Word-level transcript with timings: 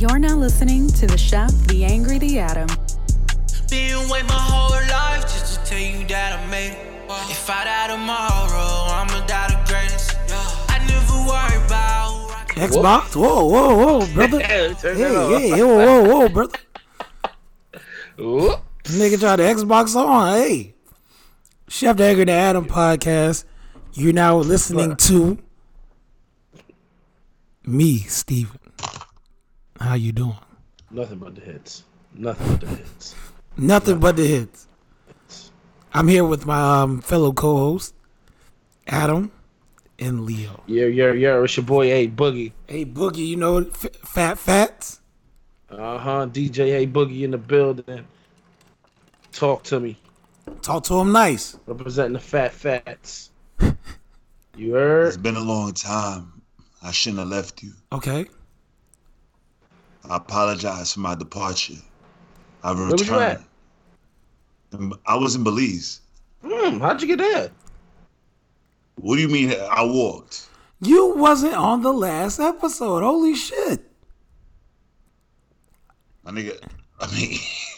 You're 0.00 0.18
now 0.18 0.34
listening 0.34 0.88
to 0.92 1.06
the 1.06 1.18
Chef, 1.18 1.52
the 1.66 1.84
Angry, 1.84 2.16
the 2.18 2.38
Adam. 2.38 2.68
Been 3.68 4.08
wait 4.08 4.24
my 4.24 4.32
whole 4.32 4.70
life 4.70 5.20
just 5.24 5.60
to 5.62 5.70
tell 5.70 5.78
you 5.78 6.06
that 6.08 6.38
I 6.40 6.46
made 6.50 6.70
it. 6.72 6.86
If 7.30 7.50
I 7.50 7.64
die 7.64 7.88
tomorrow, 7.88 8.88
I'ma 8.96 9.26
die 9.26 9.48
the 9.48 9.60
greatest. 9.70 10.16
I 10.70 10.78
never 10.88 11.16
worry 11.28 11.66
about. 11.66 12.30
Xbox? 12.56 13.14
Whoa, 13.14 13.44
whoa, 13.44 13.76
whoa, 13.76 14.14
brother. 14.14 14.38
Yeah, 14.40 14.72
Hey, 14.72 14.94
that 14.94 15.16
off. 15.16 15.38
hey, 15.38 15.50
whoa, 15.62 15.76
whoa, 15.84 16.02
whoa, 16.08 16.28
brother. 16.30 16.58
Whoop. 18.16 18.60
Nigga 18.84 19.20
tried 19.20 19.36
the 19.36 19.42
Xbox 19.42 19.94
on. 19.94 20.32
Hey. 20.40 20.74
Chef 21.68 21.98
the 21.98 22.04
Angry 22.04 22.24
the 22.24 22.32
Adam 22.32 22.64
podcast. 22.64 23.44
You're 23.92 24.14
now 24.14 24.38
listening 24.38 24.96
to 24.96 25.36
me, 27.66 27.98
Steven. 27.98 28.59
How 29.80 29.94
you 29.94 30.12
doing? 30.12 30.36
Nothing 30.90 31.18
but 31.18 31.34
the 31.34 31.40
hits. 31.40 31.84
Nothing 32.14 32.48
but 32.48 32.60
the 32.60 32.66
hits. 32.66 33.14
Nothing 33.56 33.98
but 33.98 34.16
the 34.16 34.26
hits. 34.26 34.66
I'm 35.92 36.06
here 36.06 36.24
with 36.24 36.46
my 36.46 36.82
um, 36.82 37.00
fellow 37.00 37.32
co-host 37.32 37.94
Adam 38.86 39.32
and 39.98 40.24
Leo. 40.24 40.62
Yeah, 40.66 40.86
yeah, 40.86 41.12
yeah. 41.12 41.42
It's 41.42 41.56
your 41.56 41.64
boy 41.64 41.90
A 41.92 42.08
Boogie. 42.08 42.52
Hey, 42.66 42.84
Boogie, 42.84 43.26
you 43.26 43.36
know 43.36 43.58
F- 43.58 43.96
Fat 44.02 44.38
Fats? 44.38 45.00
Uh 45.70 45.98
huh. 45.98 46.26
DJ 46.26 46.82
A 46.82 46.86
Boogie 46.86 47.22
in 47.22 47.30
the 47.30 47.38
building. 47.38 48.04
Talk 49.32 49.62
to 49.64 49.80
me. 49.80 49.96
Talk 50.62 50.84
to 50.84 50.94
him 51.00 51.12
nice. 51.12 51.56
Representing 51.66 52.12
the 52.14 52.20
Fat 52.20 52.52
Fats. 52.52 53.30
You 54.56 54.72
heard? 54.74 55.08
It's 55.08 55.16
been 55.16 55.36
a 55.36 55.40
long 55.40 55.72
time. 55.72 56.42
I 56.82 56.90
shouldn't 56.90 57.20
have 57.20 57.28
left 57.28 57.62
you. 57.62 57.72
Okay. 57.92 58.26
I 60.08 60.16
apologize 60.16 60.92
for 60.92 61.00
my 61.00 61.14
departure. 61.14 61.74
I've 62.62 62.78
was 62.78 63.06
you 63.06 63.12
returned. 63.12 63.44
I 65.06 65.16
was 65.16 65.34
in 65.34 65.44
Belize. 65.44 66.00
Hmm, 66.44 66.78
how'd 66.78 67.02
you 67.02 67.08
get 67.08 67.18
there? 67.18 67.50
What 68.96 69.16
do 69.16 69.22
you 69.22 69.28
mean 69.28 69.52
I 69.70 69.82
walked? 69.84 70.48
You 70.80 71.14
wasn't 71.14 71.54
on 71.54 71.82
the 71.82 71.92
last 71.92 72.40
episode. 72.40 73.02
Holy 73.02 73.34
shit. 73.34 73.90
My 76.22 76.30
nigga, 76.30 76.58
I 76.98 77.14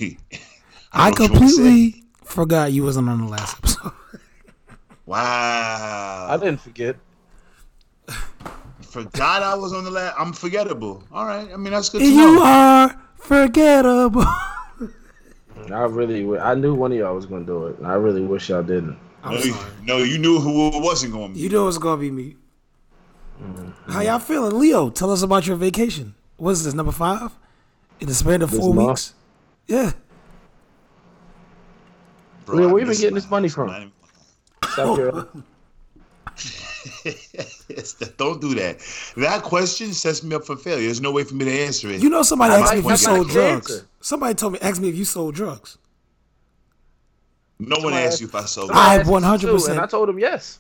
mean, 0.01 0.19
I 0.93 1.11
don't 1.11 1.19
know 1.19 1.27
what 1.27 1.31
you 1.31 1.35
wanna 1.35 1.49
say. 1.49 1.63
completely 1.69 2.05
forgot 2.25 2.73
you 2.73 2.85
wasn't 2.85 3.09
on 3.09 3.21
the 3.23 3.29
last 3.29 3.59
episode. 3.59 3.93
Wow. 5.07 6.27
I 6.31 6.37
didn't 6.37 6.61
forget. 6.61 6.97
Forgot 8.93 9.43
I 9.43 9.55
was 9.55 9.73
on 9.73 9.85
the 9.85 9.91
last. 9.91 10.15
I'm 10.19 10.33
forgettable. 10.33 11.03
All 11.11 11.25
right. 11.27 11.49
I 11.53 11.57
mean, 11.57 11.73
that's 11.73 11.89
good 11.89 12.01
to 12.01 12.05
you 12.07 12.15
know. 12.37 12.43
are 12.45 13.01
forgettable. 13.17 14.25
I 15.71 15.83
really, 15.85 16.21
wi- 16.23 16.43
I 16.43 16.55
knew 16.55 16.75
one 16.75 16.93
of 16.93 16.99
y'all 16.99 17.15
was 17.15 17.27
gonna 17.27 17.45
do 17.45 17.67
it. 17.67 17.77
I 17.85 17.95
really 17.95 18.21
wish 18.23 18.49
y'all 18.51 18.63
didn't. 18.63 18.99
I'm 19.25 19.35
no, 19.35 19.41
you, 19.41 19.55
no, 19.85 19.99
you 19.99 20.19
knew 20.19 20.41
who 20.41 20.69
it 20.69 20.83
wasn't 20.83 21.13
going 21.13 21.29
to 21.29 21.35
be. 21.35 21.41
You 21.41 21.49
know 21.49 21.69
it's 21.69 21.79
gonna 21.79 22.01
be 22.01 22.11
me. 22.11 22.37
Mm-hmm. 23.41 23.93
How 23.93 24.01
y'all 24.01 24.19
feeling, 24.19 24.59
Leo? 24.59 24.91
Tell 24.91 25.11
us 25.13 25.23
about 25.23 25.47
your 25.47 25.57
vacation. 25.57 26.15
What 26.37 26.51
is 26.51 26.65
this 26.65 26.75
number 26.75 26.93
five? 26.93 27.31
In 28.01 28.09
the 28.09 28.15
span 28.15 28.43
of 28.43 28.51
This 28.51 28.59
four 28.61 28.75
month? 28.75 28.89
weeks. 28.89 29.15
Yeah. 29.69 29.93
Bro, 32.45 32.57
Where- 32.59 32.69
I 32.69 32.73
where 32.73 32.81
you 32.83 32.87
been 32.89 32.97
getting 32.97 33.15
this 33.15 33.31
money 33.31 33.49
from? 33.49 33.69
not 33.69 33.81
even- 33.81 33.93
South 34.65 34.79
oh. 34.79 34.97
Carolina. 34.97 35.29
Yes, 37.69 37.95
Don't 38.19 38.41
do 38.41 38.55
that. 38.57 38.79
That 39.17 39.43
question 39.43 39.93
sets 39.93 40.23
me 40.23 40.35
up 40.37 40.45
for 40.45 40.57
failure. 40.57 40.85
There's 40.85 41.01
no 41.01 41.13
way 41.13 41.25
for 41.25 41.35
me 41.35 41.45
to 41.47 41.51
answer 41.51 41.89
it. 41.91 42.03
You 42.03 42.11
know 42.11 42.23
somebody 42.23 42.55
asked 42.55 42.73
me 42.73 42.79
if 42.81 42.85
might 42.85 42.91
you 42.93 42.97
fucking 42.97 43.17
sold 43.17 43.27
answer. 43.27 43.33
drugs. 43.33 43.85
Somebody 44.01 44.35
told 44.35 44.53
me 44.55 44.59
asked 44.61 44.81
me 44.81 44.89
if 44.89 44.97
you 44.97 45.05
sold 45.05 45.35
drugs. 45.35 45.79
no 47.59 47.77
one 47.81 47.95
asked 47.95 48.21
you 48.21 48.27
if 48.27 48.35
I 48.35 48.45
sold. 48.45 48.71
I 48.73 48.97
asked 48.97 49.09
100%. 49.11 49.41
too, 49.41 49.71
And 49.71 49.81
I 49.81 49.87
told 49.87 50.09
him 50.09 50.19
yes. 50.19 50.59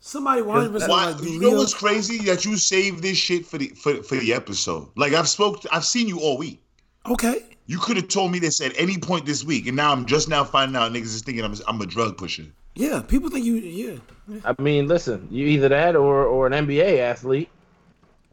Somebody 0.00 0.42
100 0.42 0.72
percent 0.72 0.90
Why? 0.90 1.10
like 1.10 1.22
You 1.22 1.40
know 1.40 1.50
what's 1.50 1.74
crazy? 1.74 2.18
That 2.24 2.44
you 2.44 2.56
saved 2.56 3.02
this 3.02 3.18
shit 3.18 3.44
for 3.46 3.58
the 3.58 3.68
for, 3.68 4.02
for 4.02 4.16
the 4.16 4.32
episode. 4.32 4.88
Like 4.96 5.12
I've 5.12 5.28
spoke, 5.28 5.62
I've 5.72 5.84
seen 5.84 6.08
you 6.08 6.20
all 6.20 6.38
week. 6.38 6.62
Okay. 7.06 7.44
You 7.66 7.78
could 7.78 7.96
have 7.96 8.08
told 8.08 8.32
me 8.32 8.38
this 8.38 8.60
at 8.60 8.72
any 8.78 8.98
point 8.98 9.26
this 9.26 9.44
week, 9.44 9.66
and 9.66 9.76
now 9.76 9.92
I'm 9.92 10.06
just 10.06 10.28
now 10.28 10.42
finding 10.42 10.74
out 10.76 10.90
niggas 10.92 11.02
is 11.14 11.22
thinking 11.22 11.44
I'm 11.44 11.54
I'm 11.68 11.80
a 11.80 11.86
drug 11.86 12.16
pusher. 12.16 12.46
Yeah. 12.74 13.02
People 13.06 13.30
think 13.30 13.44
you. 13.44 13.56
Yeah. 13.56 13.98
I 14.44 14.60
mean, 14.60 14.86
listen, 14.86 15.28
you 15.30 15.46
either 15.46 15.68
that 15.68 15.96
or 15.96 16.24
or 16.24 16.46
an 16.46 16.52
NBA 16.52 16.98
athlete, 16.98 17.48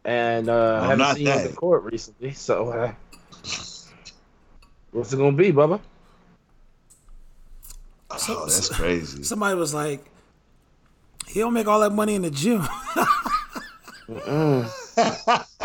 and 0.04 0.48
uh, 0.48 0.52
I 0.52 0.76
I'm 0.76 0.82
haven't 0.82 0.98
not 0.98 1.16
seen 1.16 1.26
you 1.26 1.32
in 1.32 1.44
the 1.44 1.52
court 1.52 1.82
recently. 1.84 2.32
So, 2.32 2.70
uh, 2.70 2.92
what's 4.92 5.12
it 5.12 5.16
gonna 5.16 5.32
be, 5.32 5.52
Bubba? 5.52 5.80
Oh, 8.10 8.46
that's 8.46 8.68
crazy. 8.68 9.22
Somebody 9.22 9.56
was 9.56 9.74
like, 9.74 10.04
he 11.26 11.40
don't 11.40 11.52
make 11.52 11.66
all 11.66 11.80
that 11.80 11.92
money 11.92 12.14
in 12.14 12.22
the 12.22 12.30
gym. 12.30 12.62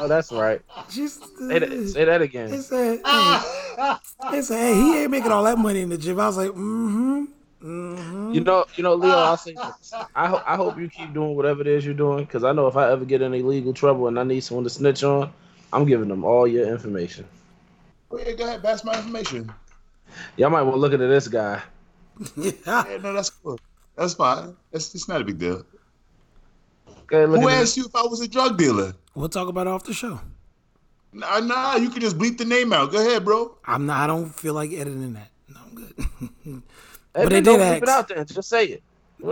No, 0.00 0.08
that's 0.08 0.32
right. 0.32 0.60
Just, 0.90 1.24
Say 1.38 1.58
that, 1.58 1.88
say 1.88 2.04
that 2.04 2.18
They 2.18 2.24
again. 2.24 2.62
said, 2.62 3.00
hey, 3.04 3.94
they 4.30 4.42
said, 4.42 4.58
hey, 4.58 4.74
he 4.74 5.02
ain't 5.02 5.10
making 5.10 5.32
all 5.32 5.44
that 5.44 5.58
money 5.58 5.82
in 5.82 5.88
the 5.88 5.98
gym. 5.98 6.18
I 6.20 6.26
was 6.26 6.36
like, 6.36 6.50
mm-hmm. 6.50 7.24
You 7.64 8.40
know, 8.42 8.66
you 8.76 8.82
know, 8.82 8.94
Leo. 8.94 9.16
I'll 9.16 9.38
say 9.38 9.54
this. 9.54 9.94
I 10.14 10.26
hope 10.26 10.42
I 10.46 10.54
hope 10.56 10.78
you 10.78 10.86
keep 10.88 11.14
doing 11.14 11.34
whatever 11.34 11.62
it 11.62 11.66
is 11.66 11.84
you're 11.84 11.94
doing, 11.94 12.24
because 12.24 12.44
I 12.44 12.52
know 12.52 12.66
if 12.66 12.76
I 12.76 12.90
ever 12.90 13.06
get 13.06 13.22
in 13.22 13.32
legal 13.32 13.72
trouble 13.72 14.06
and 14.06 14.20
I 14.20 14.22
need 14.24 14.40
someone 14.40 14.64
to 14.64 14.70
snitch 14.70 15.02
on, 15.02 15.32
I'm 15.72 15.86
giving 15.86 16.08
them 16.08 16.24
all 16.24 16.46
your 16.46 16.68
information. 16.68 17.24
Oh, 18.10 18.18
yeah, 18.18 18.32
go 18.32 18.44
ahead, 18.44 18.62
pass 18.62 18.84
my 18.84 18.94
information. 18.94 19.50
Y'all 20.36 20.50
might 20.50 20.62
want 20.62 20.74
to 20.74 20.80
look 20.80 20.92
into 20.92 21.06
this 21.06 21.26
guy. 21.28 21.62
Yeah. 22.36 22.52
Yeah, 22.66 22.98
no, 22.98 23.12
that's 23.14 23.30
cool. 23.30 23.58
That's 23.96 24.14
fine. 24.14 24.54
It's, 24.72 24.94
it's 24.94 25.08
not 25.08 25.20
a 25.20 25.24
big 25.24 25.38
deal. 25.38 25.64
Okay, 27.04 27.26
look 27.26 27.40
Who 27.42 27.48
at 27.48 27.62
asked 27.62 27.76
you 27.76 27.84
if 27.86 27.94
I 27.94 28.02
was 28.02 28.20
a 28.20 28.28
drug 28.28 28.56
dealer? 28.58 28.94
We'll 29.14 29.28
talk 29.28 29.48
about 29.48 29.66
it 29.66 29.70
off 29.70 29.84
the 29.84 29.92
show. 29.94 30.20
Nah, 31.12 31.38
nah, 31.40 31.76
you 31.76 31.90
can 31.90 32.00
just 32.00 32.18
bleep 32.18 32.38
the 32.38 32.44
name 32.44 32.72
out. 32.72 32.90
Go 32.90 32.98
ahead, 32.98 33.24
bro. 33.24 33.56
I'm 33.64 33.86
not. 33.86 34.00
I 34.00 34.06
don't 34.06 34.28
feel 34.34 34.54
like 34.54 34.72
editing 34.72 35.12
that. 35.14 35.28
No, 35.48 35.60
I'm 35.64 35.74
good. 35.74 36.62
But 37.12 37.28
they 37.28 37.36
did 37.36 37.44
don't 37.44 37.60
ask. 37.60 37.74
keep 37.76 37.82
it 37.84 37.88
out 37.88 38.08
there. 38.08 38.24
Just 38.24 38.48
say 38.48 38.64
it. 38.66 38.82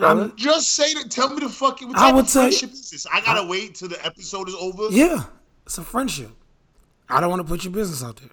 I'm- 0.01 0.33
Just 0.37 0.71
say 0.77 0.95
that. 0.95 1.11
Tell 1.11 1.29
me 1.35 1.41
the 1.41 1.49
fucking. 1.49 1.89
What 1.89 1.99
I 1.99 2.13
would 2.13 2.27
of 2.27 2.31
tell 2.31 2.45
you- 2.45 2.51
is 2.51 2.91
this? 2.91 3.07
I 3.13 3.21
gotta 3.23 3.45
wait 3.45 3.75
till 3.75 3.89
the 3.89 4.05
episode 4.07 4.49
is 4.49 4.55
over. 4.55 4.87
yeah, 4.91 5.25
it's 5.67 5.79
a 5.79 5.83
friendship. 5.83 6.31
I 7.09 7.21
don't 7.21 7.29
want 7.31 7.43
to 7.43 7.49
put 7.49 7.65
your 7.65 7.73
business 7.73 8.05
out 8.05 8.17
there. 8.17 8.31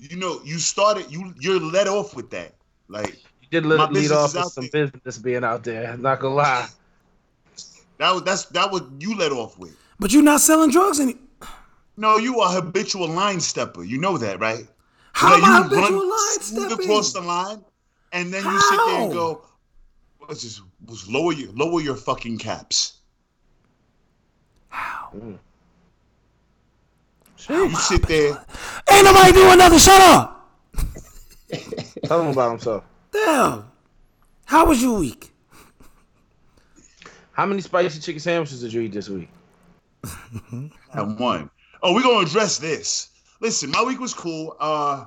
You 0.00 0.16
know, 0.16 0.40
you 0.44 0.58
started. 0.58 1.10
You 1.10 1.32
you're 1.38 1.60
let 1.60 1.86
off 1.86 2.16
with 2.16 2.30
that. 2.30 2.54
Like 2.88 3.18
You 3.42 3.48
did 3.50 3.64
My 3.64 3.74
lead, 3.76 3.80
lead 3.90 3.94
business 3.94 4.18
off 4.18 4.34
with 4.34 4.42
out 4.44 4.52
some 4.52 4.68
there. 4.72 4.86
business 4.88 5.18
being 5.18 5.44
out 5.44 5.62
there. 5.64 5.96
Not 5.96 6.18
gonna 6.20 6.34
lie. 6.34 6.68
That 7.98 8.12
was 8.12 8.22
that's 8.22 8.44
that 8.46 8.70
was 8.70 8.82
you 8.98 9.16
let 9.16 9.32
off 9.32 9.58
with. 9.58 9.76
But 10.00 10.12
you're 10.12 10.22
not 10.22 10.40
selling 10.40 10.70
drugs 10.70 11.00
any. 11.00 11.16
No, 11.96 12.16
you 12.16 12.40
are 12.40 12.50
a 12.56 12.60
habitual 12.60 13.08
line 13.08 13.40
stepper. 13.40 13.82
You 13.82 13.98
know 13.98 14.16
that, 14.18 14.38
right? 14.40 14.66
How 15.12 15.32
Like, 15.34 15.42
am 15.42 15.50
I 15.52 15.56
you 15.58 15.62
habitual 15.64 15.98
run 16.00 16.10
line 16.10 16.40
smooth 16.40 16.66
stepping? 16.68 16.84
across 16.84 17.12
the 17.12 17.20
line, 17.20 17.64
and 18.12 18.32
then 18.32 18.44
you 18.44 18.60
sit 18.60 18.76
there 18.86 19.00
and 19.02 19.12
go, 19.12 19.42
"Let's 20.28 20.42
just 20.42 20.62
let's 20.86 21.08
lower 21.08 21.32
your 21.32 21.50
lower 21.52 21.80
your 21.80 21.96
fucking 21.96 22.38
caps." 22.38 22.94
Hmm. 24.70 25.34
You 27.48 27.74
sit 27.76 28.06
there. 28.06 28.44
Ain't 28.92 29.04
nobody 29.04 29.32
doing 29.32 29.58
nothing. 29.58 29.78
Shut 29.78 30.00
up. 30.02 30.50
Tell 32.04 32.20
him 32.20 32.28
about 32.28 32.50
himself. 32.50 32.84
Damn. 33.10 33.64
How 34.44 34.66
was 34.66 34.82
your 34.82 34.98
week? 34.98 35.32
How 37.38 37.46
many 37.46 37.60
spicy 37.60 38.00
chicken 38.00 38.18
sandwiches 38.18 38.62
did 38.62 38.72
you 38.72 38.80
eat 38.80 38.92
this 38.92 39.08
week? 39.08 39.28
and 40.50 41.18
one. 41.20 41.48
Oh, 41.84 41.94
we're 41.94 42.02
gonna 42.02 42.26
address 42.26 42.58
this. 42.58 43.10
Listen, 43.40 43.70
my 43.70 43.84
week 43.84 44.00
was 44.00 44.12
cool. 44.12 44.56
Uh 44.58 45.04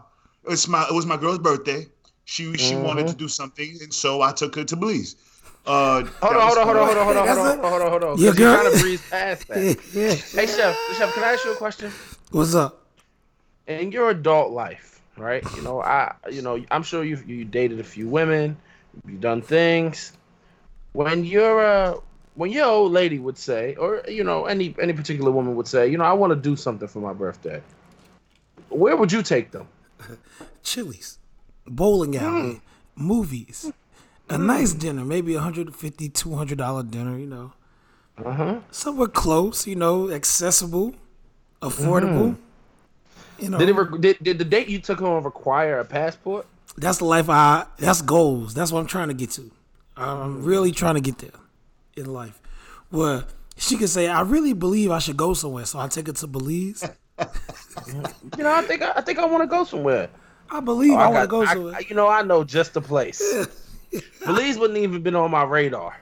it's 0.48 0.66
my 0.70 0.86
it 0.90 0.94
was 0.94 1.06
my 1.06 1.18
girl's 1.18 1.40
birthday. 1.40 1.88
She 2.24 2.56
she 2.56 2.78
wanted 2.78 3.08
to 3.08 3.16
do 3.16 3.28
something, 3.28 3.78
and 3.82 3.94
so 3.94 4.22
I 4.22 4.32
took 4.32 4.56
her 4.56 4.64
to 4.64 4.78
Belize. 4.78 5.18
Uh, 5.66 6.06
Hold 6.22 6.38
on, 6.38 6.42
hold 6.42 6.58
on, 6.58 6.66
hold 6.66 6.78
on, 6.78 6.88
hold 6.88 6.98
on, 6.98 7.04
hold 7.04 7.18
on, 7.18 7.26
That's 7.26 7.38
hold 7.38 7.60
on, 7.60 7.70
hold 7.70 7.82
on, 7.82 7.90
hold 7.90 8.04
on. 8.04 8.18
Yeah, 8.18 8.32
Because 8.32 8.40
you 8.40 8.46
girl. 8.46 8.56
kind 8.56 8.74
of 8.74 8.82
breezed 8.82 9.10
past 9.12 9.48
that. 9.50 9.58
yeah. 9.94 10.14
Hey, 10.14 10.48
chef, 10.48 10.76
chef, 10.98 11.14
can 11.14 11.24
I 11.24 11.34
ask 11.34 11.44
you 11.46 11.52
a 11.52 11.56
question? 11.56 11.92
What's 12.32 12.56
up? 12.56 12.86
In 13.68 13.92
your 13.92 14.10
adult 14.10 14.54
life, 14.54 15.02
right? 15.18 15.44
You 15.58 15.64
know, 15.64 15.82
I, 15.84 16.16
you 16.32 16.42
know, 16.42 16.64
I'm 16.72 16.82
sure 16.84 17.04
you 17.04 17.22
you 17.28 17.44
dated 17.44 17.82
a 17.82 17.84
few 17.84 18.08
women, 18.08 18.56
you've 19.06 19.20
done 19.20 19.42
things. 19.42 20.14
When 20.94 21.26
you're 21.26 21.64
uh, 21.64 21.98
when 22.36 22.52
your 22.52 22.66
old 22.66 22.92
lady 22.92 23.20
would 23.20 23.38
say, 23.38 23.76
or 23.76 24.04
you 24.08 24.24
know, 24.24 24.46
any 24.46 24.74
any 24.82 24.94
particular 24.94 25.32
woman 25.32 25.56
would 25.56 25.68
say, 25.68 25.88
you 25.88 25.98
know, 25.98 26.04
I 26.04 26.14
want 26.14 26.32
to 26.32 26.36
do 26.36 26.56
something 26.56 26.88
for 26.88 27.00
my 27.00 27.14
birthday. 27.14 27.62
Where 28.70 28.96
would 28.96 29.12
you 29.12 29.22
take 29.22 29.52
them? 29.52 29.68
Chili's, 30.64 31.20
bowling 31.68 32.16
alley, 32.16 32.54
mm. 32.54 32.62
movies, 32.96 33.72
a 34.30 34.38
mm. 34.38 34.46
nice 34.46 34.74
dinner, 34.74 35.04
maybe 35.04 35.36
a 35.36 35.42
hundred 35.42 35.76
fifty, 35.76 36.10
two 36.10 36.36
hundred 36.36 36.58
dollar 36.58 36.84
dinner. 36.84 37.18
You 37.18 37.28
know, 37.28 37.54
Uh 38.24 38.34
huh. 38.34 38.60
somewhere 38.72 39.08
close, 39.08 39.68
you 39.68 39.76
know, 39.76 40.10
accessible, 40.10 40.96
affordable. 41.62 42.36
Mm. 42.36 42.38
You 43.40 43.50
know, 43.50 43.58
Did 43.58 43.70
it? 43.70 43.74
Re- 43.74 44.00
did, 44.00 44.18
did 44.22 44.38
the 44.38 44.46
date 44.46 44.70
you 44.70 44.80
took 44.80 45.02
on 45.02 45.24
require 45.24 45.80
a 45.80 45.86
passport? 45.86 46.46
that's 46.78 47.00
the 47.00 47.06
life 47.06 47.30
I. 47.30 47.66
That's 47.78 48.02
goals. 48.02 48.54
That's 48.54 48.72
what 48.72 48.80
I'm 48.80 48.88
trying 48.88 49.10
to 49.10 49.14
get 49.14 49.32
to. 49.32 49.52
I'm 49.98 50.44
really 50.44 50.72
trying 50.72 50.96
to 50.96 51.02
get 51.02 51.18
there 51.18 51.41
in 51.96 52.06
life, 52.14 52.42
where 52.90 53.26
she 53.58 53.78
could 53.78 53.90
say, 53.90 54.08
"I 54.08 54.22
really 54.22 54.54
believe 54.54 54.92
I 54.92 55.00
should 55.00 55.18
go 55.18 55.34
somewhere," 55.34 55.66
so 55.66 55.80
I 55.80 55.88
take 55.88 56.08
her 56.08 56.14
to 56.14 56.28
Belize. 56.28 56.84
You 58.38 58.44
know, 58.44 58.52
I 58.54 58.62
think 58.64 58.82
I, 58.82 58.94
I 58.96 59.02
think 59.02 59.20
I 59.20 59.26
want 59.26 59.44
to 59.44 59.48
go 59.48 59.64
somewhere. 59.64 60.10
I 60.50 60.60
believe 60.60 60.94
Oh, 60.94 60.98
I, 60.98 61.08
want 61.08 61.22
to 61.24 61.28
go 61.28 61.42
I- 61.44 61.54
somewhere. 61.54 61.76
I- 61.76 61.86
you 61.88 61.96
know, 61.96 62.08
I 62.08 62.22
know 62.24 62.44
just 62.44 62.74
the 62.74 62.82
place. 62.82 63.22
Belize 64.26 64.58
wouldn't 64.58 64.80
even 64.80 65.02
been 65.04 65.16
on 65.16 65.30
my 65.32 65.44
radar. 65.44 65.96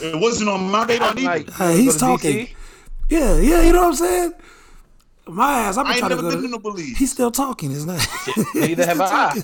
It 0.00 0.18
wasn't 0.18 0.48
on 0.50 0.70
my 0.70 0.84
radar 0.86 1.10
I'm 1.10 1.18
either. 1.18 1.26
like, 1.28 1.50
Hey, 1.52 1.76
he's 1.82 1.96
talking. 1.98 2.46
DC? 2.46 2.54
yeah, 3.10 3.38
yeah, 3.38 3.60
you 3.62 3.72
know 3.72 3.82
what 3.82 3.88
I'm 3.88 3.94
saying. 3.94 4.34
My 5.28 5.52
ass, 5.60 5.76
I've 5.76 5.86
I 5.86 5.88
been 5.88 5.92
ain't 5.92 5.98
trying 6.00 6.10
to 6.10 6.16
never 6.16 6.22
go. 6.36 6.40
been 6.42 6.50
To, 6.50 6.56
to 6.56 6.62
Belize. 6.62 6.96
he's 6.98 7.12
still 7.12 7.30
talking, 7.30 7.70
isn't 7.72 7.90
it? 7.90 8.08
Neither 8.54 8.86
have 8.86 9.00
I. 9.02 9.34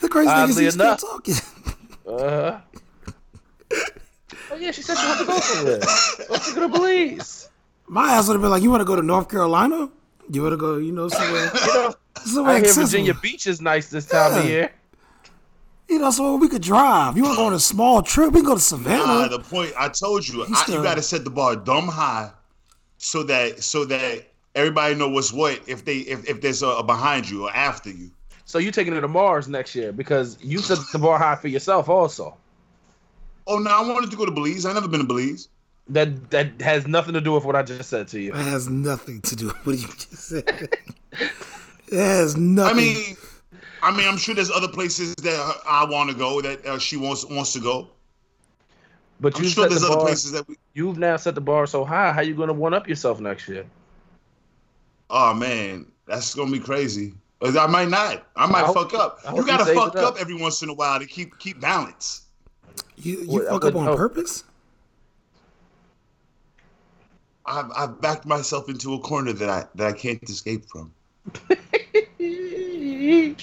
The 0.00 0.08
crazy 0.08 0.30
thing 0.30 0.48
is 0.50 0.56
he's 0.58 0.74
enough. 0.74 1.00
still 1.00 1.10
talking. 1.10 1.34
Uh, 2.06 2.60
oh 3.72 4.56
yeah, 4.58 4.70
she 4.70 4.82
said 4.82 4.96
she 4.96 5.06
wanted 5.06 5.20
to 5.20 5.24
go 5.26 5.38
somewhere. 5.40 5.78
Let's 6.30 6.52
go 6.54 6.60
to 6.60 6.68
Belize. 6.68 7.48
My 7.86 8.12
ass 8.12 8.28
would 8.28 8.34
have 8.34 8.42
been 8.42 8.50
like, 8.50 8.62
"You 8.62 8.70
want 8.70 8.80
to 8.80 8.84
go 8.84 8.96
to 8.96 9.02
North 9.02 9.28
Carolina? 9.30 9.88
You 10.30 10.42
want 10.42 10.52
to 10.52 10.56
go, 10.58 10.76
you 10.76 10.92
know, 10.92 11.08
somewhere, 11.08 11.50
You 11.66 11.74
know, 11.74 11.94
somewhere 12.24 12.54
I 12.54 12.58
hear 12.58 12.66
accessible. 12.66 12.84
Virginia 12.86 13.14
Beach 13.14 13.46
is 13.46 13.62
nice 13.62 13.88
this 13.88 14.06
time 14.06 14.38
of 14.38 14.44
year. 14.44 14.70
You 15.88 15.98
know, 15.98 16.10
somewhere 16.10 16.36
we 16.36 16.48
could 16.48 16.60
drive. 16.60 17.16
You 17.16 17.22
want 17.22 17.36
to 17.36 17.40
go 17.40 17.46
on 17.46 17.54
a 17.54 17.58
small 17.58 18.02
trip? 18.02 18.32
We 18.32 18.40
can 18.40 18.46
go 18.46 18.54
to 18.54 18.60
Savannah. 18.60 19.04
Ah, 19.06 19.28
the 19.28 19.38
point 19.38 19.72
I 19.78 19.88
told 19.88 20.28
you, 20.28 20.44
I, 20.44 20.62
still- 20.62 20.76
you 20.76 20.82
got 20.82 20.96
to 20.96 21.02
set 21.02 21.24
the 21.24 21.30
bar 21.30 21.56
dumb 21.56 21.88
high, 21.88 22.30
so 22.98 23.22
that 23.22 23.62
so 23.62 23.86
that 23.86 24.28
everybody 24.54 24.94
know 24.94 25.08
what's 25.08 25.32
what. 25.32 25.62
If 25.66 25.86
they 25.86 25.98
if, 25.98 26.28
if 26.28 26.42
there's 26.42 26.62
a, 26.62 26.68
a 26.68 26.82
behind 26.82 27.28
you 27.30 27.44
or 27.46 27.52
after 27.56 27.88
you. 27.90 28.10
So 28.44 28.58
you 28.58 28.70
taking 28.70 28.94
it 28.94 29.00
to 29.00 29.08
Mars 29.08 29.48
next 29.48 29.74
year 29.74 29.92
because 29.92 30.36
you 30.42 30.58
set 30.58 30.78
the 30.92 30.98
bar 30.98 31.18
high 31.18 31.36
for 31.36 31.48
yourself 31.48 31.88
also. 31.88 32.36
Oh 33.48 33.58
no, 33.58 33.70
I 33.70 33.80
wanted 33.80 34.10
to 34.10 34.16
go 34.16 34.26
to 34.26 34.30
Belize. 34.30 34.66
I 34.66 34.74
never 34.74 34.86
been 34.86 35.00
to 35.00 35.06
Belize. 35.06 35.48
That 35.88 36.30
that 36.30 36.60
has 36.60 36.86
nothing 36.86 37.14
to 37.14 37.20
do 37.20 37.32
with 37.32 37.44
what 37.44 37.56
I 37.56 37.62
just 37.62 37.88
said 37.88 38.06
to 38.08 38.20
you. 38.20 38.32
That 38.32 38.44
has 38.44 38.68
nothing 38.68 39.22
to 39.22 39.34
do 39.34 39.46
with 39.46 39.66
what 39.66 39.78
you 39.78 39.86
just 39.86 40.28
said. 40.28 40.68
it 41.12 41.92
has 41.92 42.36
nothing. 42.36 42.76
I 42.76 42.78
mean, 42.78 43.16
I 43.82 43.96
mean, 43.96 44.06
I'm 44.06 44.18
sure 44.18 44.34
there's 44.34 44.50
other 44.50 44.68
places 44.68 45.14
that 45.16 45.54
I 45.66 45.86
want 45.86 46.10
to 46.10 46.16
go 46.16 46.42
that 46.42 46.64
uh, 46.66 46.78
she 46.78 46.98
wants 46.98 47.24
wants 47.24 47.54
to 47.54 47.60
go. 47.60 47.88
But 49.18 49.36
I'm 49.36 49.44
you 49.44 49.48
sure 49.48 49.66
there's 49.66 49.80
the 49.80 49.86
other 49.86 49.96
bar, 49.96 50.04
places 50.04 50.32
that 50.32 50.46
we... 50.46 50.56
you've 50.74 50.98
now 50.98 51.16
set 51.16 51.34
the 51.34 51.40
bar 51.40 51.66
so 51.66 51.86
high. 51.86 52.12
How 52.12 52.20
you 52.20 52.34
going 52.34 52.48
to 52.48 52.54
one 52.54 52.74
up 52.74 52.86
yourself 52.86 53.18
next 53.18 53.48
year? 53.48 53.64
Oh 55.08 55.32
man, 55.32 55.90
that's 56.06 56.34
gonna 56.34 56.52
be 56.52 56.60
crazy. 56.60 57.14
Or 57.40 57.56
I 57.56 57.66
might 57.66 57.88
not. 57.88 58.26
I 58.36 58.46
might 58.46 58.64
I 58.64 58.66
hope- 58.66 58.90
fuck 58.90 58.94
up. 58.94 59.20
You 59.30 59.36
you 59.36 59.46
gotta 59.46 59.72
fuck 59.72 59.96
up. 59.96 60.04
up 60.04 60.20
every 60.20 60.34
once 60.34 60.60
in 60.60 60.68
a 60.68 60.74
while 60.74 60.98
to 60.98 61.06
keep 61.06 61.38
keep 61.38 61.60
balance. 61.60 62.26
You 63.00 63.20
you 63.20 63.26
Well, 63.28 63.50
fuck 63.50 63.64
up 63.64 63.74
on 63.76 63.84
hope. 63.86 63.96
purpose. 63.96 64.44
I've, 67.46 67.70
I've 67.74 68.00
backed 68.00 68.26
myself 68.26 68.68
into 68.68 68.92
a 68.94 68.98
corner 69.00 69.32
that 69.32 69.48
I 69.48 69.64
that 69.76 69.86
I 69.86 69.92
can't 69.92 70.22
escape 70.28 70.64
from. 70.68 70.92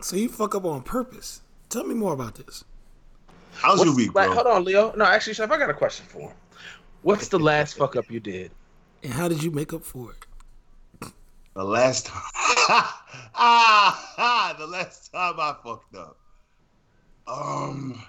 So 0.00 0.14
you 0.14 0.28
fuck 0.28 0.54
up 0.54 0.64
on 0.64 0.82
purpose. 0.82 1.40
Tell 1.70 1.82
me 1.84 1.94
more 1.94 2.12
about 2.12 2.36
this. 2.36 2.64
How's 3.54 3.78
your 3.78 3.86
What's- 3.88 3.96
week, 3.96 4.14
like, 4.14 4.26
bro? 4.28 4.34
hold 4.36 4.46
on, 4.46 4.64
Leo. 4.64 4.92
No, 4.96 5.04
actually, 5.04 5.34
Chef, 5.34 5.50
I 5.50 5.58
got 5.58 5.68
a 5.70 5.74
question 5.74 6.06
for 6.06 6.30
him. 6.30 6.36
What's 7.02 7.28
the 7.28 7.38
last 7.38 7.76
fuck 7.76 7.96
up 7.96 8.08
you 8.10 8.20
did? 8.20 8.52
And 9.02 9.12
how 9.12 9.26
did 9.26 9.42
you 9.42 9.50
make 9.50 9.72
up 9.72 9.84
for 9.84 10.12
it? 10.12 11.10
The 11.54 11.64
last 11.64 12.06
time, 12.06 12.22
ah, 12.36 13.02
ah, 13.36 14.54
the 14.58 14.66
last 14.68 15.12
time 15.12 15.34
I 15.38 15.56
fucked 15.64 15.96
up. 15.96 16.16
Um, 17.26 18.00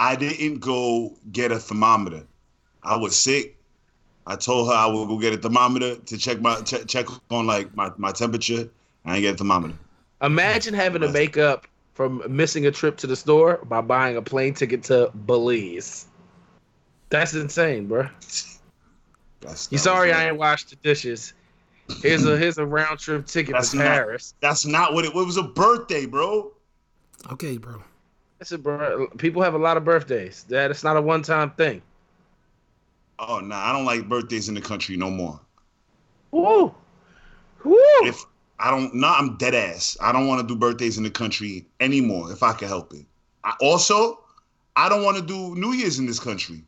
I 0.00 0.16
didn't 0.16 0.60
go 0.60 1.14
get 1.30 1.52
a 1.52 1.58
thermometer. 1.58 2.22
I 2.82 2.96
was 2.96 3.14
sick. 3.14 3.58
I 4.26 4.34
told 4.36 4.68
her 4.68 4.74
I 4.74 4.86
would 4.86 5.08
go 5.08 5.18
get 5.18 5.34
a 5.34 5.36
thermometer 5.36 5.96
to 5.96 6.16
check 6.16 6.40
my 6.40 6.58
check, 6.62 6.86
check 6.86 7.06
on 7.30 7.46
like 7.46 7.76
my, 7.76 7.92
my 7.98 8.10
temperature. 8.10 8.70
I 9.04 9.16
ain't 9.16 9.22
get 9.22 9.34
a 9.34 9.36
thermometer. 9.36 9.74
Imagine 10.22 10.72
having 10.72 11.02
to 11.02 11.12
make 11.12 11.36
up 11.36 11.66
from 11.92 12.22
missing 12.34 12.64
a 12.64 12.70
trip 12.70 12.96
to 12.98 13.06
the 13.06 13.14
store 13.14 13.58
by 13.66 13.82
buying 13.82 14.16
a 14.16 14.22
plane 14.22 14.54
ticket 14.54 14.82
to 14.84 15.10
Belize. 15.26 16.06
That's 17.10 17.34
insane, 17.34 17.86
bro. 17.86 18.08
That's, 19.42 19.68
You 19.70 19.76
sorry 19.76 20.12
I 20.14 20.28
ain't 20.28 20.38
washed 20.38 20.70
the 20.70 20.76
dishes. 20.76 21.34
Here's 22.02 22.24
a 22.24 22.38
here's 22.38 22.56
a 22.56 22.64
round 22.64 23.00
trip 23.00 23.26
ticket 23.26 23.52
That's 23.52 23.72
to 23.72 23.76
not- 23.78 23.84
Paris. 23.84 24.34
That's 24.40 24.64
not 24.64 24.94
what 24.94 25.04
it, 25.04 25.08
it 25.08 25.14
was. 25.14 25.36
A 25.36 25.42
birthday, 25.42 26.06
bro. 26.06 26.52
Okay, 27.32 27.58
bro. 27.58 27.82
Listen, 28.40 28.62
bro. 28.62 29.06
People 29.18 29.42
have 29.42 29.54
a 29.54 29.58
lot 29.58 29.76
of 29.76 29.84
birthdays. 29.84 30.44
That 30.48 30.70
it's 30.70 30.82
not 30.82 30.96
a 30.96 31.00
one 31.00 31.22
time 31.22 31.50
thing. 31.50 31.82
Oh 33.18 33.38
nah, 33.40 33.56
I 33.56 33.72
don't 33.72 33.84
like 33.84 34.08
birthdays 34.08 34.48
in 34.48 34.54
the 34.54 34.62
country 34.62 34.96
no 34.96 35.10
more. 35.10 35.38
Woo, 36.30 36.74
woo. 37.64 37.76
If 38.02 38.24
I 38.58 38.70
don't, 38.70 38.94
nah, 38.94 39.14
I'm 39.18 39.36
dead 39.36 39.54
ass. 39.54 39.96
I 40.00 40.10
don't 40.10 40.26
want 40.26 40.40
to 40.40 40.46
do 40.46 40.58
birthdays 40.58 40.96
in 40.96 41.04
the 41.04 41.10
country 41.10 41.66
anymore 41.80 42.32
if 42.32 42.42
I 42.42 42.54
can 42.54 42.68
help 42.68 42.94
it. 42.94 43.04
I, 43.44 43.54
also, 43.60 44.20
I 44.76 44.88
don't 44.88 45.02
want 45.02 45.18
to 45.18 45.22
do 45.22 45.54
New 45.54 45.72
Year's 45.72 45.98
in 45.98 46.06
this 46.06 46.20
country. 46.20 46.64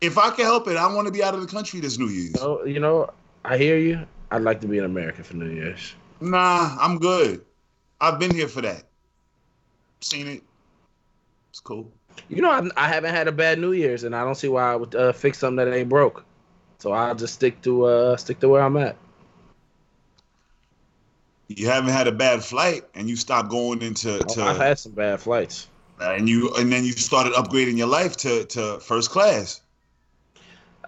If 0.00 0.18
I 0.18 0.30
can 0.30 0.44
help 0.44 0.68
it, 0.68 0.76
I 0.76 0.92
want 0.92 1.06
to 1.06 1.12
be 1.12 1.22
out 1.22 1.34
of 1.34 1.40
the 1.40 1.46
country 1.46 1.80
this 1.80 1.98
New 1.98 2.08
Year's. 2.08 2.36
Oh, 2.40 2.64
you 2.64 2.80
know, 2.80 3.10
I 3.44 3.56
hear 3.56 3.78
you. 3.78 4.06
I'd 4.30 4.42
like 4.42 4.60
to 4.60 4.68
be 4.68 4.78
in 4.78 4.84
America 4.84 5.24
for 5.24 5.36
New 5.36 5.50
Year's. 5.50 5.94
Nah, 6.20 6.76
I'm 6.78 6.98
good. 6.98 7.44
I've 8.00 8.18
been 8.18 8.34
here 8.34 8.48
for 8.48 8.60
that. 8.60 8.84
Seen 10.00 10.28
it. 10.28 10.42
It's 11.58 11.64
cool. 11.64 11.90
You 12.28 12.40
know, 12.40 12.52
I, 12.52 12.70
I 12.76 12.86
haven't 12.86 13.12
had 13.12 13.26
a 13.26 13.32
bad 13.32 13.58
New 13.58 13.72
Year's, 13.72 14.04
and 14.04 14.14
I 14.14 14.22
don't 14.22 14.36
see 14.36 14.46
why 14.46 14.72
I 14.72 14.76
would 14.76 14.94
uh, 14.94 15.12
fix 15.12 15.38
something 15.38 15.56
that 15.56 15.74
ain't 15.76 15.88
broke. 15.88 16.24
So 16.78 16.92
I'll 16.92 17.16
just 17.16 17.34
stick 17.34 17.60
to 17.62 17.84
uh 17.84 18.16
stick 18.16 18.38
to 18.40 18.48
where 18.48 18.62
I'm 18.62 18.76
at. 18.76 18.96
You 21.48 21.66
haven't 21.66 21.90
had 21.90 22.06
a 22.06 22.12
bad 22.12 22.44
flight, 22.44 22.84
and 22.94 23.10
you 23.10 23.16
stopped 23.16 23.50
going 23.50 23.82
into 23.82 24.20
to, 24.20 24.40
Oh, 24.40 24.44
I've 24.44 24.58
had 24.58 24.78
some 24.78 24.92
bad 24.92 25.18
flights. 25.18 25.66
and 26.00 26.28
you 26.28 26.54
and 26.54 26.72
then 26.72 26.84
you 26.84 26.92
started 26.92 27.32
upgrading 27.32 27.76
your 27.76 27.88
life 27.88 28.16
to 28.18 28.44
to 28.44 28.78
first 28.78 29.10
class. 29.10 29.60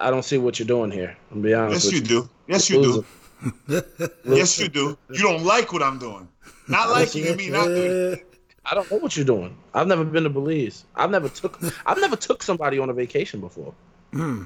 I 0.01 0.11
don't 0.11 0.25
see 0.25 0.39
what 0.39 0.61
you're 0.61 0.69
doing 0.69 0.93
here. 0.93 1.17
I'm 1.33 1.43
be 1.43 1.53
honest 1.53 1.87
Yes, 1.87 1.93
you 1.93 2.01
with 2.01 2.09
do. 2.09 2.31
Yes, 2.47 2.71
you 2.71 2.81
do. 2.81 3.05
Yes, 4.25 4.57
you 4.61 4.69
do. 4.69 4.97
You 5.11 5.23
don't 5.23 5.43
like 5.43 5.73
what 5.73 5.83
I'm 5.83 5.99
doing. 5.99 6.29
Not 6.69 6.91
liking 6.91 7.25
it, 7.25 7.37
me 7.37 7.51
not 7.51 7.67
doing. 7.67 8.21
I 8.65 8.75
don't 8.75 8.91
know 8.91 8.99
what 8.99 9.17
you're 9.17 9.25
doing. 9.27 9.57
I've 9.75 9.87
never 9.87 10.05
been 10.05 10.25
to 10.25 10.31
Belize. 10.31 10.85
I've 10.95 11.11
never 11.11 11.29
took 11.29 11.59
I've 11.87 11.99
never 12.01 12.17
took 12.17 12.43
somebody 12.43 12.79
on 12.79 12.91
a 12.91 12.93
vacation 12.93 13.41
before. 13.41 13.75
Hmm. 14.13 14.45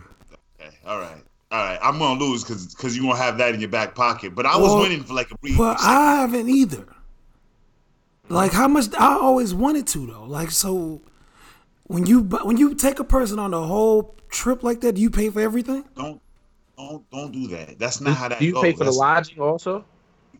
Okay, 0.61 0.75
all 0.87 0.99
right. 1.01 1.23
All 1.51 1.59
right. 1.65 1.79
I'm 1.83 1.99
gonna 1.99 2.19
lose 2.21 2.43
because 2.45 2.75
because 2.75 2.97
you're 2.97 3.05
gonna 3.07 3.23
have 3.23 3.39
that 3.39 3.55
in 3.55 3.61
your 3.61 3.69
back 3.71 3.95
pocket. 3.95 4.35
But 4.35 4.47
I 4.47 4.57
was 4.57 4.71
Well- 4.71 4.81
winning 4.83 5.03
for 5.05 5.15
like 5.15 5.31
a 5.31 5.39
brief. 5.39 5.59
Well, 5.59 5.77
I 5.81 6.17
haven't 6.21 6.49
either. 6.49 6.87
Like 8.29 8.53
how 8.53 8.69
much 8.69 8.87
I 8.99 9.15
always 9.19 9.53
wanted 9.53 9.87
to 9.89 10.07
though. 10.07 10.25
Like 10.25 10.51
so, 10.51 11.03
when 11.85 12.07
you 12.07 12.21
when 12.23 12.57
you 12.57 12.75
take 12.75 12.99
a 12.99 13.05
person 13.05 13.39
on 13.39 13.53
a 13.53 13.61
whole 13.61 14.15
trip 14.31 14.63
like 14.63 14.81
that, 14.81 14.95
do 14.95 15.01
you 15.03 15.11
pay 15.11 15.29
for 15.29 15.41
everything? 15.41 15.85
don't 15.95 16.21
don't 16.79 17.11
don't 17.11 17.33
do 17.33 17.47
that. 17.49 17.79
That's 17.79 18.01
not 18.01 18.17
how 18.17 18.29
that 18.29 18.39
Do 18.39 18.47
you 18.47 18.53
goes. 18.55 18.63
pay 18.63 18.73
for 18.73 18.85
the 18.85 18.93
lodging 18.93 19.41
also? 19.41 19.85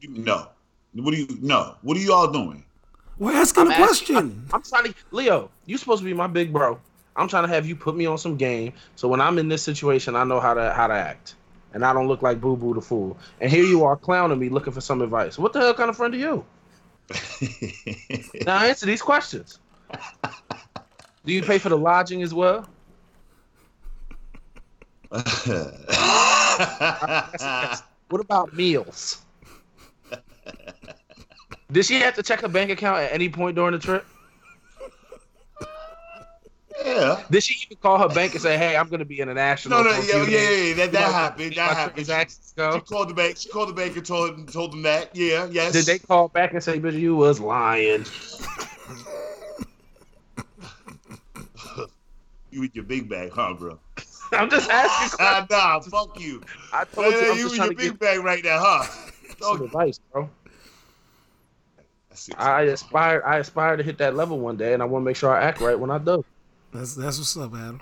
No. 0.09 0.49
What 0.95 1.11
do 1.13 1.19
you 1.21 1.27
no? 1.43 1.77
What 1.83 1.97
are 1.97 2.01
y'all 2.01 2.33
doing? 2.33 2.65
We're 3.19 3.33
asking 3.33 3.69
a 3.69 3.71
asking- 3.71 3.85
question. 3.87 4.47
I'm 4.53 4.63
trying 4.63 4.93
to 4.93 4.95
Leo, 5.13 5.51
You're 5.67 5.79
supposed 5.79 6.01
to 6.01 6.05
be 6.05 6.15
my 6.15 6.27
big 6.27 6.53
bro. 6.53 6.79
I'm 7.17 7.29
trying 7.29 7.45
to 7.45 7.49
have 7.49 7.65
you 7.67 7.77
put 7.77 7.97
me 7.97 8.07
on 8.07 8.19
some 8.19 8.37
game 8.37 8.73
so 8.97 9.07
when 9.07 9.21
I'm 9.21 9.39
in 9.39 9.49
this 9.49 9.63
situation 9.63 10.17
I 10.17 10.25
know 10.25 10.41
how 10.41 10.55
to 10.55 10.73
how 10.73 10.89
to 10.89 10.95
act. 10.95 11.37
And 11.73 11.85
I 11.85 11.93
don't 11.93 12.07
look 12.09 12.23
like 12.23 12.41
Boo 12.41 12.57
Boo 12.57 12.75
the 12.75 12.81
Fool. 12.81 13.17
And 13.41 13.51
here 13.51 13.65
you 13.65 13.85
are 13.85 13.97
clowning 13.97 14.39
me 14.39 14.49
looking 14.49 14.73
for 14.73 14.81
some 14.81 15.01
advice. 15.03 15.39
What 15.39 15.53
the 15.53 15.61
hell 15.61 15.75
kind 15.75 15.91
of 15.91 15.97
friend 15.97 16.15
are 16.15 16.19
you? 16.19 16.45
Now 18.47 18.59
answer 18.65 18.87
these 18.87 19.03
questions. 19.03 19.59
Do 21.25 21.33
you 21.33 21.43
pay 21.43 21.59
for 21.59 21.69
the 21.69 21.79
lodging 21.79 22.23
as 22.23 22.35
well? 22.35 22.69
What 28.11 28.21
about 28.21 28.53
meals? 28.55 29.23
Did 31.73 31.85
she 31.85 31.95
have 32.01 32.15
to 32.15 32.23
check 32.23 32.41
her 32.41 32.49
bank 32.49 32.71
account 32.71 32.99
at 32.99 33.13
any 33.13 33.29
point 33.29 33.57
during 33.57 33.73
the 33.73 33.79
trip? 33.79 34.07
yeah. 36.85 37.23
Did 37.31 37.43
she 37.43 37.65
even 37.65 37.79
call 37.79 37.99
her 37.99 38.09
bank 38.15 38.33
and 38.33 38.43
say, 38.43 38.57
"Hey, 38.59 38.77
I'm 38.77 38.89
going 38.89 38.99
to 38.99 39.05
be 39.05 39.21
international"? 39.21 39.83
No, 39.83 39.91
no, 39.91 40.01
for 40.01 40.03
a 40.03 40.07
yeah, 40.07 40.25
yeah, 40.29 40.51
yeah, 40.51 40.75
that, 40.75 40.93
that 40.93 41.13
happened. 41.13 41.55
That 41.55 41.77
happened. 41.77 42.07
She, 42.07 42.79
she 42.79 42.81
called 42.81 43.09
the 43.09 43.15
bank. 43.15 43.37
She 43.39 43.49
called 43.49 43.71
the 43.71 43.73
bank 43.73 43.97
and 43.97 44.05
told 44.05 44.53
told 44.53 44.73
them 44.73 44.83
that. 44.83 45.11
Yeah, 45.15 45.49
yes. 45.51 45.73
Did 45.73 45.87
they 45.87 45.99
call 45.99 46.29
back 46.29 46.53
and 46.53 46.63
say, 46.63 46.79
"Bitch, 46.79 46.99
you 46.99 47.17
was 47.17 47.41
lying"? 47.41 48.05
You 52.55 52.61
with 52.61 52.77
your 52.77 52.85
big 52.85 53.09
bag, 53.09 53.33
huh, 53.33 53.55
bro? 53.55 53.81
I'm 54.33 54.49
just 54.49 54.71
asking. 54.71 55.19
Ah, 55.21 55.45
nah, 55.51 55.81
fuck 55.81 56.21
you. 56.21 56.41
I 56.73 56.85
told 56.85 57.13
you, 57.13 57.33
I'm 57.33 57.37
you 57.37 57.45
with 57.47 57.55
trying 57.57 57.67
your 57.67 57.75
to 57.75 57.75
big 57.75 57.91
get 57.91 57.99
bag 57.99 58.21
right 58.21 58.45
now, 58.45 58.59
huh? 58.61 59.11
some 59.41 59.63
advice, 59.63 59.99
bro. 60.13 60.31
That's 62.15 62.29
it. 62.29 62.37
I 62.39 62.63
aspire, 62.63 63.23
I 63.27 63.39
aspire 63.39 63.77
to 63.77 63.83
hit 63.83 63.99
that 63.99 64.15
level 64.15 64.39
one 64.39 64.57
day, 64.57 64.73
and 64.73 64.81
I 64.81 64.87
want 64.87 65.03
to 65.03 65.05
make 65.05 65.17
sure 65.17 65.35
I 65.37 65.43
act 65.43 65.61
right 65.61 65.79
when 65.79 65.91
I 65.91 65.99
do. 65.99 66.25
That's 66.73 66.95
that's 66.95 67.19
what's 67.19 67.37
up, 67.37 67.53
Adam. 67.53 67.81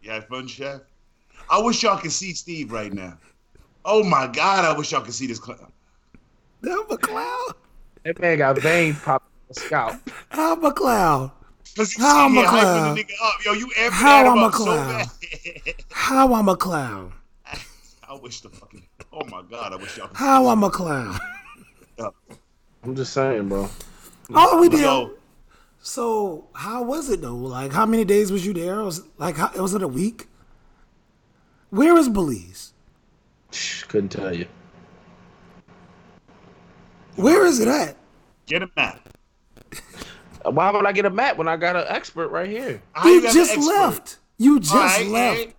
You 0.00 0.12
had 0.12 0.28
fun, 0.28 0.46
chef. 0.46 0.80
I 1.50 1.60
wish 1.60 1.82
y'all 1.82 1.98
could 1.98 2.12
see 2.12 2.32
Steve 2.34 2.70
right 2.70 2.92
now. 2.92 3.18
Oh 3.84 4.04
my 4.04 4.28
God, 4.28 4.64
I 4.64 4.76
wish 4.78 4.92
y'all 4.92 5.00
could 5.02 5.12
see 5.14 5.26
this. 5.26 5.38
Cl- 5.38 5.72
I'm 6.64 6.90
a 6.90 6.96
clown. 6.96 7.48
That 8.04 8.20
man 8.20 8.38
got 8.38 8.58
veins 8.58 8.96
popping 9.00 9.26
on 9.26 9.48
his 9.48 9.58
scalp. 9.64 9.96
I'm 10.30 10.64
a 10.64 10.72
clown. 10.72 11.32
Cause 11.76 11.96
you 11.96 12.04
How 12.04 12.26
I'm 12.26 12.32
a 12.32 12.34
here 12.36 12.46
hyping 12.46 12.62
clown? 12.62 12.94
the 12.94 13.06
up. 13.24 13.44
Yo, 13.44 13.52
you 13.54 13.70
How 13.90 14.26
I'm 14.28 14.38
a 14.38 14.46
up 14.46 14.52
so 14.52 14.64
clown? 14.64 15.06
How 15.90 16.32
I'm 16.34 16.48
a 16.48 16.56
clown. 16.56 17.12
I 18.08 18.14
wish 18.14 18.40
the 18.40 18.50
fucking. 18.50 18.86
Oh 19.12 19.24
my 19.26 19.42
God, 19.50 19.72
I 19.72 19.76
wish 19.76 19.96
y'all 19.96 20.06
could 20.06 20.16
How 20.16 20.46
I'm 20.46 20.62
a 20.62 20.70
clown. 20.70 21.18
See 22.82 22.88
up. 22.88 22.88
I'm 22.88 22.96
just 22.96 23.12
saying, 23.12 23.48
bro. 23.48 23.68
Oh, 24.34 24.60
we 24.60 24.68
did. 24.68 24.80
So, 24.80 25.14
So 25.80 26.48
how 26.54 26.82
was 26.82 27.10
it 27.10 27.22
though? 27.22 27.36
Like 27.36 27.72
how 27.72 27.86
many 27.86 28.04
days 28.04 28.32
was 28.32 28.46
you 28.46 28.52
there? 28.52 28.80
It 28.80 28.84
was 28.84 29.02
like 29.18 29.36
how, 29.36 29.50
was 29.60 29.74
it 29.74 29.82
a 29.82 29.88
week? 29.88 30.28
Where 31.70 31.96
is 31.96 32.08
Belize? 32.08 32.72
Couldn't 33.88 34.10
tell 34.10 34.34
you. 34.34 34.46
Where 37.16 37.46
is 37.46 37.60
it 37.60 37.68
at? 37.68 37.96
get 38.46 38.62
a 38.62 38.70
map. 38.76 39.08
Why 40.44 40.70
would 40.70 40.86
I 40.86 40.92
get 40.92 41.04
a 41.06 41.10
map 41.10 41.36
when 41.38 41.48
I 41.48 41.56
got 41.56 41.76
an 41.76 41.84
expert 41.88 42.28
right 42.28 42.48
here? 42.48 42.82
How 42.92 43.08
You 43.08 43.22
just 43.32 43.56
left. 43.56 44.18
You 44.38 44.60
just 44.60 44.74
All 44.74 44.80
right, 44.80 45.06
left. 45.06 45.38
hey. 45.38 45.54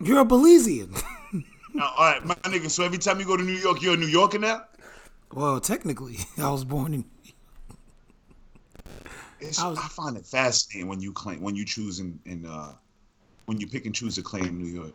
You're 0.00 0.20
a 0.20 0.24
Belizean. 0.24 1.02
Now, 1.72 1.92
all 1.96 2.04
right, 2.12 2.24
my 2.24 2.34
nigga. 2.34 2.68
So 2.68 2.84
every 2.84 2.98
time 2.98 3.20
you 3.20 3.26
go 3.26 3.36
to 3.36 3.44
New 3.44 3.52
York, 3.52 3.80
you're 3.80 3.94
a 3.94 3.96
New 3.96 4.08
Yorker 4.08 4.40
now. 4.40 4.64
Well, 5.32 5.60
technically, 5.60 6.18
I 6.38 6.50
was 6.50 6.64
born 6.64 6.94
in. 6.94 7.04
It's, 9.42 9.58
I 9.58 9.70
I, 9.72 9.74
find 9.74 10.18
it 10.18 10.26
fascinating 10.26 10.86
when 10.86 11.00
you 11.00 11.14
claim 11.14 11.40
when 11.40 11.56
you 11.56 11.64
choose 11.64 11.98
in, 11.98 12.20
in 12.26 12.44
uh 12.44 12.74
when 13.46 13.58
you 13.58 13.66
pick 13.66 13.86
and 13.86 13.94
choose 13.94 14.16
to 14.16 14.22
claim 14.22 14.58
New 14.58 14.68
York. 14.68 14.92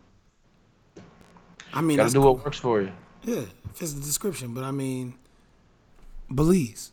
I 1.74 1.82
mean, 1.82 1.98
Gotta 1.98 2.14
do 2.14 2.22
what 2.22 2.46
works 2.46 2.60
for 2.60 2.80
you. 2.80 2.92
Yeah, 3.24 3.42
fits 3.74 3.94
the 3.94 4.02
description, 4.02 4.54
but 4.54 4.64
I 4.64 4.70
mean, 4.70 5.16
Belize. 6.30 6.92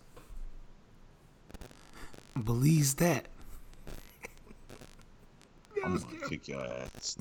Belize 2.43 2.95
that. 2.95 3.27
I'm 5.85 5.99
gonna 5.99 6.29
kick 6.29 6.49
your 6.49 6.65
ass. 6.65 7.19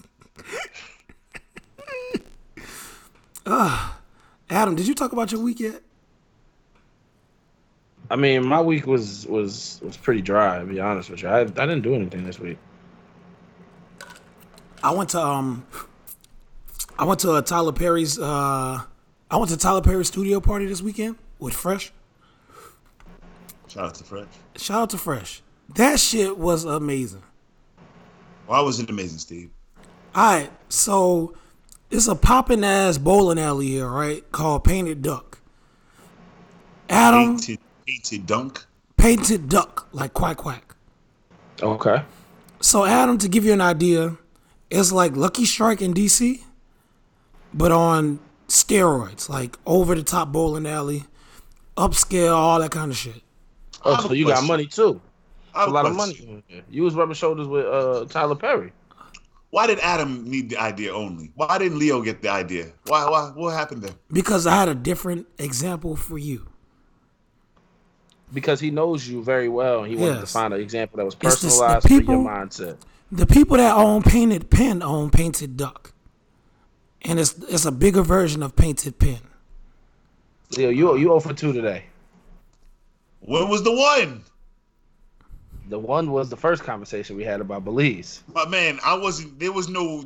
Adam, 4.49 4.75
did 4.75 4.87
you 4.87 4.93
talk 4.93 5.11
about 5.13 5.31
your 5.31 5.41
week 5.41 5.59
yet? 5.59 5.81
I 8.09 8.15
mean, 8.15 8.45
my 8.45 8.61
week 8.61 8.87
was 8.87 9.25
was 9.27 9.79
was 9.83 9.97
pretty 9.97 10.21
dry. 10.21 10.59
To 10.59 10.65
be 10.65 10.79
honest 10.79 11.09
with 11.09 11.21
you, 11.23 11.29
I 11.29 11.41
I 11.41 11.45
didn't 11.45 11.81
do 11.81 11.95
anything 11.95 12.25
this 12.25 12.39
week. 12.39 12.57
I 14.83 14.91
went 14.91 15.09
to 15.11 15.21
um, 15.21 15.65
I 16.97 17.05
went 17.05 17.19
to 17.21 17.35
a 17.35 17.41
Tyler 17.41 17.71
Perry's 17.71 18.19
uh, 18.19 18.81
I 19.29 19.37
went 19.37 19.49
to 19.51 19.57
Tyler 19.57 19.81
Perry's 19.81 20.07
studio 20.07 20.39
party 20.39 20.65
this 20.65 20.81
weekend 20.81 21.17
with 21.39 21.53
Fresh. 21.53 21.93
Shout 23.67 23.85
out 23.85 23.95
to 23.95 24.03
Fresh. 24.03 24.27
Shout 24.57 24.81
out 24.81 24.89
to 24.89 24.97
Fresh. 24.97 25.41
That 25.75 25.99
shit 25.99 26.37
was 26.37 26.65
amazing. 26.65 27.23
Why 28.45 28.59
was 28.59 28.79
it 28.81 28.89
amazing, 28.89 29.19
Steve? 29.19 29.49
All 30.13 30.33
right, 30.33 30.51
so 30.67 31.35
it's 31.89 32.07
a 32.07 32.15
popping 32.15 32.65
ass 32.65 32.97
bowling 32.97 33.39
alley 33.39 33.67
here, 33.67 33.87
right? 33.87 34.29
Called 34.33 34.65
Painted 34.65 35.01
Duck. 35.01 35.39
Adam 36.89 37.37
Painted, 37.37 37.59
painted 37.85 38.25
dunk. 38.25 38.65
Painted 38.97 39.49
Duck, 39.49 39.87
like 39.91 40.13
quack 40.13 40.37
quack. 40.37 40.75
Okay. 41.61 42.03
So 42.59 42.85
Adam, 42.85 43.17
to 43.17 43.27
give 43.27 43.45
you 43.45 43.53
an 43.53 43.61
idea, 43.61 44.17
it's 44.69 44.91
like 44.91 45.15
Lucky 45.15 45.45
Strike 45.45 45.81
in 45.81 45.93
DC, 45.93 46.41
but 47.53 47.71
on 47.71 48.19
steroids, 48.47 49.27
like 49.27 49.57
over 49.65 49.95
the 49.95 50.03
top 50.03 50.31
bowling 50.31 50.67
alley, 50.67 51.05
upscale, 51.75 52.33
all 52.33 52.59
that 52.59 52.71
kind 52.71 52.91
of 52.91 52.97
shit. 52.97 53.21
Oh, 53.83 53.99
so 53.99 54.11
a 54.11 54.15
you 54.15 54.27
got 54.27 54.43
money 54.43 54.67
too? 54.67 55.01
A 55.55 55.67
lot 55.67 55.85
of 55.85 55.95
money. 55.95 56.43
You 56.69 56.83
was 56.83 56.93
rubbing 56.93 57.15
shoulders 57.15 57.47
with 57.47 57.65
uh, 57.65 58.05
Tyler 58.05 58.35
Perry. 58.35 58.71
Why 59.49 59.67
did 59.67 59.79
Adam 59.79 60.29
need 60.29 60.49
the 60.49 60.57
idea 60.57 60.93
only? 60.93 61.31
Why 61.35 61.57
didn't 61.57 61.77
Leo 61.77 62.01
get 62.01 62.21
the 62.21 62.29
idea? 62.29 62.71
Why? 62.87 63.09
Why? 63.09 63.31
What 63.35 63.51
happened 63.53 63.81
there? 63.81 63.95
Because 64.11 64.47
I 64.47 64.55
had 64.55 64.69
a 64.69 64.75
different 64.75 65.27
example 65.39 65.97
for 65.97 66.17
you. 66.17 66.50
Because 68.33 68.59
he 68.59 68.71
knows 68.71 69.07
you 69.07 69.23
very 69.23 69.49
well. 69.49 69.83
and 69.83 69.91
He 69.91 69.97
wanted 69.97 70.21
to 70.21 70.25
find 70.25 70.53
an 70.53 70.61
example 70.61 70.97
that 70.97 71.05
was 71.05 71.15
It's 71.15 71.23
just 71.23 71.41
the 71.41 71.47
personalized 71.47 71.87
for 71.87 71.93
your 71.93 72.23
mindset. 72.23 72.77
The 73.11 73.25
people 73.27 73.57
that 73.57 73.75
own 73.75 74.03
Painted 74.03 74.49
Pin 74.49 74.81
own 74.81 75.09
Painted 75.09 75.57
Duck, 75.57 75.93
and 77.01 77.19
it's 77.19 77.37
it's 77.49 77.65
a 77.65 77.71
bigger 77.71 78.03
version 78.03 78.41
of 78.41 78.55
Painted 78.55 78.99
Pin. 78.99 79.19
Leo, 80.57 80.69
you 80.69 80.95
you 80.97 81.07
0 81.07 81.19
for 81.19 81.33
two 81.33 81.51
today. 81.51 81.85
When 83.19 83.49
was 83.49 83.63
the 83.63 83.71
one? 83.71 84.23
The 85.67 85.79
one 85.79 86.11
was 86.11 86.29
the 86.29 86.37
first 86.37 86.63
conversation 86.63 87.15
we 87.15 87.23
had 87.23 87.39
about 87.39 87.63
Belize. 87.63 88.23
My 88.33 88.47
man, 88.47 88.79
I 88.83 88.97
wasn't. 88.97 89.39
There 89.39 89.51
was 89.51 89.69
no 89.69 90.05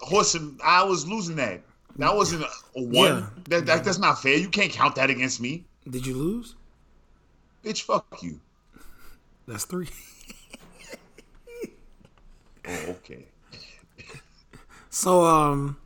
horse. 0.00 0.34
And, 0.34 0.60
I 0.64 0.82
was 0.84 1.06
losing 1.06 1.36
that. 1.36 1.62
That 1.96 2.14
wasn't 2.14 2.42
a, 2.42 2.46
a 2.78 2.82
one. 2.82 3.18
Yeah. 3.18 3.26
That, 3.48 3.66
that 3.66 3.84
that's 3.84 3.98
not 3.98 4.20
fair. 4.20 4.36
You 4.36 4.48
can't 4.48 4.72
count 4.72 4.96
that 4.96 5.10
against 5.10 5.40
me, 5.40 5.64
Did 5.88 6.06
you 6.06 6.14
lose? 6.14 6.56
Bitch. 7.64 7.82
Fuck 7.82 8.22
you. 8.22 8.40
That's 9.46 9.64
three. 9.64 9.88
Oh, 12.64 12.90
okay. 12.90 13.24
So 14.88 15.24
um, 15.24 15.78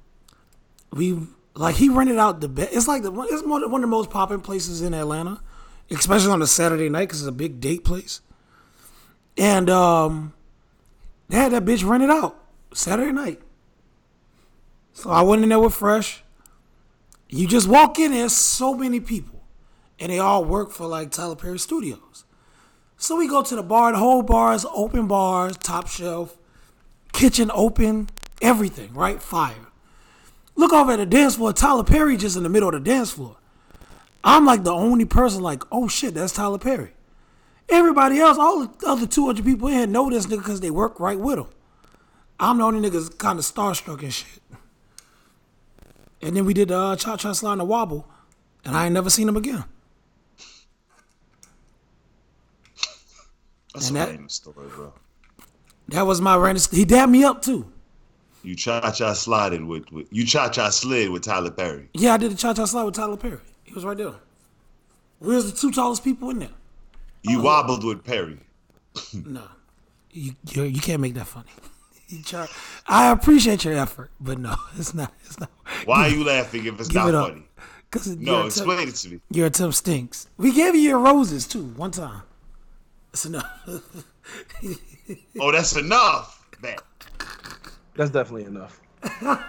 we 0.93 1.19
like 1.55 1.77
he 1.77 1.89
rented 1.89 2.19
out 2.19 2.43
the 2.43 2.49
bed. 2.49 2.69
It's 2.71 2.87
like 2.87 3.03
the 3.03 3.11
one. 3.11 3.29
It's 3.31 3.43
one 3.43 3.65
of 3.65 3.71
one 3.71 3.83
of 3.83 3.89
the 3.89 3.97
most 3.97 4.11
popping 4.11 4.43
places 4.43 4.83
in 4.83 4.93
Atlanta, 4.93 5.41
especially 5.91 6.33
on 6.33 6.43
a 6.43 6.47
Saturday 6.47 6.91
night 6.91 7.05
because 7.05 7.23
it's 7.23 7.29
a 7.29 7.33
big 7.33 7.61
date 7.61 7.83
place. 7.83 8.21
And 9.39 9.71
um, 9.71 10.35
they 11.29 11.37
had 11.37 11.53
that 11.53 11.65
bitch 11.65 11.89
rented 11.89 12.11
out 12.11 12.37
Saturday 12.75 13.13
night. 13.13 13.41
So 14.93 15.11
I 15.11 15.23
went 15.23 15.43
in 15.43 15.51
there 15.51 15.59
with 15.59 15.75
Fresh. 15.75 16.23
You 17.29 17.47
just 17.47 17.69
walk 17.69 17.99
in, 17.99 18.13
there's 18.13 18.33
so 18.33 18.75
many 18.75 19.01
people, 19.01 19.36
and 19.99 20.13
they 20.13 20.19
all 20.19 20.45
work 20.45 20.71
for 20.71 20.87
like 20.87 21.11
Tyler 21.11 21.37
Perry 21.37 21.59
Studios. 21.59 22.25
So 22.97 23.17
we 23.17 23.29
go 23.29 23.43
to 23.43 23.57
the 23.57 23.63
bar. 23.63 23.93
The 23.93 23.99
whole 23.99 24.23
bar 24.23 24.55
is 24.55 24.67
open 24.73 25.07
bars, 25.07 25.57
top 25.57 25.89
shelf 25.89 26.37
kitchen 27.17 27.51
open, 27.55 28.11
everything, 28.43 28.93
right? 28.93 29.23
Fire. 29.23 29.55
Look 30.55 30.73
over 30.73 30.93
at 30.93 30.97
the 30.97 31.07
dance 31.07 31.37
floor, 31.37 31.53
Tyler 31.53 31.83
Perry 31.83 32.17
just 32.17 32.37
in 32.37 32.43
the 32.43 32.49
middle 32.49 32.69
of 32.69 32.75
the 32.75 32.91
dance 32.91 33.11
floor. 33.11 33.37
I'm 34.23 34.45
like 34.45 34.65
the 34.65 34.73
only 34.73 35.05
person 35.07 35.43
like, 35.43 35.63
oh 35.73 35.89
shit, 35.89 36.15
that's 36.15 36.35
Tyler 36.35 36.59
Perry. 36.59 36.93
Everybody 37.69 38.19
else, 38.19 38.39
all 38.39 38.67
the 38.67 38.87
other 38.87 39.07
200 39.07 39.45
people 39.45 39.69
in 39.69 39.75
here 39.75 39.87
know 39.87 40.11
this 40.11 40.27
nigga 40.27 40.39
because 40.39 40.61
they 40.61 40.71
work 40.71 41.01
right 41.01 41.19
with 41.19 41.39
him. 41.39 41.47
I'm 42.39 42.59
the 42.59 42.65
only 42.65 42.89
niggas 42.89 43.17
kind 43.19 43.39
of 43.39 43.45
starstruck 43.45 44.03
and 44.03 44.13
shit. 44.13 44.43
And 46.23 46.37
then 46.37 46.45
we 46.45 46.55
did 46.55 46.69
the 46.69 46.79
uh, 46.79 46.97
Cha 46.97 47.17
Cha 47.17 47.33
Slide 47.33 47.53
and 47.53 47.61
the 47.63 47.65
Wobble, 47.65 48.07
and 48.65 48.77
I 48.77 48.85
ain't 48.85 48.95
never 48.95 49.11
seen 49.11 49.29
him 49.29 49.37
again. 49.37 49.65
That's 53.77 53.89
And 53.89 53.97
a 53.99 54.01
that- 54.01 54.09
random 54.09 54.29
story, 54.31 54.69
bro. 54.75 54.93
That 55.89 56.03
was 56.07 56.21
my 56.21 56.35
random. 56.35 56.65
He 56.73 56.85
dabbed 56.85 57.13
me 57.13 57.23
up 57.25 57.43
too. 57.43 57.71
You 58.43 58.57
cha 58.57 58.91
cha 58.91 59.13
slided 59.13 59.65
with, 59.65 59.91
with 59.93 60.07
you 60.11 60.25
cha 60.25 60.49
cha 60.49 60.71
slid 60.71 61.11
with 61.11 61.23
Tyler 61.23 61.51
Perry. 61.51 61.89
Yeah, 61.93 62.15
I 62.15 62.17
did 62.17 62.33
the 62.33 62.37
Cha 62.37 62.55
Cha 62.55 62.65
Slide 62.65 62.85
with 62.85 62.95
Tyler 62.95 63.17
Perry. 63.17 63.39
He 63.65 63.73
was 63.75 63.85
right 63.85 63.97
there. 63.97 64.15
We 65.21 65.35
was 65.35 65.53
the 65.53 65.59
two 65.59 65.71
tallest 65.73 66.03
people 66.05 66.31
in 66.31 66.39
there. 66.39 66.49
You 67.23 67.39
uh-huh. 67.39 67.45
wobbled 67.45 67.85
with 67.85 68.03
Perry. 68.05 68.39
No, 69.27 69.43
you 70.11 70.33
you, 70.51 70.63
you 70.63 70.81
can't 70.81 71.01
make 71.03 71.15
that 71.15 71.27
funny. 71.27 71.51
Try, 72.25 72.47
I 72.87 73.11
appreciate 73.11 73.65
your 73.65 73.75
effort, 73.75 74.11
but 74.21 74.39
no, 74.39 74.55
it's 74.79 74.95
not. 74.95 75.13
It's 75.25 75.39
not. 75.39 75.51
Why 75.85 76.07
are 76.07 76.09
you 76.09 76.25
laughing 76.25 76.65
if 76.67 76.81
it's 76.81 76.93
not 76.93 77.09
it 77.09 77.13
funny? 77.13 77.43
Because 77.91 78.17
No, 78.17 78.47
explain 78.47 78.79
attempt, 78.79 78.95
it 78.95 78.97
to 79.03 79.09
me. 79.15 79.21
your 79.31 79.47
attempt 79.47 79.77
stinks. 79.77 80.29
We 80.39 80.53
gave 80.53 80.75
you 80.75 80.81
your 80.81 80.99
roses 80.99 81.47
too 81.47 81.65
one 81.65 81.91
time. 81.91 82.23
That's 83.17 83.25
enough. 83.25 83.49
Oh, 85.41 85.53
that's 85.53 85.77
enough. 85.77 86.45
Bet. 86.61 86.83
That's 87.95 88.11
definitely 88.11 88.45
enough. 88.45 88.81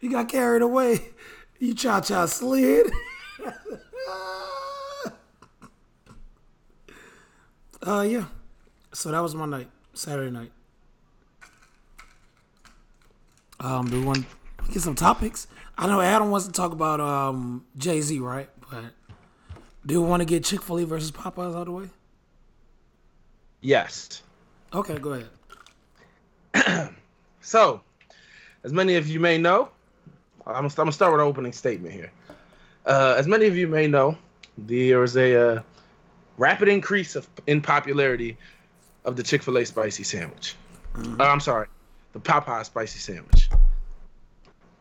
you 0.00 0.10
got 0.10 0.28
carried 0.28 0.60
away. 0.60 1.00
You 1.58 1.74
cha 1.74 2.02
cha 2.02 2.26
slid. 2.26 2.92
uh 7.82 8.02
yeah. 8.02 8.26
So 8.92 9.10
that 9.10 9.20
was 9.20 9.34
my 9.34 9.46
night. 9.46 9.70
Saturday 9.94 10.30
night. 10.30 10.52
Um, 13.60 13.88
do 13.88 13.98
we 13.98 14.04
want 14.04 14.18
to 14.18 14.26
get 14.72 14.82
some 14.82 14.94
topics? 14.94 15.46
I 15.78 15.86
know 15.86 16.02
Adam 16.02 16.30
wants 16.30 16.46
to 16.46 16.52
talk 16.52 16.72
about 16.72 17.00
um 17.00 17.64
Jay 17.78 18.02
Z, 18.02 18.20
right? 18.20 18.50
But 18.70 18.92
do 19.86 20.02
we 20.02 20.08
want 20.08 20.20
to 20.20 20.26
get 20.26 20.44
Chick 20.44 20.62
Fil 20.62 20.80
A 20.80 20.84
versus 20.84 21.10
Popeyes 21.10 21.54
out 21.54 21.62
of 21.62 21.66
the 21.66 21.72
way? 21.72 21.88
Yes. 23.60 24.22
Okay, 24.72 24.98
go 24.98 25.22
ahead. 26.54 26.90
So, 27.48 27.80
as 28.62 28.74
many 28.74 28.96
of 28.96 29.08
you 29.08 29.20
may 29.20 29.38
know, 29.38 29.70
I'm 30.46 30.52
gonna, 30.52 30.66
I'm 30.66 30.74
gonna 30.76 30.92
start 30.92 31.12
with 31.12 31.22
an 31.22 31.26
opening 31.26 31.52
statement 31.52 31.94
here. 31.94 32.12
Uh, 32.84 33.14
as 33.16 33.26
many 33.26 33.46
of 33.46 33.56
you 33.56 33.66
may 33.66 33.86
know, 33.86 34.18
there 34.58 35.02
is 35.02 35.16
a 35.16 35.34
uh, 35.56 35.62
rapid 36.36 36.68
increase 36.68 37.16
of, 37.16 37.26
in 37.46 37.62
popularity 37.62 38.36
of 39.06 39.16
the 39.16 39.22
Chick 39.22 39.42
Fil 39.42 39.56
A 39.56 39.64
spicy 39.64 40.02
sandwich. 40.02 40.56
Uh, 40.94 41.24
I'm 41.24 41.40
sorry, 41.40 41.68
the 42.12 42.20
Popeye 42.20 42.66
spicy 42.66 42.98
sandwich. 42.98 43.48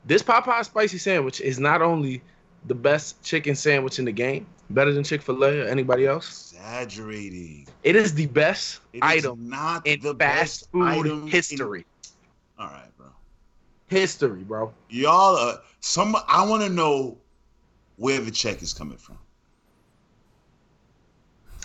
This 0.03 0.21
Popeye 0.21 0.65
spicy 0.65 0.97
sandwich 0.97 1.39
is 1.39 1.57
not 1.57 1.81
only 1.81 2.21
the 2.67 2.75
best 2.75 3.23
chicken 3.23 3.55
sandwich 3.55 3.99
in 3.99 4.05
the 4.05 4.11
game, 4.11 4.45
better 4.69 4.91
than 4.93 5.03
Chick 5.03 5.21
Fil 5.21 5.43
A 5.43 5.61
or 5.61 5.67
anybody 5.67 6.05
else. 6.05 6.53
Exaggerating. 6.53 7.67
It 7.83 7.95
is 7.95 8.13
the 8.13 8.25
best 8.27 8.81
It 8.93 8.97
is 8.97 9.01
item 9.03 9.49
not 9.49 9.85
in 9.87 9.99
the 10.01 10.13
fast 10.13 10.17
best 10.17 10.71
food 10.71 10.83
item 10.87 11.21
in- 11.23 11.27
history. 11.27 11.85
All 12.59 12.67
right, 12.67 12.89
bro. 12.97 13.07
History, 13.87 14.43
bro. 14.43 14.73
Y'all, 14.89 15.35
uh, 15.37 15.57
some. 15.79 16.15
I 16.27 16.45
want 16.45 16.63
to 16.63 16.69
know 16.69 17.17
where 17.95 18.19
the 18.19 18.31
check 18.31 18.61
is 18.61 18.73
coming 18.73 18.97
from. 18.97 19.17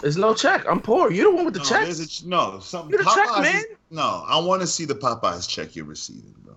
There's 0.00 0.16
no 0.16 0.34
check. 0.34 0.64
I'm 0.68 0.80
poor. 0.80 1.12
You're 1.12 1.30
the 1.30 1.36
one 1.36 1.44
with 1.44 1.54
the 1.54 1.60
no, 1.60 1.64
check. 1.66 1.88
a 1.88 2.26
no. 2.28 2.58
Some 2.60 2.90
You 2.90 2.98
the 2.98 3.04
check 3.04 3.28
man? 3.42 3.56
is- 3.56 3.64
no, 3.90 4.24
I 4.26 4.38
want 4.38 4.60
to 4.62 4.66
see 4.66 4.84
the 4.84 4.94
Popeyes 4.94 5.48
check 5.48 5.76
you're 5.76 5.84
receiving, 5.84 6.34
bro. 6.44 6.56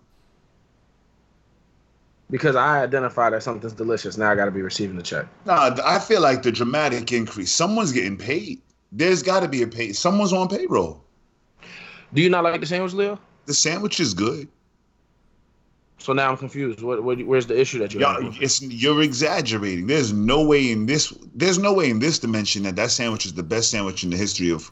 Because 2.30 2.56
I 2.56 2.82
identify 2.82 3.30
that 3.30 3.44
something's 3.44 3.74
delicious. 3.74 4.18
Now 4.18 4.32
I 4.32 4.36
got 4.36 4.46
to 4.46 4.52
be 4.52 4.62
receiving 4.62 4.98
the 4.98 5.04
check. 5.04 5.28
Nah, 5.46 5.78
I 5.86 6.00
feel 6.00 6.22
like 6.22 6.42
the 6.42 6.52
dramatic 6.52 7.12
increase. 7.12 7.52
Someone's 7.52 7.92
getting 7.92 8.18
paid. 8.18 8.62
There's 8.92 9.22
got 9.22 9.42
to 9.42 9.48
be 9.48 9.62
a 9.62 9.68
pay. 9.68 9.94
Someone's 9.94 10.34
on 10.34 10.48
payroll. 10.48 11.04
Do 12.14 12.22
you 12.22 12.30
not 12.30 12.44
like 12.44 12.60
the 12.62 12.66
sandwich, 12.66 12.94
Leo? 12.94 13.20
The 13.46 13.54
sandwich 13.54 14.00
is 14.00 14.14
good. 14.14 14.48
So 15.98 16.14
now 16.14 16.30
I'm 16.30 16.38
confused. 16.38 16.82
What, 16.82 17.04
what 17.04 17.26
where's 17.26 17.48
the 17.48 17.60
issue 17.60 17.80
that 17.80 17.94
you 17.94 18.00
Y'all, 18.00 18.32
it's, 18.42 18.62
you're 18.62 19.02
exaggerating. 19.02 19.88
There's 19.88 20.14
no 20.14 20.46
way 20.46 20.72
in 20.72 20.86
this. 20.86 21.14
There's 21.34 21.58
no 21.58 21.74
way 21.74 21.90
in 21.90 22.00
this 22.00 22.20
dimension 22.20 22.64
that 22.64 22.76
that 22.76 22.92
sandwich 22.92 23.26
is 23.26 23.34
the 23.34 23.44
best 23.44 23.72
sandwich 23.72 24.04
in 24.04 24.10
the 24.10 24.18
history 24.18 24.52
of 24.52 24.72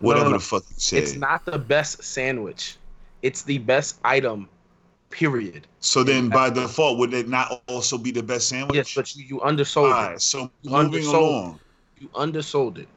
whatever 0.00 0.26
no, 0.26 0.30
no. 0.32 0.38
the 0.38 0.44
fuck 0.44 0.64
you 0.70 0.76
say. 0.78 0.98
It's 0.98 1.14
not 1.14 1.44
the 1.44 1.58
best 1.58 2.02
sandwich. 2.02 2.76
It's 3.22 3.42
the 3.42 3.58
best 3.58 3.98
item. 4.04 4.48
Period. 5.14 5.68
so 5.78 6.02
then, 6.02 6.28
by 6.28 6.50
default, 6.50 6.98
would 6.98 7.14
it 7.14 7.28
not 7.28 7.62
also 7.68 7.96
be 7.96 8.10
the 8.10 8.22
best 8.22 8.48
sandwich? 8.48 8.74
Yes, 8.76 8.94
but 8.96 9.14
you, 9.14 9.24
you 9.24 9.40
undersold 9.42 9.86
All 9.86 9.92
right. 9.92 10.14
it. 10.16 10.22
So 10.22 10.50
You 10.62 10.70
moving 10.70 10.86
undersold. 11.02 11.14
along. 11.22 11.60
You 12.00 12.10
undersold 12.16 12.78
it. 12.78 12.88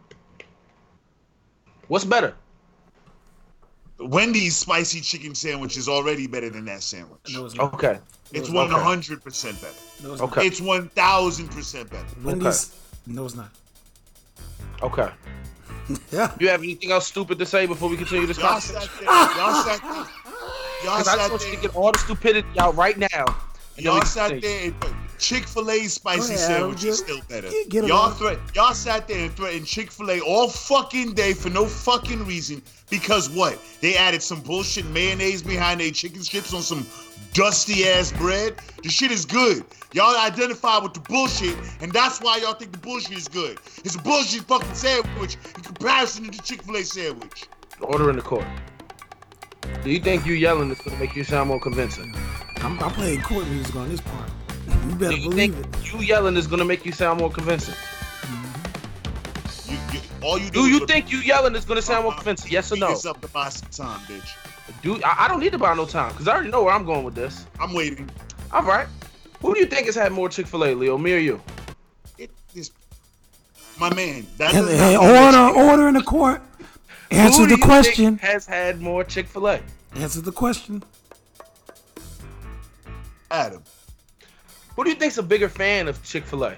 What's 1.89 2.05
better? 2.05 2.33
Wendy's 4.00 4.55
spicy 4.55 5.00
chicken 5.01 5.36
sandwich 5.36 5.77
is 5.77 5.88
already 5.88 6.25
better 6.25 6.50
than 6.50 6.65
that 6.65 6.81
sandwich. 6.81 7.19
No, 7.33 7.45
it's. 7.45 7.57
Okay. 7.59 8.00
It's 8.33 8.50
one 8.50 8.69
hundred 8.71 9.24
percent 9.24 9.62
better. 9.62 9.74
No, 10.03 10.13
it's 10.13 10.21
Okay. 10.24 10.45
It's 10.47 10.59
one 10.59 10.89
thousand 10.89 11.50
percent 11.50 11.89
better. 11.91 12.03
not. 12.17 12.24
Wendy's. 12.25 12.75
No, 13.05 13.25
it's 13.25 13.36
not. 13.36 13.51
Okay. 14.81 15.09
Yeah. 16.12 16.33
You 16.38 16.50
have 16.50 16.63
anything 16.63 16.91
else 16.91 17.07
stupid 17.07 17.39
to 17.39 17.45
say 17.45 17.65
before 17.65 17.88
we 17.89 17.95
continue 17.95 18.25
this 18.27 18.38
Y'all 18.38 18.59
conversation? 18.59 18.81
sat 18.81 19.00
there. 19.00 19.07
Y'all 19.07 19.63
sat 19.63 19.81
there. 19.81 20.05
Y'all 20.84 20.98
Because 20.98 21.07
I 21.07 21.15
just 21.15 21.22
sat 21.24 21.31
want 21.31 21.41
you 21.43 21.50
to 21.50 21.55
there. 21.55 21.62
get 21.69 21.75
all 21.75 21.91
the 21.91 22.00
stupidity 22.00 22.48
out 22.60 22.75
right 22.75 22.98
now. 22.98 23.25
and 23.75 23.86
Y'all 23.86 24.01
sat 24.03 24.29
continue. 24.31 24.72
there 24.81 24.89
and 24.89 24.96
Chick 25.19 25.48
Fil 25.48 25.70
A 25.72 25.87
spicy 25.87 26.33
ahead, 26.35 26.40
sandwich 26.48 26.83
is 26.83 27.00
still 27.00 27.20
better. 27.27 27.50
get- 27.50 27.70
get 27.70 27.83
'em 27.83 27.90
y'all 27.90 28.09
out. 28.09 28.18
threat. 28.20 28.37
Y'all 28.53 28.74
sat 28.75 29.07
there 29.07 29.18
and 29.20 29.35
threatened 29.35 29.66
Chick 29.66 29.92
Fil 29.92 30.11
A 30.11 30.20
all 30.20 30.48
fucking 30.48 31.13
day 31.13 31.33
for 31.33 31.50
no 31.50 31.66
fucking 31.66 32.25
reason 32.27 32.61
because 32.92 33.27
what? 33.29 33.57
They 33.81 33.96
added 33.96 34.22
some 34.22 34.42
bullshit 34.42 34.85
mayonnaise 34.85 35.42
behind 35.42 35.79
their 35.79 35.90
chicken 35.92 36.24
strips 36.24 36.53
on 36.53 36.61
some 36.61 36.85
dusty 37.33 37.87
ass 37.87 38.11
bread. 38.11 38.55
The 38.83 38.90
shit 38.90 39.11
is 39.11 39.25
good. 39.25 39.63
Y'all 39.94 40.16
identify 40.18 40.77
with 40.77 40.94
the 40.94 41.00
bullshit, 41.01 41.55
and 41.81 41.92
that's 41.92 42.20
why 42.22 42.37
y'all 42.37 42.53
think 42.53 42.72
the 42.72 42.77
bullshit 42.77 43.18
is 43.18 43.27
good. 43.27 43.57
It's 43.83 43.96
a 43.96 44.00
bullshit 44.00 44.44
fucking 44.48 44.75
sandwich 44.75 45.37
in 45.55 45.63
comparison 45.63 46.25
to 46.25 46.31
the 46.31 46.44
Chick 46.44 46.61
Fil 46.63 46.75
A 46.77 46.83
sandwich. 46.83 47.46
Order 47.81 48.11
in 48.11 48.16
the 48.18 48.22
court. 48.22 48.46
Do 49.84 49.90
you 49.92 50.00
think 50.00 50.25
you 50.25 50.34
yelling 50.34 50.72
is 50.72 50.80
gonna 50.82 50.98
make 51.00 51.16
you 51.16 51.24
sound 51.24 51.50
more 51.50 51.60
convincing? 51.60 52.14
I'm, 52.58 52.80
I'm 52.80 52.92
playing 52.92 53.22
court 53.22 53.48
music 53.48 53.75
on 53.75 53.90
this 53.90 54.01
part. 54.01 54.30
You 54.68 54.96
better 54.96 55.12
Do 55.12 55.18
you 55.18 55.30
believe 55.30 55.56
think 55.56 55.75
it. 55.75 55.94
you 55.94 56.00
yelling 56.01 56.36
is 56.38 56.48
gonna 56.48 56.66
make 56.66 56.86
you 56.86 56.92
sound 56.92 57.20
more 57.20 57.30
convincing? 57.32 57.74
Mm-hmm. 57.75 59.72
You, 59.72 59.80
you, 59.94 60.01
all 60.22 60.38
you 60.38 60.50
do. 60.50 60.64
Do 60.64 60.68
you 60.68 60.86
think 60.88 61.12
you 61.12 61.20
yelling 61.20 61.56
is 61.56 61.66
gonna 61.66 61.82
sound 61.82 62.03
more 62.03 62.12
uh-huh. 62.12 62.22
convincing? 62.22 62.51
Yes 62.51 62.72
or 62.72 62.77
no? 62.77 62.92
It's 62.92 63.06
up 63.06 63.22
to 63.22 63.27
buy 63.27 63.50
some 63.50 63.70
time, 63.70 64.00
bitch. 64.01 64.36
Do 64.82 65.01
I, 65.03 65.25
I 65.25 65.27
don't 65.27 65.40
need 65.40 65.51
to 65.53 65.58
buy 65.58 65.74
no 65.75 65.86
time 65.86 66.12
because 66.12 66.27
I 66.27 66.34
already 66.34 66.50
know 66.50 66.64
where 66.64 66.74
I'm 66.74 66.86
going 66.86 67.03
with 67.03 67.16
this. 67.16 67.46
I'm 67.60 67.74
waiting. 67.74 68.10
All 68.51 68.64
right. 68.64 68.88
Who 69.42 69.53
do 69.53 69.60
you 69.60 69.66
think 69.68 69.86
has 69.86 69.96
had 69.96 70.12
more 70.12 70.30
Chick 70.30 70.48
Fil 70.48 70.66
A, 70.66 70.74
Leo? 70.74 70.98
Me 70.98 71.14
or 71.14 71.20
you? 71.20 71.42
It 72.18 72.32
is 72.56 72.72
my 73.80 73.94
man. 73.94 74.25
That 74.38 74.51
Hey, 74.51 74.62
does 74.62 74.80
hey, 74.80 74.98
order, 74.98 75.60
order 75.72 75.88
in 75.88 75.94
the 75.94 76.01
court. 76.01 76.42
Answer 77.11 77.41
Who 77.43 77.48
do 77.48 77.55
the 77.55 77.59
you 77.59 77.63
question. 77.63 78.17
think 78.17 78.22
has 78.22 78.46
had 78.46 78.81
more 78.81 79.03
Chick 79.03 79.27
Fil 79.27 79.48
A? 79.48 79.61
Answer 79.96 80.22
the 80.22 80.31
question. 80.31 80.83
Adam, 83.31 83.63
Who 84.75 84.83
do 84.83 84.89
you 84.89 84.96
think's 84.96 85.17
a 85.17 85.24
bigger 85.24 85.50
fan 85.50 85.87
of 85.87 86.01
Chick 86.03 86.25
Fil 86.25 86.43
A? 86.46 86.55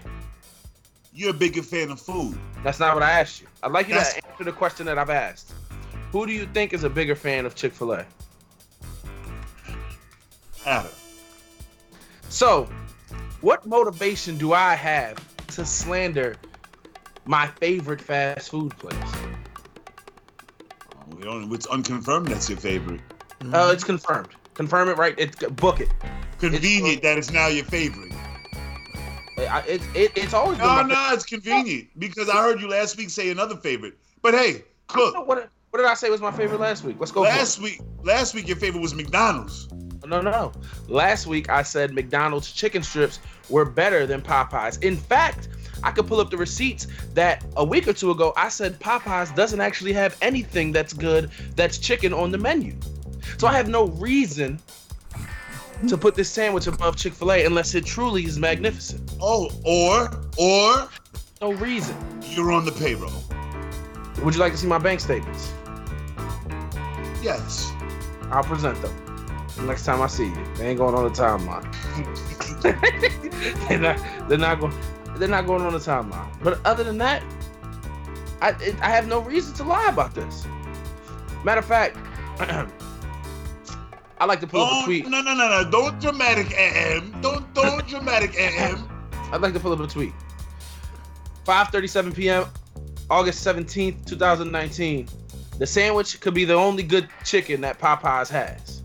you're 1.12 1.32
a 1.32 1.34
bigger 1.34 1.62
fan 1.64 1.90
of 1.92 2.00
food. 2.00 2.38
That's 2.64 2.80
not 2.80 2.94
what 2.94 3.04
I 3.04 3.12
asked 3.20 3.42
you. 3.42 3.48
I'd 3.62 3.72
like 3.74 3.90
you 3.90 3.96
That's- 3.96 4.14
to 4.14 4.26
answer 4.30 4.44
the 4.46 4.54
question 4.54 4.86
that 4.86 4.98
I've 4.98 5.10
asked. 5.10 5.52
Who 6.14 6.26
do 6.26 6.32
you 6.32 6.48
think 6.54 6.72
is 6.72 6.84
a 6.86 6.90
bigger 6.90 7.16
fan 7.16 7.46
of 7.46 7.56
Chick 7.56 7.74
Fil 7.74 7.92
A? 7.94 8.06
Adam, 10.66 10.92
So, 12.30 12.70
what 13.42 13.66
motivation 13.66 14.38
do 14.38 14.54
I 14.54 14.76
have 14.76 15.18
to 15.56 15.66
slander 15.66 16.36
my 17.26 17.48
favorite 17.48 18.00
fast 18.02 18.50
food 18.52 18.78
place? 18.78 18.96
We 21.20 21.26
don't. 21.26 21.52
It's 21.54 21.68
unconfirmed. 21.68 22.28
That's 22.28 22.50
your 22.50 22.58
favorite. 22.58 23.02
Uh, 23.54 23.70
it's 23.74 23.84
confirmed. 23.84 24.30
Confirm 24.54 24.90
it 24.90 24.98
right. 24.98 25.16
It's 25.18 25.36
book 25.52 25.80
it. 25.82 25.90
Convenient 26.40 27.02
that 27.04 27.18
it's 27.18 27.32
now 27.32 27.48
your 27.48 27.66
favorite. 27.66 28.12
It's 29.38 29.86
it, 29.96 30.12
it's 30.16 30.34
always 30.34 30.58
been 30.58 30.68
No, 30.68 30.82
no, 30.84 31.10
it's 31.14 31.26
convenient 31.26 31.88
because 31.98 32.30
I 32.30 32.38
heard 32.38 32.60
you 32.60 32.70
last 32.70 32.98
week 32.98 33.10
say 33.10 33.30
another 33.30 33.56
favorite. 33.56 33.98
But 34.22 34.34
hey, 34.34 34.64
look, 34.96 35.28
What, 35.28 35.50
what 35.70 35.78
did 35.78 35.86
I 35.86 35.94
say 35.94 36.10
was 36.10 36.22
my 36.22 36.32
favorite 36.32 36.60
last 36.60 36.84
week? 36.84 36.98
Let's 37.00 37.12
go. 37.12 37.22
last 37.22 37.62
week, 37.62 37.82
last 38.04 38.34
week 38.34 38.48
your 38.48 38.58
favorite 38.58 38.82
was 38.82 38.94
McDonald's. 38.94 39.70
No, 40.06 40.20
no, 40.22 40.32
no. 40.32 40.52
Last 40.88 41.28
week 41.28 41.50
I 41.50 41.62
said 41.64 41.94
McDonald's 41.94 42.52
chicken 42.52 42.84
strips 42.84 43.20
were 43.50 43.66
better 43.66 44.06
than 44.06 44.22
Popeyes. 44.22 44.82
In 44.84 44.98
fact, 44.98 45.50
I 45.84 45.92
could 45.92 46.08
pull 46.08 46.20
up 46.20 46.30
the 46.30 46.38
receipts 46.38 46.88
that 47.14 47.44
a 47.58 47.64
week 47.64 47.88
or 47.88 47.94
two 47.94 48.12
ago 48.12 48.34
I 48.36 48.50
said 48.50 48.80
Popeyes 48.80 49.34
doesn't 49.36 49.62
actually 49.62 49.94
have 49.94 50.18
anything 50.22 50.72
that's 50.72 50.94
good 50.94 51.32
that's 51.56 51.78
chicken 51.78 52.14
on 52.14 52.32
the 52.32 52.38
menu. 52.38 52.76
So 53.38 53.48
I 53.48 53.54
have 53.54 53.68
no 53.70 53.88
reason 53.88 54.60
to 55.88 55.98
put 55.98 56.16
this 56.16 56.30
sandwich 56.30 56.68
above 56.68 56.98
Chick-fil-A 56.98 57.46
unless 57.46 57.74
it 57.74 57.86
truly 57.86 58.26
is 58.26 58.38
magnificent. 58.38 59.14
Oh, 59.22 59.50
or 59.64 60.10
or 60.38 60.90
No 61.42 61.54
reason. 61.54 61.96
you're 62.22 62.52
on 62.52 62.66
the 62.66 62.72
payroll. 62.72 63.24
Would 64.24 64.34
you 64.34 64.40
like 64.42 64.52
to 64.52 64.58
see 64.58 64.68
my 64.68 64.78
bank 64.78 65.00
statements? 65.00 65.54
Yes. 67.22 67.72
I'll 68.32 68.44
present 68.44 68.82
them 68.82 69.10
next 69.66 69.86
time 69.86 70.02
I 70.02 70.08
see 70.08 70.26
you. 70.28 70.54
They 70.56 70.70
ain't 70.70 70.78
going 70.78 70.96
on 70.96 71.04
the 71.04 71.10
timeline. 71.10 71.66
they're 73.70 73.80
not. 73.80 74.30
They're 74.30 74.38
not 74.38 74.60
going. 74.60 74.74
They're 75.20 75.28
not 75.28 75.46
going 75.46 75.62
on 75.62 75.74
the 75.74 75.80
timeline. 75.80 76.32
But 76.42 76.66
other 76.66 76.84
than 76.84 76.98
that, 77.00 77.24
I 78.42 78.52
it, 78.62 78.76
I 78.82 78.90
have 78.90 79.08
no 79.08 79.20
reason 79.20 79.54
to 79.56 79.64
lie 79.64 79.90
about 79.90 80.16
this. 80.16 80.48
Matter 81.44 81.60
of 81.60 81.66
fact, 81.66 81.98
I 84.20 84.26
like 84.26 84.40
to 84.40 84.48
pull 84.48 84.62
up 84.62 84.72
a 84.72 84.76
oh, 84.76 84.86
tweet. 84.86 85.08
no, 85.08 85.22
no, 85.22 85.34
no, 85.34 85.50
no. 85.50 85.70
Don't 85.70 86.00
dramatic 86.00 86.52
AM. 86.54 87.20
Don't 87.22 87.54
don't 87.54 87.86
dramatic 87.90 88.36
AM. 88.38 88.88
I'd 89.32 89.42
like 89.42 89.54
to 89.54 89.60
pull 89.60 89.74
up 89.74 89.80
a 89.82 89.88
tweet. 89.88 90.14
5:37 91.46 92.16
p.m. 92.16 92.46
August 93.10 93.46
17th, 93.46 94.06
2019. 94.06 95.08
The 95.58 95.66
sandwich 95.66 96.20
could 96.22 96.34
be 96.34 96.46
the 96.46 96.54
only 96.54 96.84
good 96.84 97.10
chicken 97.26 97.60
that 97.62 97.80
Popeyes 97.80 98.30
has. 98.30 98.84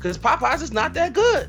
Cause 0.00 0.18
Popeyes 0.18 0.62
is 0.62 0.72
not 0.72 0.92
that 0.94 1.14
good. 1.14 1.48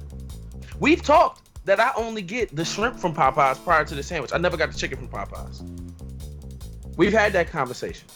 We've 0.80 1.02
talked 1.02 1.47
that 1.68 1.82
I 1.82 1.92
only 1.98 2.22
get 2.22 2.56
the 2.56 2.64
shrimp 2.64 2.98
from 2.98 3.14
Popeyes 3.14 3.62
prior 3.62 3.84
to 3.84 3.94
the 3.94 4.02
sandwich. 4.02 4.32
I 4.34 4.38
never 4.38 4.56
got 4.56 4.72
the 4.72 4.78
chicken 4.78 4.98
from 4.98 5.10
Popeyes. 5.10 5.62
We've 6.96 7.12
had 7.12 7.34
that 7.34 7.50
conversation. 7.50 8.08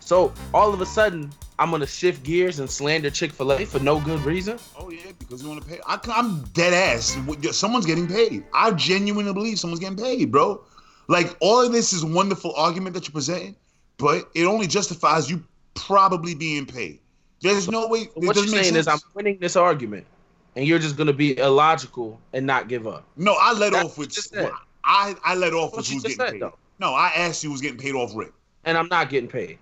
So 0.00 0.32
all 0.54 0.72
of 0.72 0.80
a 0.80 0.86
sudden, 0.86 1.30
I'm 1.58 1.70
gonna 1.70 1.86
shift 1.86 2.22
gears 2.22 2.58
and 2.58 2.70
slander 2.70 3.10
Chick 3.10 3.32
Fil 3.32 3.52
A 3.52 3.66
for 3.66 3.80
no 3.80 4.00
good 4.00 4.20
reason. 4.20 4.58
Oh 4.78 4.88
yeah, 4.90 5.12
because 5.18 5.42
you 5.42 5.48
want 5.50 5.62
to 5.62 5.68
pay. 5.68 5.78
I, 5.86 6.00
am 6.16 6.42
dead 6.54 6.72
ass. 6.72 7.18
Someone's 7.52 7.84
getting 7.84 8.08
paid. 8.08 8.44
I 8.54 8.70
genuinely 8.72 9.34
believe 9.34 9.58
someone's 9.58 9.80
getting 9.80 9.98
paid, 9.98 10.32
bro. 10.32 10.64
Like 11.08 11.36
all 11.40 11.60
of 11.60 11.70
this 11.70 11.92
is 11.92 12.02
a 12.02 12.06
wonderful 12.06 12.54
argument 12.56 12.94
that 12.94 13.06
you're 13.06 13.12
presenting, 13.12 13.56
but 13.98 14.30
it 14.34 14.46
only 14.46 14.66
justifies 14.66 15.30
you 15.30 15.44
probably 15.74 16.34
being 16.34 16.64
paid. 16.64 16.98
There's 17.42 17.68
no 17.68 17.88
way. 17.88 18.08
What 18.14 18.36
you're 18.36 18.46
saying 18.46 18.74
is 18.74 18.88
I'm 18.88 18.98
winning 19.12 19.38
this 19.38 19.54
argument, 19.54 20.06
and 20.56 20.66
you're 20.66 20.78
just 20.78 20.96
gonna 20.96 21.12
be 21.12 21.38
illogical 21.38 22.20
and 22.32 22.46
not 22.46 22.68
give 22.68 22.86
up. 22.86 23.04
No, 23.16 23.36
I 23.40 23.52
let 23.52 23.72
That's 23.72 23.84
off 23.84 23.98
with. 23.98 24.16
I 24.84 25.14
I 25.24 25.34
let 25.34 25.52
off 25.52 25.76
with 25.76 25.88
who's 25.88 26.02
getting 26.02 26.16
said, 26.16 26.32
paid. 26.32 26.42
Though. 26.42 26.56
No, 26.78 26.92
I 26.92 27.12
asked 27.16 27.42
you 27.42 27.50
who's 27.50 27.60
getting 27.60 27.78
paid 27.78 27.94
off 27.94 28.12
rip. 28.14 28.32
And 28.64 28.76
I'm 28.76 28.88
not 28.88 29.10
getting 29.10 29.28
paid. 29.28 29.58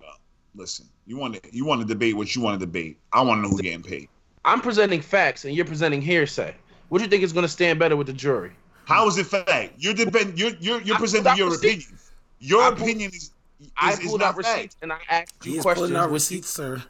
Well, 0.00 0.16
listen, 0.54 0.86
you 1.06 1.16
want 1.16 1.42
to 1.42 1.56
you 1.56 1.64
want 1.64 1.80
to 1.80 1.86
debate 1.86 2.16
what 2.16 2.34
you 2.34 2.42
want 2.42 2.58
to 2.58 2.66
debate. 2.66 2.98
I 3.12 3.22
want 3.22 3.38
to 3.38 3.42
know 3.42 3.48
who's 3.50 3.60
getting 3.60 3.82
paid. 3.82 4.08
I'm 4.44 4.60
presenting 4.60 5.00
facts, 5.00 5.44
and 5.44 5.54
you're 5.54 5.64
presenting 5.64 6.00
hearsay. 6.00 6.54
What 6.88 6.98
do 6.98 7.04
you 7.04 7.10
think 7.10 7.24
is 7.24 7.32
going 7.32 7.44
to 7.44 7.48
stand 7.48 7.78
better 7.78 7.96
with 7.96 8.06
the 8.06 8.12
jury? 8.12 8.52
How 8.84 9.08
is 9.08 9.18
it 9.18 9.26
fact? 9.26 9.74
You're 9.78 9.94
depend. 9.94 10.38
You're 10.38 10.52
you're, 10.60 10.80
you're 10.82 10.98
presenting 10.98 11.36
your 11.36 11.52
opinion. 11.52 11.98
Your 12.38 12.62
I 12.62 12.68
opinion 12.68 13.10
is, 13.10 13.30
is. 13.60 13.70
I 13.76 13.96
pulled 13.96 14.22
out 14.22 14.36
receipts 14.36 14.76
and 14.82 14.92
I 14.92 14.98
asked 15.08 15.44
you 15.44 15.54
He's 15.54 15.62
questions. 15.62 15.88
Pulling 15.88 16.02
out 16.02 16.12
receipts, 16.12 16.48
sir. 16.48 16.82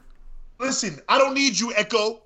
Listen, 0.59 0.99
I 1.09 1.17
don't 1.17 1.33
need 1.33 1.59
you, 1.59 1.73
Echo. 1.75 2.21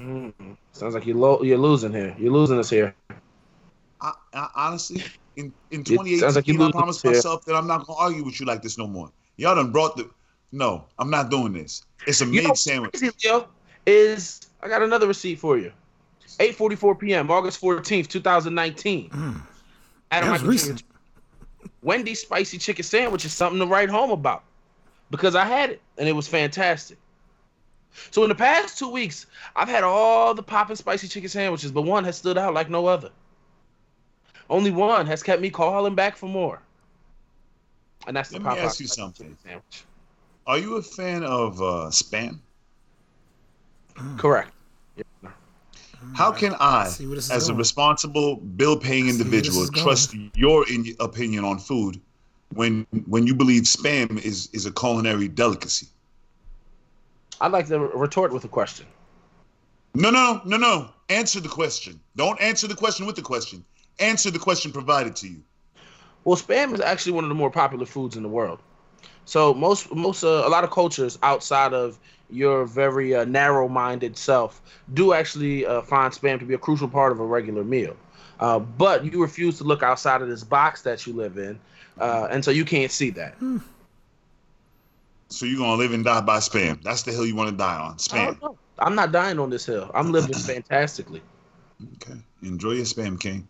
Mm, 0.00 0.56
sounds 0.72 0.94
like 0.94 1.04
you're 1.04 1.16
lo- 1.16 1.42
you're 1.42 1.58
losing 1.58 1.92
here. 1.92 2.16
You're 2.18 2.32
losing 2.32 2.58
us 2.58 2.70
here. 2.70 2.94
I, 4.00 4.12
I, 4.32 4.48
honestly, 4.56 5.02
in 5.36 5.52
in 5.70 5.84
2018, 5.84 6.56
like 6.58 6.68
I 6.68 6.72
promised 6.72 7.04
myself 7.04 7.44
that 7.44 7.54
I'm 7.54 7.66
not 7.66 7.86
gonna 7.86 7.98
argue 7.98 8.24
with 8.24 8.40
you 8.40 8.46
like 8.46 8.62
this 8.62 8.78
no 8.78 8.86
more. 8.86 9.10
Y'all 9.36 9.54
done 9.54 9.72
brought 9.72 9.96
the. 9.96 10.08
No, 10.52 10.86
I'm 10.98 11.10
not 11.10 11.30
doing 11.30 11.52
this. 11.52 11.84
It's 12.06 12.22
a 12.22 12.24
you 12.24 12.42
made 12.42 12.56
sandwich. 12.56 12.92
Crazy, 12.92 13.14
Leo, 13.24 13.48
is 13.86 14.40
I 14.62 14.68
got 14.68 14.80
another 14.82 15.06
receipt 15.06 15.38
for 15.38 15.58
you. 15.58 15.70
8:44 16.38 16.98
p.m. 16.98 17.30
August 17.30 17.60
14th, 17.60 18.08
2019. 18.08 19.10
Mm. 19.10 19.42
Adam 20.10 20.30
Michael 20.30 20.48
recent. 20.48 20.82
Wendy's 21.82 22.20
spicy 22.20 22.56
chicken 22.56 22.84
sandwich 22.84 23.26
is 23.26 23.34
something 23.34 23.60
to 23.60 23.66
write 23.66 23.90
home 23.90 24.10
about 24.10 24.44
because 25.10 25.34
I 25.34 25.44
had 25.44 25.70
it 25.70 25.82
and 25.98 26.08
it 26.08 26.12
was 26.12 26.26
fantastic. 26.26 26.96
So 28.10 28.22
in 28.22 28.28
the 28.28 28.34
past 28.34 28.78
two 28.78 28.88
weeks, 28.88 29.26
I've 29.56 29.68
had 29.68 29.84
all 29.84 30.34
the 30.34 30.42
popping 30.42 30.76
spicy 30.76 31.08
chicken 31.08 31.28
sandwiches, 31.28 31.72
but 31.72 31.82
one 31.82 32.04
has 32.04 32.16
stood 32.16 32.38
out 32.38 32.54
like 32.54 32.70
no 32.70 32.86
other. 32.86 33.10
Only 34.48 34.70
one 34.70 35.06
has 35.06 35.22
kept 35.22 35.40
me 35.40 35.50
calling 35.50 35.94
back 35.94 36.16
for 36.16 36.28
more. 36.28 36.60
And 38.06 38.16
that's 38.16 38.32
Let 38.32 38.42
the 38.42 38.50
me 38.50 38.58
ask 38.58 38.80
you 38.80 38.86
something. 38.86 39.36
Sandwich. 39.44 39.84
Are 40.46 40.58
you 40.58 40.76
a 40.76 40.82
fan 40.82 41.22
of 41.22 41.60
uh, 41.60 41.90
spam? 41.90 42.38
Correct. 44.16 44.50
Yeah. 44.96 45.30
How 46.14 46.32
can 46.32 46.54
I, 46.58 46.86
as 46.86 46.98
going. 46.98 47.50
a 47.50 47.54
responsible 47.54 48.36
bill-paying 48.36 49.08
individual, 49.08 49.68
trust 49.68 50.14
your 50.34 50.68
in- 50.68 50.96
opinion 50.98 51.44
on 51.44 51.58
food 51.58 52.00
when 52.54 52.86
when 53.06 53.26
you 53.26 53.34
believe 53.34 53.64
spam 53.64 54.20
is 54.24 54.48
is 54.52 54.66
a 54.66 54.72
culinary 54.72 55.28
delicacy? 55.28 55.86
I'd 57.40 57.52
like 57.52 57.66
to 57.68 57.78
retort 57.78 58.32
with 58.32 58.44
a 58.44 58.48
question. 58.48 58.86
No, 59.94 60.10
no, 60.10 60.40
no, 60.44 60.56
no. 60.56 60.88
Answer 61.08 61.40
the 61.40 61.48
question. 61.48 62.00
Don't 62.16 62.40
answer 62.40 62.68
the 62.68 62.76
question 62.76 63.06
with 63.06 63.16
the 63.16 63.22
question 63.22 63.64
answer 64.00 64.30
the 64.30 64.38
question 64.38 64.72
provided 64.72 65.14
to 65.16 65.28
you. 65.28 65.42
Well, 66.24 66.36
spam 66.36 66.74
is 66.74 66.80
actually 66.80 67.12
one 67.12 67.24
of 67.24 67.28
the 67.28 67.34
more 67.34 67.50
popular 67.50 67.86
foods 67.86 68.16
in 68.16 68.22
the 68.22 68.28
world. 68.28 68.60
So 69.24 69.54
most 69.54 69.94
most 69.94 70.24
uh, 70.24 70.42
a 70.44 70.48
lot 70.48 70.64
of 70.64 70.70
cultures 70.70 71.18
outside 71.22 71.72
of 71.72 71.98
your 72.30 72.64
very 72.64 73.14
uh, 73.14 73.24
narrow-minded 73.24 74.16
self 74.16 74.62
do 74.94 75.12
actually 75.12 75.66
uh, 75.66 75.82
find 75.82 76.12
spam 76.12 76.38
to 76.38 76.44
be 76.44 76.54
a 76.54 76.58
crucial 76.58 76.88
part 76.88 77.12
of 77.12 77.20
a 77.20 77.24
regular 77.24 77.64
meal. 77.64 77.96
Uh, 78.38 78.58
but 78.58 79.04
you 79.04 79.20
refuse 79.20 79.58
to 79.58 79.64
look 79.64 79.82
outside 79.82 80.22
of 80.22 80.28
this 80.28 80.42
box 80.42 80.82
that 80.82 81.06
you 81.06 81.12
live 81.12 81.36
in, 81.36 81.58
uh, 81.98 82.28
and 82.30 82.44
so 82.44 82.50
you 82.50 82.64
can't 82.64 82.90
see 82.90 83.10
that. 83.10 83.34
So 85.30 85.46
you're 85.46 85.58
gonna 85.58 85.76
live 85.76 85.92
and 85.92 86.04
die 86.04 86.20
by 86.20 86.38
spam. 86.38 86.82
That's 86.82 87.02
the 87.02 87.12
hill 87.12 87.24
you 87.24 87.36
want 87.36 87.50
to 87.50 87.56
die 87.56 87.76
on. 87.76 87.96
Spam. 87.96 88.56
I'm 88.78 88.94
not 88.94 89.12
dying 89.12 89.38
on 89.38 89.50
this 89.50 89.64
hill. 89.64 89.90
I'm 89.94 90.10
living 90.10 90.32
fantastically. 90.34 91.22
Okay. 91.96 92.18
Enjoy 92.42 92.72
your 92.72 92.84
spam, 92.84 93.18
King. 93.18 93.46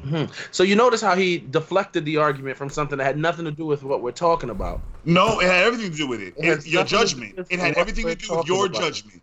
Mm-hmm. 0.00 0.32
So 0.50 0.62
you 0.62 0.76
notice 0.76 1.00
how 1.00 1.14
he 1.14 1.38
deflected 1.38 2.04
the 2.04 2.16
argument 2.16 2.56
from 2.56 2.70
something 2.70 2.98
that 2.98 3.04
had 3.04 3.18
nothing 3.18 3.44
to 3.44 3.50
do 3.50 3.66
with 3.66 3.82
what 3.82 4.02
we're 4.02 4.12
talking 4.12 4.50
about. 4.50 4.80
No, 5.04 5.40
it 5.40 5.46
had 5.46 5.64
everything 5.64 5.90
to 5.90 5.96
do 5.96 6.08
with 6.08 6.20
it. 6.20 6.34
it, 6.36 6.60
it 6.60 6.66
your 6.66 6.84
judgment. 6.84 7.38
It 7.50 7.58
had 7.58 7.76
everything 7.76 8.06
to 8.06 8.14
do 8.14 8.36
with 8.36 8.46
your 8.46 8.66
about. 8.66 8.80
judgment. 8.80 9.22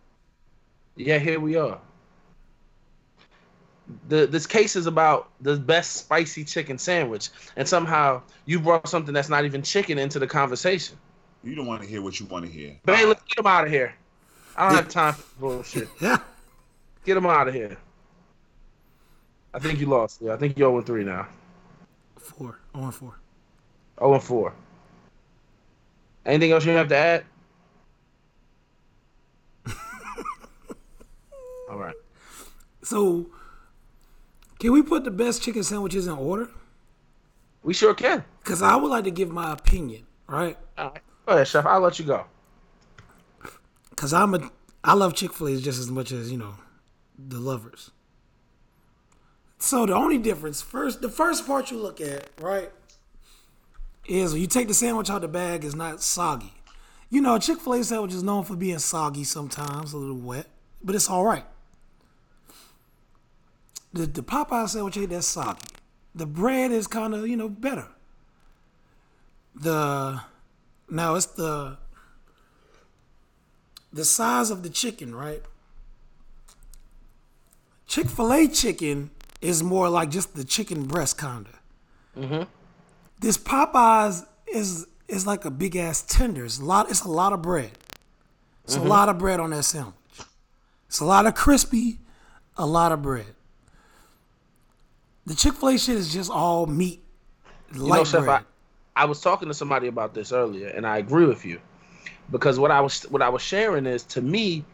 Yeah, 0.95 1.19
here 1.19 1.39
we 1.39 1.55
are. 1.55 1.79
The, 4.09 4.27
this 4.27 4.45
case 4.45 4.75
is 4.75 4.85
about 4.85 5.29
the 5.41 5.55
best 5.55 5.95
spicy 5.95 6.43
chicken 6.43 6.77
sandwich, 6.77 7.29
and 7.55 7.67
somehow 7.67 8.21
you 8.45 8.59
brought 8.59 8.87
something 8.87 9.13
that's 9.13 9.29
not 9.29 9.45
even 9.45 9.61
chicken 9.61 9.97
into 9.97 10.19
the 10.19 10.27
conversation. 10.27 10.97
You 11.47 11.55
don't 11.55 11.65
want 11.65 11.81
to 11.81 11.87
hear 11.87 12.01
what 12.01 12.19
you 12.19 12.25
want 12.25 12.45
to 12.45 12.51
hear. 12.51 12.75
Hey, 12.85 13.05
let's 13.05 13.23
get 13.23 13.39
him 13.39 13.47
out 13.47 13.63
of 13.63 13.71
here. 13.71 13.95
I 14.57 14.67
don't 14.67 14.75
have 14.75 14.89
time 14.89 15.13
for 15.13 15.39
bullshit. 15.39 15.87
Yeah. 16.01 16.17
Get 17.05 17.15
him 17.15 17.25
out 17.25 17.47
of 17.47 17.53
here. 17.53 17.77
I 19.53 19.59
think 19.59 19.79
you 19.79 19.85
lost. 19.85 20.21
Yeah, 20.21 20.33
I 20.33 20.37
think 20.37 20.57
you're 20.57 20.69
0 20.69 20.81
3 20.81 21.05
now. 21.05 21.25
Four. 22.17 22.59
0 22.75 22.91
4. 22.91 23.19
0 23.99 24.19
4. 24.19 24.53
Anything 26.25 26.51
else 26.51 26.65
you 26.65 26.73
have 26.73 26.89
to 26.89 26.97
add? 26.97 27.23
All 31.69 31.77
right. 31.77 31.95
So, 32.83 33.27
can 34.59 34.73
we 34.73 34.81
put 34.81 35.05
the 35.05 35.11
best 35.11 35.41
chicken 35.41 35.63
sandwiches 35.63 36.07
in 36.07 36.13
order? 36.13 36.49
We 37.63 37.73
sure 37.73 37.93
can. 37.93 38.25
Because 38.43 38.61
I 38.61 38.75
would 38.75 38.89
like 38.89 39.05
to 39.05 39.11
give 39.11 39.29
my 39.29 39.53
opinion, 39.53 40.05
right? 40.27 40.57
All 40.77 40.89
right. 40.89 41.01
Go 41.27 41.33
ahead, 41.33 41.47
Chef. 41.47 41.65
I'll 41.65 41.81
let 41.81 41.99
you 41.99 42.05
go. 42.05 42.25
Because 43.89 44.13
I'm 44.13 44.33
a, 44.33 44.49
I 44.81 44.93
love 44.93 45.13
Chick 45.13 45.33
fil 45.33 45.47
A 45.47 45.57
just 45.57 45.77
as 45.77 45.91
much 45.91 46.13
as, 46.13 46.31
you 46.31 46.37
know, 46.37 46.55
the 47.19 47.37
lovers. 47.37 47.91
So 49.59 49.85
the 49.85 49.93
only 49.93 50.17
difference, 50.17 50.61
first, 50.61 51.01
the 51.01 51.09
first 51.09 51.45
part 51.45 51.69
you 51.69 51.79
look 51.79 51.99
at, 51.99 52.29
right, 52.39 52.71
is 54.07 54.31
when 54.31 54.41
you 54.41 54.47
take 54.47 54.69
the 54.69 54.73
sandwich 54.73 55.09
out 55.09 55.19
the 55.19 55.27
bag, 55.27 55.65
it's 55.65 55.75
not 55.75 56.01
soggy. 56.01 56.53
You 57.09 57.19
know, 57.19 57.37
Chick 57.39 57.59
Fil 57.59 57.73
A 57.73 57.83
sandwich 57.83 58.13
is 58.13 58.23
known 58.23 58.45
for 58.45 58.55
being 58.55 58.79
soggy 58.79 59.25
sometimes, 59.25 59.91
a 59.91 59.97
little 59.97 60.15
wet, 60.15 60.47
but 60.81 60.95
it's 60.95 61.09
all 61.09 61.25
right. 61.25 61.45
The 63.91 64.05
the 64.05 64.23
Popeye 64.23 64.69
sandwich 64.69 64.97
ain't 64.97 65.09
that 65.09 65.23
soggy. 65.23 65.67
The 66.15 66.25
bread 66.25 66.71
is 66.71 66.87
kind 66.87 67.13
of 67.13 67.27
you 67.27 67.35
know 67.35 67.49
better. 67.49 67.87
The 69.55 70.21
now 70.89 71.15
it's 71.15 71.25
the 71.25 71.77
the 73.91 74.05
size 74.05 74.49
of 74.49 74.63
the 74.63 74.69
chicken, 74.69 75.15
right? 75.15 75.41
Chick 77.87 78.07
Fil 78.07 78.33
A 78.33 78.47
chicken 78.47 79.11
is 79.41 79.63
more 79.63 79.89
like 79.89 80.09
just 80.09 80.35
the 80.35 80.43
chicken 80.43 80.85
breast 80.85 81.19
kinda. 81.19 81.49
Mm-hmm. 82.17 82.43
This 83.19 83.37
Popeyes 83.37 84.25
is 84.47 84.87
is 85.07 85.25
like 85.25 85.45
a 85.45 85.51
big 85.51 85.75
ass 85.75 86.01
tender. 86.01 86.45
It's 86.45 86.59
a 86.59 86.65
lot. 86.65 86.89
It's 86.89 87.01
a 87.01 87.09
lot 87.09 87.33
of 87.33 87.41
bread. 87.41 87.71
It's 88.65 88.75
mm-hmm. 88.75 88.85
a 88.85 88.89
lot 88.89 89.09
of 89.09 89.17
bread 89.17 89.39
on 89.39 89.51
that 89.51 89.63
sandwich. 89.63 89.95
It's 90.87 90.99
a 90.99 91.05
lot 91.05 91.25
of 91.25 91.35
crispy, 91.35 91.99
a 92.57 92.65
lot 92.65 92.91
of 92.91 93.01
bread. 93.01 93.35
The 95.25 95.35
Chick 95.35 95.53
Fil 95.53 95.69
A 95.69 95.77
shit 95.77 95.95
is 95.95 96.13
just 96.13 96.29
all 96.31 96.65
meat, 96.65 97.03
light 97.73 97.97
know, 97.99 98.03
Chef, 98.03 98.23
bread. 98.23 98.41
I, 98.41 98.43
I 98.97 99.05
was 99.05 99.21
talking 99.21 99.47
to 99.47 99.53
somebody 99.53 99.87
about 99.87 100.15
this 100.15 100.31
earlier, 100.31 100.69
and 100.69 100.85
I 100.85 100.97
agree 100.97 101.25
with 101.25 101.45
you 101.45 101.59
because 102.31 102.57
what 102.57 102.71
I 102.71 102.81
was 102.81 103.03
what 103.03 103.21
I 103.21 103.29
was 103.29 103.43
sharing 103.43 103.85
is 103.85 104.03
to 104.05 104.21
me, 104.21 104.65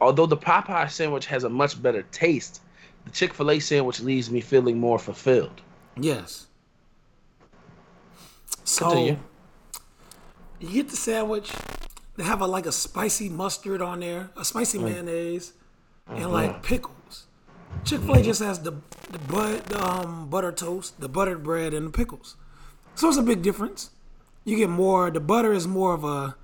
although 0.00 0.26
the 0.26 0.36
Popeye 0.36 0.88
sandwich 0.88 1.26
has 1.26 1.42
a 1.42 1.48
much 1.48 1.82
better 1.82 2.02
taste, 2.12 2.62
the 3.04 3.10
Chick 3.10 3.34
fil 3.34 3.50
A 3.50 3.58
sandwich 3.58 3.98
leaves 3.98 4.30
me 4.30 4.40
feeling 4.40 4.78
more 4.78 4.96
fulfilled. 4.96 5.60
Yes. 5.96 6.46
So 8.62 8.90
Continue. 8.90 9.18
you 10.60 10.68
get 10.70 10.88
the 10.88 10.96
sandwich. 10.96 11.50
They 12.16 12.22
have 12.22 12.42
a 12.42 12.46
like 12.46 12.66
a 12.66 12.72
spicy 12.72 13.28
mustard 13.28 13.82
on 13.82 14.00
there, 14.00 14.30
a 14.36 14.44
spicy 14.44 14.78
mm. 14.78 14.84
mayonnaise, 14.84 15.52
and 16.06 16.20
mm-hmm. 16.20 16.32
like 16.32 16.62
pickles. 16.62 17.26
Chick 17.84 18.02
Fil 18.02 18.12
A 18.12 18.16
mm-hmm. 18.18 18.24
just 18.24 18.40
has 18.40 18.60
the 18.60 18.72
the, 19.10 19.18
but, 19.28 19.66
the 19.66 19.84
um, 19.84 20.30
butter 20.30 20.52
toast, 20.52 21.00
the 21.00 21.08
buttered 21.08 21.42
bread, 21.42 21.74
and 21.74 21.88
the 21.88 21.90
pickles. 21.90 22.36
So 22.94 23.08
it's 23.08 23.18
a 23.18 23.22
big 23.22 23.42
difference. 23.42 23.90
You 24.44 24.56
get 24.56 24.70
more. 24.70 25.10
The 25.10 25.20
butter 25.20 25.52
is 25.52 25.66
more 25.66 25.94
of 25.94 26.04
a 26.04 26.36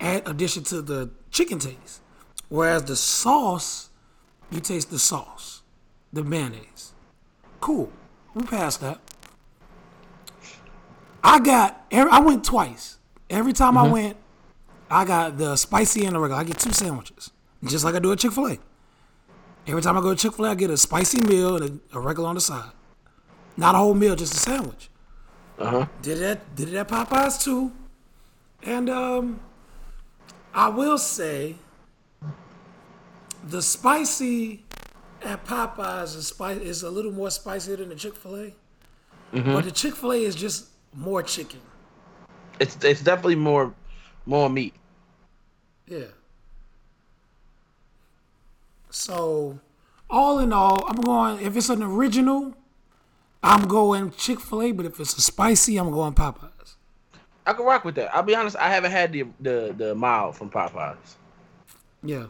add 0.00 0.28
addition 0.28 0.62
to 0.64 0.82
the 0.82 1.10
chicken 1.30 1.58
taste, 1.58 2.00
whereas 2.48 2.84
the 2.84 2.96
sauce, 2.96 3.90
you 4.50 4.60
taste 4.60 4.90
the 4.90 4.98
sauce 4.98 5.58
the 6.12 6.24
mayonnaise. 6.24 6.92
Cool. 7.60 7.90
We 8.34 8.42
passed 8.44 8.80
that. 8.80 9.00
I 11.22 11.40
got. 11.40 11.84
I 11.92 12.20
went 12.20 12.44
twice. 12.44 12.98
Every 13.28 13.52
time 13.52 13.76
I 13.76 13.82
mm-hmm. 13.82 13.92
went, 13.92 14.16
I 14.90 15.04
got 15.04 15.36
the 15.36 15.56
spicy 15.56 16.04
and 16.06 16.14
the 16.14 16.20
regular. 16.20 16.40
I 16.40 16.44
get 16.44 16.58
two 16.58 16.72
sandwiches, 16.72 17.30
just 17.64 17.84
like 17.84 17.94
I 17.94 17.98
do 17.98 18.12
at 18.12 18.18
Chick 18.18 18.32
Fil 18.32 18.46
A. 18.46 18.58
Every 19.66 19.82
time 19.82 19.98
I 19.98 20.00
go 20.00 20.14
to 20.14 20.16
Chick 20.16 20.34
Fil 20.34 20.46
A, 20.46 20.50
I 20.50 20.54
get 20.54 20.70
a 20.70 20.76
spicy 20.76 21.20
meal 21.20 21.56
and 21.56 21.80
a, 21.92 21.98
a 21.98 22.00
regular 22.00 22.28
on 22.28 22.36
the 22.36 22.40
side. 22.40 22.70
Not 23.56 23.74
a 23.74 23.78
whole 23.78 23.94
meal, 23.94 24.16
just 24.16 24.34
a 24.34 24.38
sandwich. 24.38 24.88
Uh 25.58 25.70
huh. 25.70 25.86
Did 26.02 26.22
it 26.22 26.54
did 26.54 26.68
it 26.68 26.76
at 26.76 26.88
Popeyes 26.88 27.42
too, 27.42 27.72
and 28.62 28.88
um, 28.88 29.40
I 30.54 30.68
will 30.68 30.98
say 30.98 31.56
the 33.42 33.60
spicy 33.60 34.64
at 35.22 35.44
Popeyes 35.44 36.16
is 36.16 36.28
spice 36.28 36.58
is 36.58 36.82
a 36.82 36.90
little 36.90 37.12
more 37.12 37.30
spicier 37.30 37.76
than 37.76 37.88
the 37.88 37.96
Chick 37.96 38.14
Fil 38.14 38.36
A, 38.36 38.54
but 39.32 39.64
the 39.64 39.72
Chick 39.72 39.96
Fil 39.96 40.12
A 40.12 40.16
is 40.22 40.36
just 40.36 40.68
more 40.94 41.22
chicken. 41.22 41.60
It's 42.60 42.76
it's 42.84 43.02
definitely 43.02 43.36
more 43.36 43.74
more 44.26 44.48
meat. 44.48 44.74
Yeah. 45.86 46.04
So, 48.90 49.58
all 50.08 50.38
in 50.38 50.52
all, 50.52 50.84
I'm 50.86 51.00
going. 51.00 51.44
If 51.44 51.56
it's 51.56 51.68
an 51.68 51.82
original, 51.82 52.54
I'm 53.42 53.68
going 53.68 54.10
Chick 54.12 54.40
Fil 54.40 54.62
A. 54.62 54.72
But 54.72 54.86
if 54.86 54.98
it's 55.00 55.16
a 55.16 55.20
spicy, 55.20 55.76
I'm 55.76 55.90
going 55.90 56.14
Popeyes. 56.14 56.74
I 57.46 57.52
can 57.54 57.64
rock 57.64 57.84
with 57.84 57.94
that. 57.94 58.14
I'll 58.14 58.22
be 58.22 58.34
honest. 58.34 58.56
I 58.56 58.68
haven't 58.68 58.90
had 58.90 59.12
the 59.12 59.24
the 59.40 59.74
the 59.76 59.94
mild 59.94 60.36
from 60.36 60.50
Popeyes. 60.50 60.96
Yeah. 62.02 62.26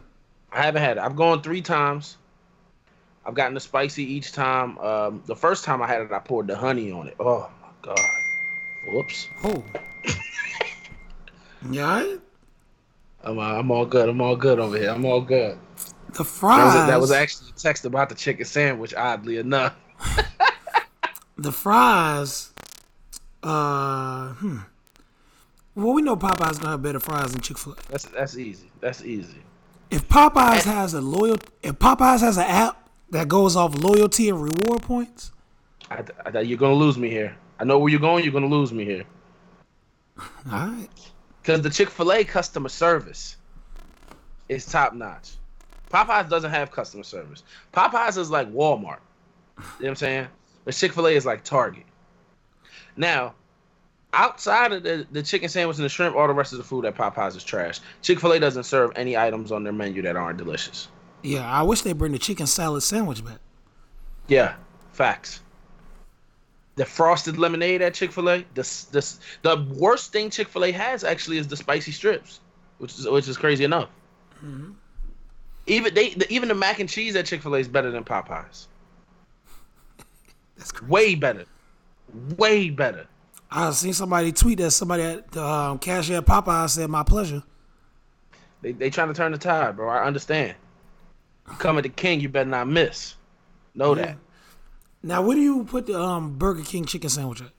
I 0.52 0.62
haven't 0.62 0.82
had 0.82 0.96
it. 0.96 1.00
I've 1.00 1.16
gone 1.16 1.42
three 1.42 1.60
times. 1.60 2.16
I've 3.26 3.34
gotten 3.34 3.52
the 3.52 3.60
spicy 3.60 4.04
each 4.04 4.32
time. 4.32 4.78
Um, 4.78 5.22
the 5.26 5.36
first 5.36 5.64
time 5.64 5.82
I 5.82 5.86
had 5.86 6.00
it, 6.00 6.10
I 6.12 6.18
poured 6.20 6.46
the 6.46 6.56
honey 6.56 6.90
on 6.90 7.08
it. 7.08 7.16
Oh 7.20 7.50
my 7.60 7.68
god. 7.82 7.98
Whoops. 8.92 9.28
Oh. 9.44 9.62
yeah. 11.70 12.16
I'm, 13.24 13.38
uh, 13.38 13.42
I'm 13.42 13.70
all 13.70 13.84
good. 13.84 14.08
I'm 14.08 14.20
all 14.22 14.36
good 14.36 14.58
over 14.58 14.78
here. 14.78 14.90
I'm 14.90 15.04
all 15.04 15.20
good. 15.20 15.58
The 16.12 16.18
That 16.18 16.24
fries. 16.24 16.74
was, 16.74 16.86
that 16.86 17.00
was 17.00 17.10
actually 17.10 17.50
a 17.50 17.58
text 17.58 17.84
about 17.84 18.08
the 18.08 18.14
chicken 18.14 18.46
sandwich. 18.46 18.94
Oddly 18.94 19.36
enough. 19.36 19.74
the 21.38 21.52
fries. 21.52 22.52
Uh, 23.42 24.32
hmm. 24.34 24.58
Well, 25.74 25.92
we 25.94 26.02
know 26.02 26.16
Popeyes 26.16 26.58
gonna 26.58 26.72
have 26.72 26.82
better 26.82 26.98
fries 26.98 27.32
than 27.32 27.40
Chick 27.40 27.56
Fil 27.56 27.74
A. 27.74 27.76
That's 27.90 28.04
that's 28.06 28.36
easy. 28.36 28.70
That's 28.80 29.04
easy. 29.04 29.38
If 29.90 30.08
Popeyes 30.08 30.64
has 30.64 30.92
a 30.92 31.00
loyal, 31.00 31.38
if 31.62 31.78
Popeyes 31.78 32.20
has 32.20 32.36
an 32.36 32.44
app 32.44 32.90
that 33.10 33.28
goes 33.28 33.56
off 33.56 33.78
loyalty 33.78 34.28
and 34.28 34.42
reward 34.42 34.82
points, 34.82 35.30
I, 35.90 36.02
I, 36.26 36.40
you're 36.40 36.58
gonna 36.58 36.74
lose 36.74 36.98
me 36.98 37.08
here. 37.08 37.36
I 37.60 37.64
know 37.64 37.78
where 37.78 37.90
you're 37.90 38.00
going. 38.00 38.24
You're 38.24 38.32
gonna 38.32 38.46
lose 38.46 38.72
me 38.72 38.84
here. 38.84 39.04
all 40.18 40.26
right. 40.46 40.88
Because 41.40 41.62
the 41.62 41.70
Chick 41.70 41.88
Fil 41.90 42.12
A 42.12 42.24
customer 42.24 42.68
service 42.68 43.36
is 44.48 44.66
top 44.66 44.94
notch. 44.94 45.36
Popeyes 45.90 46.28
doesn't 46.28 46.50
have 46.50 46.72
customer 46.72 47.04
service. 47.04 47.44
Popeyes 47.72 48.18
is 48.18 48.30
like 48.30 48.52
Walmart. 48.52 48.98
You 49.56 49.64
know 49.64 49.68
what 49.78 49.88
I'm 49.88 49.96
saying? 49.96 50.28
But 50.68 50.74
Chick 50.74 50.92
Fil 50.92 51.06
A 51.06 51.12
is 51.12 51.24
like 51.24 51.44
Target. 51.44 51.84
Now, 52.94 53.34
outside 54.12 54.70
of 54.70 54.82
the, 54.82 55.06
the 55.10 55.22
chicken 55.22 55.48
sandwich 55.48 55.78
and 55.78 55.84
the 55.86 55.88
shrimp, 55.88 56.14
all 56.14 56.26
the 56.26 56.34
rest 56.34 56.52
of 56.52 56.58
the 56.58 56.64
food 56.64 56.84
at 56.84 56.94
Popeyes 56.94 57.34
is 57.34 57.42
trash. 57.42 57.80
Chick 58.02 58.20
Fil 58.20 58.34
A 58.34 58.38
doesn't 58.38 58.64
serve 58.64 58.92
any 58.94 59.16
items 59.16 59.50
on 59.50 59.64
their 59.64 59.72
menu 59.72 60.02
that 60.02 60.14
aren't 60.14 60.36
delicious. 60.36 60.88
Yeah, 61.22 61.50
I 61.50 61.62
wish 61.62 61.80
they 61.80 61.94
bring 61.94 62.12
the 62.12 62.18
chicken 62.18 62.46
salad 62.46 62.82
sandwich 62.82 63.24
back. 63.24 63.38
Yeah, 64.26 64.56
facts. 64.92 65.40
The 66.74 66.84
frosted 66.84 67.38
lemonade 67.38 67.80
at 67.80 67.94
Chick 67.94 68.12
Fil 68.12 68.28
A. 68.28 68.44
This 68.52 68.84
this 68.84 69.20
the 69.40 69.66
worst 69.74 70.12
thing 70.12 70.28
Chick 70.28 70.48
Fil 70.48 70.66
A 70.66 70.72
has 70.72 71.02
actually 71.02 71.38
is 71.38 71.48
the 71.48 71.56
spicy 71.56 71.92
strips, 71.92 72.40
which 72.76 72.98
is 72.98 73.08
which 73.08 73.26
is 73.26 73.38
crazy 73.38 73.64
enough. 73.64 73.88
Mm-hmm. 74.44 74.72
Even 75.66 75.94
they 75.94 76.10
the, 76.10 76.30
even 76.30 76.50
the 76.50 76.54
mac 76.54 76.78
and 76.78 76.90
cheese 76.90 77.16
at 77.16 77.24
Chick 77.24 77.40
Fil 77.40 77.54
A 77.54 77.58
is 77.58 77.68
better 77.68 77.90
than 77.90 78.04
Popeyes. 78.04 78.66
That's. 80.58 80.82
Way 80.82 81.14
better, 81.14 81.44
way 82.36 82.68
better. 82.70 83.06
I 83.50 83.70
seen 83.70 83.94
somebody 83.94 84.32
tweet 84.32 84.58
that 84.58 84.72
somebody 84.72 85.02
at 85.04 85.30
the 85.30 85.42
um, 85.42 85.78
cashier 85.78 86.18
at 86.18 86.26
Popeyes 86.26 86.70
said, 86.70 86.90
"My 86.90 87.02
pleasure." 87.02 87.42
They 88.60 88.72
they 88.72 88.90
trying 88.90 89.08
to 89.08 89.14
turn 89.14 89.32
the 89.32 89.38
tide, 89.38 89.76
bro. 89.76 89.88
I 89.88 90.04
understand. 90.04 90.54
You 91.48 91.56
come 91.56 91.78
at 91.78 91.84
the 91.84 91.88
king, 91.88 92.20
you 92.20 92.28
better 92.28 92.50
not 92.50 92.68
miss. 92.68 93.14
Know 93.74 93.94
that. 93.94 94.16
Now, 95.02 95.22
where 95.22 95.36
do 95.36 95.40
you 95.40 95.64
put 95.64 95.86
the 95.86 95.98
um, 95.98 96.36
Burger 96.36 96.62
King 96.64 96.84
chicken 96.84 97.08
sandwich 97.08 97.40
at 97.40 97.50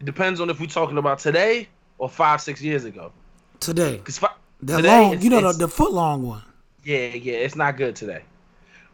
It 0.00 0.06
depends 0.06 0.40
on 0.40 0.48
if 0.48 0.60
we're 0.60 0.66
talking 0.66 0.96
about 0.96 1.18
today 1.18 1.68
or 1.98 2.08
five 2.08 2.40
six 2.40 2.62
years 2.62 2.84
ago. 2.84 3.12
today? 3.60 3.98
Cause 3.98 4.18
fi- 4.18 4.32
The 4.62 4.76
today, 4.76 4.88
long, 5.02 5.20
you 5.20 5.30
know, 5.30 5.52
the, 5.52 5.66
the 5.66 5.68
foot 5.68 5.92
long 5.92 6.22
one. 6.22 6.42
Yeah, 6.84 7.08
yeah, 7.08 7.34
it's 7.38 7.56
not 7.56 7.76
good 7.76 7.96
today. 7.96 8.22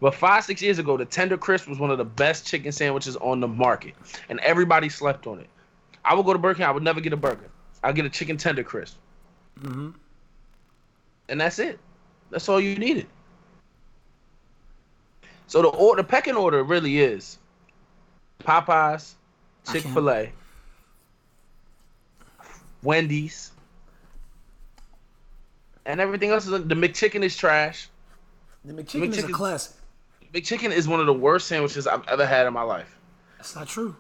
But 0.01 0.15
five, 0.15 0.45
six 0.45 0.61
years 0.61 0.79
ago, 0.79 0.97
the 0.97 1.05
Tender 1.05 1.37
Crisp 1.39 1.69
was 1.69 1.79
one 1.79 1.91
of 1.91 1.99
the 1.99 2.05
best 2.05 2.47
chicken 2.47 2.73
sandwiches 2.73 3.17
on 3.17 3.41
the 3.41 3.49
market, 3.49 3.95
and 4.29 4.39
everybody 4.41 4.89
slept 4.89 5.27
on 5.27 5.39
it. 5.41 5.49
I 6.05 6.15
would 6.15 6.27
go 6.27 6.33
to 6.33 6.39
Burger 6.39 6.59
King. 6.59 6.67
I 6.67 6.71
would 6.73 6.83
never 6.83 7.01
get 7.01 7.13
a 7.13 7.17
burger. 7.17 7.49
I'd 7.83 7.95
get 7.95 8.05
a 8.05 8.11
chicken 8.11 8.37
Tender 8.37 8.63
Crisp, 8.65 8.97
Mm-hmm. 9.63 9.91
and 11.29 11.41
that's 11.41 11.59
it. 11.59 11.79
That's 12.31 12.49
all 12.49 12.61
you 12.61 12.77
needed. 12.77 13.07
So 15.47 15.63
the 15.63 15.69
order, 15.69 16.03
the 16.03 16.09
pecking 16.09 16.35
order 16.35 16.65
really 16.65 16.99
is 17.01 17.39
Popeyes, 18.41 19.13
I 19.69 19.73
Chick 19.73 19.83
Fil 19.85 20.11
A, 20.11 20.33
Wendy's, 22.83 23.53
and 25.87 26.01
everything 26.01 26.31
else 26.31 26.45
is 26.47 26.51
the 26.51 26.75
McChicken 26.75 27.23
is 27.23 27.37
trash. 27.37 27.89
The 28.65 28.73
McChicken 28.73 29.09
is 29.11 29.19
a 29.19 29.23
McChicken- 29.29 29.33
classic. 29.33 29.77
McChicken 30.35 30.73
is 30.73 30.89
one 30.89 30.99
of 31.01 31.07
the 31.07 31.13
worst 31.15 31.47
sandwiches 31.47 31.87
I've 31.87 32.07
ever 32.09 32.27
had 32.27 32.47
in 32.47 32.53
my 32.53 32.63
life. 32.63 32.99
That's 33.37 33.55
not 33.55 33.69
true. 33.69 33.95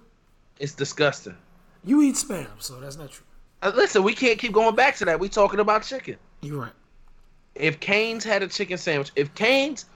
It's 0.58 0.74
disgusting. 0.74 1.36
You 1.84 2.02
eat 2.02 2.16
spam, 2.16 2.48
so 2.58 2.80
that's 2.80 2.96
not 2.96 3.10
true. 3.12 3.24
Uh, 3.62 3.72
listen, 3.74 4.02
we 4.02 4.14
can't 4.14 4.38
keep 4.38 4.52
going 4.52 4.74
back 4.74 4.96
to 4.96 5.04
that. 5.04 5.20
We 5.20 5.28
talking 5.28 5.60
about 5.60 5.84
chicken. 5.84 6.16
You're 6.40 6.62
right. 6.62 6.72
If 7.54 7.78
Cane's 7.78 8.24
had 8.24 8.42
a 8.42 8.48
chicken 8.48 8.78
sandwich, 8.78 9.12
if 9.14 9.32
Cane's, 9.34 9.86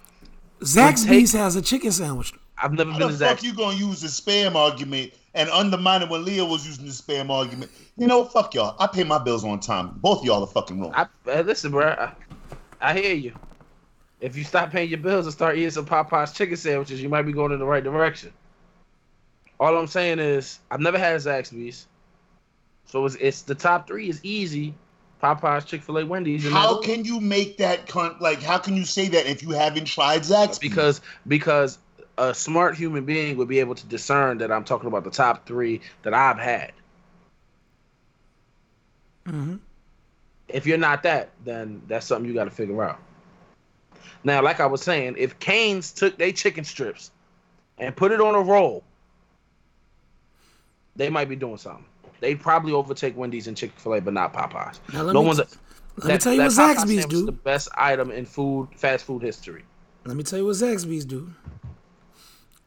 Zaxby's 0.61 1.33
has 1.33 1.57
a 1.57 1.63
chicken 1.63 1.91
sandwich. 1.91 2.33
I've 2.57 2.73
never 2.73 2.93
How 2.93 2.99
been 2.99 3.09
the 3.09 3.19
to 3.19 3.25
fuck 3.25 3.39
Zaxby's. 3.39 3.45
you 3.45 3.55
gonna 3.55 3.77
use 3.77 4.01
the 4.01 4.09
spam 4.09 4.55
argument 4.55 5.13
and 5.35 5.49
undermine 5.51 6.03
it 6.03 6.09
when 6.09 6.25
Leo 6.25 6.45
was 6.45 6.67
using 6.67 6.87
the 6.87 6.93
spam 6.93 7.31
argument? 7.31 7.71
You 7.97 8.07
know, 8.07 8.25
fuck 8.25 8.55
y'all. 8.55 8.77
I 8.79 8.87
pay 8.87 9.03
my 9.05 9.19
bills 9.19 9.45
on 9.45 9.59
time. 9.61 9.93
Both 9.97 10.21
of 10.21 10.25
y'all 10.25 10.43
are 10.43 10.47
fucking 10.47 10.81
wrong. 10.81 10.93
I, 10.95 11.07
uh, 11.31 11.41
listen, 11.43 11.71
bro. 11.73 11.89
I, 11.89 12.13
I 12.81 12.95
hear 12.99 13.15
you. 13.15 13.35
If 14.21 14.37
you 14.37 14.45
stop 14.45 14.71
paying 14.71 14.89
your 14.89 14.99
bills 14.99 15.27
and 15.27 15.33
start 15.33 15.57
eating 15.57 15.71
some 15.71 15.87
Popeyes 15.87 16.35
chicken 16.35 16.57
sandwiches, 16.57 17.01
you 17.01 17.09
might 17.09 17.23
be 17.23 17.33
going 17.33 17.53
in 17.53 17.59
the 17.59 17.65
right 17.67 17.85
direction. 17.85 18.33
All 19.61 19.77
I'm 19.77 19.87
saying 19.87 20.19
is, 20.19 20.59
I've 20.71 20.81
never 20.81 20.99
had 20.99 21.17
Zaxby's, 21.21 21.87
so 22.87 23.05
it's, 23.07 23.17
it's 23.17 23.43
the 23.43 23.55
top 23.55 23.87
three 23.87 24.09
is 24.09 24.21
easy. 24.25 24.75
Popeyes, 25.23 25.67
Chick 25.67 25.83
Fil 25.83 25.99
A, 25.99 26.07
Wendy's. 26.07 26.45
and 26.45 26.55
How 26.55 26.81
can 26.81 27.05
you 27.05 27.21
make 27.21 27.59
that 27.59 27.89
con- 27.89 28.17
like? 28.21 28.41
How 28.41 28.57
can 28.59 28.77
you 28.77 28.85
say 28.85 29.09
that 29.09 29.27
if 29.27 29.43
you 29.43 29.51
haven't 29.51 29.87
tried 29.87 30.23
Zaxby's? 30.23 30.59
because 30.61 31.01
because 31.27 31.79
a 32.19 32.33
smart 32.33 32.77
human 32.77 33.05
being 33.05 33.37
would 33.37 33.49
be 33.49 33.59
able 33.59 33.75
to 33.75 33.87
discern 33.87 34.39
that 34.39 34.51
I'm 34.53 34.63
talking 34.65 34.87
about 34.87 35.03
the 35.05 35.11
top 35.11 35.45
three 35.47 35.81
that 36.03 36.15
I've 36.15 36.39
had. 36.39 36.73
Mhm. 39.27 39.59
If 40.49 40.67
you're 40.67 40.79
not 40.79 41.03
that, 41.03 41.31
then 41.45 41.83
that's 41.89 42.07
something 42.07 42.29
you 42.29 42.35
got 42.35 42.45
to 42.45 42.51
figure 42.51 42.83
out. 42.83 42.99
Now, 44.25 44.43
like 44.43 44.61
I 44.61 44.67
was 44.67 44.83
saying, 44.83 45.15
if 45.19 45.39
Canes 45.39 45.93
took 45.93 46.19
their 46.19 46.33
chicken 46.33 46.65
strips 46.65 47.11
and 47.79 47.95
put 47.95 48.13
it 48.13 48.21
on 48.21 48.35
a 48.35 48.41
roll, 48.41 48.83
they 50.97 51.09
might 51.09 51.29
be 51.29 51.37
doing 51.37 51.57
something. 51.59 51.85
They'd 52.21 52.41
probably 52.41 52.73
overtake 52.73 53.17
Wendy's 53.17 53.47
and 53.47 53.57
Chick 53.57 53.71
Fil 53.77 53.95
A, 53.95 54.01
but 54.01 54.13
not 54.15 54.33
Popeyes. 54.33 54.81
Now, 54.93 55.03
let 55.03 55.13
no 55.13 55.21
me- 55.23 55.29
one's. 55.29 55.39
Let 55.99 56.07
me 56.13 56.19
tell 56.19 56.33
you 56.33 56.43
what 56.43 56.51
Zaxby's 56.53 57.07
do. 57.07 57.27
The 57.27 57.33
best 57.33 57.69
item 57.77 58.13
in 58.13 58.25
food, 58.25 58.69
fast 58.77 59.05
food 59.05 59.21
history. 59.23 59.65
Let 60.05 60.17
me 60.17 60.23
tell 60.23 60.39
you 60.39 60.47
what 60.47 60.55
Zaxby's 60.55 61.05
do. 61.05 61.33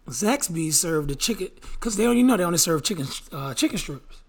Zaxby's 0.07 0.79
serve 0.79 1.07
the 1.07 1.15
chicken 1.15 1.47
because 1.73 1.95
they 1.95 2.05
only 2.05 2.23
know 2.23 2.35
they 2.35 2.43
only 2.43 2.57
serve 2.57 2.83
chicken 2.83 3.07
uh, 3.31 3.53
chicken 3.53 3.77
strips. 3.77 4.21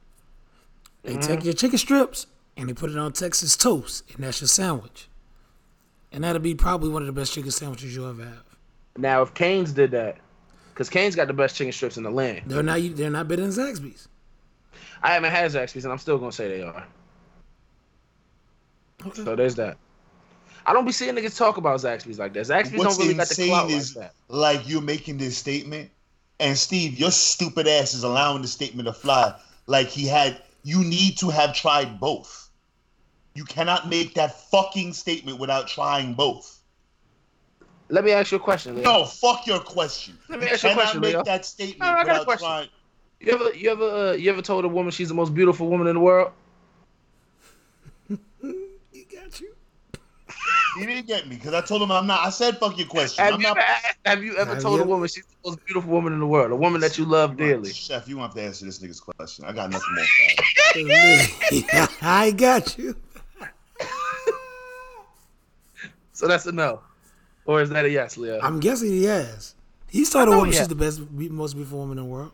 They 1.02 1.16
take 1.16 1.42
your 1.44 1.54
chicken 1.54 1.78
strips 1.78 2.26
and 2.56 2.68
they 2.68 2.74
put 2.74 2.90
it 2.90 2.96
on 2.98 3.12
Texas 3.12 3.56
toast, 3.56 4.04
and 4.14 4.22
that's 4.22 4.40
your 4.40 4.46
sandwich. 4.48 5.08
And 6.12 6.24
that'll 6.24 6.42
be 6.42 6.54
probably 6.54 6.90
one 6.90 7.02
of 7.02 7.06
the 7.06 7.12
best 7.12 7.32
chicken 7.32 7.50
sandwiches 7.50 7.94
you'll 7.94 8.10
ever 8.10 8.24
have. 8.24 8.44
Now, 8.98 9.22
if 9.22 9.32
Canes 9.34 9.72
did 9.72 9.90
that, 9.92 10.18
because 10.72 10.90
Canes 10.90 11.16
got 11.16 11.26
the 11.26 11.34
best 11.34 11.56
chicken 11.56 11.72
strips 11.72 11.96
in 11.96 12.02
the 12.02 12.10
land. 12.10 12.42
They're 12.46 12.62
not 12.62 12.80
they're 12.94 13.10
not 13.10 13.28
better 13.28 13.42
than 13.42 13.50
Zaxby's. 13.50 14.08
I 15.02 15.12
haven't 15.14 15.30
had 15.30 15.50
Zaxby's, 15.50 15.84
and 15.84 15.92
I'm 15.92 15.98
still 15.98 16.18
gonna 16.18 16.32
say 16.32 16.48
they 16.48 16.62
are. 16.62 16.86
So 19.14 19.34
there's 19.34 19.56
that. 19.56 19.78
I 20.64 20.72
don't 20.72 20.84
be 20.84 20.92
seeing 20.92 21.14
niggas 21.14 21.36
talk 21.36 21.56
about 21.56 21.80
Zaxby's 21.80 22.18
like 22.18 22.32
that. 22.34 22.46
Zaxby's 22.46 22.78
What's 22.78 22.96
don't 22.96 23.06
really 23.06 23.18
got 23.18 23.28
the 23.28 23.46
clout 23.46 23.70
is 23.70 23.96
like 23.96 24.06
that. 24.06 24.14
like 24.28 24.68
you're 24.68 24.80
making 24.80 25.18
this 25.18 25.36
statement, 25.36 25.90
and 26.38 26.56
Steve, 26.56 26.98
your 26.98 27.10
stupid 27.10 27.66
ass 27.66 27.94
is 27.94 28.04
allowing 28.04 28.42
the 28.42 28.48
statement 28.48 28.86
to 28.86 28.92
fly 28.92 29.34
like 29.66 29.88
he 29.88 30.06
had. 30.06 30.40
You 30.62 30.84
need 30.84 31.18
to 31.18 31.30
have 31.30 31.54
tried 31.54 31.98
both. 31.98 32.41
You 33.34 33.44
cannot 33.44 33.88
make 33.88 34.14
that 34.14 34.50
fucking 34.50 34.92
statement 34.92 35.38
without 35.38 35.66
trying 35.68 36.14
both. 36.14 36.60
Let 37.88 38.04
me 38.04 38.12
ask 38.12 38.32
you 38.32 38.36
a 38.36 38.40
question. 38.40 38.76
Leo. 38.76 38.84
No, 38.84 39.04
fuck 39.04 39.46
your 39.46 39.60
question. 39.60 40.18
Let 40.28 40.40
me 40.40 40.46
ask 40.48 40.62
you 40.62 40.70
a 40.70 40.72
cannot 40.72 40.82
question, 40.84 41.00
make 41.00 41.14
Leo. 41.14 41.22
that 41.24 41.44
statement 41.44 41.80
No, 41.80 41.86
I 41.88 41.92
got 41.92 42.00
a 42.00 42.12
without 42.12 42.24
question. 42.24 42.46
trying. 42.48 42.68
You 43.20 43.32
ever, 43.32 43.54
you 43.54 43.70
ever, 43.70 43.84
uh, 43.84 44.12
you 44.12 44.30
ever 44.30 44.42
told 44.42 44.64
a 44.64 44.68
woman 44.68 44.90
she's 44.90 45.08
the 45.08 45.14
most 45.14 45.34
beautiful 45.34 45.68
woman 45.68 45.86
in 45.86 45.94
the 45.94 46.00
world? 46.00 46.32
He 48.92 49.04
got 49.04 49.40
you. 49.40 49.54
He 50.78 50.86
didn't 50.86 51.06
get 51.06 51.28
me 51.28 51.36
because 51.36 51.54
I 51.54 51.60
told 51.60 51.82
him 51.82 51.90
I'm 51.92 52.06
not. 52.06 52.26
I 52.26 52.30
said 52.30 52.58
fuck 52.58 52.78
your 52.78 52.86
question. 52.86 53.24
Have 53.24 53.34
I'm 53.34 53.40
you, 53.40 53.46
not. 53.46 53.58
ever, 53.58 53.66
have 54.06 54.24
you 54.24 54.36
ever 54.36 54.54
Have 54.54 54.62
told 54.62 54.78
you 54.78 54.84
a 54.84 54.86
woman 54.86 55.08
she's 55.08 55.24
the 55.24 55.48
most 55.50 55.64
beautiful 55.66 55.90
woman 55.90 56.12
in 56.12 56.20
the 56.20 56.26
world? 56.26 56.50
A 56.50 56.56
woman 56.56 56.80
that 56.80 56.98
you 56.98 57.04
love 57.04 57.36
dearly. 57.36 57.72
Chef, 57.72 58.08
you 58.08 58.16
want 58.16 58.34
to 58.34 58.42
answer 58.42 58.64
this 58.64 58.78
nigga's 58.78 59.00
question. 59.00 59.44
I 59.44 59.52
got 59.52 59.70
nothing 59.70 59.94
more. 59.94 61.88
I 62.02 62.30
got 62.30 62.78
you. 62.78 62.96
So 66.22 66.28
that's 66.28 66.46
a 66.46 66.52
no, 66.52 66.80
or 67.46 67.62
is 67.62 67.70
that 67.70 67.84
a 67.84 67.90
yes, 67.90 68.16
Leo? 68.16 68.38
I'm 68.40 68.60
guessing 68.60 68.92
yes. 68.92 68.96
he 68.96 69.04
has. 69.06 69.54
He's 69.88 70.10
told 70.10 70.28
woman 70.28 70.52
he 70.52 70.56
she's 70.56 70.68
the 70.68 70.76
best, 70.76 71.00
most 71.10 71.54
beautiful 71.54 71.80
woman 71.80 71.98
in 71.98 72.04
the 72.04 72.08
world. 72.08 72.30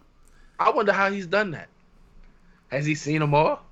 I 0.61 0.68
wonder 0.68 0.92
how 0.92 1.11
he's 1.11 1.27
done 1.27 1.53
that. 1.53 1.70
Has 2.70 2.85
he 2.85 2.94
seen 2.94 3.20
them 3.20 3.33
all? 3.33 3.62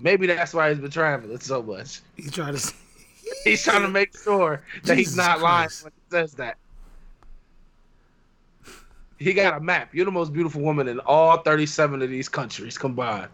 Maybe 0.00 0.28
that's 0.28 0.54
why 0.54 0.68
he's 0.68 0.78
been 0.78 0.92
traveling 0.92 1.40
so 1.40 1.60
much. 1.60 2.02
He 2.14 2.30
tried 2.30 2.52
to. 2.52 2.58
say- 2.58 2.76
He's 3.44 3.64
trying 3.64 3.82
to 3.82 3.88
make 4.00 4.16
sure 4.16 4.62
that 4.84 4.96
he's 4.96 5.08
Jesus 5.08 5.16
not 5.16 5.40
lying 5.40 5.70
when 5.82 5.92
he 5.92 6.10
says 6.16 6.32
that. 6.34 6.56
He 9.18 9.32
got 9.32 9.56
a 9.56 9.60
map. 9.60 9.92
You're 9.92 10.04
the 10.04 10.12
most 10.12 10.32
beautiful 10.32 10.62
woman 10.62 10.86
in 10.86 11.00
all 11.00 11.38
37 11.38 12.00
of 12.00 12.08
these 12.08 12.28
countries 12.28 12.78
combined. 12.78 13.30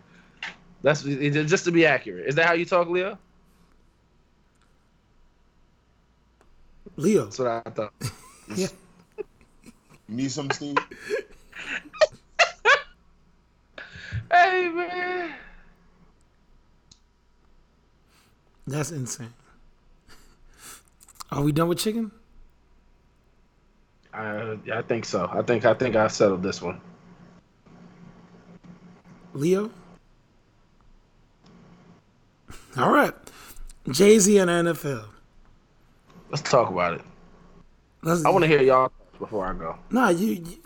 That's 0.80 1.02
just 1.02 1.66
to 1.66 1.70
be 1.70 1.84
accurate. 1.84 2.26
Is 2.28 2.34
that 2.36 2.46
how 2.46 2.54
you 2.54 2.64
talk, 2.64 2.88
Leo? 2.88 3.18
Leo. 6.96 7.24
That's 7.24 7.38
what 7.38 7.48
I 7.48 7.70
thought. 7.70 7.92
Yeah. 8.54 8.68
You 10.08 10.16
need 10.16 10.30
something, 10.30 10.76
Steve? 10.76 10.76
Hey 14.30 14.68
man. 14.68 15.34
That's 18.66 18.90
insane. 18.90 19.32
Are 21.30 21.42
we 21.42 21.52
done 21.52 21.68
with 21.68 21.78
chicken? 21.78 22.10
I 24.12 24.58
I 24.72 24.82
think 24.82 25.04
so. 25.04 25.28
I 25.32 25.42
think 25.42 25.64
I 25.64 25.74
think 25.74 25.96
I 25.96 26.08
settled 26.08 26.42
this 26.42 26.62
one. 26.62 26.80
Leo? 29.34 29.70
All 32.76 32.90
right. 32.92 33.14
Jay 33.90 34.18
Z 34.18 34.38
and 34.38 34.50
NFL. 34.50 35.04
Let's 36.30 36.42
talk 36.42 36.70
about 36.70 36.94
it. 36.94 37.02
Let's, 38.02 38.24
I 38.24 38.30
want 38.30 38.42
to 38.44 38.48
hear 38.48 38.62
y'all 38.62 38.88
thoughts 38.88 39.18
before 39.18 39.46
I 39.46 39.54
go. 39.54 39.76
Nah, 39.90 40.10
you. 40.10 40.26
you 40.32 40.58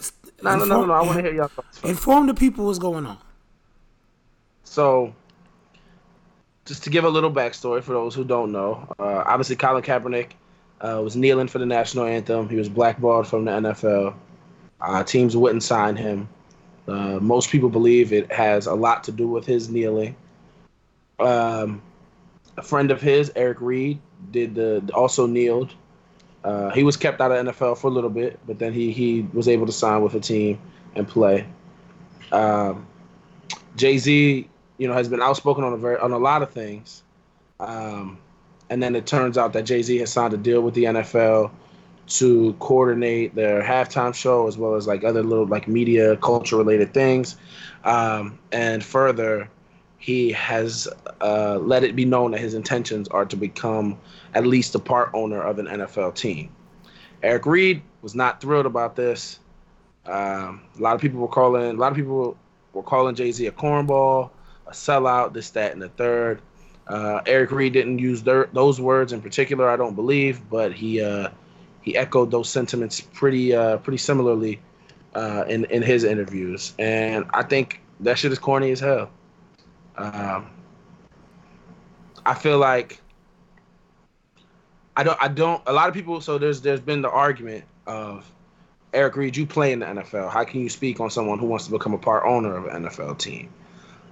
No, 0.42 0.57
no, 0.57 0.64
no, 0.64 0.81
no, 0.81 0.87
no. 0.87 0.92
I 0.92 1.03
want 1.03 1.16
to 1.18 1.23
hear 1.23 1.35
y'all 1.35 1.49
thoughts. 1.49 1.79
First. 1.79 1.90
Inform 1.90 2.27
the 2.27 2.35
people 2.35 2.66
what's 2.66 2.79
going 2.79 3.07
on. 3.07 3.18
So, 4.64 5.14
just 6.64 6.85
to 6.85 6.90
give 6.90 7.05
a 7.05 7.09
little 7.09 7.33
backstory 7.33 7.83
for 7.83 7.92
those 7.92 8.14
who 8.14 8.25
don't 8.25 8.53
know, 8.53 8.87
uh, 8.99 9.25
obviously 9.27 9.57
Colin 9.57 9.83
Kaepernick 9.83 10.31
uh, 10.81 11.01
was 11.03 11.16
kneeling 11.16 11.49
for 11.49 11.59
the 11.59 11.66
national 11.66 12.05
anthem. 12.05 12.49
He 12.49 12.57
was 12.57 12.68
blackballed 12.68 13.27
from 13.27 13.44
the 13.44 13.51
NFL. 13.53 14.14
Uh, 14.81 15.05
teams 15.05 15.37
wouldn't 15.37 15.62
sign 15.62 15.96
him. 15.96 16.29
Uh, 16.88 17.18
most 17.20 17.51
people 17.51 17.68
believe 17.68 18.12
it 18.12 18.31
has 18.33 18.66
a 18.66 18.75
lot 18.75 19.05
to 19.05 19.12
do 19.12 19.29
with 19.29 19.46
his 19.46 19.68
kneeling. 19.68 20.16
Um, 21.18 21.83
a 22.56 22.62
friend 22.62 22.90
of 22.90 23.00
his, 23.00 23.32
Eric 23.36 23.60
Reid, 23.60 24.00
did 24.30 24.54
the 24.54 24.90
also 24.94 25.26
kneeled. 25.26 25.74
Uh, 26.42 26.70
he 26.70 26.82
was 26.82 26.96
kept 26.96 27.20
out 27.20 27.32
of 27.32 27.46
NFL 27.46 27.78
for 27.78 27.88
a 27.88 27.90
little 27.90 28.10
bit, 28.10 28.38
but 28.46 28.58
then 28.58 28.72
he 28.72 28.92
he 28.92 29.26
was 29.32 29.48
able 29.48 29.66
to 29.66 29.72
sign 29.72 30.02
with 30.02 30.14
a 30.14 30.20
team 30.20 30.58
and 30.94 31.06
play. 31.06 31.46
Um, 32.32 32.86
Jay 33.76 33.98
Z, 33.98 34.48
you 34.78 34.88
know, 34.88 34.94
has 34.94 35.08
been 35.08 35.20
outspoken 35.20 35.64
on 35.64 35.72
a 35.72 35.76
very 35.76 35.98
on 35.98 36.12
a 36.12 36.18
lot 36.18 36.42
of 36.42 36.50
things, 36.50 37.02
um, 37.58 38.18
and 38.70 38.82
then 38.82 38.96
it 38.96 39.06
turns 39.06 39.36
out 39.36 39.52
that 39.52 39.64
Jay 39.64 39.82
Z 39.82 39.98
has 39.98 40.12
signed 40.12 40.32
a 40.32 40.38
deal 40.38 40.62
with 40.62 40.74
the 40.74 40.84
NFL 40.84 41.50
to 42.06 42.54
coordinate 42.58 43.34
their 43.34 43.62
halftime 43.62 44.12
show 44.12 44.48
as 44.48 44.58
well 44.58 44.74
as 44.74 44.86
like 44.86 45.04
other 45.04 45.22
little 45.22 45.46
like 45.46 45.68
media 45.68 46.16
culture 46.16 46.56
related 46.56 46.94
things, 46.94 47.36
um, 47.84 48.38
and 48.50 48.82
further, 48.82 49.48
he 50.00 50.32
has 50.32 50.88
uh, 51.20 51.58
let 51.58 51.84
it 51.84 51.94
be 51.94 52.06
known 52.06 52.30
that 52.30 52.40
his 52.40 52.54
intentions 52.54 53.06
are 53.08 53.26
to 53.26 53.36
become 53.36 53.98
at 54.34 54.46
least 54.46 54.74
a 54.74 54.78
part 54.78 55.10
owner 55.12 55.42
of 55.42 55.58
an 55.58 55.66
NFL 55.66 56.14
team. 56.14 56.50
Eric 57.22 57.44
Reid 57.44 57.82
was 58.00 58.14
not 58.14 58.40
thrilled 58.40 58.64
about 58.64 58.96
this. 58.96 59.38
Um, 60.06 60.62
a 60.78 60.82
lot 60.82 60.94
of 60.94 61.02
people 61.02 61.20
were 61.20 61.28
calling. 61.28 61.76
A 61.76 61.78
lot 61.78 61.92
of 61.92 61.96
people 61.96 62.36
were 62.72 62.82
calling 62.82 63.14
Jay 63.14 63.30
Z 63.30 63.46
a 63.46 63.52
cornball, 63.52 64.30
a 64.66 64.70
sellout, 64.70 65.34
this, 65.34 65.50
that, 65.50 65.72
and 65.72 65.82
the 65.82 65.90
third. 65.90 66.40
Uh, 66.88 67.20
Eric 67.26 67.52
Reid 67.52 67.74
didn't 67.74 67.98
use 67.98 68.22
their, 68.22 68.48
those 68.54 68.80
words 68.80 69.12
in 69.12 69.20
particular, 69.20 69.68
I 69.68 69.76
don't 69.76 69.94
believe, 69.94 70.48
but 70.48 70.72
he 70.72 71.02
uh, 71.02 71.28
he 71.82 71.94
echoed 71.94 72.30
those 72.30 72.48
sentiments 72.48 73.02
pretty 73.02 73.54
uh, 73.54 73.76
pretty 73.76 73.98
similarly 73.98 74.60
uh, 75.14 75.44
in 75.46 75.66
in 75.66 75.82
his 75.82 76.04
interviews, 76.04 76.72
and 76.78 77.26
I 77.34 77.42
think 77.42 77.82
that 78.00 78.16
shit 78.18 78.32
is 78.32 78.38
corny 78.38 78.70
as 78.70 78.80
hell. 78.80 79.10
Um, 80.00 80.50
I 82.24 82.34
feel 82.34 82.58
like 82.58 83.00
I 84.96 85.02
don't 85.02 85.18
I 85.20 85.28
don't 85.28 85.62
a 85.66 85.72
lot 85.72 85.88
of 85.88 85.94
people. 85.94 86.20
So 86.20 86.38
there's 86.38 86.60
there's 86.60 86.80
been 86.80 87.02
the 87.02 87.10
argument 87.10 87.64
of 87.86 88.30
Eric 88.92 89.16
Reid, 89.16 89.36
you 89.36 89.46
play 89.46 89.72
in 89.72 89.80
the 89.80 89.86
NFL. 89.86 90.30
How 90.30 90.44
can 90.44 90.60
you 90.60 90.68
speak 90.68 91.00
on 91.00 91.10
someone 91.10 91.38
who 91.38 91.46
wants 91.46 91.66
to 91.66 91.70
become 91.70 91.94
a 91.94 91.98
part 91.98 92.24
owner 92.24 92.56
of 92.56 92.66
an 92.66 92.84
NFL 92.84 93.18
team? 93.18 93.48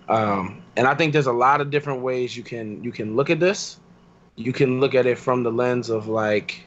Um, 0.08 0.62
and 0.76 0.86
I 0.86 0.94
think 0.94 1.12
there's 1.12 1.26
a 1.26 1.32
lot 1.32 1.60
of 1.60 1.70
different 1.70 2.00
ways 2.00 2.36
you 2.36 2.42
can 2.42 2.82
you 2.82 2.92
can 2.92 3.16
look 3.16 3.30
at 3.30 3.40
this. 3.40 3.78
You 4.36 4.52
can 4.52 4.80
look 4.80 4.94
at 4.94 5.06
it 5.06 5.18
from 5.18 5.42
the 5.42 5.50
lens 5.50 5.90
of 5.90 6.06
like, 6.06 6.62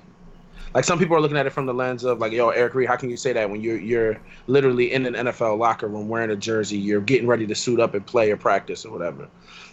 like 0.73 0.84
some 0.86 0.97
people 0.97 1.15
are 1.15 1.21
looking 1.21 1.38
at 1.38 1.45
it 1.45 1.51
from 1.51 1.65
the 1.65 1.73
lens 1.73 2.03
of 2.03 2.19
like, 2.19 2.31
yo, 2.31 2.49
Eric 2.49 2.75
Reid, 2.75 2.88
how 2.88 2.95
can 2.95 3.10
you 3.10 3.17
say 3.17 3.34
that 3.34 3.49
when 3.49 3.62
you're 3.62 3.79
you're 3.79 4.19
literally 4.47 4.91
in 4.93 5.05
an 5.05 5.13
NFL 5.13 5.57
locker 5.57 5.88
room 5.88 6.07
wearing 6.07 6.31
a 6.31 6.36
jersey, 6.36 6.77
you're 6.77 7.01
getting 7.01 7.27
ready 7.27 7.45
to 7.47 7.55
suit 7.55 7.79
up 7.79 7.93
and 7.93 8.05
play 8.05 8.31
or 8.31 8.38
practice 8.38 8.86
or 8.86 8.91
whatever. 8.91 9.27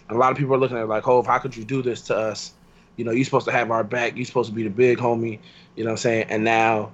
And 0.07 0.17
a 0.17 0.19
lot 0.19 0.31
of 0.31 0.37
people 0.37 0.53
are 0.55 0.57
looking 0.57 0.77
at 0.77 0.83
it 0.83 0.87
like, 0.87 1.03
Hov, 1.03 1.25
how 1.25 1.39
could 1.39 1.55
you 1.55 1.63
do 1.63 1.81
this 1.81 2.01
to 2.03 2.17
us? 2.17 2.53
You 2.97 3.05
know, 3.05 3.11
you're 3.11 3.25
supposed 3.25 3.45
to 3.45 3.51
have 3.51 3.71
our 3.71 3.83
back. 3.83 4.17
You're 4.17 4.25
supposed 4.25 4.49
to 4.49 4.55
be 4.55 4.63
the 4.63 4.69
big 4.69 4.97
homie. 4.97 5.39
You 5.75 5.85
know 5.85 5.91
what 5.91 5.93
I'm 5.93 5.97
saying? 5.97 6.25
And 6.29 6.43
now 6.43 6.91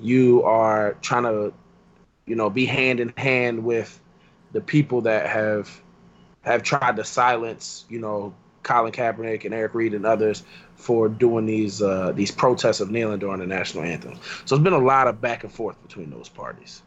you 0.00 0.42
are 0.42 0.94
trying 1.00 1.22
to, 1.24 1.52
you 2.26 2.34
know, 2.34 2.50
be 2.50 2.66
hand 2.66 2.98
in 2.98 3.12
hand 3.16 3.64
with 3.64 4.00
the 4.52 4.60
people 4.60 5.00
that 5.02 5.28
have 5.28 5.80
have 6.42 6.62
tried 6.62 6.96
to 6.96 7.04
silence, 7.04 7.86
you 7.88 7.98
know, 7.98 8.34
Colin 8.64 8.92
Kaepernick 8.92 9.44
and 9.44 9.54
Eric 9.54 9.74
Reid 9.74 9.94
and 9.94 10.04
others 10.04 10.42
for 10.74 11.08
doing 11.08 11.46
these 11.46 11.80
uh, 11.80 12.12
these 12.12 12.30
protests 12.30 12.80
of 12.80 12.90
kneeling 12.90 13.20
during 13.20 13.38
the 13.38 13.46
national 13.46 13.84
anthem. 13.84 14.18
So 14.44 14.56
it's 14.56 14.64
been 14.64 14.72
a 14.72 14.78
lot 14.78 15.06
of 15.06 15.20
back 15.20 15.44
and 15.44 15.52
forth 15.52 15.80
between 15.82 16.10
those 16.10 16.28
parties. 16.28 16.82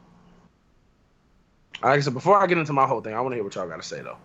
Like 1.82 1.98
I 1.98 2.00
said, 2.02 2.13
before 2.13 2.38
I 2.38 2.48
get 2.48 2.58
into 2.58 2.74
my 2.74 2.88
whole 2.88 3.02
thing, 3.02 3.13
I 3.13 3.22
want 3.22 3.34
to 3.34 3.36
hear 3.36 3.44
what 3.44 3.56
y'all 3.56 3.68
got 3.68 3.82
to 3.82 3.88
say 3.88 4.02
though. 4.02 4.18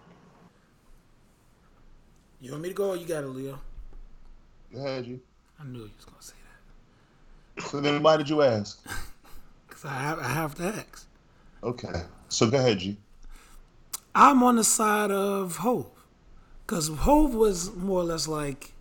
You 2.41 2.51
want 2.51 2.63
me 2.63 2.71
to 2.71 2.75
go 2.75 2.91
or 2.91 2.97
you 2.97 3.07
got 3.07 3.23
it, 3.23 3.29
Leo? 3.29 3.61
Go 4.75 4.81
ahead, 4.81 5.05
G. 5.05 5.21
I 5.61 5.65
knew 5.65 5.79
you 5.79 5.91
was 5.97 6.05
gonna 6.05 6.21
say 6.21 6.35
that. 7.57 7.69
So 7.69 7.81
then 7.81 8.03
why 8.03 8.17
did 8.17 8.29
you 8.29 8.43
ask? 8.43 8.85
Cause 9.69 9.85
I 9.85 9.95
have, 9.95 10.19
I 10.19 10.29
have 10.29 10.55
to 10.57 10.65
ask. 10.65 11.07
Okay. 11.63 12.03
So 12.29 12.51
go 12.51 12.59
ahead, 12.59 12.79
G. 12.81 12.97
I'm 14.15 14.43
on 14.43 14.57
the 14.57 14.65
side 14.65 15.11
of 15.11 15.59
Hov. 15.59 15.87
Because 16.73 16.89
Hov 16.89 17.35
was 17.35 17.77
more 17.77 18.01
or 18.01 18.05
less 18.05 18.27
like 18.27 18.73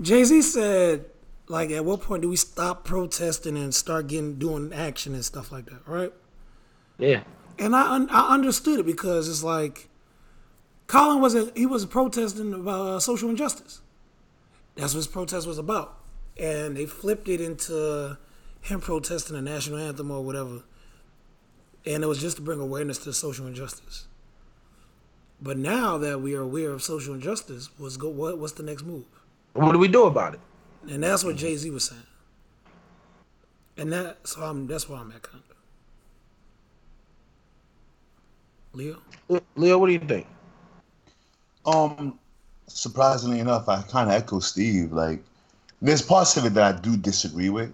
Jay 0.00 0.22
Z 0.22 0.42
said, 0.42 1.06
like, 1.48 1.72
at 1.72 1.84
what 1.84 2.02
point 2.02 2.22
do 2.22 2.28
we 2.28 2.36
stop 2.36 2.84
protesting 2.84 3.56
and 3.58 3.74
start 3.74 4.06
getting 4.06 4.38
doing 4.38 4.72
action 4.72 5.12
and 5.12 5.24
stuff 5.24 5.50
like 5.50 5.66
that, 5.66 5.80
right? 5.88 6.12
Yeah. 6.96 7.24
And 7.58 7.74
I 7.74 7.94
un- 7.94 8.08
I 8.10 8.32
understood 8.32 8.78
it 8.78 8.86
because 8.86 9.28
it's 9.28 9.42
like 9.42 9.88
Colin 10.86 11.20
wasn't 11.20 11.58
he 11.58 11.66
was 11.66 11.84
protesting 11.84 12.54
about 12.54 12.86
uh, 12.86 13.00
social 13.00 13.28
injustice. 13.28 13.80
That's 14.76 14.94
what 14.94 14.98
his 14.98 15.08
protest 15.08 15.48
was 15.48 15.58
about, 15.58 15.98
and 16.38 16.76
they 16.76 16.86
flipped 16.86 17.28
it 17.28 17.40
into 17.40 18.16
him 18.60 18.80
protesting 18.80 19.34
the 19.34 19.42
national 19.42 19.78
anthem 19.78 20.12
or 20.12 20.22
whatever, 20.22 20.62
and 21.84 22.04
it 22.04 22.06
was 22.06 22.20
just 22.20 22.36
to 22.36 22.42
bring 22.42 22.60
awareness 22.60 22.98
to 22.98 23.12
social 23.12 23.48
injustice. 23.48 24.06
But 25.40 25.58
now 25.58 25.98
that 25.98 26.20
we 26.20 26.34
are 26.34 26.40
aware 26.40 26.70
of 26.70 26.82
social 26.82 27.14
injustice, 27.14 27.70
what's 27.76 27.96
go 27.96 28.08
what 28.08 28.38
what's 28.38 28.52
the 28.54 28.62
next 28.62 28.84
move? 28.84 29.04
What 29.52 29.72
do 29.72 29.78
we 29.78 29.88
do 29.88 30.04
about 30.04 30.34
it? 30.34 30.40
And 30.88 31.02
that's 31.02 31.24
what 31.24 31.36
Jay 31.36 31.56
Z 31.56 31.68
was 31.70 31.84
saying. 31.84 32.02
And 33.76 33.92
that 33.92 34.26
so 34.26 34.42
I'm 34.42 34.66
that's 34.66 34.88
where 34.88 34.98
I'm 34.98 35.10
at 35.12 35.22
kind 35.22 35.42
of. 35.50 35.54
Leo. 38.74 38.96
Leo, 39.56 39.78
what 39.78 39.86
do 39.86 39.92
you 39.92 39.98
think? 40.00 40.26
Um, 41.64 42.18
surprisingly 42.66 43.38
enough, 43.38 43.68
I 43.68 43.82
kind 43.82 44.10
of 44.10 44.16
echo 44.16 44.40
Steve. 44.40 44.92
Like, 44.92 45.22
there's 45.80 46.02
parts 46.02 46.36
of 46.36 46.44
it 46.44 46.54
that 46.54 46.74
I 46.74 46.80
do 46.80 46.96
disagree 46.96 47.50
with, 47.50 47.72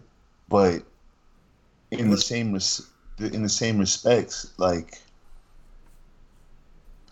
but 0.48 0.82
in 1.90 2.10
the 2.10 2.18
same 2.18 2.52
res- 2.52 2.86
in 3.18 3.42
the 3.42 3.48
same 3.48 3.78
respects, 3.78 4.52
like, 4.58 5.00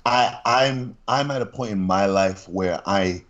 I 0.09 0.40
I'm 0.44 0.96
I'm 1.06 1.30
at 1.30 1.42
a 1.42 1.46
point 1.46 1.72
in 1.72 1.80
my 1.80 2.06
life 2.06 2.48
where 2.48 2.80
I 2.86 3.22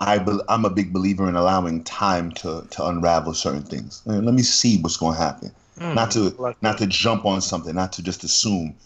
I 0.00 0.18
be, 0.18 0.38
I'm 0.48 0.64
a 0.64 0.70
big 0.70 0.92
believer 0.92 1.28
in 1.28 1.34
allowing 1.34 1.82
time 1.84 2.32
to 2.32 2.66
to 2.70 2.86
unravel 2.86 3.34
certain 3.34 3.62
things. 3.62 4.02
Let 4.04 4.34
me 4.34 4.42
see 4.42 4.80
what's 4.80 4.96
going 4.96 5.14
to 5.16 5.20
happen. 5.20 5.52
Hmm. 5.78 5.94
not 5.94 6.10
to 6.12 6.20
like 6.38 6.62
not 6.62 6.78
to 6.78 6.86
jump 6.86 7.24
on 7.24 7.40
something, 7.40 7.74
not 7.74 7.92
to 7.94 8.02
just 8.02 8.22
assume 8.22 8.76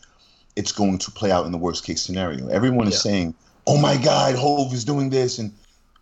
it's 0.57 0.73
going 0.73 0.99
to 0.99 1.11
play 1.11 1.31
out 1.31 1.45
in 1.45 1.53
the 1.53 1.59
worst 1.59 1.85
case 1.85 2.01
scenario. 2.03 2.49
Everyone 2.49 2.87
is 2.89 2.95
Yeah. 2.95 3.11
saying, 3.11 3.35
"Oh 3.67 3.77
my 3.77 3.97
God, 3.97 4.35
Hov 4.37 4.73
is 4.73 4.85
doing 4.85 5.11
this," 5.11 5.39
and 5.39 5.53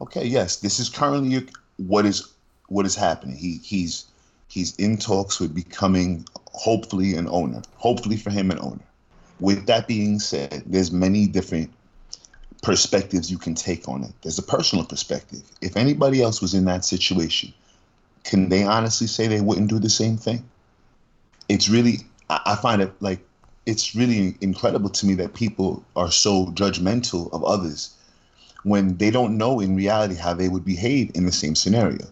okay, 0.00 0.24
yes, 0.24 0.56
this 0.56 0.78
is 0.78 0.88
currently 0.88 1.48
what 1.78 2.06
is 2.06 2.28
what 2.68 2.86
is 2.86 2.94
happening. 2.94 3.36
He 3.36 3.58
he's 3.64 4.04
he's 4.48 4.76
in 4.76 4.96
talks 4.96 5.40
with 5.40 5.54
becoming 5.54 6.24
hopefully 6.52 7.14
an 7.16 7.28
owner. 7.28 7.62
Hopefully 7.76 8.16
for 8.16 8.30
him 8.30 8.50
an 8.50 8.58
owner. 8.60 8.84
With 9.41 9.66
that 9.66 9.87
being 9.87 10.18
said, 10.18 10.62
there's 10.66 10.91
many 10.93 11.26
different 11.26 11.70
perspectives 12.62 13.30
you 13.30 13.39
can 13.39 13.55
take 13.55 13.89
on 13.89 14.03
it. 14.03 14.12
There's 14.22 14.39
a 14.39 14.43
personal 14.43 14.84
perspective. 14.84 15.43
If 15.61 15.76
anybody 15.76 16.22
else 16.22 16.41
was 16.41 16.55
in 16.55 16.64
that 16.64 16.84
situation, 16.84 17.53
can 18.24 18.49
they 18.49 18.64
honestly 18.64 19.07
say 19.07 19.26
they 19.26 19.41
wouldn't 19.41 19.68
do 19.68 19.78
the 19.78 19.91
same 19.91 20.16
thing? 20.16 20.49
It's 21.49 21.68
really, 21.68 21.99
I 22.28 22.57
find 22.57 22.82
it 22.82 22.93
like, 23.01 23.20
it's 23.66 23.95
really 23.95 24.37
incredible 24.41 24.91
to 24.91 25.07
me 25.07 25.14
that 25.14 25.34
people 25.34 25.84
are 25.95 26.11
so 26.11 26.47
judgmental 26.47 27.32
of 27.32 27.45
others 27.45 27.95
when 28.62 28.97
they 28.97 29.11
don't 29.11 29.37
know 29.37 29.61
in 29.61 29.76
reality 29.76 30.16
how 30.16 30.34
they 30.34 30.49
would 30.49 30.64
behave 30.64 31.11
in 31.14 31.26
the 31.26 31.32
same 31.32 31.55
scenario. 31.55 32.05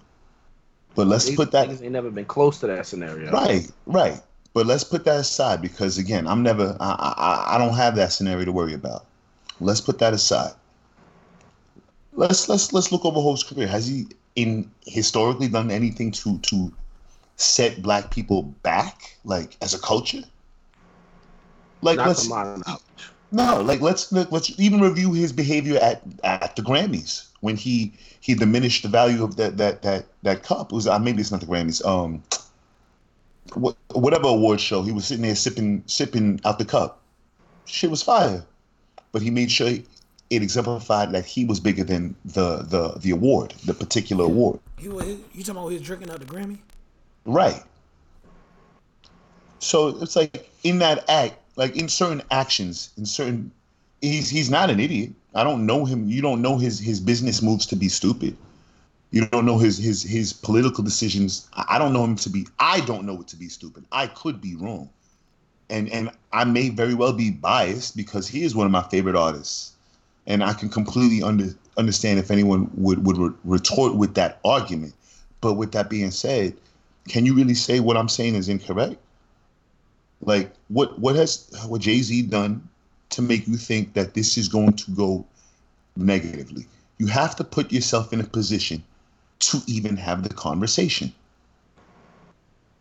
But 0.95 1.09
let's 1.09 1.27
These 1.27 1.37
put 1.37 1.51
that 1.51 1.69
They 1.69 1.89
never 1.89 2.11
been 2.11 2.25
close 2.27 2.61
to 2.61 2.69
that 2.69 2.87
scenario. 2.87 3.33
Right, 3.33 3.69
right. 3.87 4.21
But 4.55 4.67
let's 4.67 4.85
put 4.85 5.05
that 5.05 5.21
aside 5.21 5.61
because 5.61 5.99
again, 5.99 6.27
I'm 6.29 6.43
never, 6.43 6.77
I, 6.81 7.15
I, 7.51 7.57
I 7.57 7.59
don't 7.59 7.75
have 7.77 7.97
that 7.97 8.13
scenario 8.13 8.47
to 8.47 8.53
worry 8.53 8.75
about. 8.75 9.07
Let's 9.61 9.81
put 9.81 9.99
that 9.99 10.15
aside. 10.15 10.55
Let's 12.13 12.49
let's 12.49 12.73
let's 12.73 12.93
look 12.93 13.05
over 13.05 13.21
Hov's 13.21 13.43
career. 13.43 13.67
Has 13.67 13.87
he 13.89 14.07
in 14.37 14.71
historically 14.87 15.49
done 15.49 15.71
anything 15.71 16.13
to 16.13 16.39
to 16.39 16.73
set 17.37 17.83
black 17.83 18.11
people 18.13 18.43
back, 18.63 19.17
like 19.25 19.57
as 19.61 19.75
a 19.75 19.81
culture? 19.81 20.23
Like 21.83 21.99
Not 21.99 22.07
let's 22.07 22.29
no, 23.33 23.61
like 23.63 23.81
let's 23.81 24.13
let's 24.13 24.59
even 24.61 24.81
review 24.81 25.13
his 25.13 25.33
behavior 25.33 25.79
at 25.81 26.03
at 26.23 26.55
the 26.57 26.63
Grammys 26.63 27.27
when 27.41 27.57
he 27.57 27.93
he 28.21 28.35
diminished 28.35 28.83
the 28.85 28.89
value 28.89 29.25
of 29.25 29.37
that 29.37 29.57
that 29.57 29.83
that 29.83 30.07
that 30.23 30.43
cup. 30.45 30.73
It 30.73 30.75
was 30.75 30.87
uh, 30.87 30.99
maybe 30.99 31.21
it's 31.21 31.33
not 31.33 31.41
the 31.41 31.47
Grammys. 31.47 31.85
Um, 31.85 32.23
whatever 33.93 34.29
award 34.29 34.61
show 34.61 34.83
he 34.83 34.93
was 34.93 35.05
sitting 35.07 35.23
there 35.23 35.35
sipping 35.35 35.83
sipping 35.87 36.41
out 36.45 36.59
the 36.59 36.65
cup. 36.65 37.01
Shit 37.67 37.91
was 37.91 38.03
fire, 38.03 38.45
but 39.13 39.23
he 39.23 39.31
made 39.31 39.51
sure 39.51 39.69
it 39.69 40.43
exemplified 40.43 41.13
that 41.13 41.25
he 41.25 41.45
was 41.45 41.61
bigger 41.61 41.85
than 41.85 42.15
the 42.25 42.59
the 42.59 42.99
the 42.99 43.11
award, 43.11 43.55
the 43.65 43.75
particular 43.75 44.25
award. 44.25 44.61
He 44.79 44.89
was, 44.89 45.07
you 45.07 45.45
talking 45.45 45.51
about 45.51 45.69
he 45.69 45.75
was 45.75 45.83
drinking 45.83 46.11
out 46.11 46.21
the 46.21 46.27
Grammy? 46.27 46.59
Right. 47.25 47.63
So 49.61 49.89
it's 50.03 50.17
like 50.17 50.51
in 50.63 50.79
that 50.81 51.09
act, 51.09 51.37
like 51.57 51.77
in 51.77 51.89
certain 51.89 52.23
actions, 52.31 52.91
in 52.99 53.07
certain, 53.07 53.51
he's 54.01 54.29
he's 54.29 54.51
not 54.51 54.71
an 54.71 54.81
idiot. 54.81 55.13
I 55.35 55.45
don't 55.45 55.67
know 55.67 55.85
him. 55.85 56.09
You 56.09 56.23
don't 56.23 56.43
know 56.43 56.59
his 56.59 56.79
his 56.79 57.01
business 57.01 57.43
moves 57.43 57.67
to 57.67 57.77
be 57.77 57.89
stupid. 57.89 58.37
You 59.15 59.27
don't 59.27 59.47
know 59.47 59.59
his 59.59 59.79
his 59.79 60.03
his 60.03 60.33
political 60.33 60.83
decisions. 60.83 61.47
I 61.53 61.79
don't 61.79 61.93
know 61.93 62.03
him 62.03 62.17
to 62.17 62.29
be. 62.29 62.49
I 62.59 62.81
don't 62.81 63.07
know 63.07 63.21
it 63.21 63.29
to 63.29 63.37
be 63.37 63.49
stupid. 63.49 63.85
I 63.93 64.09
could 64.09 64.41
be 64.41 64.57
wrong, 64.57 64.91
and 65.71 65.89
and 65.91 66.11
I 66.33 66.43
may 66.43 66.69
very 66.71 66.95
well 66.95 67.13
be 67.13 67.31
biased 67.31 67.97
because 67.97 68.27
he 68.27 68.43
is 68.43 68.57
one 68.57 68.67
of 68.67 68.73
my 68.73 68.83
favorite 68.83 69.15
artists, 69.15 69.75
and 70.27 70.43
I 70.43 70.53
can 70.53 70.69
completely 70.69 71.23
under 71.23 71.55
understand 71.77 72.19
if 72.19 72.33
anyone 72.33 72.69
would 72.75 73.07
would 73.07 73.17
re- 73.17 73.31
retort 73.45 73.95
with 73.95 74.15
that 74.15 74.41
argument. 74.45 74.95
But 75.41 75.55
with 75.55 75.71
that 75.73 75.89
being 75.89 76.11
said, 76.11 76.57
can 77.07 77.25
you 77.25 77.35
really 77.35 77.55
say 77.55 77.79
what 77.79 77.97
I'm 77.97 78.09
saying 78.09 78.35
is 78.35 78.49
incorrect? 78.49 78.97
Like 80.23 80.51
what 80.67 80.99
what 80.99 81.15
has 81.15 81.49
what 81.69 81.83
Jay 81.83 82.01
Z 82.03 82.23
done 82.23 82.69
to 83.11 83.23
make 83.23 83.47
you 83.47 83.59
think 83.59 83.93
that 83.93 84.15
this 84.15 84.37
is 84.37 84.49
going 84.49 84.73
to 84.73 84.91
go 84.91 85.25
negatively? 85.95 86.67
You 86.99 87.07
have 87.07 87.37
to 87.37 87.45
put 87.45 87.71
yourself 87.71 88.13
in 88.13 88.19
a 88.19 88.25
position 88.25 88.83
to 89.41 89.61
even 89.67 89.97
have 89.97 90.23
the 90.23 90.33
conversation. 90.33 91.13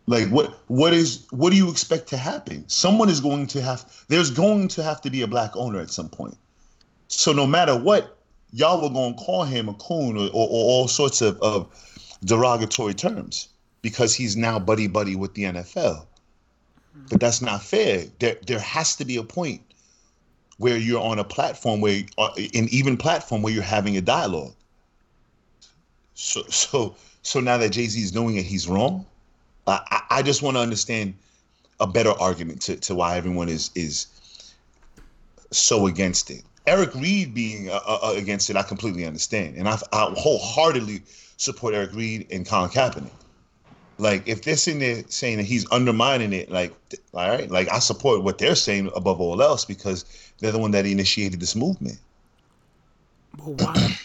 Like 0.06 0.28
what 0.30 0.60
what 0.68 0.94
is 0.94 1.26
what 1.32 1.52
do 1.52 1.56
you 1.56 1.70
expect 1.70 2.08
to 2.10 2.18
happen? 2.18 2.68
Someone 2.68 3.10
is 3.10 3.22
going 3.22 3.48
to 3.48 3.62
have 3.62 3.86
there's 4.10 4.32
going 4.32 4.68
to 4.70 4.84
have 4.84 5.02
to 5.02 5.10
be 5.10 5.22
a 5.22 5.28
black 5.28 5.56
owner 5.56 5.80
at 5.80 5.90
some 5.90 6.10
point. 6.10 6.38
So 7.08 7.32
no 7.32 7.48
matter 7.48 7.78
what, 7.78 8.18
y'all 8.52 8.82
were 8.82 8.94
gonna 8.94 9.16
call 9.16 9.44
him 9.44 9.70
a 9.70 9.74
coon 9.76 10.18
or, 10.18 10.26
or, 10.28 10.48
or 10.48 10.64
all 10.66 10.88
sorts 10.88 11.22
of, 11.22 11.42
of 11.42 11.68
derogatory 12.26 12.94
terms 12.94 13.50
because 13.82 14.14
he's 14.14 14.36
now 14.36 14.60
buddy 14.60 14.88
buddy 14.88 15.16
with 15.16 15.34
the 15.36 15.44
NFL. 15.44 16.06
But 17.10 17.20
that's 17.20 17.42
not 17.42 17.64
fair. 17.64 18.06
There 18.20 18.36
there 18.46 18.60
has 18.60 18.96
to 18.98 19.06
be 19.06 19.16
a 19.16 19.24
point 19.24 19.62
where 20.58 20.78
you're 20.78 21.02
on 21.02 21.20
a 21.20 21.24
platform 21.24 21.82
where 21.82 22.02
uh, 22.18 22.30
an 22.36 22.68
even 22.70 22.98
platform 22.98 23.42
where 23.42 23.54
you're 23.54 23.64
having 23.64 23.98
a 23.98 24.02
dialogue. 24.02 24.54
So 26.16 26.44
so 26.44 26.98
so 27.24 27.40
now 27.40 27.58
that 27.58 27.72
Jay 27.72 27.88
Z 27.88 28.02
is 28.02 28.12
doing 28.12 28.38
it, 28.38 28.46
he's 28.46 28.68
wrong. 28.68 29.08
I 29.68 29.82
I- 29.90 30.04
just 30.24 30.42
want 30.42 30.58
to 30.58 30.62
understand 30.62 31.16
a 31.80 31.88
better 31.88 32.12
argument 32.12 32.62
to, 32.64 32.78
to 32.78 32.96
why 32.96 33.18
everyone 33.18 33.50
is 33.50 33.72
is 33.76 34.08
so 35.52 35.88
against 35.88 36.30
it. 36.32 36.44
Eric 36.68 36.96
Reid 36.96 37.34
being 37.34 37.70
uh, 37.70 37.80
uh, 37.86 38.14
against 38.18 38.50
it, 38.50 38.56
I 38.58 38.64
completely 38.64 39.06
understand, 39.06 39.58
and 39.58 39.68
I, 39.70 39.78
I 39.94 40.14
wholeheartedly 40.18 41.04
support 41.38 41.74
Eric 41.76 41.94
Reid 41.94 42.28
and 42.32 42.48
Colin 42.48 42.70
Kaepernick. 42.72 43.20
Like 44.00 44.28
if 44.28 44.44
they're 44.44 44.58
sitting 44.58 44.80
there 44.80 45.04
saying 45.10 45.38
that 45.38 45.44
he's 45.46 45.70
undermining 45.72 46.34
it, 46.34 46.52
like 46.52 46.76
all 47.14 47.30
right, 47.30 47.50
like 47.52 47.70
I 47.72 47.80
support 47.80 48.24
what 48.24 48.40
they're 48.40 48.56
saying 48.56 48.92
above 48.96 49.22
all 49.22 49.42
else 49.42 49.66
because 49.66 50.06
they're 50.40 50.52
the 50.52 50.60
one 50.60 50.72
that 50.72 50.86
initiated 50.86 51.40
this 51.40 51.56
movement. 51.56 52.00
But 53.34 53.50
why? 53.52 54.00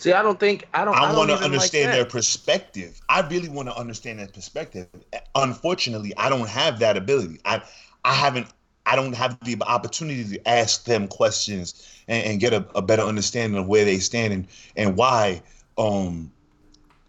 See, 0.00 0.14
I 0.14 0.22
don't 0.22 0.40
think 0.40 0.66
I 0.72 0.86
don't. 0.86 0.94
I, 0.94 1.12
I, 1.12 1.14
want 1.14 1.28
to 1.28 1.36
understand 1.36 1.90
like 1.90 1.94
their 1.94 2.06
perspective. 2.06 2.98
I 3.10 3.20
really 3.20 3.50
want 3.50 3.68
to 3.68 3.76
understand 3.76 4.18
their 4.18 4.28
perspective. 4.28 4.88
Unfortunately, 5.34 6.14
I 6.16 6.30
don't 6.30 6.48
have 6.48 6.78
that 6.78 6.96
ability. 6.96 7.38
I 7.44 7.62
I 8.02 8.14
haven't. 8.14 8.46
I 8.86 8.96
don't 8.96 9.12
have 9.12 9.38
the 9.44 9.58
opportunity 9.66 10.24
to 10.24 10.48
ask 10.48 10.84
them 10.84 11.06
questions 11.06 12.02
and, 12.08 12.24
and 12.24 12.40
get 12.40 12.54
a, 12.54 12.64
a 12.74 12.80
better 12.80 13.02
understanding 13.02 13.60
of 13.60 13.68
where 13.68 13.84
they 13.84 13.98
stand 13.98 14.32
and 14.32 14.48
and 14.74 14.96
why 14.96 15.42
um 15.76 16.32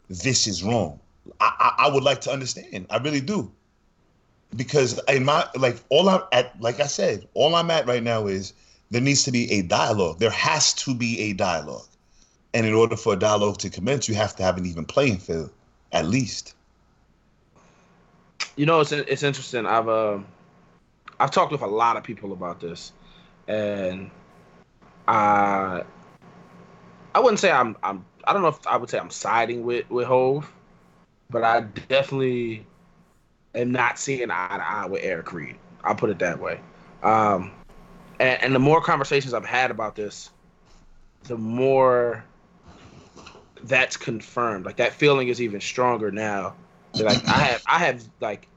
this 0.10 0.46
is 0.46 0.62
wrong. 0.62 1.00
I, 1.39 1.54
I 1.60 1.86
I 1.86 1.94
would 1.94 2.04
like 2.04 2.20
to 2.22 2.32
understand. 2.32 2.88
I 2.89 2.98
really 2.98 3.22
do. 3.22 3.50
Because 4.58 5.00
in 5.08 5.24
my 5.24 5.48
like 5.56 5.78
all 5.88 6.10
I'm 6.10 6.24
at 6.34 6.60
like 6.60 6.82
I 6.82 6.88
said, 6.88 7.26
all 7.36 7.56
I'm 7.56 7.72
at 7.72 7.88
right 7.88 8.04
now 8.04 8.28
is 8.28 8.52
there 8.89 9.00
needs 9.00 9.24
to 9.24 9.32
be 9.32 9.50
a 9.50 9.62
dialogue. 9.62 10.20
There 10.20 10.30
has 10.30 10.74
to 10.74 10.94
be 10.94 11.22
a 11.22 11.32
dialogue. 11.32 11.88
And 12.54 12.66
in 12.66 12.74
order 12.74 12.97
for 12.97 13.14
a 13.14 13.16
dialogue 13.16 13.58
to 13.60 13.70
commence, 13.70 14.10
you 14.10 14.16
have 14.16 14.36
to 14.36 14.43
have 14.43 14.58
an 14.58 14.66
even 14.66 14.86
playing 14.86 15.20
field, 15.20 15.52
at 15.91 16.06
least. 16.06 16.56
You 18.58 18.66
know, 18.66 18.82
it's 18.82 18.91
it's 18.91 19.24
interesting. 19.24 19.66
I've 19.66 19.88
uh, 19.88 20.20
I've 21.20 21.32
talked 21.32 21.52
with 21.52 21.62
a 21.62 21.68
lot 21.68 21.95
of 21.95 22.04
people 22.04 22.34
about 22.34 22.60
this, 22.60 22.91
and 23.47 24.12
I 25.08 25.84
I 27.16 27.20
wouldn't 27.20 27.39
say 27.39 27.52
I'm 27.52 27.78
I'm 27.84 28.06
I 28.26 28.34
don't 28.34 28.41
know 28.41 28.49
if 28.49 28.68
I 28.68 28.78
would 28.78 28.89
say 28.89 28.99
I'm 28.99 29.10
siding 29.10 29.64
with 29.64 29.89
with 29.89 30.08
Hov, 30.08 30.52
but 31.30 31.43
I 31.43 31.62
definitely 31.62 32.66
am 33.56 33.72
not 33.72 33.97
seeing 33.97 34.30
eye 34.32 34.58
to 34.58 34.70
eye 34.70 34.86
with 34.86 35.02
Eric 35.04 35.32
Reid. 35.32 35.56
I'll 35.84 35.95
put 35.95 36.10
it 36.10 36.20
that 36.20 36.39
way. 36.39 36.60
Um, 37.04 37.52
and, 38.20 38.43
and 38.43 38.56
the 38.56 38.60
more 38.60 38.82
conversations 38.82 39.34
I've 39.34 39.45
had 39.45 39.72
about 39.72 39.95
this, 39.95 40.30
the 41.24 41.38
more 41.38 42.24
that's 43.64 43.97
confirmed. 43.97 44.66
Like 44.66 44.78
that 44.78 44.93
feeling 44.93 45.28
is 45.28 45.41
even 45.41 45.62
stronger 45.62 46.12
now. 46.12 46.55
That, 46.95 47.05
Like 47.05 47.28
I 47.30 47.39
have, 47.45 47.64
I 47.68 47.80
have 47.80 48.03
like, 48.20 48.47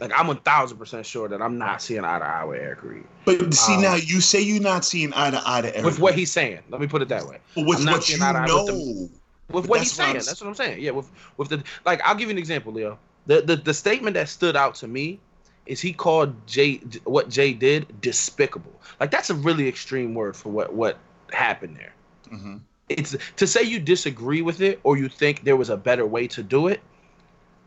like 0.00 0.12
I'm 0.14 0.26
a 0.26 0.28
one 0.28 0.38
thousand 0.38 0.78
percent 0.78 1.06
sure 1.06 1.28
that 1.28 1.40
I'm 1.40 1.58
not 1.58 1.80
seeing 1.82 2.04
eye 2.04 2.18
to 2.18 2.24
eye 2.24 2.44
with 2.44 2.60
Eric 2.60 2.82
Reid 2.82 3.04
But 3.24 3.54
see, 3.54 3.74
Um, 3.76 3.82
now 3.82 3.94
you 3.94 4.20
say 4.20 4.40
you're 4.40 4.62
not 4.62 4.84
seeing 4.84 5.12
eye 5.14 5.30
to 5.30 5.42
eye 5.44 5.60
to 5.62 5.72
Eric. 5.74 5.84
with 5.86 5.98
what 5.98 6.14
he's 6.14 6.30
saying. 6.30 6.60
Let 6.70 6.80
me 6.80 6.86
put 6.86 7.02
it 7.02 7.08
that 7.08 7.26
way. 7.26 7.38
with 7.56 7.78
I'm 7.78 7.84
not 7.84 7.92
what 7.94 8.08
you 8.08 8.16
eye 8.22 8.32
to 8.32 8.38
eye 8.38 8.46
know. 8.46 8.56
with 8.56 8.66
the- 8.66 9.10
With 9.52 9.68
what 9.68 9.80
he's 9.80 9.92
saying, 9.92 10.14
that's 10.14 10.40
what 10.40 10.48
I'm 10.48 10.54
saying. 10.56 10.82
Yeah, 10.82 10.90
with 10.90 11.08
with 11.36 11.48
the 11.48 11.62
like, 11.84 12.00
I'll 12.02 12.14
give 12.16 12.28
you 12.28 12.32
an 12.32 12.38
example, 12.38 12.72
Leo. 12.72 12.98
The 13.26 13.40
the 13.42 13.56
the 13.56 13.72
statement 13.74 14.14
that 14.14 14.28
stood 14.28 14.56
out 14.56 14.74
to 14.76 14.88
me 14.88 15.20
is 15.66 15.80
he 15.80 15.92
called 15.92 16.34
Jay 16.46 16.76
what 17.04 17.28
Jay 17.28 17.52
did 17.52 18.00
despicable. 18.00 18.72
Like 19.00 19.10
that's 19.10 19.30
a 19.30 19.34
really 19.34 19.66
extreme 19.68 20.14
word 20.14 20.36
for 20.36 20.48
what 20.50 20.72
what 20.74 20.98
happened 21.32 21.76
there. 21.76 21.92
Mhm. 22.30 22.60
It's 22.88 23.16
to 23.36 23.46
say 23.46 23.62
you 23.62 23.80
disagree 23.80 24.42
with 24.42 24.60
it 24.60 24.80
or 24.84 24.96
you 24.96 25.08
think 25.08 25.44
there 25.44 25.56
was 25.56 25.70
a 25.70 25.76
better 25.76 26.06
way 26.06 26.28
to 26.28 26.42
do 26.42 26.68
it. 26.68 26.80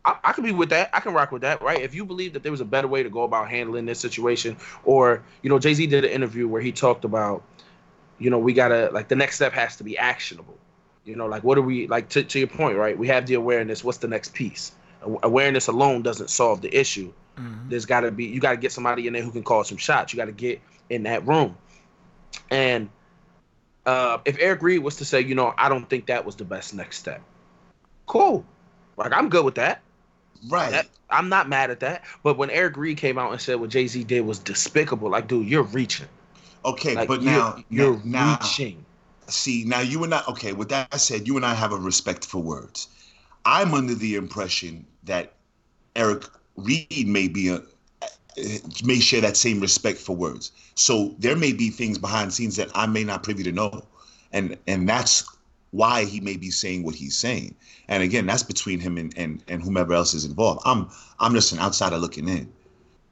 I, 0.05 0.17
I 0.24 0.34
can 0.34 0.45
be 0.45 0.51
with 0.51 0.70
that. 0.70 0.89
I 0.93 1.01
can 1.01 1.13
rock 1.13 1.32
with 1.32 1.41
that, 1.41 1.61
right? 1.61 1.82
If 1.82 1.93
you 1.93 2.05
believe 2.05 2.34
that 2.34 2.43
there 2.43 2.51
was 2.51 2.61
a 2.61 2.65
better 2.65 2.88
way 2.88 3.03
to 3.03 3.09
go 3.09 3.24
about 3.24 3.49
handling 3.49 3.86
this 3.86 3.99
situation, 3.99 4.55
or 4.86 5.22
you 5.41 5.49
know, 5.49 5.59
Jay 5.59 5.74
Z 5.74 5.86
did 5.88 6.05
an 6.05 6.11
interview 6.11 6.47
where 6.47 6.61
he 6.61 6.72
talked 6.72 7.03
about, 7.03 7.43
you 8.17 8.30
know, 8.30 8.39
we 8.39 8.53
gotta 8.53 8.89
like 8.93 9.09
the 9.09 9.15
next 9.15 9.36
step 9.36 9.51
has 9.53 9.76
to 9.78 9.84
be 9.84 9.97
actionable. 9.97 10.57
You 11.03 11.15
know, 11.15 11.26
like 11.26 11.43
what 11.43 11.57
are 11.57 11.61
we 11.61 11.88
like 11.88 12.09
to, 12.09 12.24
to 12.24 12.39
your 12.39 12.47
point, 12.47 12.78
right? 12.78 12.97
We 12.97 13.07
have 13.07 13.26
the 13.26 13.34
awareness. 13.34 13.84
What's 13.84 13.97
the 13.97 14.07
next 14.07 14.34
piece? 14.34 14.74
Awareness 15.01 15.67
alone 15.67 16.01
doesn't 16.01 16.30
solve 16.30 16.61
the 16.61 16.74
issue. 16.78 17.11
Mm-hmm. 17.38 17.70
There's 17.70 17.86
got 17.86 18.01
to 18.01 18.11
be 18.11 18.26
you 18.26 18.39
got 18.39 18.51
to 18.51 18.57
get 18.57 18.72
somebody 18.72 19.07
in 19.07 19.13
there 19.13 19.24
who 19.24 19.32
can 19.32 19.43
call 19.43 19.63
some 19.63 19.78
shots. 19.78 20.13
You 20.13 20.17
got 20.17 20.26
to 20.26 20.32
get 20.32 20.61
in 20.89 21.03
that 21.03 21.26
room. 21.28 21.57
And 22.51 22.89
uh, 23.86 24.19
if 24.25 24.38
Eric 24.39 24.61
Reid 24.61 24.80
was 24.80 24.97
to 24.97 25.05
say, 25.05 25.21
you 25.21 25.36
know, 25.36 25.53
I 25.57 25.69
don't 25.69 25.89
think 25.89 26.07
that 26.07 26.25
was 26.25 26.36
the 26.36 26.45
best 26.45 26.73
next 26.73 26.97
step, 26.97 27.21
cool. 28.05 28.45
Like 28.97 29.13
I'm 29.13 29.30
good 29.30 29.45
with 29.45 29.55
that. 29.55 29.82
Right. 30.47 30.71
That- 30.71 30.88
I'm 31.11 31.27
not 31.27 31.49
mad 31.49 31.71
at 31.71 31.80
that. 31.80 32.03
But 32.21 32.38
when 32.38 32.51
Eric 32.51 32.77
Reid 32.77 32.97
came 32.97 33.17
out 33.17 33.32
and 33.32 33.41
said 33.41 33.59
what 33.59 33.71
Jay 33.71 33.88
Z 33.88 34.03
did 34.03 34.21
was 34.21 34.38
despicable, 34.38 35.09
like, 35.09 35.27
dude, 35.27 35.47
you're 35.49 35.63
reaching. 35.63 36.07
okay, 36.63 36.93
Like, 36.93 37.07
but 37.07 37.23
you're, 37.23 37.32
now, 37.32 37.63
you're 37.69 37.99
now, 38.03 38.38
reaching. 38.39 38.86
see, 39.27 39.63
now 39.65 39.80
you 39.80 40.03
and 40.03 40.13
I. 40.13 40.21
Okay, 40.30 40.53
with 40.53 40.69
that 40.69 40.93
said, 41.01 41.27
you 41.27 41.36
and 41.36 41.43
I 41.43 41.55
have 41.55 41.71
a 41.71 41.77
respect 41.77 42.25
for 42.25 42.38
words. 42.43 42.89
I'm 43.43 43.73
under 43.73 43.95
the 43.95 44.15
impression 44.15 44.86
that 45.05 45.34
Eric 45.95 46.25
Reid 46.57 47.07
may 47.07 47.27
be 47.27 47.49
a 47.49 47.63
may 48.84 48.99
share 48.99 49.21
that 49.21 49.38
same 49.38 49.59
respect 49.59 49.97
for 49.97 50.15
words. 50.15 50.51
So 50.75 51.15
there 51.19 51.36
may 51.36 51.53
be 51.53 51.69
things 51.69 51.97
behind 51.97 52.34
scenes 52.34 52.55
that 52.55 52.69
I 52.75 52.86
may 52.86 53.03
not 53.03 53.23
privy 53.23 53.43
to 53.43 53.51
know, 53.51 53.84
and 54.32 54.57
and 54.67 54.88
that's 54.88 55.23
why 55.71 56.05
he 56.05 56.19
may 56.19 56.36
be 56.36 56.49
saying 56.49 56.84
what 56.84 56.95
he's 56.95 57.15
saying. 57.15 57.55
And 57.88 58.03
again, 58.03 58.25
that's 58.25 58.43
between 58.43 58.80
him 58.80 58.97
and 58.97 59.13
and, 59.17 59.43
and 59.47 59.61
whomever 59.61 59.93
else 59.93 60.13
is 60.13 60.25
involved. 60.25 60.61
I'm 60.65 60.89
I'm 61.19 61.34
just 61.34 61.51
an 61.51 61.59
outsider 61.59 61.97
looking 61.97 62.27
in. 62.27 62.51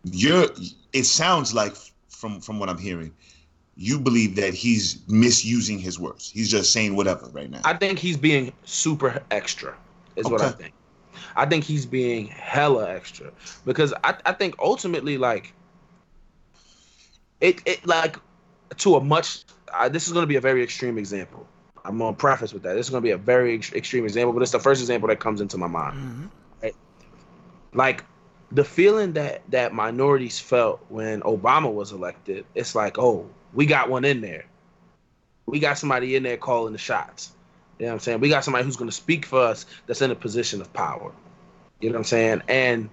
You're. 0.06 0.48
It 0.94 1.04
sounds 1.04 1.54
like 1.54 1.76
from 2.10 2.40
from 2.42 2.60
what 2.60 2.70
I'm 2.70 2.78
hearing, 2.78 3.14
you 3.76 4.00
believe 4.00 4.36
that 4.36 4.54
he's 4.54 5.00
misusing 5.08 5.80
his 5.80 6.00
words. 6.00 6.32
He's 6.32 6.50
just 6.50 6.74
saying 6.74 6.96
whatever 6.96 7.28
right 7.28 7.50
now. 7.50 7.62
I 7.64 7.74
think 7.74 8.00
he's 8.00 8.18
being 8.18 8.52
super 8.66 9.22
extra, 9.32 9.76
is 10.16 10.28
what 10.28 10.42
I 10.42 10.52
think. 10.52 10.74
I 11.38 11.46
think 11.46 11.64
he's 11.64 11.86
being 11.86 12.28
hella 12.28 12.90
extra 12.90 13.32
because 13.64 13.94
I, 14.04 14.16
I 14.26 14.34
think 14.34 14.56
ultimately, 14.60 15.20
like, 15.20 15.54
it, 17.40 17.62
it 17.66 17.86
like 17.86 18.18
to 18.78 18.96
a 18.96 19.02
much, 19.02 19.44
uh, 19.72 19.88
this 19.88 20.08
is 20.08 20.14
going 20.14 20.24
to 20.24 20.28
be 20.28 20.36
a 20.36 20.42
very 20.42 20.64
extreme 20.64 20.98
example. 20.98 21.48
I'm 21.86 22.00
to 22.00 22.12
preface 22.14 22.54
with 22.54 22.64
that. 22.64 22.74
This 22.74 22.88
is 22.88 22.90
going 22.90 23.02
to 23.02 23.06
be 23.06 23.12
a 23.12 23.18
very 23.18 23.54
ex- 23.54 23.72
extreme 23.72 24.04
example, 24.04 24.34
but 24.34 24.42
it's 24.42 24.52
the 24.52 24.60
first 24.60 24.82
example 24.82 25.08
that 25.10 25.20
comes 25.20 25.40
into 25.40 25.58
my 25.58 25.68
mind. 25.68 26.32
Right? 26.62 26.76
Like, 27.72 28.04
the 28.52 28.64
feeling 28.64 29.14
that 29.14 29.44
that 29.52 29.74
minorities 29.74 30.40
felt 30.40 30.84
when 30.90 31.22
Obama 31.22 31.72
was 31.72 31.92
elected, 31.92 32.46
it's 32.56 32.74
like, 32.74 32.98
oh, 32.98 33.30
we 33.54 33.68
got 33.68 33.90
one 33.90 34.06
in 34.06 34.22
there. 34.22 34.46
We 35.46 35.60
got 35.60 35.78
somebody 35.78 36.16
in 36.16 36.24
there 36.24 36.38
calling 36.38 36.74
the 36.74 36.80
shots. 36.80 37.34
You 37.78 37.86
know 37.86 37.92
what 37.92 37.94
I'm 37.94 38.00
saying? 38.00 38.20
We 38.22 38.30
got 38.30 38.44
somebody 38.44 38.66
who's 38.66 38.76
going 38.76 38.90
to 38.90 38.96
speak 38.96 39.26
for 39.26 39.40
us 39.40 39.68
that's 39.86 40.02
in 40.02 40.10
a 40.10 40.16
position 40.16 40.62
of 40.62 40.74
power. 40.74 41.12
You 41.80 41.90
know 41.90 41.94
what 41.94 42.00
I'm 42.00 42.04
saying? 42.06 42.42
And 42.48 42.90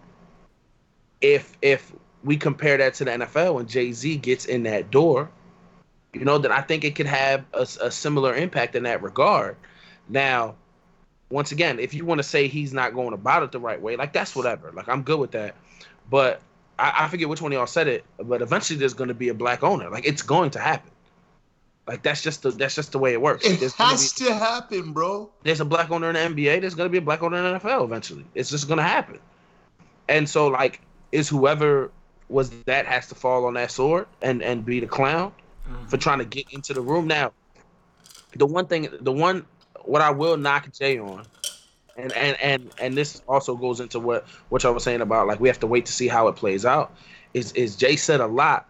if 1.21 1.57
if 1.63 1.93
we 2.23 2.37
compare 2.37 2.77
that 2.79 2.95
to 2.95 3.05
the 3.05 3.11
NFL 3.13 3.55
when 3.55 3.67
Jay 3.67 3.93
Z 3.93 4.17
gets 4.19 4.45
in 4.45 4.63
that 4.65 4.91
door, 4.91 5.31
you 6.13 6.25
know, 6.25 6.39
then 6.39 6.53
I 6.53 6.61
think 6.61 6.85
it 6.85 6.95
could 6.95 7.07
have 7.07 7.45
a, 7.53 7.67
a 7.83 7.91
similar 7.91 8.35
impact 8.35 8.75
in 8.75 8.85
that 8.85 9.03
regard. 9.03 9.57
Now, 10.09 10.55
once 11.31 11.53
again, 11.53 11.79
if 11.79 11.95
you 11.95 12.05
want 12.05 12.19
to 12.19 12.23
say 12.23 12.47
he's 12.47 12.73
not 12.73 12.95
going 12.95 13.13
about 13.13 13.43
it 13.43 13.53
the 13.53 13.61
right 13.61 13.81
way, 13.81 13.97
like 13.97 14.13
that's 14.13 14.37
whatever. 14.37 14.71
Like 14.73 14.89
I'm 14.89 15.03
good 15.03 15.19
with 15.19 15.33
that. 15.33 15.57
But 16.11 16.41
I, 16.79 17.05
I 17.05 17.09
forget 17.09 17.29
which 17.29 17.43
one 17.43 17.53
of 17.53 17.57
y'all 17.57 17.67
said 17.67 17.89
it, 17.89 18.05
but 18.19 18.43
eventually 18.43 18.79
there's 18.79 18.95
going 18.95 19.09
to 19.09 19.15
be 19.15 19.29
a 19.29 19.35
black 19.35 19.63
owner. 19.63 19.91
Like 19.91 20.07
it's 20.07 20.23
going 20.23 20.51
to 20.51 20.61
happen. 20.61 20.91
Like 21.87 22.03
that's 22.03 22.23
just 22.23 22.43
the 22.43 22.51
that's 22.51 22.75
just 22.75 22.93
the 22.93 22.99
way 22.99 23.13
it 23.13 23.21
works. 23.21 23.45
it 23.45 23.61
There's 23.61 23.75
has 23.75 24.13
be- 24.15 24.25
to 24.25 24.35
happen, 24.35 24.93
bro. 24.93 25.31
there's 25.43 25.61
a 25.61 25.65
black 25.65 25.91
owner 25.91 26.11
in 26.11 26.35
the 26.35 26.45
NBA, 26.45 26.61
there's 26.61 26.75
gonna 26.75 26.89
be 26.89 26.99
a 26.99 27.03
black 27.03 27.23
owner 27.23 27.37
in 27.37 27.45
the 27.45 27.61
NFL 27.61 27.85
eventually. 27.85 28.25
It's 28.35 28.51
just 28.51 28.69
gonna 28.69 28.83
happen. 28.83 29.19
And 30.09 30.29
so 30.29 30.49
like 30.49 30.81
is 31.13 31.29
whoever 31.29 31.91
was 32.29 32.51
that 32.65 32.87
has 32.87 33.07
to 33.09 33.15
fall 33.15 33.45
on 33.45 33.55
that 33.55 33.71
sword 33.71 34.07
and 34.23 34.43
and 34.43 34.65
be 34.65 34.81
the 34.81 34.87
clown 34.87 35.33
mm-hmm. 35.69 35.87
for 35.87 35.97
trying 35.97 36.19
to 36.19 36.25
get 36.25 36.51
into 36.53 36.73
the 36.73 36.81
room. 36.81 37.07
Now, 37.07 37.33
the 38.37 38.47
one 38.47 38.67
thing 38.67 38.89
the 39.01 39.13
one 39.13 39.45
what 39.85 40.01
I 40.01 40.11
will 40.11 40.37
knock 40.37 40.73
Jay 40.73 40.99
on, 40.99 41.27
and 41.97 42.13
and 42.13 42.41
and 42.41 42.71
and 42.79 42.97
this 42.97 43.23
also 43.29 43.57
goes 43.57 43.81
into 43.81 44.01
what 44.01 44.27
what 44.49 44.63
y'all 44.63 44.73
was 44.73 44.85
saying 44.85 45.03
about 45.03 45.27
like 45.27 45.41
we 45.41 45.49
have 45.49 45.61
to 45.61 45.67
wait 45.67 45.87
to 45.87 45.93
see 45.93 46.09
how 46.09 46.29
it 46.29 46.37
plays 46.37 46.65
out, 46.65 46.95
is 47.35 47.53
is 47.53 47.77
Jay 47.77 47.97
said 47.97 48.21
a 48.21 48.27
lot 48.27 48.69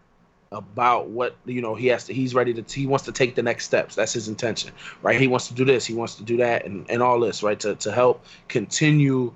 about 0.54 1.08
what 1.08 1.36
you 1.44 1.60
know 1.60 1.74
he 1.74 1.88
has 1.88 2.04
to 2.04 2.14
he's 2.14 2.34
ready 2.34 2.54
to 2.54 2.62
he 2.74 2.86
wants 2.86 3.04
to 3.04 3.12
take 3.12 3.34
the 3.34 3.42
next 3.42 3.64
steps. 3.64 3.94
That's 3.94 4.12
his 4.12 4.28
intention 4.28 4.72
right? 5.02 5.20
He 5.20 5.26
wants 5.26 5.48
to 5.48 5.54
do 5.54 5.64
this. 5.64 5.84
He 5.84 5.94
wants 5.94 6.14
to 6.16 6.22
do 6.22 6.36
that 6.38 6.64
and, 6.64 6.88
and 6.88 7.02
all 7.02 7.20
this 7.20 7.42
right? 7.42 7.58
To, 7.60 7.74
to 7.74 7.92
help 7.92 8.24
continue 8.48 9.32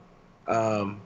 um 0.47 1.01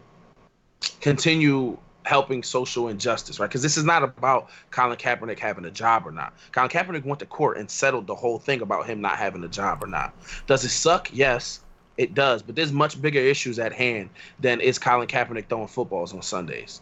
continue 1.01 1.77
helping 2.05 2.43
social 2.43 2.89
injustice 2.89 3.41
right? 3.41 3.49
Because 3.49 3.63
this 3.63 3.77
is 3.77 3.85
not 3.85 4.03
about 4.03 4.51
Colin 4.71 4.97
Kaepernick 4.97 5.39
having 5.39 5.65
a 5.65 5.71
job 5.71 6.07
or 6.07 6.13
not. 6.13 6.35
Colin 6.53 6.69
Kaepernick 6.69 7.05
went 7.05 7.21
to 7.21 7.27
court 7.27 7.57
and 7.57 7.71
settled 7.71 8.07
the 8.07 8.15
whole 8.15 8.39
thing 8.39 8.61
about 8.61 8.87
him 8.87 9.01
not 9.01 9.17
having 9.17 9.43
a 9.45 9.49
job 9.49 9.83
or 9.83 9.87
not. 9.87 10.15
Does 10.47 10.65
it 10.65 10.71
suck? 10.71 11.11
Yes 11.13 11.61
it 11.99 12.15
does. 12.15 12.43
But 12.43 12.57
there's 12.57 12.73
much 12.73 13.01
bigger 13.01 13.21
issues 13.21 13.59
at 13.59 13.73
hand 13.73 14.09
than 14.41 14.61
is 14.61 14.79
Colin 14.79 15.07
Kaepernick 15.07 15.49
throwing 15.49 15.69
footballs 15.69 16.15
on 16.15 16.23
Sundays 16.23 16.81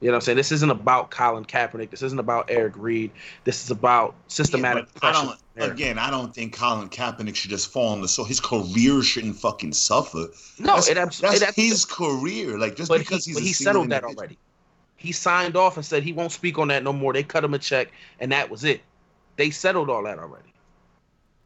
you 0.00 0.06
know 0.06 0.12
what 0.12 0.16
I'm 0.16 0.20
saying? 0.22 0.36
This 0.36 0.50
isn't 0.50 0.70
about 0.70 1.10
Colin 1.10 1.44
Kaepernick. 1.44 1.90
This 1.90 2.02
isn't 2.02 2.18
about 2.18 2.50
Eric 2.50 2.72
Reid. 2.76 3.10
This 3.44 3.62
is 3.62 3.70
about 3.70 4.14
systematic 4.28 4.86
Yeah, 4.94 5.00
but 5.02 5.14
I. 5.14 5.34
Again, 5.66 5.98
I 5.98 6.10
don't 6.10 6.34
think 6.34 6.56
Colin 6.56 6.88
Kaepernick 6.88 7.34
should 7.34 7.50
just 7.50 7.70
fall 7.70 7.88
on 7.88 8.00
the 8.00 8.08
sword. 8.08 8.28
His 8.28 8.40
career 8.40 9.02
shouldn't 9.02 9.36
fucking 9.36 9.74
suffer. 9.74 10.28
No, 10.58 10.76
that's, 10.76 10.88
it 10.88 10.96
abs- 10.96 11.20
that's 11.20 11.42
it 11.42 11.54
his 11.54 11.84
career. 11.84 12.56
Like 12.56 12.76
just 12.76 12.90
because 12.90 13.26
he, 13.26 13.32
he's 13.32 13.40
he 13.42 13.52
settled 13.52 13.90
that 13.90 14.02
already. 14.02 14.38
He 14.96 15.12
signed 15.12 15.56
off 15.56 15.76
and 15.76 15.84
said 15.84 16.02
he 16.02 16.14
won't 16.14 16.32
speak 16.32 16.58
on 16.58 16.68
that 16.68 16.82
no 16.82 16.94
more. 16.94 17.12
They 17.12 17.22
cut 17.22 17.44
him 17.44 17.52
a 17.52 17.58
check, 17.58 17.90
and 18.20 18.32
that 18.32 18.50
was 18.50 18.64
it. 18.64 18.80
They 19.36 19.50
settled 19.50 19.90
all 19.90 20.02
that 20.04 20.18
already. 20.18 20.52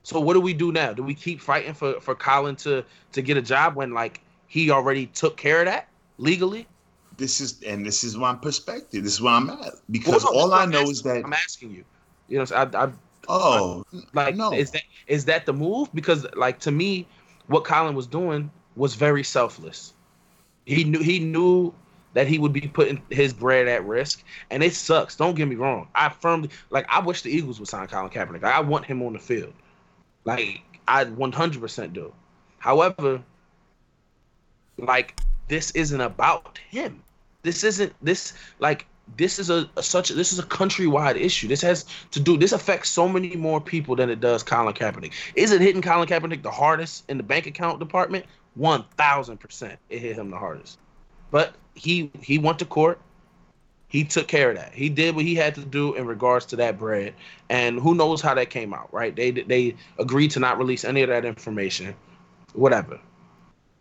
So 0.05 0.20
what 0.20 0.34
do 0.34 0.40
we 0.40 0.55
do 0.55 0.70
now? 0.70 0.92
Do 0.92 1.02
we 1.02 1.14
keep 1.14 1.40
fighting 1.40 1.74
for 1.74 2.00
for 2.00 2.14
Colin 2.14 2.55
to 2.57 2.84
to 3.12 3.22
get 3.22 3.36
a 3.36 3.42
job 3.42 3.74
when 3.74 3.94
like 3.94 4.20
he 4.46 4.70
already 4.70 5.07
took 5.07 5.36
care 5.36 5.61
of 5.61 5.66
that 5.66 5.88
legally? 6.18 6.68
This 7.17 7.41
is 7.41 7.62
and 7.62 7.85
this 7.85 8.03
is 8.05 8.17
my 8.17 8.35
perspective. 8.35 9.05
This 9.05 9.15
is 9.15 9.21
where 9.21 9.35
I'm 9.35 9.51
at 9.51 9.75
because 9.91 10.25
Well, 10.25 10.35
no, 10.35 10.41
all 10.41 10.53
I 10.55 10.65
know 10.67 10.79
asking- 10.81 10.91
is 10.93 11.03
that 11.03 11.25
I'm 11.25 11.33
asking 11.33 11.71
you. 11.73 11.85
You 12.29 12.39
know, 12.39 12.45
saying? 12.45 12.75
I, 12.75 12.85
I 12.87 12.93
oh 13.29 13.85
Like, 14.15 14.37
no. 14.37 14.53
is 14.53 14.71
that 14.73 14.83
is 15.07 15.25
that 15.27 15.47
the 15.47 15.53
move? 15.53 15.93
Because 15.95 16.27
like 16.35 16.59
to 16.61 16.71
me, 16.71 17.07
what 17.47 17.65
Colin 17.65 17.95
was 17.95 18.07
doing 18.07 18.51
was 18.77 18.95
very 18.95 19.23
selfless. 19.23 19.93
He 20.67 20.85
knew 20.85 21.01
he 21.01 21.19
knew 21.19 21.73
that 22.15 22.27
he 22.27 22.39
would 22.39 22.53
be 22.53 22.62
putting 22.62 23.03
his 23.11 23.33
bread 23.33 23.69
at 23.69 23.85
risk, 23.85 24.25
and 24.51 24.62
it 24.62 24.73
sucks. 24.73 25.17
Don't 25.17 25.35
get 25.35 25.47
me 25.47 25.57
wrong. 25.57 25.89
I 25.95 26.09
firmly 26.09 26.49
like. 26.71 26.87
I 26.89 27.01
wish 27.01 27.23
the 27.23 27.31
Eagles 27.31 27.59
would 27.61 27.69
sign 27.69 27.87
Colin 27.89 28.11
Kaepernick. 28.11 28.43
I 28.45 28.61
want 28.61 28.87
him 28.87 29.03
on 29.03 29.12
the 29.12 29.19
field. 29.19 29.53
Like 30.25 30.62
I 30.89 31.05
100% 31.05 31.93
do. 31.93 32.12
However, 32.59 33.23
like 34.79 35.21
this 35.49 35.71
isn't 35.73 36.01
about 36.01 36.59
him. 36.71 37.03
This 37.45 37.62
isn't 37.62 37.92
this 38.03 38.32
like 38.59 38.86
this 39.16 39.38
is 39.38 39.51
a, 39.51 39.68
a 39.76 39.82
such 39.82 40.09
this 40.09 40.32
is 40.32 40.38
a 40.38 40.42
countrywide 40.42 41.16
issue. 41.16 41.47
This 41.47 41.61
has 41.61 41.84
to 42.11 42.18
do 42.18 42.36
this 42.36 42.53
affects 42.53 42.88
so 42.88 43.09
many 43.09 43.36
more 43.36 43.61
people 43.61 43.95
than 43.95 44.11
it 44.11 44.20
does 44.20 44.42
Colin 44.42 44.74
Kaepernick. 44.74 45.12
Is 45.36 45.53
it 45.53 45.61
hitting 45.61 45.82
Colin 45.82 46.09
Kaepernick 46.09 46.42
the 46.42 46.51
hardest 46.51 47.05
in 47.09 47.18
the 47.18 47.22
bank 47.22 47.47
account 47.47 47.78
department? 47.78 48.24
One 48.55 48.84
thousand 48.97 49.38
percent, 49.38 49.78
it 49.90 49.99
hit 49.99 50.16
him 50.16 50.30
the 50.30 50.38
hardest. 50.38 50.78
But 51.30 51.55
he 51.74 52.11
he 52.20 52.38
went 52.38 52.59
to 52.61 52.64
court. 52.64 53.01
He 53.88 54.03
took 54.05 54.26
care 54.26 54.51
of 54.51 54.57
that. 54.57 54.72
He 54.72 54.88
did 54.88 55.14
what 55.14 55.24
he 55.24 55.36
had 55.36 55.55
to 55.55 55.64
do 55.64 55.95
in 55.95 56.07
regards 56.07 56.47
to 56.47 56.57
that 56.57 56.78
bread, 56.78 57.14
and 57.49 57.78
who 57.78 57.95
knows 57.95 58.20
how 58.20 58.34
that 58.34 58.51
came 58.51 58.72
out, 58.72 58.92
right? 58.92 59.14
They 59.14 59.30
they 59.30 59.76
agreed 59.99 60.30
to 60.32 60.40
not 60.40 60.59
release 60.59 60.84
any 60.84 61.03
of 61.03 61.11
that 61.11 61.24
information, 61.24 61.95
whatever. 62.55 62.99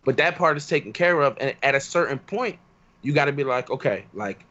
But 0.03 0.17
that 0.17 0.35
part 0.35 0.57
is 0.57 0.67
taken 0.67 0.91
care 0.91 1.21
of, 1.21 1.37
and 1.39 1.55
at 1.63 1.75
a 1.75 1.79
certain 1.79 2.19
point, 2.19 2.59
you 3.03 3.13
got 3.13 3.25
to 3.25 3.31
be 3.31 3.43
like, 3.43 3.69
okay, 3.69 4.05
like, 4.13 4.43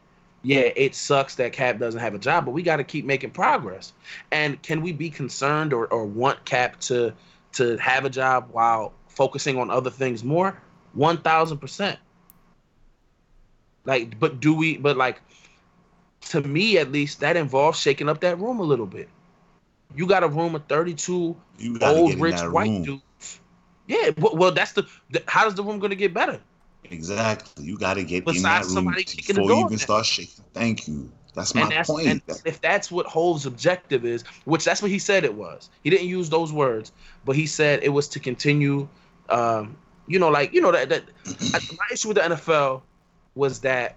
yeah, 0.42 0.70
it 0.76 0.94
sucks 0.94 1.34
that 1.36 1.53
Cap 1.53 1.78
doesn't 1.78 2.00
have 2.00 2.14
a 2.14 2.18
job, 2.18 2.44
but 2.44 2.50
we 2.53 2.62
got 2.62 2.76
to 2.76 2.84
keep 2.84 3.05
making 3.05 3.30
progress. 3.30 3.92
And 4.30 4.61
can 4.62 4.82
we 4.82 4.92
be 4.92 5.11
concerned 5.11 5.72
or, 5.72 5.86
or 5.86 6.05
want 6.05 6.44
Cap 6.44 6.78
to 6.80 7.12
to 7.53 7.76
have 7.76 8.05
a 8.05 8.11
job 8.11 8.48
while 8.50 8.92
focusing 9.09 9.59
on 9.59 9.70
other 9.70 9.90
things 9.90 10.22
more? 10.22 10.61
One 10.94 11.18
thousand 11.18 11.59
percent. 11.59 11.98
Like, 13.84 14.18
but 14.18 14.40
do 14.40 14.55
we? 14.55 14.76
But 14.76 14.96
like, 14.96 15.20
to 16.28 16.40
me 16.40 16.78
at 16.78 16.92
least, 16.92 17.20
that 17.20 17.36
involves 17.36 17.78
shaking 17.78 18.09
up 18.09 18.20
that 18.20 18.38
room 18.38 18.59
a 18.59 18.64
little 18.64 18.86
bit. 18.86 19.09
You 19.94 20.07
got 20.07 20.24
a 20.24 20.28
room 20.28 20.55
of 20.55 20.66
thirty-two 20.66 21.36
old 21.82 22.20
rich 22.20 22.40
white 22.42 22.68
room. 22.68 22.82
dudes. 22.82 23.40
Yeah, 23.86 24.11
well, 24.18 24.34
well, 24.34 24.53
that's 24.53 24.72
the, 24.72 24.86
the. 25.11 25.22
How 25.26 25.44
does 25.44 25.55
the 25.55 25.62
room 25.62 25.78
gonna 25.78 25.94
get 25.94 26.12
better? 26.12 26.40
Exactly. 26.91 27.64
You 27.64 27.78
got 27.78 27.95
to 27.95 28.05
get 28.05 28.18
in 28.18 28.24
that 28.24 28.33
Besides 28.33 28.66
room 28.66 28.74
somebody 28.74 29.05
kicking 29.05 29.37
the 29.37 29.43
before 29.43 29.57
you 29.57 29.66
even 29.66 29.78
start 29.78 30.07
shaking. 30.07 30.45
Thank 30.53 30.89
you. 30.89 31.11
That's 31.35 31.55
my 31.55 31.62
and 31.62 31.70
that's 31.70 31.89
point. 31.89 32.07
and 32.07 32.22
if 32.45 32.61
that's 32.61 32.91
what 32.91 33.07
Hov's 33.07 33.47
objective 33.47 34.05
is, 34.05 34.22
which 34.45 34.64
that's 34.64 34.83
what 34.83 34.91
he 34.91 34.99
said 34.99 35.24
it 35.24 35.35
was. 35.35 35.70
He 35.83 35.91
didn't 35.91 36.09
use 36.09 36.28
those 36.28 36.53
words, 36.53 36.93
but 37.24 37.37
he 37.37 37.47
said 37.47 37.83
it 37.83 37.89
was 37.89 38.09
to 38.09 38.20
continue. 38.20 38.89
Um, 39.30 39.76
you 40.07 40.18
know, 40.18 40.28
like 40.28 40.53
you 40.53 40.61
know 40.61 40.72
that 40.72 40.91
that 40.91 41.05
my 41.53 41.87
issue 41.91 42.09
with 42.09 42.18
the 42.18 42.22
NFL 42.22 42.83
was 43.35 43.61
that 43.61 43.97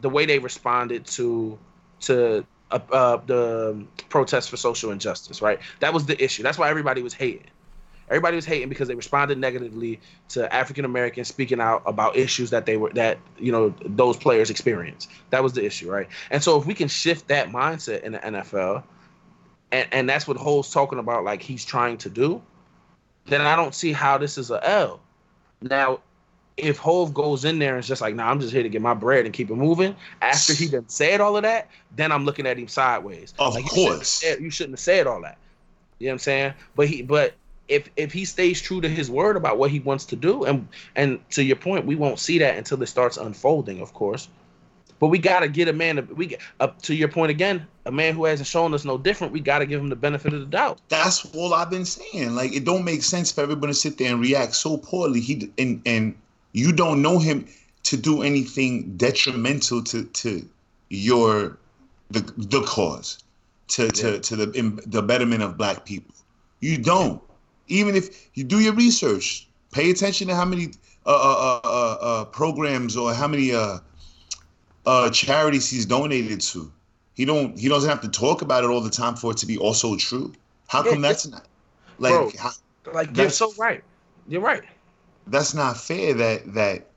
the 0.00 0.08
way 0.08 0.26
they 0.26 0.38
responded 0.38 1.06
to 1.06 1.58
to 2.02 2.46
uh, 2.70 2.78
uh, 2.92 3.16
the 3.26 3.84
protests 4.08 4.46
for 4.46 4.56
social 4.56 4.92
injustice. 4.92 5.42
Right, 5.42 5.58
that 5.80 5.92
was 5.92 6.06
the 6.06 6.22
issue. 6.22 6.44
That's 6.44 6.58
why 6.58 6.70
everybody 6.70 7.02
was 7.02 7.14
hating. 7.14 7.50
Everybody 8.10 8.34
was 8.36 8.44
hating 8.44 8.68
because 8.68 8.88
they 8.88 8.94
responded 8.96 9.38
negatively 9.38 10.00
to 10.30 10.52
African 10.52 10.84
Americans 10.84 11.28
speaking 11.28 11.60
out 11.60 11.82
about 11.86 12.16
issues 12.16 12.50
that 12.50 12.66
they 12.66 12.76
were 12.76 12.92
that 12.94 13.18
you 13.38 13.52
know 13.52 13.72
those 13.86 14.16
players 14.16 14.50
experienced. 14.50 15.08
That 15.30 15.42
was 15.42 15.52
the 15.52 15.64
issue, 15.64 15.90
right? 15.90 16.08
And 16.30 16.42
so 16.42 16.58
if 16.58 16.66
we 16.66 16.74
can 16.74 16.88
shift 16.88 17.28
that 17.28 17.50
mindset 17.50 18.02
in 18.02 18.12
the 18.12 18.18
NFL, 18.18 18.82
and 19.70 19.88
and 19.92 20.08
that's 20.08 20.26
what 20.26 20.36
Hov's 20.36 20.70
talking 20.70 20.98
about, 20.98 21.22
like 21.24 21.40
he's 21.40 21.64
trying 21.64 21.98
to 21.98 22.10
do, 22.10 22.42
then 23.26 23.42
I 23.42 23.54
don't 23.54 23.74
see 23.74 23.92
how 23.92 24.18
this 24.18 24.36
is 24.38 24.50
a 24.50 24.68
L. 24.68 25.00
Now, 25.62 26.00
if 26.56 26.78
Hov 26.78 27.14
goes 27.14 27.44
in 27.44 27.58
there 27.60 27.74
and 27.76 27.80
is 27.80 27.86
just 27.86 28.00
like, 28.00 28.14
nah, 28.16 28.28
I'm 28.28 28.40
just 28.40 28.52
here 28.52 28.62
to 28.64 28.68
get 28.68 28.82
my 28.82 28.92
bread 28.94 29.24
and 29.24 29.32
keep 29.32 29.50
it 29.50 29.54
moving, 29.54 29.94
after 30.20 30.52
he 30.52 30.66
done 30.68 30.88
said 30.88 31.20
all 31.20 31.36
of 31.36 31.44
that, 31.44 31.68
then 31.94 32.10
I'm 32.10 32.24
looking 32.24 32.46
at 32.46 32.58
him 32.58 32.66
sideways. 32.66 33.34
Of 33.38 33.54
Like, 33.54 33.64
you 33.64 33.70
shouldn't 33.70 33.88
have 33.88 33.96
course. 33.98 34.08
said- 34.08 34.40
you 34.40 34.50
shouldn't 34.50 34.72
have 34.72 34.80
said 34.80 35.06
all 35.06 35.22
that. 35.22 35.38
You 35.98 36.06
know 36.06 36.10
what 36.10 36.14
I'm 36.14 36.18
saying? 36.18 36.54
But 36.74 36.88
he, 36.88 37.02
but 37.02 37.34
if 37.70 37.88
if 37.96 38.12
he 38.12 38.24
stays 38.24 38.60
true 38.60 38.80
to 38.80 38.88
his 38.88 39.10
word 39.10 39.36
about 39.36 39.56
what 39.56 39.70
he 39.70 39.80
wants 39.80 40.04
to 40.06 40.16
do, 40.16 40.44
and 40.44 40.68
and 40.96 41.18
to 41.30 41.42
your 41.42 41.56
point, 41.56 41.86
we 41.86 41.94
won't 41.94 42.18
see 42.18 42.38
that 42.38 42.58
until 42.58 42.82
it 42.82 42.86
starts 42.86 43.16
unfolding, 43.16 43.80
of 43.80 43.94
course. 43.94 44.28
But 44.98 45.06
we 45.06 45.18
gotta 45.18 45.48
get 45.48 45.68
a 45.68 45.72
man. 45.72 46.06
We 46.14 46.26
get 46.26 46.40
up 46.58 46.82
to 46.82 46.94
your 46.94 47.08
point 47.08 47.30
again. 47.30 47.66
A 47.86 47.90
man 47.90 48.14
who 48.14 48.26
hasn't 48.26 48.46
shown 48.46 48.74
us 48.74 48.84
no 48.84 48.98
different. 48.98 49.32
We 49.32 49.40
gotta 49.40 49.64
give 49.64 49.80
him 49.80 49.88
the 49.88 49.96
benefit 49.96 50.34
of 50.34 50.40
the 50.40 50.46
doubt. 50.46 50.80
That's 50.88 51.24
all 51.34 51.54
I've 51.54 51.70
been 51.70 51.86
saying. 51.86 52.34
Like 52.34 52.52
it 52.52 52.64
don't 52.64 52.84
make 52.84 53.02
sense 53.02 53.32
for 53.32 53.40
everyone 53.40 53.68
to 53.68 53.74
sit 53.74 53.96
there 53.96 54.12
and 54.12 54.20
react 54.20 54.54
so 54.54 54.76
poorly. 54.76 55.20
He 55.20 55.50
and 55.56 55.80
and 55.86 56.14
you 56.52 56.72
don't 56.72 57.00
know 57.00 57.18
him 57.18 57.46
to 57.84 57.96
do 57.96 58.22
anything 58.22 58.96
detrimental 58.96 59.82
to 59.84 60.04
to 60.04 60.46
your 60.90 61.56
the 62.10 62.20
the 62.36 62.62
cause 62.62 63.22
to 63.68 63.88
to 63.92 64.18
to 64.18 64.36
the 64.36 64.46
the 64.86 65.02
betterment 65.02 65.42
of 65.42 65.56
black 65.56 65.86
people. 65.86 66.14
You 66.58 66.76
don't. 66.76 67.22
Even 67.70 67.94
if 67.96 68.28
you 68.34 68.44
do 68.44 68.60
your 68.60 68.74
research, 68.74 69.48
pay 69.72 69.90
attention 69.90 70.28
to 70.28 70.34
how 70.34 70.44
many 70.44 70.68
uh, 71.06 71.10
uh, 71.10 71.60
uh, 71.64 71.96
uh, 72.00 72.24
programs 72.26 72.96
or 72.96 73.14
how 73.14 73.28
many 73.28 73.52
uh, 73.54 73.78
uh, 74.86 75.10
charities 75.10 75.70
he's 75.70 75.86
donated 75.86 76.40
to. 76.40 76.72
He 77.14 77.24
don't. 77.24 77.58
He 77.58 77.68
doesn't 77.68 77.88
have 77.90 78.00
to 78.02 78.08
talk 78.08 78.42
about 78.42 78.64
it 78.64 78.70
all 78.70 78.80
the 78.80 78.90
time 78.90 79.16
for 79.16 79.32
it 79.32 79.38
to 79.38 79.46
be 79.46 79.58
also 79.58 79.96
true. 79.96 80.32
How 80.68 80.82
Yeah, 80.84 80.92
come 80.92 81.02
that's 81.02 81.26
not 81.28 81.46
like 81.98 82.12
Bro. 82.12 82.30
how, 82.38 82.50
Like 82.92 83.16
you're 83.16 83.30
so 83.30 83.52
right. 83.58 83.82
You're 84.28 84.40
right. 84.40 84.62
that's 85.26 85.54
not 85.54 85.76
fair 85.76 86.14
that 86.14 86.54
that 86.54 86.90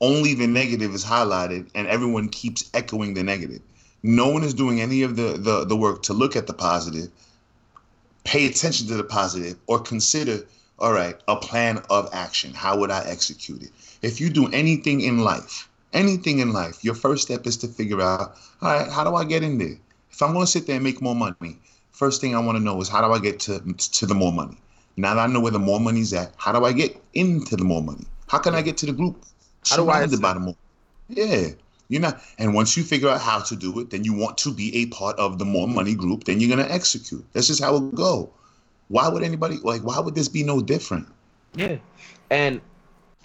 only 0.00 0.34
the 0.34 0.46
negative 0.46 0.94
is 0.94 1.04
highlighted 1.04 1.70
and 1.74 1.86
everyone 1.88 2.28
keeps 2.28 2.70
echoing 2.74 3.14
the 3.14 3.22
negative. 3.22 3.62
No 4.02 4.28
one 4.28 4.44
is 4.44 4.54
doing 4.54 4.80
any 4.80 5.02
of 5.02 5.16
the 5.16 5.32
the, 5.38 5.64
the 5.64 5.76
work 5.76 6.02
to 6.04 6.12
look 6.14 6.36
at 6.36 6.46
the 6.46 6.54
positive, 6.54 7.10
pay 8.26 8.46
attention 8.46 8.88
to 8.88 8.94
the 8.94 9.04
positive, 9.04 9.56
or 9.68 9.78
consider, 9.78 10.44
all 10.80 10.92
right, 10.92 11.16
a 11.28 11.36
plan 11.36 11.80
of 11.88 12.10
action. 12.12 12.52
How 12.52 12.76
would 12.76 12.90
I 12.90 13.04
execute 13.06 13.62
it? 13.62 13.70
If 14.02 14.20
you 14.20 14.28
do 14.30 14.48
anything 14.48 15.00
in 15.00 15.18
life, 15.18 15.68
anything 15.92 16.40
in 16.40 16.52
life, 16.52 16.84
your 16.84 16.94
first 16.94 17.22
step 17.22 17.46
is 17.46 17.56
to 17.58 17.68
figure 17.68 18.00
out, 18.02 18.36
all 18.60 18.72
right, 18.72 18.90
how 18.90 19.04
do 19.04 19.14
I 19.14 19.24
get 19.24 19.44
in 19.44 19.58
there? 19.58 19.78
If 20.10 20.20
I'm 20.22 20.32
going 20.32 20.44
to 20.44 20.50
sit 20.50 20.66
there 20.66 20.74
and 20.74 20.84
make 20.84 21.00
more 21.00 21.14
money, 21.14 21.58
first 21.92 22.20
thing 22.20 22.34
I 22.34 22.40
want 22.40 22.58
to 22.58 22.64
know 22.64 22.80
is 22.80 22.88
how 22.88 23.06
do 23.06 23.12
I 23.12 23.20
get 23.20 23.38
to 23.40 23.60
to 23.74 24.06
the 24.06 24.14
more 24.14 24.32
money? 24.32 24.56
Now 24.96 25.14
that 25.14 25.28
I 25.28 25.32
know 25.32 25.40
where 25.40 25.52
the 25.52 25.58
more 25.58 25.78
money's 25.78 26.12
at, 26.12 26.32
how 26.36 26.52
do 26.52 26.64
I 26.64 26.72
get 26.72 27.00
into 27.14 27.54
the 27.54 27.64
more 27.64 27.82
money? 27.82 28.06
How 28.28 28.38
can 28.38 28.54
I 28.54 28.62
get 28.62 28.76
to 28.78 28.86
the 28.86 28.92
group 28.92 29.24
How 29.68 29.76
do 29.76 29.88
I 29.88 30.06
by 30.06 30.32
the 30.32 30.40
more? 30.40 30.56
Yeah, 31.08 31.50
you're 31.88 32.00
not. 32.00 32.20
And 32.38 32.54
once 32.54 32.76
you 32.76 32.82
figure 32.82 33.08
out 33.08 33.20
how 33.20 33.40
to 33.40 33.56
do 33.56 33.78
it, 33.80 33.90
then 33.90 34.04
you 34.04 34.12
want 34.12 34.38
to 34.38 34.52
be 34.52 34.74
a 34.76 34.86
part 34.86 35.18
of 35.18 35.38
the 35.38 35.44
more 35.44 35.68
money 35.68 35.94
group. 35.94 36.24
Then 36.24 36.40
you're 36.40 36.50
gonna 36.50 36.68
execute. 36.68 37.24
That's 37.32 37.46
just 37.46 37.62
how 37.62 37.76
it 37.76 37.94
go. 37.94 38.30
Why 38.88 39.08
would 39.08 39.22
anybody 39.22 39.58
like? 39.62 39.82
Why 39.82 39.98
would 40.00 40.14
this 40.14 40.28
be 40.28 40.42
no 40.42 40.60
different? 40.60 41.06
Yeah, 41.54 41.76
and 42.30 42.60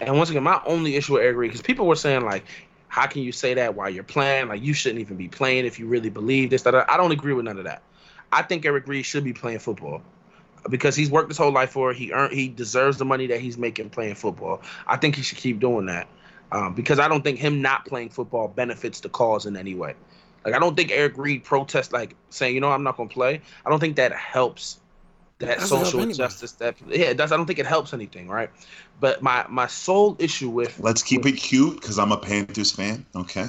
and 0.00 0.16
once 0.16 0.30
again, 0.30 0.42
my 0.42 0.60
only 0.66 0.96
issue 0.96 1.14
with 1.14 1.22
Eric 1.22 1.36
Reid 1.36 1.50
because 1.50 1.62
people 1.62 1.86
were 1.86 1.96
saying 1.96 2.24
like, 2.24 2.44
how 2.88 3.06
can 3.06 3.22
you 3.22 3.32
say 3.32 3.54
that 3.54 3.74
while 3.74 3.90
you're 3.90 4.04
playing? 4.04 4.48
Like 4.48 4.62
you 4.62 4.74
shouldn't 4.74 5.00
even 5.00 5.16
be 5.16 5.28
playing 5.28 5.66
if 5.66 5.78
you 5.78 5.86
really 5.86 6.10
believe 6.10 6.50
this. 6.50 6.62
That 6.62 6.74
I 6.74 6.96
don't 6.96 7.12
agree 7.12 7.32
with 7.32 7.44
none 7.44 7.58
of 7.58 7.64
that. 7.64 7.82
I 8.30 8.42
think 8.42 8.64
Eric 8.64 8.86
Reid 8.86 9.04
should 9.04 9.24
be 9.24 9.32
playing 9.32 9.58
football 9.58 10.02
because 10.70 10.94
he's 10.94 11.10
worked 11.10 11.28
his 11.28 11.38
whole 11.38 11.50
life 11.50 11.70
for 11.70 11.90
it. 11.90 11.96
He 11.96 12.12
earned 12.12 12.32
he 12.32 12.48
deserves 12.48 12.98
the 12.98 13.04
money 13.04 13.26
that 13.26 13.40
he's 13.40 13.58
making 13.58 13.90
playing 13.90 14.14
football. 14.14 14.62
I 14.86 14.96
think 14.96 15.16
he 15.16 15.22
should 15.22 15.38
keep 15.38 15.58
doing 15.58 15.86
that 15.86 16.06
um, 16.52 16.74
because 16.74 16.98
I 17.00 17.08
don't 17.08 17.22
think 17.24 17.38
him 17.38 17.62
not 17.62 17.86
playing 17.86 18.10
football 18.10 18.48
benefits 18.48 19.00
the 19.00 19.08
cause 19.08 19.46
in 19.46 19.56
any 19.56 19.74
way. 19.74 19.94
Like 20.44 20.54
I 20.54 20.58
don't 20.58 20.76
think 20.76 20.90
Eric 20.92 21.16
Reid 21.16 21.44
protest 21.44 21.92
like 21.92 22.14
saying 22.30 22.54
you 22.54 22.60
know 22.60 22.70
I'm 22.70 22.82
not 22.82 22.96
gonna 22.96 23.08
play. 23.08 23.40
I 23.66 23.70
don't 23.70 23.80
think 23.80 23.96
that 23.96 24.12
helps 24.12 24.80
that 25.38 25.58
Doesn't 25.58 25.68
help 25.68 25.84
social 25.86 26.00
anybody. 26.00 26.10
injustice 26.12 26.52
that 26.52 26.76
yeah 26.88 27.06
it 27.06 27.16
does. 27.16 27.32
I 27.32 27.36
don't 27.36 27.46
think 27.46 27.58
it 27.58 27.66
helps 27.66 27.92
anything, 27.94 28.28
right? 28.28 28.50
But 29.00 29.22
my 29.22 29.46
my 29.48 29.66
sole 29.66 30.16
issue 30.18 30.50
with 30.50 30.78
Let's 30.78 31.02
keep 31.02 31.26
it 31.26 31.32
cute 31.32 31.80
because 31.80 31.98
I'm 31.98 32.12
a 32.12 32.16
Panthers 32.18 32.72
fan. 32.72 33.06
Okay. 33.14 33.46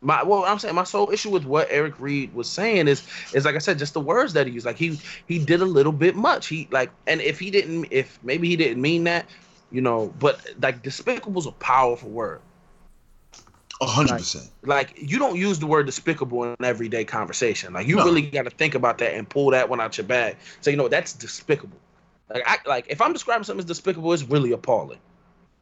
my 0.00 0.22
well 0.22 0.44
i'm 0.44 0.58
saying 0.60 0.76
my 0.76 0.84
sole 0.84 1.10
issue 1.10 1.28
with 1.30 1.44
what 1.44 1.66
eric 1.70 1.98
reid 1.98 2.32
was 2.32 2.48
saying 2.48 2.86
is 2.86 3.02
is 3.34 3.44
like 3.44 3.56
i 3.56 3.58
said 3.58 3.78
just 3.78 3.94
the 3.94 4.00
words 4.00 4.32
that 4.34 4.46
he 4.46 4.52
used 4.52 4.64
like 4.64 4.76
he 4.78 4.96
he 5.26 5.40
did 5.40 5.60
a 5.60 5.64
little 5.64 5.90
bit 5.92 6.14
much 6.14 6.46
he 6.46 6.68
like 6.70 6.90
and 7.08 7.20
if 7.20 7.40
he 7.40 7.50
didn't 7.50 7.86
if 7.90 8.18
maybe 8.22 8.48
he 8.48 8.54
didn't 8.54 8.80
mean 8.80 9.02
that 9.04 9.26
you 9.70 9.80
know 9.80 10.12
but 10.18 10.40
like 10.62 10.82
despicable 10.82 11.38
is 11.40 11.46
a 11.46 11.52
powerful 11.52 12.08
word. 12.10 12.40
A 13.80 13.86
hundred 13.86 14.18
percent. 14.18 14.50
like 14.64 14.94
you 14.96 15.18
don't 15.20 15.36
use 15.36 15.60
the 15.60 15.66
word 15.66 15.86
despicable 15.86 16.44
in 16.44 16.56
everyday 16.64 17.04
conversation. 17.04 17.72
Like 17.72 17.86
you 17.86 17.96
No. 17.96 18.04
really 18.04 18.22
got 18.22 18.42
to 18.44 18.50
think 18.50 18.74
about 18.74 18.98
that 18.98 19.14
and 19.14 19.28
pull 19.28 19.50
that 19.52 19.68
one 19.68 19.80
out 19.80 19.96
your 19.98 20.06
bag. 20.06 20.36
So 20.62 20.70
you 20.70 20.76
know 20.76 20.88
that's 20.88 21.12
despicable. 21.12 21.78
Like 22.28 22.42
i 22.46 22.58
like 22.66 22.86
if 22.88 23.00
i'm 23.00 23.12
describing 23.12 23.44
something 23.44 23.60
as 23.60 23.64
despicable 23.66 24.12
it's 24.12 24.24
really 24.24 24.52
appalling. 24.52 24.98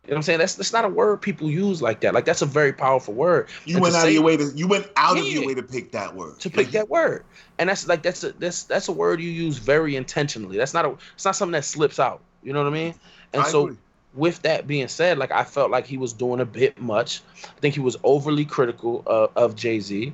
You 0.05 0.13
know 0.13 0.15
what 0.15 0.17
i'm 0.19 0.23
saying? 0.23 0.39
That's 0.39 0.55
that's 0.55 0.73
not 0.73 0.85
a 0.85 0.89
word 0.89 1.21
people 1.21 1.51
use 1.51 1.83
like 1.83 2.01
that. 2.01 2.15
Like 2.15 2.25
that's 2.25 2.41
a 2.41 2.47
very 2.47 2.73
powerful 2.73 3.13
word. 3.13 3.49
You 3.67 3.75
And 3.75 3.83
went 3.83 3.97
out 3.97 4.07
of 4.07 4.15
your 4.15 4.23
way 4.23 4.37
to 4.39 4.51
you 4.55 4.67
went 4.67 4.89
out 4.97 5.19
of 5.19 5.27
your 5.27 5.45
way 5.45 5.55
to 5.55 5.63
pick 5.63 5.93
that 5.93 6.15
word. 6.15 6.39
to 6.41 6.49
pick 6.49 6.71
that 6.71 6.89
word. 6.89 7.25
And 7.59 7.69
that's 7.69 7.87
like 7.87 8.03
that's 8.03 8.25
a 8.25 8.33
that's 8.33 8.63
that's 8.65 8.89
a 8.89 8.93
word 8.93 9.21
you 9.21 9.31
use 9.31 9.59
very 9.59 9.95
intentionally. 9.95 10.57
That's 10.57 10.73
not 10.73 10.87
a 10.87 10.97
it's 11.15 11.25
not 11.25 11.37
something 11.37 11.53
that 11.53 11.65
slips 11.65 11.99
out. 11.99 12.21
You 12.43 12.53
know 12.55 12.63
what 12.63 12.69
i 12.73 12.75
mean? 12.75 12.95
And 13.35 13.43
I 13.43 13.51
so 13.51 13.65
agree. 13.65 13.77
With 14.17 14.43
that 14.43 14.67
being 14.67 14.89
said 14.89 15.19
like 15.19 15.31
i 15.31 15.45
felt 15.45 15.71
like 15.71 15.87
he 15.87 15.99
was 15.99 16.13
doing 16.13 16.41
a 16.41 16.45
bit 16.45 16.81
much. 16.81 17.23
I 17.45 17.61
think 17.61 17.75
he 17.75 17.81
was 17.81 17.97
overly 18.03 18.45
critical 18.45 19.03
of, 19.07 19.31
of 19.37 19.57
jay-z. 19.57 20.13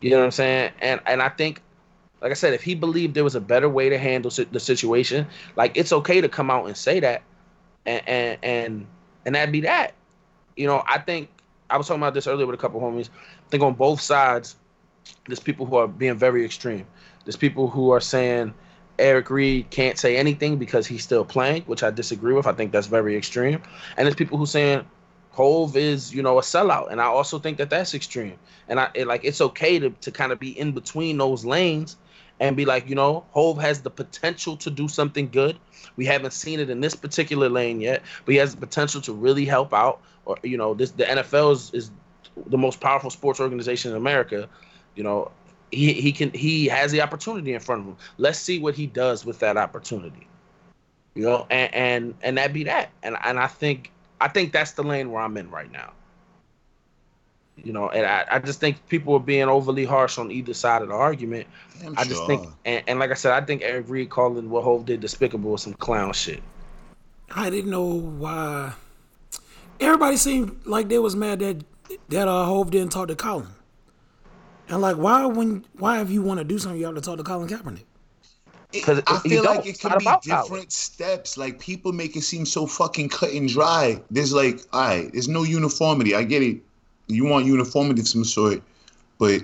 You 0.00 0.10
know 0.10 0.18
what 0.18 0.24
i'm 0.24 0.30
saying? 0.30 0.72
And 0.80 1.00
and 1.06 1.22
i 1.22 1.28
think 1.28 1.62
like 2.20 2.30
i 2.30 2.34
said 2.34 2.54
if 2.54 2.62
he 2.62 2.74
believed 2.74 3.14
there 3.14 3.24
was 3.24 3.34
a 3.34 3.40
better 3.40 3.68
way 3.68 3.88
to 3.90 3.98
handle 3.98 4.30
si- 4.30 4.44
the 4.50 4.60
situation 4.60 5.26
like 5.56 5.76
it's 5.76 5.92
okay 5.92 6.20
to 6.20 6.28
come 6.28 6.50
out 6.50 6.66
and 6.66 6.76
say 6.76 7.00
that 7.00 7.22
and 7.86 8.02
and 8.08 8.38
and, 8.42 8.86
and 9.26 9.34
that'd 9.34 9.52
be 9.52 9.60
that. 9.62 9.92
You 10.56 10.66
know 10.66 10.82
i 10.86 10.98
think 10.98 11.28
i 11.70 11.76
was 11.76 11.86
talking 11.86 12.02
about 12.02 12.14
this 12.14 12.26
earlier 12.26 12.46
with 12.46 12.54
a 12.54 12.60
couple 12.60 12.80
homies. 12.80 13.08
I 13.46 13.50
think 13.50 13.62
on 13.62 13.74
both 13.74 14.00
sides 14.00 14.56
there's 15.26 15.40
people 15.40 15.66
who 15.66 15.76
are 15.76 15.86
being 15.86 16.16
very 16.16 16.44
extreme. 16.44 16.86
There's 17.24 17.36
people 17.36 17.68
who 17.68 17.90
are 17.90 18.00
saying 18.00 18.54
Eric 18.98 19.30
Reid 19.30 19.70
can't 19.70 19.98
say 19.98 20.16
anything 20.16 20.56
because 20.56 20.86
he's 20.86 21.02
still 21.02 21.24
playing, 21.24 21.62
which 21.62 21.82
I 21.82 21.90
disagree 21.90 22.32
with. 22.32 22.46
I 22.46 22.52
think 22.52 22.72
that's 22.72 22.86
very 22.86 23.16
extreme. 23.16 23.60
And 23.96 24.06
there's 24.06 24.14
people 24.14 24.38
who 24.38 24.46
saying 24.46 24.84
Hov 25.32 25.76
is, 25.76 26.14
you 26.14 26.22
know, 26.22 26.38
a 26.38 26.42
sellout, 26.42 26.90
and 26.90 27.00
I 27.00 27.06
also 27.06 27.38
think 27.38 27.58
that 27.58 27.70
that's 27.70 27.94
extreme. 27.94 28.38
And 28.68 28.78
I 28.78 28.90
it, 28.94 29.06
like 29.06 29.24
it's 29.24 29.40
okay 29.40 29.78
to 29.78 29.90
to 29.90 30.10
kind 30.12 30.32
of 30.32 30.38
be 30.38 30.58
in 30.58 30.72
between 30.72 31.18
those 31.18 31.44
lanes 31.44 31.96
and 32.40 32.56
be 32.56 32.64
like, 32.64 32.88
you 32.88 32.94
know, 32.94 33.24
Hov 33.32 33.58
has 33.58 33.82
the 33.82 33.90
potential 33.90 34.56
to 34.58 34.70
do 34.70 34.88
something 34.88 35.28
good. 35.28 35.56
We 35.96 36.06
haven't 36.06 36.32
seen 36.32 36.60
it 36.60 36.70
in 36.70 36.80
this 36.80 36.94
particular 36.94 37.48
lane 37.48 37.80
yet, 37.80 38.02
but 38.24 38.32
he 38.32 38.38
has 38.38 38.54
the 38.54 38.60
potential 38.60 39.00
to 39.02 39.12
really 39.12 39.44
help 39.44 39.74
out. 39.74 40.00
Or 40.24 40.38
you 40.42 40.56
know, 40.56 40.74
this 40.74 40.92
the 40.92 41.04
NFL 41.04 41.52
is, 41.52 41.70
is 41.74 41.90
the 42.46 42.58
most 42.58 42.80
powerful 42.80 43.10
sports 43.10 43.40
organization 43.40 43.90
in 43.90 43.96
America 43.96 44.48
you 44.94 45.02
know 45.02 45.30
he 45.70 45.92
he 45.92 46.12
can 46.12 46.30
he 46.32 46.66
has 46.66 46.92
the 46.92 47.00
opportunity 47.00 47.54
in 47.54 47.60
front 47.60 47.80
of 47.80 47.86
him 47.86 47.96
let's 48.18 48.38
see 48.38 48.58
what 48.58 48.74
he 48.74 48.86
does 48.86 49.24
with 49.24 49.38
that 49.38 49.56
opportunity 49.56 50.26
you 51.14 51.22
know 51.22 51.46
and 51.50 51.74
and 51.74 52.14
and 52.22 52.38
that 52.38 52.52
be 52.52 52.64
that 52.64 52.90
and 53.02 53.16
and 53.24 53.38
i 53.38 53.46
think 53.46 53.90
i 54.20 54.28
think 54.28 54.52
that's 54.52 54.72
the 54.72 54.82
lane 54.82 55.10
where 55.10 55.22
i'm 55.22 55.36
in 55.36 55.50
right 55.50 55.72
now 55.72 55.92
You 57.56 57.72
know, 57.72 57.88
and 57.88 58.04
I, 58.04 58.24
I 58.30 58.38
just 58.40 58.58
think 58.58 58.84
people 58.88 59.14
are 59.14 59.20
being 59.20 59.48
overly 59.48 59.84
harsh 59.84 60.18
on 60.18 60.30
either 60.32 60.54
side 60.54 60.82
of 60.82 60.88
the 60.88 60.94
argument. 60.94 61.46
I'm 61.84 61.96
I 61.96 62.02
just 62.02 62.16
sure. 62.16 62.26
think, 62.26 62.48
and, 62.64 62.82
and 62.88 62.98
like 62.98 63.12
I 63.12 63.14
said, 63.14 63.32
I 63.32 63.46
think 63.46 63.62
Eric 63.62 63.86
Reid 63.88 64.10
calling 64.10 64.50
what 64.50 64.64
Hov 64.64 64.86
did 64.86 65.00
despicable 65.00 65.52
was 65.52 65.62
some 65.62 65.74
clown 65.74 66.12
shit. 66.12 66.42
I 67.30 67.50
didn't 67.50 67.70
know 67.70 67.84
why. 67.84 68.72
Everybody 69.78 70.16
seemed 70.16 70.66
like 70.66 70.88
they 70.88 70.98
was 70.98 71.14
mad 71.14 71.38
that 71.40 71.64
that 72.08 72.26
uh, 72.26 72.44
Hov 72.44 72.70
didn't 72.72 72.90
talk 72.90 73.08
to 73.08 73.14
Colin. 73.14 73.48
And 74.68 74.80
like, 74.80 74.96
why 74.96 75.26
when 75.26 75.64
why 75.78 76.00
if 76.00 76.10
you 76.10 76.22
want 76.22 76.38
to 76.38 76.44
do 76.44 76.58
something, 76.58 76.80
you 76.80 76.86
have 76.86 76.94
to 76.94 77.00
talk 77.00 77.18
to 77.18 77.24
Colin 77.24 77.48
Kaepernick? 77.48 77.84
'Cause 78.82 79.00
I 79.06 79.18
feel 79.20 79.44
like 79.44 79.66
it 79.66 79.78
could 79.80 79.90
be 79.98 80.04
about 80.04 80.24
power. 80.24 80.42
different 80.42 80.72
steps. 80.72 81.36
Like 81.36 81.60
people 81.60 81.92
make 81.92 82.16
it 82.16 82.22
seem 82.22 82.44
so 82.44 82.66
fucking 82.66 83.08
cut 83.08 83.30
and 83.30 83.48
dry. 83.48 84.02
There's 84.10 84.32
like, 84.32 84.60
all 84.72 84.80
right, 84.80 85.12
there's 85.12 85.28
no 85.28 85.44
uniformity. 85.44 86.14
I 86.16 86.24
get 86.24 86.42
it. 86.42 86.60
You 87.06 87.24
want 87.24 87.46
uniformity 87.46 88.00
of 88.00 88.08
some 88.08 88.24
sort, 88.24 88.62
but 89.18 89.42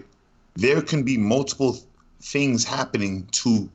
there 0.54 0.82
can 0.82 1.04
be 1.04 1.16
multiple 1.16 1.78
things 2.22 2.64
happening 2.64 3.26
to 3.32 3.68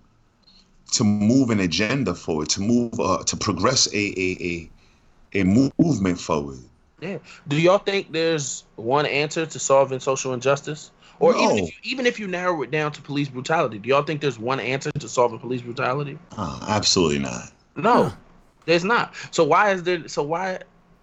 to 0.91 1.03
move 1.03 1.51
an 1.51 1.61
agenda 1.61 2.15
forward, 2.15 2.49
to 2.49 2.61
move 2.61 2.99
uh, 2.99 3.23
to 3.23 3.37
progress 3.37 3.87
a 3.93 3.97
a 3.97 4.69
a, 5.33 5.39
a 5.41 5.43
movement 5.77 6.19
forward. 6.19 6.59
Yeah. 7.01 7.19
Do 7.47 7.59
y'all 7.59 7.77
think 7.77 8.11
there's 8.11 8.63
one 8.75 9.05
answer 9.05 9.45
to 9.45 9.59
solving 9.59 9.99
social 9.99 10.33
injustice? 10.33 10.91
Or 11.19 11.35
even 11.35 11.57
if 11.57 11.65
you, 11.65 11.73
even 11.83 12.05
if 12.05 12.19
you 12.19 12.27
narrow 12.27 12.61
it 12.61 12.71
down 12.71 12.91
to 12.91 13.01
police 13.01 13.29
brutality, 13.29 13.79
do 13.79 13.89
y'all 13.89 14.03
think 14.03 14.21
there's 14.21 14.37
one 14.37 14.59
answer 14.59 14.91
to 14.91 15.07
solving 15.07 15.39
police 15.39 15.61
brutality? 15.61 16.17
Uh, 16.37 16.65
absolutely 16.67 17.19
not. 17.19 17.51
No, 17.75 18.11
there's 18.65 18.83
not. 18.83 19.13
So 19.31 19.43
why 19.43 19.71
is 19.71 19.83
there? 19.83 20.07
So 20.07 20.23
why 20.23 20.59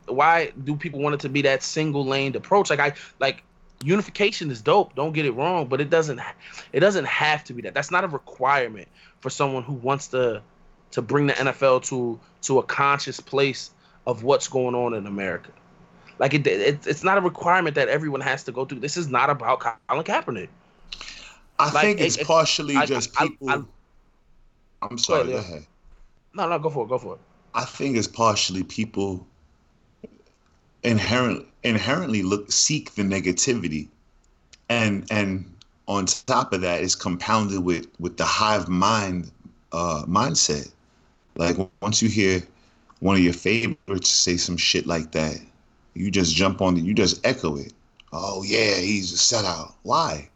why 0.06 0.52
do 0.64 0.76
people 0.76 1.00
want 1.00 1.14
it 1.14 1.20
to 1.20 1.28
be 1.28 1.42
that 1.42 1.62
single 1.62 2.04
laned 2.04 2.36
approach? 2.36 2.70
Like 2.70 2.80
I 2.80 2.92
like 3.20 3.42
unification 3.82 4.50
is 4.50 4.60
dope. 4.60 4.94
Don't 4.94 5.12
get 5.12 5.24
it 5.24 5.32
wrong, 5.32 5.66
but 5.66 5.80
it 5.80 5.90
doesn't 5.90 6.20
it 6.72 6.80
doesn't 6.80 7.06
have 7.06 7.44
to 7.44 7.54
be 7.54 7.62
that. 7.62 7.74
That's 7.74 7.90
not 7.90 8.04
a 8.04 8.08
requirement 8.08 8.88
for 9.20 9.30
someone 9.30 9.62
who 9.62 9.74
wants 9.74 10.08
to 10.08 10.42
to 10.92 11.02
bring 11.02 11.26
the 11.26 11.34
NFL 11.34 11.84
to 11.86 12.18
to 12.42 12.58
a 12.58 12.62
conscious 12.62 13.20
place 13.20 13.70
of 14.06 14.24
what's 14.24 14.48
going 14.48 14.74
on 14.74 14.94
in 14.94 15.06
America. 15.06 15.50
Like 16.18 16.34
it, 16.34 16.46
it 16.46 16.86
it's 16.86 17.02
not 17.02 17.18
a 17.18 17.20
requirement 17.20 17.74
that 17.74 17.88
everyone 17.88 18.20
has 18.20 18.44
to 18.44 18.52
go 18.52 18.64
through. 18.64 18.80
This 18.80 18.96
is 18.96 19.08
not 19.08 19.30
about 19.30 19.60
Colin 19.60 20.04
Kaepernick. 20.04 20.48
I 21.58 21.70
Like, 21.72 21.82
think 21.82 22.00
it's 22.00 22.16
it- 22.18 22.26
partially 22.26 22.76
I- 22.76 22.86
just 22.86 23.10
I- 23.20 23.28
people. 23.28 23.50
I- 23.50 24.86
am 24.90 24.98
sorry. 24.98 25.32
Go 25.32 25.38
ahead. 25.38 25.66
No, 26.34 26.48
no, 26.48 26.58
go 26.58 26.70
for 26.70 26.84
it. 26.84 26.88
Go 26.88 26.98
for 26.98 27.14
it. 27.14 27.20
I 27.54 27.64
think 27.64 27.96
it's 27.96 28.08
partially 28.08 28.62
people 28.64 29.26
inherent 30.82 31.46
inherently 31.62 32.22
look 32.22 32.50
seek 32.50 32.94
the 32.94 33.02
negativity, 33.02 33.88
and 34.68 35.06
and 35.10 35.44
on 35.88 36.06
top 36.06 36.52
of 36.52 36.60
that, 36.62 36.82
it's 36.82 36.94
compounded 36.94 37.62
with 37.64 37.86
with 38.00 38.16
the 38.16 38.24
hive 38.24 38.68
mind 38.68 39.30
uh, 39.72 40.04
mindset. 40.06 40.72
Like 41.36 41.56
once 41.80 42.02
you 42.02 42.08
hear 42.08 42.42
one 43.00 43.16
of 43.16 43.22
your 43.22 43.32
favorites 43.32 44.08
say 44.10 44.36
some 44.36 44.56
shit 44.56 44.86
like 44.86 45.12
that, 45.12 45.36
you 45.94 46.10
just 46.10 46.34
jump 46.34 46.60
on 46.62 46.76
it. 46.76 46.84
You 46.84 46.94
just 46.94 47.24
echo 47.26 47.56
it. 47.56 47.72
Oh 48.12 48.42
yeah, 48.42 48.76
he's 48.76 49.12
a 49.12 49.16
sellout. 49.16 49.72
Why? 49.82 50.28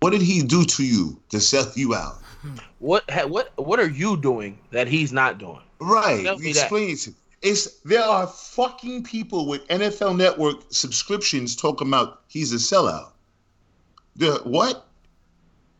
What 0.00 0.10
did 0.10 0.22
he 0.22 0.42
do 0.42 0.64
to 0.64 0.84
you 0.84 1.20
to 1.30 1.40
sell 1.40 1.70
you 1.74 1.94
out? 1.94 2.18
What 2.78 3.10
what 3.30 3.52
what 3.56 3.80
are 3.80 3.88
you 3.88 4.18
doing 4.18 4.58
that 4.70 4.86
he's 4.86 5.14
not 5.14 5.38
doing? 5.38 5.60
Right. 5.80 6.24
Me 6.38 6.52
that. 6.52 6.60
Explain 6.60 6.90
it 6.90 6.98
to 6.98 7.10
me. 7.10 7.16
It's 7.40 7.80
there 7.80 8.02
are 8.02 8.26
fucking 8.26 9.04
people 9.04 9.46
with 9.46 9.66
NFL 9.68 10.18
Network 10.18 10.56
subscriptions 10.68 11.56
talking 11.56 11.88
about 11.88 12.20
he's 12.28 12.52
a 12.52 12.56
sellout. 12.56 13.12
The 14.16 14.42
what? 14.44 14.86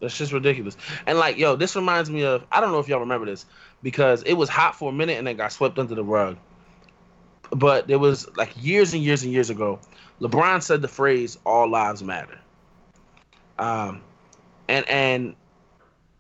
That's 0.01 0.17
just 0.17 0.33
ridiculous. 0.33 0.79
And 1.07 1.19
like, 1.19 1.37
yo, 1.37 1.57
this 1.57 1.77
reminds 1.77 2.09
me 2.09 2.25
of 2.25 2.45
I 2.51 2.63
don't 2.63 2.73
know 2.73 2.79
if 2.79 2.89
y'all 2.89 3.01
remember 3.01 3.27
this 3.27 3.45
because 3.83 4.23
it 4.23 4.35
was 4.35 4.49
hot 4.49 4.75
for 4.75 4.89
a 4.89 4.93
minute 4.93 5.19
and 5.19 5.27
then 5.27 5.37
got 5.37 5.53
swept 5.53 5.79
under 5.79 5.95
the 5.95 6.05
rug. 6.05 6.39
But 7.51 7.87
there 7.89 7.99
was 7.99 8.29
like 8.37 8.53
years 8.61 8.95
and 8.95 9.03
years 9.03 9.23
and 9.23 9.33
years 9.33 9.51
ago, 9.51 9.79
LeBron 10.21 10.63
said 10.63 10.83
the 10.83 10.89
phrase 10.89 11.39
"All 11.45 11.69
lives 11.69 12.03
matter." 12.03 12.39
Um, 13.59 14.01
and 14.69 14.89
and 14.89 15.37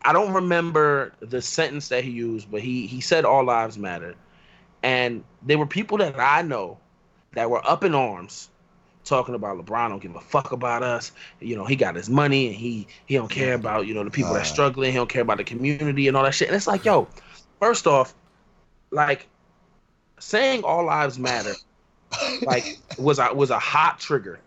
I 0.02 0.12
don't 0.12 0.32
remember 0.32 1.12
the 1.20 1.40
sentence 1.42 1.88
that 1.88 2.04
he 2.04 2.10
used, 2.10 2.50
but 2.50 2.60
he 2.60 2.86
he 2.86 3.00
said 3.00 3.24
"All 3.24 3.44
lives 3.44 3.78
matter," 3.78 4.14
and 4.82 5.24
there 5.42 5.58
were 5.58 5.66
people 5.66 5.98
that 5.98 6.18
I 6.18 6.42
know 6.42 6.78
that 7.32 7.50
were 7.50 7.66
up 7.66 7.82
in 7.84 7.94
arms 7.94 8.48
talking 9.04 9.34
about 9.34 9.58
LeBron 9.58 9.90
don't 9.90 10.00
give 10.00 10.16
a 10.16 10.20
fuck 10.20 10.52
about 10.52 10.82
us. 10.82 11.12
You 11.40 11.56
know, 11.56 11.64
he 11.64 11.76
got 11.76 11.94
his 11.94 12.08
money 12.08 12.46
and 12.48 12.56
he 12.56 12.86
he 13.06 13.14
don't 13.14 13.30
care 13.30 13.54
about, 13.54 13.86
you 13.86 13.94
know, 13.94 14.04
the 14.04 14.10
people 14.10 14.32
that's 14.32 14.50
Uh. 14.50 14.54
struggling, 14.54 14.92
he 14.92 14.96
don't 14.96 15.08
care 15.10 15.22
about 15.22 15.38
the 15.38 15.44
community 15.44 16.08
and 16.08 16.16
all 16.16 16.24
that 16.24 16.34
shit. 16.34 16.48
And 16.48 16.56
it's 16.56 16.66
like, 16.66 16.84
yo, 16.84 17.06
first 17.60 17.86
off, 17.86 18.14
like 18.90 19.26
saying 20.24 20.64
all 20.64 20.84
lives 20.84 21.18
matter 21.18 21.54
like 22.42 22.78
was 22.98 23.18
a 23.18 23.32
was 23.34 23.50
a 23.50 23.58
hot 23.58 23.98
trigger 23.98 24.40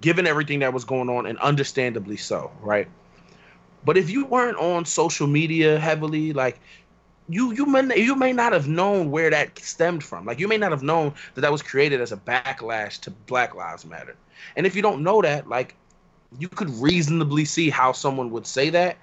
given 0.00 0.26
everything 0.26 0.60
that 0.60 0.72
was 0.72 0.84
going 0.84 1.08
on 1.08 1.26
and 1.26 1.38
understandably 1.38 2.16
so, 2.16 2.50
right? 2.60 2.88
But 3.84 3.96
if 3.96 4.10
you 4.10 4.26
weren't 4.26 4.58
on 4.58 4.84
social 4.84 5.26
media 5.26 5.78
heavily, 5.78 6.32
like 6.32 6.60
you 7.28 7.52
you 7.52 7.66
may 7.66 7.98
you 7.98 8.14
may 8.14 8.32
not 8.32 8.52
have 8.52 8.68
known 8.68 9.10
where 9.10 9.30
that 9.30 9.58
stemmed 9.58 10.04
from. 10.04 10.26
Like 10.26 10.38
you 10.38 10.48
may 10.48 10.58
not 10.58 10.70
have 10.70 10.82
known 10.82 11.14
that 11.34 11.40
that 11.40 11.52
was 11.52 11.62
created 11.62 12.00
as 12.00 12.12
a 12.12 12.16
backlash 12.16 13.00
to 13.00 13.10
Black 13.10 13.54
Lives 13.54 13.86
Matter. 13.86 14.16
And 14.56 14.66
if 14.66 14.76
you 14.76 14.82
don't 14.82 15.02
know 15.02 15.22
that, 15.22 15.48
like 15.48 15.74
you 16.38 16.48
could 16.48 16.70
reasonably 16.70 17.44
see 17.44 17.70
how 17.70 17.92
someone 17.92 18.30
would 18.30 18.46
say 18.46 18.70
that, 18.70 18.96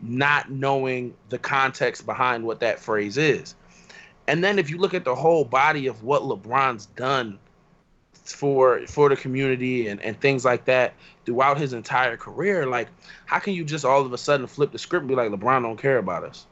not 0.00 0.50
knowing 0.50 1.14
the 1.30 1.38
context 1.38 2.06
behind 2.06 2.44
what 2.44 2.60
that 2.60 2.78
phrase 2.78 3.16
is. 3.16 3.54
And 4.28 4.44
then 4.44 4.58
if 4.58 4.68
you 4.68 4.76
look 4.76 4.92
at 4.92 5.04
the 5.04 5.14
whole 5.14 5.44
body 5.44 5.86
of 5.86 6.04
what 6.04 6.22
LeBron's 6.22 6.86
done 6.86 7.38
for 8.12 8.86
for 8.86 9.08
the 9.08 9.16
community 9.16 9.88
and, 9.88 10.02
and 10.02 10.20
things 10.20 10.44
like 10.44 10.66
that 10.66 10.92
throughout 11.24 11.56
his 11.56 11.72
entire 11.72 12.16
career, 12.16 12.66
like 12.66 12.88
how 13.24 13.38
can 13.38 13.54
you 13.54 13.64
just 13.64 13.86
all 13.86 14.04
of 14.04 14.12
a 14.12 14.18
sudden 14.18 14.46
flip 14.46 14.70
the 14.70 14.78
script 14.78 15.00
and 15.02 15.08
be 15.08 15.14
like 15.14 15.30
LeBron 15.30 15.62
don't 15.62 15.78
care 15.78 15.96
about 15.96 16.24
us? 16.24 16.46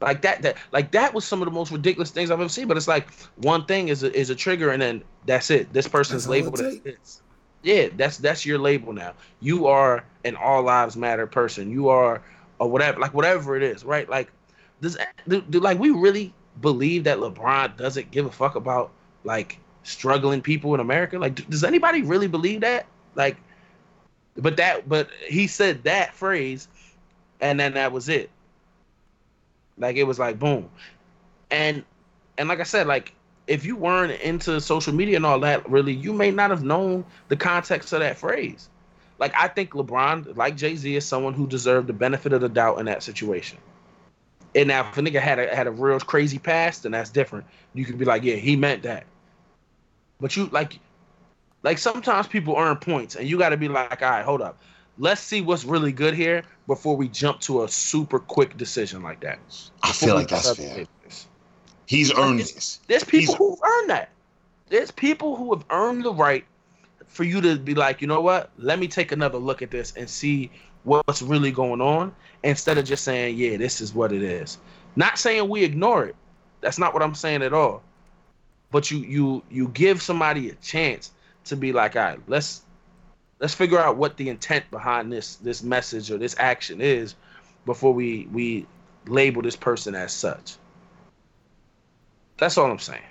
Like 0.00 0.22
that 0.22 0.42
that 0.42 0.56
like 0.72 0.90
that 0.90 1.14
was 1.14 1.24
some 1.24 1.40
of 1.40 1.46
the 1.46 1.52
most 1.52 1.70
ridiculous 1.70 2.10
things 2.10 2.32
I've 2.32 2.40
ever 2.40 2.48
seen. 2.48 2.66
But 2.66 2.76
it's 2.76 2.88
like 2.88 3.08
one 3.36 3.64
thing 3.66 3.86
is 3.86 4.02
a, 4.02 4.12
is 4.12 4.30
a 4.30 4.34
trigger 4.34 4.70
and 4.70 4.82
then 4.82 5.04
that's 5.26 5.50
it. 5.50 5.72
This 5.72 5.86
person's 5.86 6.28
labeled 6.28 6.60
as 6.60 6.80
this. 6.80 7.22
Yeah, 7.62 7.88
that's 7.96 8.18
that's 8.18 8.44
your 8.44 8.58
label 8.58 8.92
now. 8.92 9.14
You 9.40 9.68
are 9.68 10.04
an 10.24 10.34
all 10.34 10.62
lives 10.62 10.96
matter 10.96 11.28
person. 11.28 11.70
You 11.70 11.88
are 11.88 12.20
or 12.58 12.68
whatever, 12.68 12.98
like 12.98 13.14
whatever 13.14 13.56
it 13.56 13.62
is, 13.62 13.84
right? 13.84 14.08
Like 14.08 14.32
does 14.80 14.98
do, 15.28 15.40
do 15.40 15.60
like 15.60 15.78
we 15.78 15.90
really 15.90 16.34
believe 16.60 17.04
that 17.04 17.18
LeBron 17.18 17.76
doesn't 17.76 18.10
give 18.10 18.26
a 18.26 18.30
fuck 18.30 18.54
about 18.54 18.90
like 19.24 19.58
struggling 19.82 20.42
people 20.42 20.74
in 20.74 20.80
America? 20.80 21.18
Like, 21.18 21.48
does 21.48 21.64
anybody 21.64 22.02
really 22.02 22.28
believe 22.28 22.62
that? 22.62 22.86
Like, 23.14 23.36
but 24.36 24.56
that, 24.56 24.88
but 24.88 25.08
he 25.26 25.46
said 25.46 25.84
that 25.84 26.14
phrase, 26.14 26.68
and 27.40 27.58
then 27.58 27.74
that 27.74 27.92
was 27.92 28.08
it. 28.08 28.30
Like 29.78 29.96
it 29.96 30.04
was 30.04 30.18
like 30.18 30.38
boom, 30.38 30.70
and 31.50 31.84
and 32.38 32.48
like 32.48 32.60
I 32.60 32.64
said, 32.64 32.86
like 32.86 33.12
if 33.46 33.64
you 33.64 33.76
weren't 33.76 34.12
into 34.20 34.60
social 34.60 34.94
media 34.94 35.16
and 35.16 35.26
all 35.26 35.40
that, 35.40 35.68
really, 35.68 35.92
you 35.92 36.12
may 36.12 36.30
not 36.30 36.50
have 36.50 36.62
known 36.62 37.04
the 37.28 37.36
context 37.36 37.92
of 37.92 38.00
that 38.00 38.16
phrase. 38.16 38.68
Like 39.18 39.32
I 39.36 39.48
think 39.48 39.70
LeBron, 39.70 40.36
like 40.36 40.56
Jay 40.56 40.76
Z, 40.76 40.96
is 40.96 41.06
someone 41.06 41.34
who 41.34 41.46
deserved 41.46 41.86
the 41.86 41.92
benefit 41.92 42.32
of 42.32 42.40
the 42.40 42.48
doubt 42.48 42.78
in 42.78 42.86
that 42.86 43.02
situation. 43.02 43.58
And 44.54 44.68
now, 44.68 44.88
if 44.88 44.96
a 44.96 45.00
nigga 45.00 45.20
had 45.20 45.38
a 45.38 45.54
had 45.54 45.66
a 45.66 45.70
real 45.70 45.98
crazy 45.98 46.38
past, 46.38 46.84
then 46.84 46.92
that's 46.92 47.10
different. 47.10 47.44
You 47.74 47.84
could 47.84 47.98
be 47.98 48.04
like, 48.04 48.22
yeah, 48.22 48.36
he 48.36 48.54
meant 48.54 48.82
that. 48.84 49.04
But 50.20 50.36
you 50.36 50.46
like, 50.46 50.78
like 51.62 51.78
sometimes 51.78 52.28
people 52.28 52.56
earn 52.56 52.76
points, 52.76 53.16
and 53.16 53.28
you 53.28 53.36
got 53.38 53.48
to 53.50 53.56
be 53.56 53.68
like, 53.68 54.00
all 54.00 54.10
right, 54.10 54.24
hold 54.24 54.42
up, 54.42 54.60
let's 54.98 55.20
see 55.20 55.40
what's 55.40 55.64
really 55.64 55.92
good 55.92 56.14
here 56.14 56.44
before 56.66 56.96
we 56.96 57.08
jump 57.08 57.40
to 57.40 57.64
a 57.64 57.68
super 57.68 58.18
quick 58.18 58.56
decision 58.56 59.02
like 59.02 59.20
that. 59.20 59.38
I 59.82 59.92
feel 59.92 60.14
like 60.14 60.28
that's 60.28 60.56
fair. 60.56 60.86
He's 61.86 62.12
earned 62.16 62.40
this. 62.40 62.80
There's 62.86 63.04
people 63.04 63.34
He's- 63.34 63.38
who've 63.38 63.58
earned 63.62 63.90
that. 63.90 64.10
There's 64.68 64.90
people 64.90 65.36
who 65.36 65.54
have 65.54 65.64
earned 65.70 66.04
the 66.04 66.12
right 66.14 66.44
for 67.06 67.24
you 67.24 67.40
to 67.42 67.58
be 67.58 67.74
like, 67.74 68.00
you 68.00 68.06
know 68.06 68.20
what? 68.20 68.50
Let 68.56 68.78
me 68.78 68.88
take 68.88 69.12
another 69.12 69.38
look 69.38 69.62
at 69.62 69.70
this 69.70 69.92
and 69.96 70.08
see 70.08 70.50
what's 70.84 71.22
really 71.22 71.50
going 71.50 71.80
on 71.80 72.14
instead 72.44 72.78
of 72.78 72.84
just 72.84 73.02
saying, 73.02 73.36
yeah, 73.36 73.56
this 73.56 73.80
is 73.80 73.94
what 73.94 74.12
it 74.12 74.22
is. 74.22 74.58
Not 74.94 75.18
saying 75.18 75.48
we 75.48 75.64
ignore 75.64 76.04
it. 76.04 76.14
That's 76.60 76.78
not 76.78 76.94
what 76.94 77.02
I'm 77.02 77.14
saying 77.14 77.42
at 77.42 77.52
all. 77.52 77.82
But 78.70 78.90
you 78.90 78.98
you 78.98 79.42
you 79.50 79.68
give 79.68 80.02
somebody 80.02 80.50
a 80.50 80.54
chance 80.56 81.10
to 81.44 81.56
be 81.56 81.72
like, 81.72 81.96
all 81.96 82.02
right, 82.02 82.20
let's 82.26 82.62
let's 83.40 83.54
figure 83.54 83.78
out 83.78 83.96
what 83.96 84.16
the 84.16 84.28
intent 84.28 84.70
behind 84.70 85.12
this 85.12 85.36
this 85.36 85.62
message 85.62 86.10
or 86.10 86.18
this 86.18 86.34
action 86.38 86.80
is 86.80 87.14
before 87.66 87.92
we 87.92 88.28
we 88.32 88.66
label 89.06 89.42
this 89.42 89.56
person 89.56 89.94
as 89.94 90.12
such. 90.12 90.56
That's 92.38 92.58
all 92.58 92.70
I'm 92.70 92.78
saying. 92.78 93.02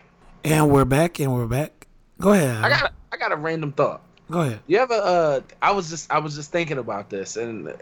And 0.43 0.69
we're 0.69 0.85
back, 0.85 1.19
and 1.19 1.33
we're 1.33 1.47
back. 1.47 1.87
Go 2.19 2.33
ahead. 2.33 2.63
I 2.63 2.69
got 2.69 2.83
a, 2.83 2.91
I 3.13 3.17
got 3.17 3.31
a 3.31 3.37
random 3.37 3.71
thought. 3.71 4.01
Go 4.29 4.41
ahead. 4.41 4.59
You 4.67 4.79
ever? 4.79 4.93
Uh, 4.95 5.41
I 5.61 5.71
was 5.71 5.89
just 5.89 6.11
I 6.11 6.19
was 6.19 6.35
just 6.35 6.51
thinking 6.51 6.77
about 6.77 7.09
this, 7.09 7.37
and 7.37 7.73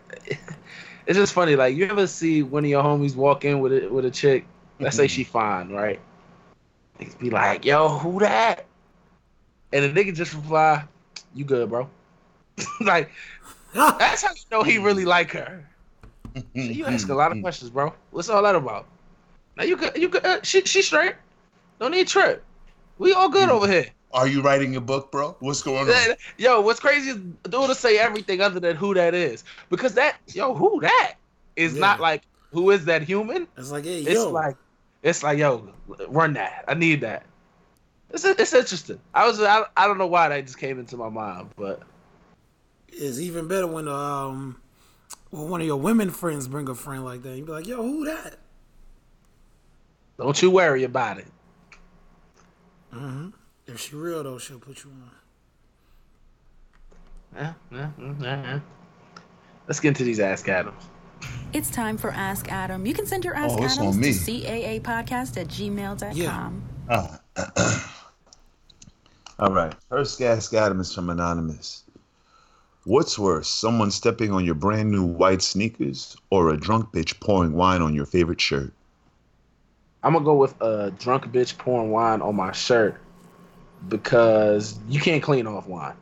it's 1.06 1.18
just 1.18 1.34
funny. 1.34 1.56
Like, 1.56 1.76
you 1.76 1.86
ever 1.88 2.08
see 2.08 2.44
one 2.44 2.64
of 2.64 2.70
your 2.70 2.84
homies 2.84 3.16
walk 3.16 3.46
in 3.46 3.60
with 3.60 3.74
a 3.74 3.88
with 3.88 4.06
a 4.06 4.12
chick? 4.12 4.46
Let's 4.80 4.96
say 4.96 5.08
she 5.08 5.24
fine, 5.24 5.70
right? 5.70 6.00
Niggas 7.00 7.20
be 7.20 7.30
like, 7.30 7.66
"Yo, 7.66 7.88
who 7.88 8.20
that?" 8.20 8.66
And 9.74 9.84
the 9.96 10.04
nigga 10.04 10.16
just 10.16 10.34
reply, 10.34 10.84
"You 11.34 11.46
good, 11.46 11.70
bro?" 11.70 11.90
like, 12.82 13.12
that's 13.74 14.24
how 14.24 14.32
you 14.34 14.42
know 14.52 14.64
he 14.64 14.78
really 14.78 15.06
like 15.18 15.32
her. 15.32 15.68
You 16.54 16.86
ask 16.86 17.10
a 17.10 17.16
lot 17.16 17.32
of 17.32 17.42
questions, 17.42 17.70
bro. 17.70 17.94
What's 18.12 18.30
all 18.30 18.44
that 18.44 18.56
about? 18.56 18.86
Now 19.58 19.64
you 19.64 19.76
good? 19.78 19.96
You 19.98 20.10
good? 20.10 20.26
Uh, 20.26 20.42
she 20.44 20.62
she 20.62 20.82
straight. 20.82 21.16
Don't 21.80 21.92
need 21.92 22.08
trip. 22.08 22.44
We 22.98 23.14
all 23.14 23.30
good 23.30 23.50
over 23.50 23.68
here. 23.68 23.88
Are 24.14 24.28
you 24.28 24.42
writing 24.42 24.76
a 24.76 24.82
book, 24.82 25.12
bro? 25.12 25.36
What's 25.40 25.62
going 25.62 25.90
on? 25.90 26.16
Yo, 26.38 26.62
what's 26.62 26.80
crazy 26.80 27.12
is 27.12 27.16
dude 27.16 27.68
to 27.68 27.76
say 27.76 27.98
everything 27.98 28.42
other 28.42 28.60
than 28.60 28.76
who 28.76 28.94
that 28.94 29.14
is. 29.14 29.44
Because 29.70 29.94
that, 29.94 30.18
yo, 30.28 30.54
who 30.54 30.82
that 30.82 31.16
is 31.56 31.76
Yeah. 31.76 31.82
not 31.82 32.00
like 32.00 32.24
who 32.52 32.70
is 32.72 32.86
that 32.86 33.04
human? 33.04 33.48
It's 33.58 33.72
like, 33.72 33.86
hey, 33.86 34.02
It's 34.02 34.14
yo, 34.14 34.32
like 34.32 34.56
it's 35.04 35.24
like, 35.24 35.38
yo, 35.38 35.74
run 36.10 36.34
that. 36.34 36.66
I 36.68 36.74
need 36.74 37.02
that. 37.02 37.26
It's 38.10 38.26
it's 38.26 38.54
interesting. 38.54 39.00
I 39.14 39.26
was 39.26 39.42
I, 39.42 39.64
I 39.78 39.88
don't 39.88 39.98
know 39.98 40.08
why 40.08 40.28
that 40.30 40.46
just 40.46 40.58
came 40.58 40.80
into 40.80 40.98
my 40.98 41.10
mind, 41.10 41.52
but 41.56 41.82
it's 42.90 43.20
even 43.20 43.48
better 43.48 43.68
when 43.68 43.88
um, 43.88 44.62
when 45.30 45.50
one 45.50 45.62
of 45.62 45.68
your 45.68 45.78
women 45.78 46.10
friends 46.10 46.48
bring 46.50 46.68
a 46.68 46.76
friend 46.76 47.06
like 47.06 47.24
that. 47.24 47.38
You 47.38 47.46
be 47.46 47.52
like, 47.52 47.68
yo, 47.68 47.82
who 47.82 48.06
that? 48.06 48.38
don't 50.18 50.40
you 50.42 50.52
worry 50.52 50.84
about 50.84 51.18
it. 51.18 51.28
If 53.72 53.80
she 53.80 53.96
real 53.96 54.22
though, 54.22 54.38
she'll 54.38 54.60
put 54.60 54.84
you 54.84 54.92
on. 54.92 55.12
Yeah, 57.34 57.54
yeah, 57.72 57.90
yeah, 57.98 58.14
yeah. 58.20 58.60
Let's 59.68 59.80
get 59.80 59.88
into 59.90 60.04
these 60.04 60.20
ask 60.20 60.50
Adams. 60.50 60.84
It's 61.54 61.72
time 61.72 61.98
for 61.98 62.12
Ask 62.12 62.52
Adam. 62.52 62.86
You 62.86 62.94
can 62.94 63.06
send 63.06 63.24
your 63.24 63.38
oh, 63.38 63.40
Ask 63.40 63.58
Oh, 63.58 63.64
it's 63.64 63.78
Adams 63.78 63.96
on 63.96 64.02
me. 64.02 64.12
to 64.12 64.82
caapodcast 64.82 65.38
at 65.38 65.48
gmail.com. 65.48 66.64
Ah. 66.90 67.22
All 69.40 69.54
right. 69.54 69.74
First 69.88 70.22
Ask 70.22 70.54
Adam 70.54 70.82
is 70.82 70.94
from 70.94 71.10
Anonymous. 71.10 71.84
What's 72.84 73.18
worse, 73.18 73.48
someone 73.48 73.92
stepping 73.92 74.34
on 74.34 74.44
your 74.44 74.56
brand 74.56 74.92
new 74.92 75.06
white 75.06 75.42
sneakers 75.42 76.18
or 76.30 76.50
a 76.50 76.58
drunk 76.58 76.92
bitch 76.92 77.18
pouring 77.22 77.54
wine 77.54 77.82
on 77.82 77.94
your 77.94 78.08
favorite 78.08 78.42
shirt? 78.42 78.74
I'm 80.04 80.12
gonna 80.14 80.26
go 80.26 80.34
with 80.34 80.60
a 80.62 80.92
drunk 80.92 81.28
bitch 81.28 81.58
pouring 81.58 81.92
wine 81.92 82.22
on 82.22 82.36
my 82.36 82.52
shirt 82.52 83.00
because 83.90 84.80
you 84.90 85.00
can't 85.00 85.22
clean 85.24 85.48
off 85.48 85.68
wine, 85.68 85.96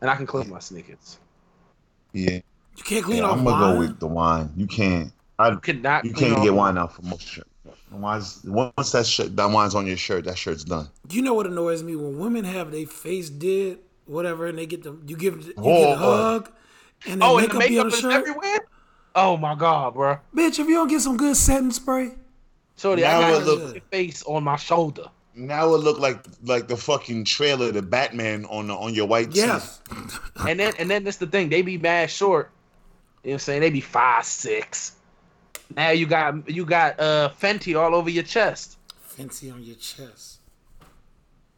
and 0.00 0.10
I 0.10 0.16
can 0.16 0.26
clean 0.26 0.48
my 0.50 0.58
sneakers. 0.58 1.18
Yeah, 2.12 2.40
You 2.76 2.82
can't 2.84 3.04
clean 3.04 3.18
yeah 3.18 3.24
off 3.24 3.38
I'm 3.38 3.44
gonna 3.44 3.64
wine. 3.66 3.74
go 3.74 3.78
with 3.80 4.00
the 4.00 4.06
wine. 4.06 4.50
You 4.56 4.66
can't. 4.66 5.12
I 5.38 5.50
You 5.50 5.56
cannot. 5.58 6.04
you 6.04 6.12
clean 6.12 6.28
can't 6.30 6.38
off 6.38 6.44
get 6.44 6.54
wine 6.54 6.78
out 6.78 6.94
for 6.94 7.02
most 7.02 7.22
shirt. 7.26 7.46
Wine's, 7.90 8.40
once 8.44 8.92
that 8.92 9.06
shirt, 9.06 9.36
that 9.36 9.50
wine's 9.50 9.74
on 9.74 9.86
your 9.86 9.96
shirt, 9.98 10.24
that 10.24 10.38
shirt's 10.38 10.64
done. 10.64 10.88
You 11.10 11.20
know 11.22 11.34
what 11.34 11.46
annoys 11.46 11.82
me 11.82 11.94
when 11.94 12.18
women 12.18 12.44
have 12.44 12.70
their 12.70 12.86
face 12.86 13.28
did 13.28 13.78
whatever, 14.06 14.46
and 14.46 14.58
they 14.58 14.66
get 14.66 14.82
the 14.82 14.96
you 15.06 15.16
give 15.16 15.44
you 15.46 15.52
Whoa. 15.56 15.84
get 15.84 15.92
a 15.92 15.96
hug, 15.96 16.50
and 17.06 17.20
the 17.20 17.24
Oh, 17.26 17.38
and 17.38 17.50
the 17.50 17.54
makeup 17.58 17.68
be 17.68 17.78
on 17.78 17.88
the 17.88 17.94
is 17.94 18.00
shirt. 18.00 18.12
everywhere. 18.12 18.60
Oh 19.14 19.36
my 19.36 19.54
god, 19.54 19.92
bro. 19.94 20.18
Bitch, 20.34 20.58
if 20.58 20.66
you 20.68 20.74
don't 20.74 20.88
get 20.88 21.00
some 21.02 21.16
good 21.18 21.36
setting 21.36 21.70
spray, 21.70 22.12
Shorty, 22.78 23.02
Now 23.02 23.20
I 23.20 23.28
it 23.28 23.32
got 23.32 23.44
look- 23.46 23.74
your 23.74 23.82
face 23.90 24.22
on 24.24 24.42
my 24.44 24.56
shoulder. 24.56 25.04
Now 25.34 25.74
it 25.74 25.78
look 25.78 25.98
like 25.98 26.24
like 26.44 26.68
the 26.68 26.76
fucking 26.76 27.24
trailer, 27.24 27.72
the 27.72 27.82
Batman 27.82 28.44
on 28.46 28.66
the, 28.66 28.74
on 28.74 28.94
your 28.94 29.06
white 29.06 29.34
yes, 29.34 29.80
And 30.46 30.60
then 30.60 30.74
and 30.78 30.90
then 30.90 31.04
that's 31.04 31.16
the 31.16 31.26
thing, 31.26 31.48
they 31.48 31.62
be 31.62 31.78
mad 31.78 32.10
short. 32.10 32.50
You 33.22 33.28
know 33.28 33.32
what 33.32 33.34
I'm 33.34 33.38
saying? 33.40 33.60
They 33.60 33.70
be 33.70 33.80
five 33.80 34.24
six. 34.24 34.92
Now 35.74 35.90
you 35.90 36.06
got 36.06 36.48
you 36.50 36.64
got 36.64 37.00
uh 37.00 37.30
Fenty 37.40 37.78
all 37.80 37.94
over 37.94 38.10
your 38.10 38.24
chest. 38.24 38.76
Fenty 39.08 39.52
on 39.52 39.62
your 39.62 39.76
chest. 39.76 40.40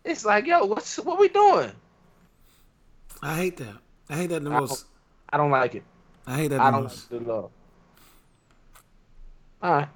It's 0.04 0.24
like, 0.24 0.46
yo, 0.46 0.66
what's 0.66 0.96
what 0.98 1.18
we 1.18 1.28
doing? 1.28 1.72
I 3.22 3.36
hate 3.36 3.56
that. 3.56 3.76
I 4.08 4.16
hate 4.16 4.26
that 4.28 4.44
the 4.44 4.50
I 4.50 4.60
most. 4.60 4.86
I 5.30 5.36
don't 5.36 5.50
like 5.50 5.74
it. 5.74 5.82
I 6.26 6.36
hate 6.36 6.48
that 6.48 6.60
I 6.60 6.66
the 6.66 6.70
don't 6.72 6.82
most. 6.84 7.10
like 7.10 7.20
it 7.22 7.24
at 7.24 7.30
all. 7.30 7.50
All 9.62 9.72
right. 9.72 9.88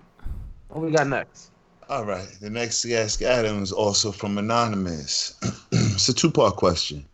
What 0.68 0.84
we 0.84 0.90
got 0.90 1.06
next? 1.06 1.50
All 1.88 2.04
right. 2.04 2.28
The 2.42 2.50
next 2.50 2.84
Ask 2.84 3.22
Adam 3.22 3.62
is 3.62 3.72
also 3.72 4.12
from 4.12 4.36
Anonymous. 4.36 5.34
it's 5.72 6.08
a 6.10 6.12
two 6.12 6.30
part 6.30 6.56
question. 6.56 7.06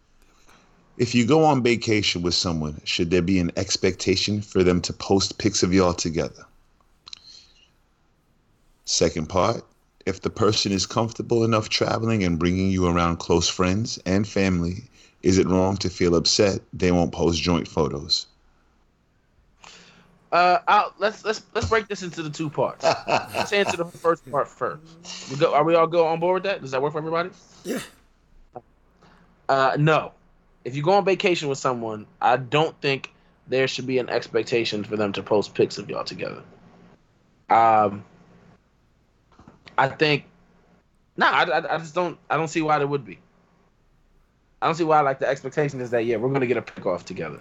If 0.97 1.15
you 1.15 1.27
go 1.27 1.45
on 1.45 1.63
vacation 1.63 2.23
with 2.23 2.35
someone, 2.35 2.81
should 2.83 3.11
there 3.11 3.23
be 3.23 3.39
an 3.39 3.53
expectation 3.57 4.41
for 4.41 4.65
them 4.65 4.81
to 4.83 4.93
post 4.93 5.39
pics 5.39 5.63
of 5.63 5.73
y'all 5.73 5.93
together? 5.93 6.45
Second 8.85 9.29
part, 9.29 9.65
if 10.07 10.21
the 10.21 10.31
person 10.31 10.73
is 10.73 10.87
comfortable 10.87 11.45
enough 11.45 11.69
traveling 11.69 12.25
and 12.25 12.39
bringing 12.39 12.71
you 12.71 12.87
around 12.87 13.19
close 13.19 13.49
friends 13.49 14.01
and 14.05 14.27
family, 14.27 14.91
is 15.23 15.39
it 15.39 15.47
wrong 15.47 15.77
to 15.79 15.89
feel 15.89 16.17
upset 16.17 16.61
they 16.73 16.91
won't 16.91 17.13
post 17.13 17.41
joint 17.41 17.69
photos? 17.69 18.27
Uh, 20.35 20.59
I'll, 20.67 20.93
let's 20.99 21.25
let's 21.25 21.43
let's 21.55 21.69
break 21.69 21.87
this 21.87 22.03
into 22.03 22.21
the 22.21 22.29
two 22.29 22.51
parts. 22.51 22.83
let's 23.07 23.53
answer 23.53 23.77
the 23.77 23.85
first 23.85 24.29
part 24.29 24.49
first. 24.49 25.31
We 25.31 25.37
go, 25.37 25.55
are 25.55 25.63
we 25.63 25.77
all 25.77 25.87
go 25.87 26.09
on 26.09 26.19
board 26.19 26.35
with 26.35 26.43
that? 26.43 26.61
Does 26.61 26.73
that 26.73 26.83
work 26.83 26.91
for 26.91 26.99
everybody? 26.99 27.31
Yeah. 27.63 27.79
Uh, 29.49 29.77
no. 29.79 30.11
If 30.65 30.75
you 30.75 30.83
go 30.83 30.91
on 30.95 31.05
vacation 31.05 31.49
with 31.49 31.59
someone, 31.59 32.07
I 32.21 32.37
don't 32.37 32.75
think 32.81 33.13
there 33.47 33.69
should 33.69 33.87
be 33.87 33.99
an 33.99 34.09
expectation 34.09 34.83
for 34.83 34.97
them 34.97 35.13
to 35.13 35.23
post 35.23 35.55
pics 35.55 35.79
of 35.79 35.89
y'all 35.89 36.03
together. 36.03 36.43
Um, 37.49 38.05
I 39.79 39.87
think, 39.87 40.25
no, 41.17 41.27
I, 41.27 41.45
I, 41.45 41.75
I 41.77 41.79
just 41.79 41.95
don't. 41.95 42.19
I 42.29 42.37
don't 42.37 42.49
see 42.49 42.61
why 42.61 42.79
there 42.79 42.89
would 42.89 43.05
be. 43.05 43.21
I 44.61 44.67
don't 44.67 44.75
see 44.75 44.83
why 44.83 45.01
like 45.03 45.21
the 45.21 45.29
expectation 45.29 45.81
is 45.81 45.91
that 45.91 46.07
yeah 46.07 46.17
we're 46.17 46.33
gonna 46.33 46.47
get 46.49 46.57
a 46.57 46.63
pic 46.63 46.87
off 46.87 47.05
together. 47.05 47.39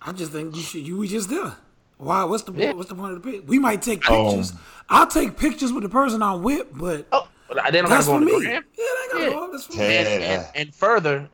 I 0.00 0.12
just 0.12 0.30
think 0.30 0.54
you 0.54 0.62
should. 0.62 0.86
You 0.86 0.98
we 0.98 1.08
just 1.08 1.28
there. 1.28 1.56
Why? 2.02 2.24
What's 2.24 2.42
the 2.42 2.52
Yeah. 2.52 2.72
what's 2.72 2.88
the 2.88 2.94
point 2.96 3.12
of 3.12 3.22
the 3.22 3.30
pic? 3.30 3.42
We 3.46 3.58
might 3.60 3.80
take 3.80 4.02
Oh. 4.10 4.30
pictures. 4.30 4.52
I'll 4.88 5.06
take 5.06 5.36
pictures 5.36 5.72
with 5.72 5.84
the 5.84 5.88
person 5.88 6.20
I'm 6.22 6.42
with, 6.42 6.66
but 6.72 7.06
Oh, 7.12 7.28
they 7.48 7.80
don't 7.80 7.88
that's 7.88 8.06
have 8.06 8.20
to 8.20 8.26
for 8.26 8.38
me. 8.40 8.44
Yeah, 8.44 8.60
they 8.76 9.12
gotta 9.12 9.30
Yeah. 9.30 9.46
That's 9.52 9.66
for 9.66 9.76
me. 9.78 9.96
And, 9.96 10.08
and, 10.22 10.46
and 10.56 10.74
further, 10.74 11.28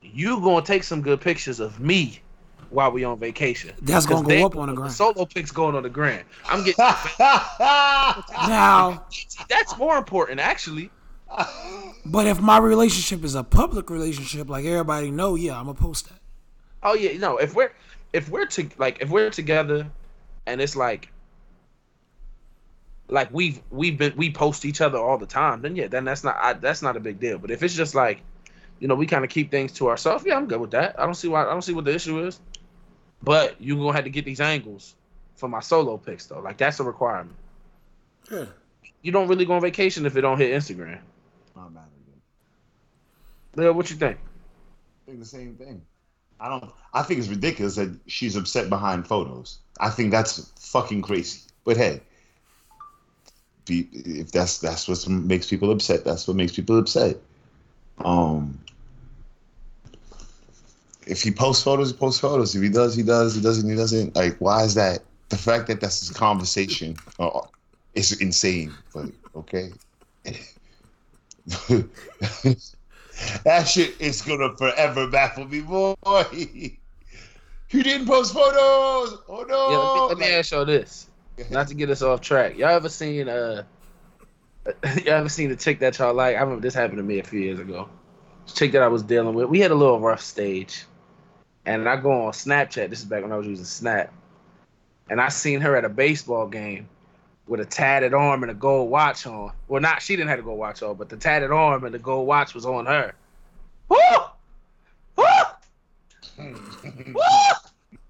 you 0.00 0.40
gonna 0.40 0.64
take 0.64 0.84
some 0.84 1.02
good 1.02 1.20
pictures 1.20 1.60
of 1.60 1.80
me 1.80 2.20
while 2.70 2.90
we 2.90 3.04
on 3.04 3.18
vacation. 3.18 3.72
That's 3.82 4.06
gonna 4.06 4.22
go 4.22 4.28
they- 4.28 4.42
up 4.42 4.56
on 4.56 4.68
the 4.70 4.74
gram. 4.74 4.88
Solo 4.90 5.26
pics 5.26 5.50
going 5.50 5.76
on 5.76 5.82
the 5.82 5.90
gram. 5.90 6.24
I'm 6.48 6.64
getting 6.64 6.82
Now, 7.60 9.04
that's 9.48 9.76
more 9.76 9.96
important 9.98 10.40
actually. 10.40 10.90
but 12.06 12.26
if 12.26 12.40
my 12.40 12.58
relationship 12.58 13.22
is 13.24 13.34
a 13.34 13.44
public 13.44 13.90
relationship, 13.90 14.48
like 14.48 14.64
everybody 14.64 15.10
know, 15.10 15.34
yeah, 15.34 15.58
I'm 15.58 15.66
gonna 15.66 15.74
post 15.74 16.08
that. 16.08 16.18
Oh 16.82 16.94
yeah, 16.94 17.18
no. 17.18 17.36
If 17.36 17.54
we're 17.54 17.72
if 18.12 18.28
we're 18.28 18.46
to 18.46 18.68
like 18.78 19.00
if 19.00 19.10
we're 19.10 19.30
together, 19.30 19.90
and 20.46 20.60
it's 20.60 20.76
like 20.76 21.10
like 23.08 23.32
we've 23.32 23.60
we've 23.70 23.98
been 23.98 24.14
we 24.16 24.30
post 24.30 24.64
each 24.64 24.80
other 24.80 24.98
all 24.98 25.18
the 25.18 25.26
time, 25.26 25.62
then 25.62 25.76
yeah, 25.76 25.88
then 25.88 26.04
that's 26.04 26.24
not 26.24 26.36
I, 26.40 26.52
that's 26.54 26.82
not 26.82 26.96
a 26.96 27.00
big 27.00 27.20
deal. 27.20 27.38
But 27.38 27.50
if 27.50 27.62
it's 27.62 27.74
just 27.74 27.94
like, 27.94 28.20
you 28.78 28.88
know, 28.88 28.94
we 28.94 29.06
kind 29.06 29.24
of 29.24 29.30
keep 29.30 29.50
things 29.50 29.72
to 29.72 29.88
ourselves, 29.88 30.24
yeah, 30.26 30.36
I'm 30.36 30.46
good 30.46 30.60
with 30.60 30.72
that. 30.72 30.98
I 30.98 31.04
don't 31.04 31.14
see 31.14 31.28
why 31.28 31.42
I 31.42 31.50
don't 31.50 31.62
see 31.62 31.74
what 31.74 31.84
the 31.84 31.94
issue 31.94 32.24
is. 32.26 32.40
But 33.22 33.56
you're 33.60 33.76
gonna 33.76 33.92
have 33.92 34.04
to 34.04 34.10
get 34.10 34.24
these 34.24 34.40
angles 34.40 34.94
for 35.36 35.48
my 35.48 35.60
solo 35.60 35.96
pics 35.98 36.26
though. 36.26 36.40
Like 36.40 36.56
that's 36.56 36.80
a 36.80 36.84
requirement. 36.84 37.36
Yeah. 38.30 38.46
You 39.02 39.12
don't 39.12 39.28
really 39.28 39.44
go 39.44 39.54
on 39.54 39.62
vacation 39.62 40.06
if 40.06 40.16
it 40.16 40.20
don't 40.20 40.38
hit 40.38 40.52
Instagram. 40.52 41.00
Lil, 43.56 43.72
what 43.72 43.90
you 43.90 43.96
think? 43.96 44.18
think 45.06 45.18
the 45.18 45.26
same 45.26 45.54
thing. 45.56 45.82
I 46.40 46.48
don't. 46.48 46.72
I 46.94 47.02
think 47.02 47.20
it's 47.20 47.28
ridiculous 47.28 47.76
that 47.76 47.94
she's 48.06 48.34
upset 48.34 48.68
behind 48.68 49.06
photos. 49.06 49.58
I 49.78 49.90
think 49.90 50.10
that's 50.10 50.50
fucking 50.58 51.02
crazy. 51.02 51.40
But 51.64 51.76
hey, 51.76 52.00
be, 53.66 53.88
if 53.92 54.32
that's 54.32 54.58
that's 54.58 54.88
what 54.88 55.06
makes 55.08 55.48
people 55.48 55.70
upset, 55.70 56.04
that's 56.04 56.26
what 56.26 56.36
makes 56.36 56.52
people 56.52 56.78
upset. 56.78 57.18
Um, 57.98 58.58
if 61.06 61.22
he 61.22 61.30
posts 61.30 61.62
photos, 61.62 61.90
he 61.90 61.96
posts 61.96 62.20
photos. 62.20 62.54
If 62.54 62.62
he 62.62 62.70
does, 62.70 62.96
he 62.96 63.02
does. 63.02 63.34
He 63.34 63.42
doesn't, 63.42 63.68
he 63.68 63.76
doesn't. 63.76 64.16
Like, 64.16 64.38
why 64.38 64.64
is 64.64 64.74
that? 64.74 65.02
The 65.28 65.36
fact 65.36 65.66
that 65.68 65.80
that's 65.80 66.00
his 66.00 66.10
conversation 66.10 66.96
uh, 67.18 67.40
is 67.94 68.18
insane. 68.20 68.72
But 68.94 69.10
okay. 69.36 69.72
that 73.44 73.64
shit 73.68 74.00
is 74.00 74.22
gonna 74.22 74.56
forever 74.56 75.06
baffle 75.08 75.46
me, 75.46 75.60
boy. 75.60 75.94
You 77.72 77.84
didn't 77.84 78.08
post 78.08 78.34
photos. 78.34 79.20
Oh 79.28 79.44
no! 79.48 79.70
Yeah, 79.70 79.76
let 79.78 79.94
me, 79.94 80.00
let 80.08 80.18
me 80.18 80.34
ask 80.34 80.50
y'all 80.50 80.64
this. 80.64 81.08
Not 81.50 81.68
to 81.68 81.74
get 81.74 81.88
us 81.88 82.02
off 82.02 82.20
track. 82.20 82.58
Y'all 82.58 82.70
ever 82.70 82.88
seen 82.88 83.28
uh 83.28 83.62
y'all 85.04 85.14
ever 85.14 85.28
seen 85.28 85.50
the 85.50 85.56
chick 85.56 85.78
that 85.78 85.98
y'all 85.98 86.12
like? 86.12 86.36
I 86.36 86.40
remember 86.40 86.60
this 86.60 86.74
happened 86.74 86.98
to 86.98 87.04
me 87.04 87.20
a 87.20 87.22
few 87.22 87.40
years 87.40 87.60
ago. 87.60 87.88
chick 88.52 88.72
that 88.72 88.82
I 88.82 88.88
was 88.88 89.04
dealing 89.04 89.34
with, 89.34 89.48
we 89.48 89.60
had 89.60 89.70
a 89.70 89.74
little 89.76 90.00
rough 90.00 90.20
stage. 90.20 90.84
And 91.64 91.88
I 91.88 91.96
go 91.96 92.10
on 92.10 92.32
Snapchat. 92.32 92.90
This 92.90 93.00
is 93.00 93.04
back 93.04 93.22
when 93.22 93.32
I 93.32 93.36
was 93.36 93.46
using 93.46 93.64
Snap. 93.64 94.12
And 95.08 95.20
I 95.20 95.28
seen 95.28 95.60
her 95.60 95.76
at 95.76 95.84
a 95.84 95.88
baseball 95.88 96.48
game 96.48 96.88
with 97.50 97.60
a 97.60 97.64
tatted 97.66 98.14
arm 98.14 98.42
and 98.44 98.50
a 98.50 98.54
gold 98.54 98.88
watch 98.90 99.26
on. 99.26 99.50
Well, 99.66 99.82
not 99.82 100.00
she 100.00 100.14
didn't 100.14 100.28
have 100.30 100.38
a 100.38 100.42
gold 100.42 100.58
watch 100.58 100.82
on, 100.84 100.94
but 100.94 101.08
the 101.08 101.16
tatted 101.16 101.50
arm 101.50 101.84
and 101.84 101.92
the 101.92 101.98
gold 101.98 102.26
watch 102.28 102.54
was 102.54 102.64
on 102.64 102.86
her. 102.86 103.12
Woo! 103.88 103.98
Woo! 105.16 105.24
Woo! 107.12 107.20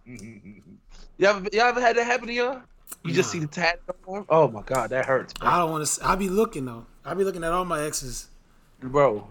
You 0.07 1.27
ever, 1.27 1.49
you 1.53 1.61
ever 1.61 1.81
had 1.81 1.97
that 1.97 2.05
happen 2.07 2.27
to 2.29 2.33
you? 2.33 2.63
You 3.05 3.15
just 3.15 3.29
Nah. 3.29 3.33
see 3.33 3.39
the 3.41 3.47
tatted 3.47 3.81
arm? 4.07 4.27
Oh 4.29 4.49
my 4.49 4.63
god, 4.63 4.91
that 4.91 5.07
hurts, 5.07 5.33
bro. 5.33 5.49
I 5.49 5.59
don't 5.59 5.71
want 5.71 5.87
to. 5.87 6.07
I 6.07 6.15
be 6.17 6.29
looking 6.29 6.67
though. 6.67 6.85
I 7.05 7.15
be 7.15 7.25
looking 7.25 7.43
at 7.45 7.51
all 7.53 7.65
my 7.65 7.83
exes. 7.83 8.29
bro. 8.81 9.27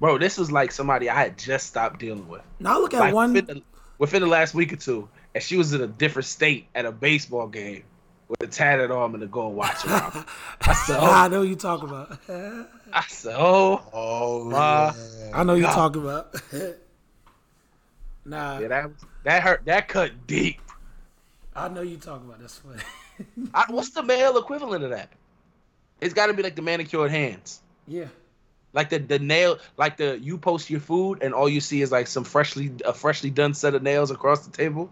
Bro, 0.00 0.18
this 0.18 0.38
was 0.38 0.50
like 0.52 0.72
somebody 0.72 1.08
I 1.10 1.18
had 1.22 1.36
just 1.38 1.66
stopped 1.66 1.98
dealing 2.00 2.26
with. 2.28 2.42
Now 2.58 2.76
I 2.76 2.78
look 2.80 2.94
at 2.94 3.00
Like 3.00 3.14
one. 3.14 3.32
within, 3.34 3.56
the, 3.56 3.62
within 3.98 4.22
the 4.22 4.28
last 4.28 4.54
week 4.54 4.72
or 4.72 4.76
two, 4.76 5.08
and 5.34 5.42
she 5.44 5.56
was 5.58 5.72
in 5.74 5.80
a 5.82 5.86
different 5.86 6.24
state 6.26 6.66
at 6.74 6.84
a 6.86 6.92
baseball 6.92 7.46
game 7.48 7.84
with 8.30 8.42
a 8.42 8.46
tatted 8.46 8.92
arm 8.92 9.14
and 9.14 9.22
a 9.24 9.26
gold 9.26 9.56
watch 9.56 9.84
around. 9.84 10.24
I 10.62 10.72
said, 10.86 11.00
I 11.00 11.26
oh, 11.26 11.28
know 11.28 11.42
you 11.42 11.56
talk 11.56 11.82
about. 11.82 12.16
I 12.92 13.04
said, 13.08 13.34
oh, 13.36 13.82
Oh, 13.92 14.44
My- 14.44 14.94
yeah. 14.94 15.30
I 15.34 15.42
know 15.42 15.54
you 15.54 15.62
God. 15.64 15.74
talk 15.74 15.96
about. 15.96 16.34
nah, 18.24 18.58
yeah, 18.60 18.68
that 18.68 18.90
that 19.24 19.42
hurt. 19.42 19.64
That 19.64 19.88
cut 19.88 20.26
deep. 20.26 20.60
I 21.54 21.68
know 21.68 21.82
you 21.82 21.96
talk 21.96 22.22
about. 22.22 22.40
That's 22.40 22.58
funny. 22.58 22.80
I, 23.52 23.64
what's 23.68 23.90
the 23.90 24.02
male 24.02 24.38
equivalent 24.38 24.84
of 24.84 24.90
that? 24.90 25.10
It's 26.00 26.14
got 26.14 26.28
to 26.28 26.32
be 26.34 26.42
like 26.42 26.56
the 26.56 26.62
manicured 26.62 27.10
hands, 27.10 27.60
yeah. 27.86 28.06
like 28.72 28.88
the 28.88 28.98
the 28.98 29.18
nail, 29.18 29.58
like 29.76 29.96
the 29.98 30.18
you 30.18 30.38
post 30.38 30.70
your 30.70 30.80
food 30.80 31.18
and 31.20 31.34
all 31.34 31.48
you 31.48 31.60
see 31.60 31.82
is 31.82 31.92
like 31.92 32.06
some 32.06 32.24
freshly 32.24 32.72
a 32.86 32.94
freshly 32.94 33.28
done 33.28 33.52
set 33.52 33.74
of 33.74 33.82
nails 33.82 34.10
across 34.10 34.46
the 34.46 34.56
table, 34.56 34.88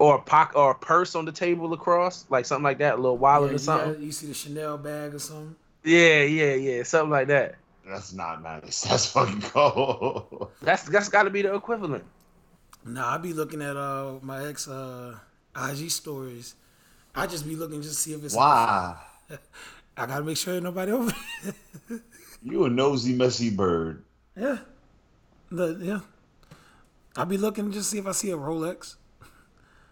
or 0.00 0.16
a 0.16 0.20
pock 0.20 0.52
or 0.56 0.70
a 0.72 0.74
purse 0.74 1.14
on 1.14 1.24
the 1.26 1.32
table 1.32 1.72
across, 1.72 2.24
like 2.30 2.46
something 2.46 2.64
like 2.64 2.78
that, 2.78 2.94
a 2.94 2.96
little 2.96 3.18
wallet 3.18 3.50
Yeah, 3.50 3.54
or 3.56 3.58
something. 3.58 3.92
got- 3.92 4.00
you 4.02 4.12
see 4.12 4.26
the 4.26 4.34
Chanel 4.34 4.78
bag 4.78 5.14
or 5.14 5.18
something. 5.18 5.54
Yeah, 5.84 6.22
yeah, 6.24 6.54
yeah, 6.54 6.82
something 6.82 7.10
like 7.10 7.28
that. 7.28 7.54
That's 7.86 8.12
not 8.12 8.42
nice. 8.42 8.82
That's 8.88 9.06
fucking 9.12 9.40
cold. 9.42 10.50
That's 10.62 10.82
that's 10.84 11.08
got 11.08 11.24
to 11.24 11.30
be 11.30 11.42
the 11.42 11.54
equivalent. 11.54 12.04
Nah, 12.84 13.14
I 13.14 13.18
be 13.18 13.32
looking 13.32 13.62
at 13.62 13.76
uh 13.76 14.14
my 14.22 14.46
ex 14.46 14.68
uh 14.68 15.16
IG 15.56 15.90
stories. 15.90 16.54
I 17.14 17.26
just 17.26 17.46
be 17.46 17.56
looking 17.56 17.82
just 17.82 17.94
to 17.96 18.00
see 18.00 18.12
if 18.14 18.24
it's. 18.24 18.34
Why? 18.36 18.96
I 19.96 20.06
gotta 20.06 20.22
make 20.22 20.36
sure 20.36 20.60
nobody 20.60 20.92
over. 20.92 21.12
You 22.42 22.64
a 22.64 22.70
nosy, 22.70 23.12
messy 23.12 23.50
bird. 23.50 24.02
yeah. 24.34 24.58
The 25.50 25.76
yeah. 25.82 26.00
I 27.14 27.24
be 27.24 27.36
looking 27.36 27.70
just 27.70 27.90
to 27.90 27.96
see 27.96 27.98
if 27.98 28.06
I 28.06 28.12
see 28.12 28.30
a 28.30 28.36
Rolex. 28.36 28.94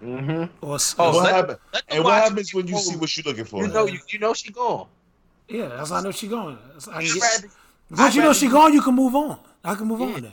Mm-hmm. 0.03 0.45
Or 0.65 0.77
s- 0.77 0.95
Oh, 0.99 1.13
What 1.15 1.25
let- 1.25 1.35
happen- 1.35 1.57
let 1.73 1.83
and 1.89 2.05
what 2.05 2.23
happens 2.23 2.55
when 2.55 2.67
you 2.67 2.75
cold. 2.75 2.85
see 2.85 2.97
what 2.97 3.17
you're 3.17 3.25
looking 3.25 3.45
for? 3.45 3.65
You 3.67 3.73
know, 3.73 3.87
you, 3.87 3.99
you 4.09 4.19
know 4.19 4.33
she 4.35 4.53
gone. 4.53 4.87
yeah, 5.49 5.69
that's 5.69 5.91
how 5.91 5.97
I 5.97 6.03
know 6.03 6.11
she 6.13 6.29
going. 6.29 6.59
That's 6.73 6.89
I 6.89 7.03
get- 7.03 7.15
rather- 7.21 7.49
Once 7.91 8.15
you 8.15 8.21
know 8.21 8.29
rather 8.29 8.39
she 8.39 8.47
you- 8.47 8.53
gone, 8.53 8.73
you 8.73 8.83
can 8.83 8.95
move 8.95 9.15
on. 9.17 9.39
I 9.65 9.75
can 9.75 9.87
move 9.89 10.01
Yeah. 10.01 10.07
on 10.07 10.23
then. 10.23 10.33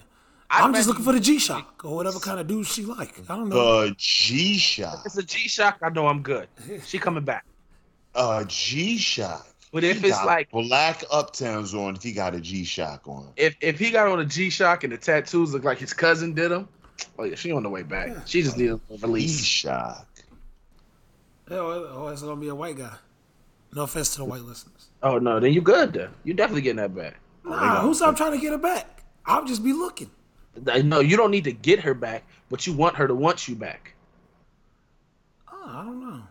I'd 0.52 0.64
I'm 0.64 0.74
just 0.76 0.88
looking 0.88 1.04
for 1.04 1.12
the 1.14 1.20
G 1.20 1.40
Shock 1.40 1.82
or 1.84 1.96
whatever 1.96 2.20
kind 2.20 2.40
of 2.40 2.46
dude 2.48 2.68
she 2.68 2.84
like. 2.86 3.20
I 3.28 3.36
don't 3.36 3.50
know. 3.50 3.88
The 3.88 3.96
G 3.98 4.58
Shock. 4.60 5.00
If 5.00 5.06
it's 5.08 5.18
a 5.18 5.24
G 5.24 5.48
Shock. 5.50 5.80
I 5.82 5.90
know 5.90 6.08
I'm 6.08 6.22
good. 6.22 6.48
She 6.86 7.00
coming 7.00 7.24
back. 7.24 7.44
A 8.14 8.46
G 8.48 8.98
Shock. 8.98 9.48
But 9.74 9.84
if 9.84 10.00
He 10.02 10.08
it's 10.08 10.18
got 10.18 10.28
like 10.28 10.52
black 10.52 11.00
uptowns 11.12 11.74
on, 11.74 11.96
if 11.96 12.04
he 12.04 12.12
got 12.14 12.36
a 12.36 12.40
G 12.40 12.64
Shock 12.64 13.08
on. 13.08 13.28
if 13.36 13.56
if 13.60 13.80
he 13.80 13.90
got 13.90 14.08
on 14.08 14.20
a 14.20 14.26
G 14.26 14.50
Shock 14.52 14.84
and 14.84 14.94
the 14.94 14.98
tattoos 14.98 15.52
look 15.54 15.64
like 15.64 15.80
his 15.80 15.92
cousin 15.94 16.34
did 16.34 16.52
them, 16.52 16.70
oh 17.18 17.24
yeah, 17.24 17.36
she 17.36 17.52
on 17.52 17.64
the 17.64 17.70
way 17.70 17.84
back. 17.84 18.10
She 18.26 18.42
just 18.42 18.58
needs 18.58 18.74
a 18.74 18.78
G 18.78 19.02
release. 19.02 19.44
Shock. 19.44 20.08
Yeah, 21.50 21.58
oh, 21.58 21.90
oh, 21.94 22.08
it's 22.08 22.22
gonna 22.22 22.40
be 22.40 22.48
a 22.48 22.56
white 22.56 22.78
guy. 22.78 22.96
No 23.74 23.84
offense 23.84 24.12
to 24.12 24.20
the 24.20 24.26
white 24.26 24.42
listeners. 24.42 24.90
Oh 25.04 25.20
no, 25.20 25.40
then 25.40 25.54
you 25.54 25.62
good 25.62 25.94
then. 25.94 26.10
You 26.24 26.34
definitely 26.34 26.62
getting 26.62 26.78
that 26.78 26.96
back. 26.96 27.16
Nah, 27.44 27.82
who's 27.82 28.02
I'm 28.02 28.16
trying 28.16 28.32
to 28.32 28.40
get 28.40 28.52
her 28.52 28.58
back? 28.58 29.04
I'll 29.26 29.46
just 29.46 29.64
be 29.64 29.74
looking. 29.74 30.10
No, 30.84 31.00
you 31.02 31.18
don't 31.18 31.32
need 31.32 31.44
to 31.44 31.52
get 31.52 31.82
her 31.82 31.94
back, 31.94 32.24
but 32.50 32.66
you 32.66 32.74
want 32.74 32.96
her 32.96 33.08
to 33.08 33.14
want 33.14 33.48
you 33.48 33.56
back. 33.56 33.94
Oh, 35.52 35.64
I 35.68 35.84
don't 35.84 36.00
know. 36.00 36.22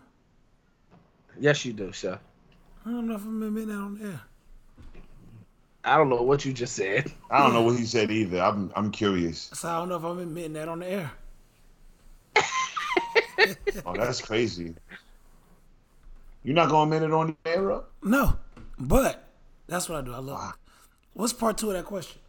Yes, 1.39 1.65
you 1.65 1.73
do, 1.73 1.93
sir. 1.93 2.19
I 2.87 2.91
don't 2.91 3.07
know 3.07 3.17
if 3.17 3.23
I'm 3.23 3.43
admitting 3.43 3.69
that 3.69 3.75
on 3.75 4.01
air. 4.03 4.21
I 5.85 5.97
don't 5.99 6.09
know 6.09 6.23
what 6.23 6.45
you 6.45 6.53
just 6.53 6.75
said. 6.75 7.13
I 7.31 7.41
don't 7.43 7.53
know 7.53 7.63
what 7.63 7.79
he 7.79 7.85
said 7.85 8.11
either. 8.11 8.41
I'm 8.41 8.73
I'm 8.75 8.91
curious. 8.91 9.51
So 9.53 9.69
I 9.69 9.79
don't 9.79 9.89
know 9.89 9.97
if 9.97 10.05
I'm 10.05 10.19
admitting 10.19 10.55
that 10.55 10.69
on 10.69 10.81
the 10.81 10.87
air. 10.89 11.11
Oh, 13.85 13.95
that's 13.95 14.23
crazy. 14.23 14.75
You're 16.45 16.55
not 16.55 16.71
gonna 16.71 16.85
admit 16.85 17.03
it 17.09 17.13
on 17.13 17.37
the 17.45 17.51
air, 17.51 17.61
bro? 17.61 17.85
No, 18.03 18.39
but 18.79 19.29
that's 19.67 19.89
what 19.89 19.99
I 19.99 20.03
do. 20.03 20.15
I 20.15 20.21
look. 20.21 20.59
What's 21.13 21.33
part 21.33 21.59
two 21.59 21.69
of 21.69 21.75
that 21.75 21.85
question? 21.85 22.21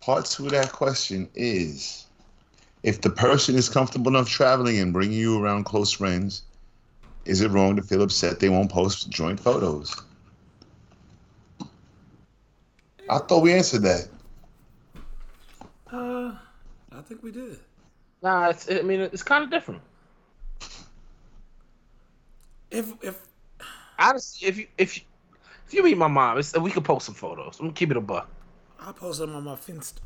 Part 0.00 0.26
two 0.26 0.46
of 0.46 0.52
that 0.52 0.70
question 0.72 1.28
is 1.34 2.06
if 2.82 3.00
the 3.00 3.10
person 3.10 3.56
is 3.56 3.68
comfortable 3.68 4.08
enough 4.08 4.28
traveling 4.28 4.78
and 4.78 4.92
bringing 4.92 5.18
you 5.18 5.42
around 5.42 5.64
close 5.64 5.90
friends, 5.90 6.42
is 7.24 7.40
it 7.40 7.50
wrong 7.50 7.74
to 7.76 7.82
feel 7.82 8.02
upset 8.02 8.38
they 8.38 8.48
won't 8.48 8.70
post 8.70 9.10
joint 9.10 9.40
photos? 9.40 10.00
I 13.08 13.18
thought 13.18 13.42
we 13.42 13.52
answered 13.52 13.82
that. 13.82 14.08
Uh, 15.92 16.34
I 16.92 17.00
think 17.02 17.22
we 17.22 17.30
did. 17.30 17.58
Nah, 18.22 18.48
it's, 18.48 18.70
I 18.70 18.82
mean 18.82 19.00
it's 19.00 19.22
kind 19.22 19.44
of 19.44 19.50
different. 19.50 19.82
If 22.70 22.92
if 23.02 23.26
Honestly, 23.98 24.48
if 24.48 24.58
you 24.58 24.66
if 24.78 24.96
you, 24.96 25.02
if 25.66 25.74
you 25.74 25.82
meet 25.82 25.96
my 25.96 26.08
mom, 26.08 26.38
it's, 26.38 26.56
we 26.58 26.70
could 26.70 26.84
post 26.84 27.06
some 27.06 27.14
photos. 27.14 27.58
I'm 27.58 27.66
gonna 27.66 27.74
keep 27.74 27.90
it 27.90 27.96
a 27.96 28.00
buck. 28.00 28.28
I 28.80 28.92
post 28.92 29.20
them 29.20 29.34
on 29.34 29.44
my 29.44 29.54
Finsta. 29.54 30.00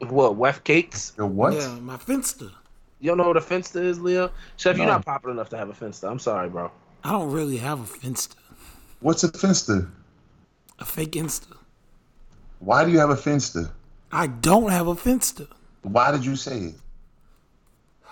What 0.00 0.36
Wef 0.38 0.62
Cakes? 0.62 1.10
The 1.10 1.26
what? 1.26 1.54
Yeah, 1.54 1.74
my 1.80 1.96
Finsta. 1.96 2.52
You 3.00 3.10
don't 3.10 3.18
know 3.18 3.28
what 3.28 3.36
a 3.36 3.40
Finsta 3.40 3.82
is, 3.82 4.00
Leo? 4.00 4.30
Chef, 4.56 4.76
you're 4.76 4.86
not 4.86 5.04
popular 5.04 5.32
enough 5.32 5.50
to 5.50 5.56
have 5.56 5.70
a 5.70 5.72
Finsta. 5.72 6.10
I'm 6.10 6.18
sorry, 6.18 6.48
bro. 6.48 6.70
I 7.04 7.12
don't 7.12 7.30
really 7.30 7.56
have 7.56 7.80
a 7.80 7.84
Finsta. 7.84 8.34
What's 9.00 9.22
a 9.24 9.28
Finsta? 9.28 9.88
A 10.78 10.84
fake 10.84 11.12
Insta. 11.12 11.56
Why 12.60 12.84
do 12.84 12.90
you 12.90 12.98
have 12.98 13.10
a 13.10 13.16
Finsta? 13.16 13.70
I 14.12 14.26
don't 14.26 14.70
have 14.70 14.86
a 14.86 14.94
Finsta. 14.94 15.48
Why 15.82 16.10
did 16.12 16.24
you 16.24 16.36
say 16.36 16.58
it? 16.58 16.74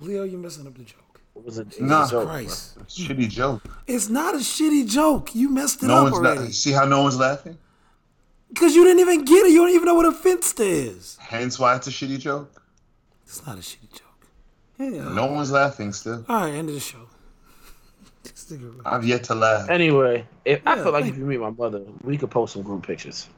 Leo, 0.00 0.24
you're 0.24 0.38
messing 0.40 0.66
up 0.66 0.74
the 0.76 0.84
joke. 0.84 1.20
What 1.34 1.44
was 1.46 1.58
it? 1.58 1.80
Nah. 1.80 2.02
It's 2.02 2.10
a 2.10 2.14
joke, 2.14 2.24
bro. 2.24 2.32
Christ. 2.32 2.78
Shitty 2.88 3.28
joke. 3.28 3.62
It's 3.86 4.08
not 4.08 4.34
a 4.34 4.38
shitty 4.38 4.88
joke. 4.88 5.34
You 5.34 5.48
messed 5.48 5.82
it 5.82 5.86
No 5.86 5.98
up 5.98 6.02
one's 6.04 6.16
already. 6.16 6.40
not. 6.40 6.52
See 6.52 6.72
how 6.72 6.84
no 6.84 7.02
one's 7.02 7.18
laughing? 7.18 7.58
Because 8.48 8.74
you 8.74 8.84
didn't 8.84 9.00
even 9.00 9.24
get 9.24 9.46
it. 9.46 9.52
You 9.52 9.58
don't 9.62 9.70
even 9.70 9.86
know 9.86 9.94
what 9.94 10.06
a 10.06 10.12
Finsta 10.12 10.60
is. 10.60 11.16
Hence 11.20 11.58
why 11.58 11.76
it's 11.76 11.86
a 11.86 11.90
shitty 11.90 12.18
joke. 12.18 12.62
It's 13.24 13.44
not 13.46 13.56
a 13.56 13.60
shitty 13.60 13.90
joke. 13.92 14.26
Yeah. 14.78 15.12
No 15.14 15.26
one's 15.26 15.50
laughing 15.50 15.92
still. 15.92 16.24
All 16.28 16.40
right, 16.42 16.52
end 16.52 16.68
of 16.68 16.74
the 16.74 16.80
show. 16.80 17.08
Stick. 18.56 18.70
I've 18.84 19.04
yet 19.04 19.24
to 19.24 19.34
laugh. 19.34 19.70
Anyway, 19.70 20.26
if 20.44 20.60
I 20.66 20.76
feel 20.76 20.92
like 20.92 21.04
thank 21.04 21.14
if 21.14 21.18
you 21.18 21.24
meet 21.24 21.40
my 21.40 21.50
mother, 21.50 21.82
we 22.02 22.18
could 22.18 22.30
post 22.30 22.54
some 22.54 22.62
group 22.62 22.86
pictures. 22.86 23.28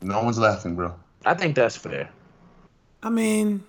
No 0.00 0.22
one's 0.22 0.38
laughing, 0.38 0.74
bro. 0.74 0.94
I 1.24 1.34
think 1.34 1.54
that's 1.54 1.76
fair. 1.76 2.10
I 3.02 3.10
mean, 3.10 3.62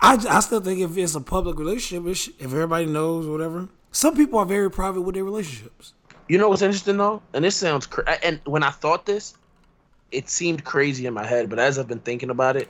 I, 0.00 0.14
I 0.28 0.40
still 0.40 0.60
think 0.60 0.80
if 0.80 0.96
it's 0.96 1.14
a 1.14 1.20
public 1.20 1.58
relationship, 1.58 2.06
if 2.06 2.28
if 2.40 2.46
everybody 2.46 2.86
knows 2.86 3.26
whatever. 3.26 3.68
Some 3.94 4.16
people 4.16 4.38
are 4.38 4.46
very 4.46 4.70
private 4.70 5.02
with 5.02 5.14
their 5.14 5.24
relationships. 5.24 5.92
You 6.28 6.38
know 6.38 6.48
what's 6.48 6.62
interesting 6.62 6.96
though, 6.96 7.22
and 7.34 7.44
this 7.44 7.56
sounds 7.56 7.86
cra- 7.86 8.18
and 8.24 8.40
when 8.44 8.62
I 8.62 8.70
thought 8.70 9.04
this, 9.04 9.34
it 10.10 10.30
seemed 10.30 10.64
crazy 10.64 11.06
in 11.06 11.14
my 11.14 11.26
head, 11.26 11.50
but 11.50 11.58
as 11.58 11.78
I've 11.78 11.88
been 11.88 11.98
thinking 11.98 12.30
about 12.30 12.56
it, 12.56 12.68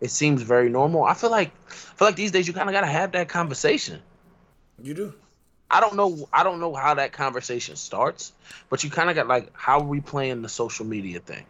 it 0.00 0.10
seems 0.10 0.42
very 0.42 0.68
normal. 0.68 1.04
I 1.04 1.14
feel 1.14 1.30
like 1.30 1.50
I 1.68 1.72
feel 1.72 2.08
like 2.08 2.16
these 2.16 2.30
days 2.30 2.46
you 2.46 2.54
kind 2.54 2.68
of 2.68 2.72
gotta 2.72 2.86
have 2.86 3.12
that 3.12 3.28
conversation. 3.28 4.00
You 4.82 4.94
do. 4.94 5.14
I 5.70 5.80
don't 5.80 5.96
know. 5.96 6.28
I 6.32 6.42
don't 6.42 6.60
know 6.60 6.74
how 6.74 6.94
that 6.94 7.12
conversation 7.12 7.76
starts, 7.76 8.32
but 8.68 8.82
you 8.82 8.90
kind 8.90 9.08
of 9.08 9.16
got 9.16 9.28
like, 9.28 9.50
how 9.54 9.80
are 9.80 9.84
we 9.84 10.00
playing 10.00 10.42
the 10.42 10.48
social 10.48 10.84
media 10.84 11.20
thing? 11.20 11.44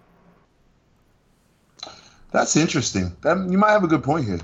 That's 2.30 2.56
interesting. 2.56 3.16
That 3.22 3.38
you 3.50 3.58
might 3.58 3.72
have 3.72 3.84
a 3.84 3.88
good 3.88 4.04
point 4.04 4.26
here. 4.26 4.40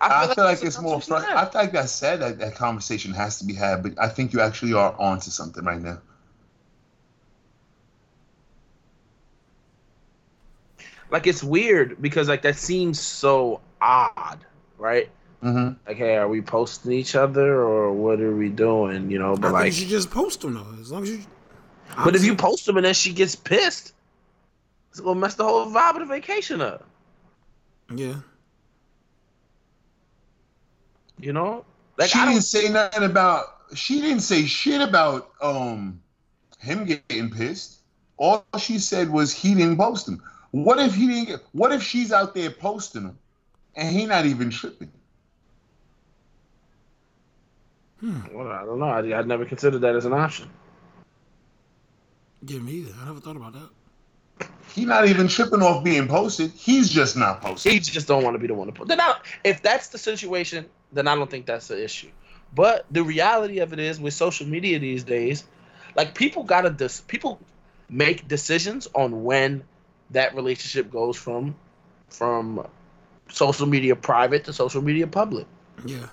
I 0.00 0.34
feel 0.34 0.44
like, 0.44 0.60
that's 0.60 0.62
a 0.62 0.66
it's 0.66 0.80
more. 0.80 0.96
I 0.96 1.00
feel 1.00 1.50
like 1.54 1.72
that 1.72 1.88
said 1.88 2.20
that 2.20 2.38
that 2.38 2.54
conversation 2.54 3.12
has 3.12 3.38
to 3.38 3.44
be 3.44 3.54
had, 3.54 3.82
but 3.82 3.94
I 3.98 4.08
think 4.08 4.32
you 4.32 4.40
actually 4.40 4.74
are 4.74 4.94
onto 4.98 5.30
something 5.30 5.64
right 5.64 5.80
now. 5.80 6.00
like 11.10 11.26
it's 11.26 11.42
weird 11.42 12.00
because 12.00 12.28
like 12.28 12.42
that 12.42 12.56
seems 12.56 13.00
so 13.00 13.60
odd, 13.80 14.44
right? 14.78 15.10
Mm-hmm. 15.42 15.72
Like, 15.86 15.96
hey, 15.96 16.16
are 16.16 16.28
we 16.28 16.42
posting 16.42 16.92
each 16.92 17.14
other 17.14 17.62
or 17.62 17.92
what 17.92 18.20
are 18.20 18.34
we 18.36 18.50
doing? 18.50 19.10
You 19.10 19.18
know, 19.18 19.36
but 19.36 19.48
think 19.48 19.52
like, 19.52 19.80
you 19.80 19.86
just 19.86 20.10
post 20.10 20.42
them 20.42 20.54
though. 20.54 20.66
As 20.80 20.92
long 20.92 21.02
as 21.04 21.10
you, 21.10 21.20
But 22.04 22.14
if 22.14 22.24
you 22.24 22.34
post 22.36 22.66
them 22.66 22.76
and 22.76 22.84
then 22.84 22.94
she 22.94 23.12
gets 23.12 23.34
pissed, 23.36 23.94
it's 24.90 25.00
gonna 25.00 25.18
mess 25.18 25.36
the 25.36 25.44
whole 25.44 25.66
vibe 25.66 25.94
of 25.94 26.00
the 26.00 26.06
vacation 26.06 26.60
up. 26.60 26.84
yeah, 27.94 28.16
You 31.18 31.32
know, 31.32 31.64
like 31.96 32.10
she 32.10 32.18
I 32.18 32.26
didn't 32.26 32.42
say 32.44 32.68
nothing 32.68 33.04
about. 33.04 33.44
She 33.74 34.00
didn't 34.00 34.20
say 34.20 34.44
shit 34.44 34.80
about 34.82 35.30
um 35.40 36.00
him 36.58 36.84
getting 36.84 37.30
pissed. 37.30 37.78
All 38.18 38.44
she 38.58 38.78
said 38.78 39.08
was 39.08 39.32
he 39.32 39.54
didn't 39.54 39.78
post 39.78 40.06
him. 40.06 40.22
What 40.50 40.78
if 40.78 40.94
he 40.94 41.06
didn't 41.06 41.28
get? 41.28 41.40
What 41.52 41.72
if 41.72 41.82
she's 41.82 42.12
out 42.12 42.34
there 42.34 42.50
posting 42.50 43.02
him, 43.04 43.18
and 43.74 43.94
he 43.94 44.04
not 44.04 44.26
even 44.26 44.50
tripping? 44.50 44.90
Well, 48.02 48.48
I 48.48 48.64
don't 48.64 48.78
know. 48.78 48.86
I, 48.86 49.18
I'd 49.18 49.26
never 49.26 49.44
considered 49.44 49.80
that 49.80 49.94
as 49.94 50.04
an 50.06 50.12
option. 50.12 50.48
yeah, 52.46 52.58
me 52.58 52.72
either. 52.72 52.94
I 53.00 53.06
never 53.06 53.20
thought 53.20 53.36
about 53.36 53.52
that. 53.52 53.68
He's 54.74 54.86
not 54.86 55.06
even 55.08 55.28
tripping 55.28 55.62
off 55.62 55.84
being 55.84 56.06
posted. 56.08 56.52
He's 56.52 56.88
just 56.88 57.16
not 57.16 57.40
posted. 57.42 57.72
He 57.72 57.80
just 57.80 58.06
don't 58.06 58.22
want 58.22 58.34
to 58.34 58.38
be 58.38 58.46
the 58.46 58.54
one 58.54 58.68
to 58.68 58.72
post. 58.72 58.88
Then 58.88 59.00
I, 59.00 59.16
if 59.44 59.60
that's 59.62 59.88
the 59.88 59.98
situation, 59.98 60.66
then 60.92 61.08
I 61.08 61.14
don't 61.14 61.30
think 61.30 61.44
that's 61.46 61.68
the 61.68 61.82
issue. 61.82 62.08
But 62.54 62.86
the 62.90 63.02
reality 63.02 63.58
of 63.58 63.72
it 63.72 63.78
is, 63.78 64.00
with 64.00 64.14
social 64.14 64.46
media 64.46 64.78
these 64.78 65.04
days, 65.04 65.44
like 65.96 66.14
people 66.14 66.44
gotta 66.44 66.70
dis- 66.70 67.02
people 67.02 67.40
make 67.88 68.28
decisions 68.28 68.88
on 68.94 69.24
when 69.24 69.62
that 70.10 70.34
relationship 70.34 70.90
goes 70.90 71.16
from 71.16 71.54
from 72.08 72.66
social 73.28 73.66
media 73.66 73.94
private 73.94 74.44
to 74.44 74.52
social 74.52 74.82
media 74.82 75.06
public. 75.06 75.46
Yeah, 75.84 76.06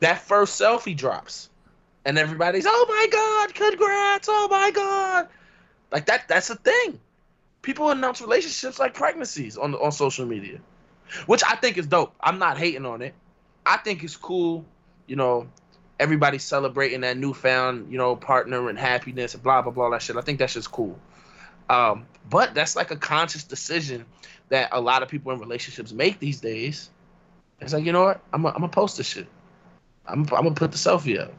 That 0.00 0.20
first 0.20 0.60
selfie 0.60 0.96
drops, 0.96 1.48
and 2.04 2.18
everybody's, 2.18 2.66
"Oh 2.66 2.86
my 2.88 3.06
god, 3.10 3.54
congrats! 3.54 4.28
Oh 4.30 4.48
my 4.48 4.70
god!" 4.70 5.28
Like 5.90 6.06
that. 6.06 6.28
That's 6.28 6.50
a 6.50 6.56
thing. 6.56 7.00
People 7.62 7.90
announce 7.90 8.20
relationships 8.20 8.78
like 8.78 8.94
pregnancies 8.94 9.56
on 9.56 9.74
on 9.74 9.92
social 9.92 10.26
media, 10.26 10.60
which 11.26 11.42
I 11.44 11.56
think 11.56 11.78
is 11.78 11.86
dope. 11.86 12.14
I'm 12.20 12.38
not 12.38 12.58
hating 12.58 12.86
on 12.86 13.02
it. 13.02 13.14
I 13.64 13.78
think 13.78 14.04
it's 14.04 14.16
cool. 14.16 14.64
You 15.06 15.16
know, 15.16 15.48
everybody 15.98 16.38
celebrating 16.38 17.00
that 17.00 17.16
newfound, 17.16 17.90
you 17.90 17.98
know, 17.98 18.16
partner 18.16 18.68
and 18.68 18.78
happiness 18.78 19.34
and 19.34 19.42
blah 19.42 19.62
blah 19.62 19.72
blah 19.72 19.90
that 19.90 20.02
shit. 20.02 20.16
I 20.16 20.20
think 20.20 20.38
that's 20.38 20.54
just 20.54 20.70
cool. 20.70 20.98
Um, 21.68 22.06
but 22.28 22.54
that's 22.54 22.76
like 22.76 22.90
a 22.90 22.96
conscious 22.96 23.44
decision 23.44 24.04
that 24.48 24.68
a 24.72 24.80
lot 24.80 25.02
of 25.02 25.08
people 25.08 25.32
in 25.32 25.40
relationships 25.40 25.92
make 25.92 26.18
these 26.18 26.40
days. 26.40 26.90
It's 27.60 27.72
like, 27.72 27.84
you 27.84 27.92
know 27.92 28.04
what? 28.04 28.20
I'm 28.32 28.42
gonna 28.42 28.68
post 28.68 28.98
this 28.98 29.08
shit. 29.08 29.26
I'm, 30.08 30.20
I'm 30.20 30.26
gonna 30.26 30.52
put 30.52 30.72
the 30.72 30.78
selfie 30.78 31.20
up. 31.20 31.32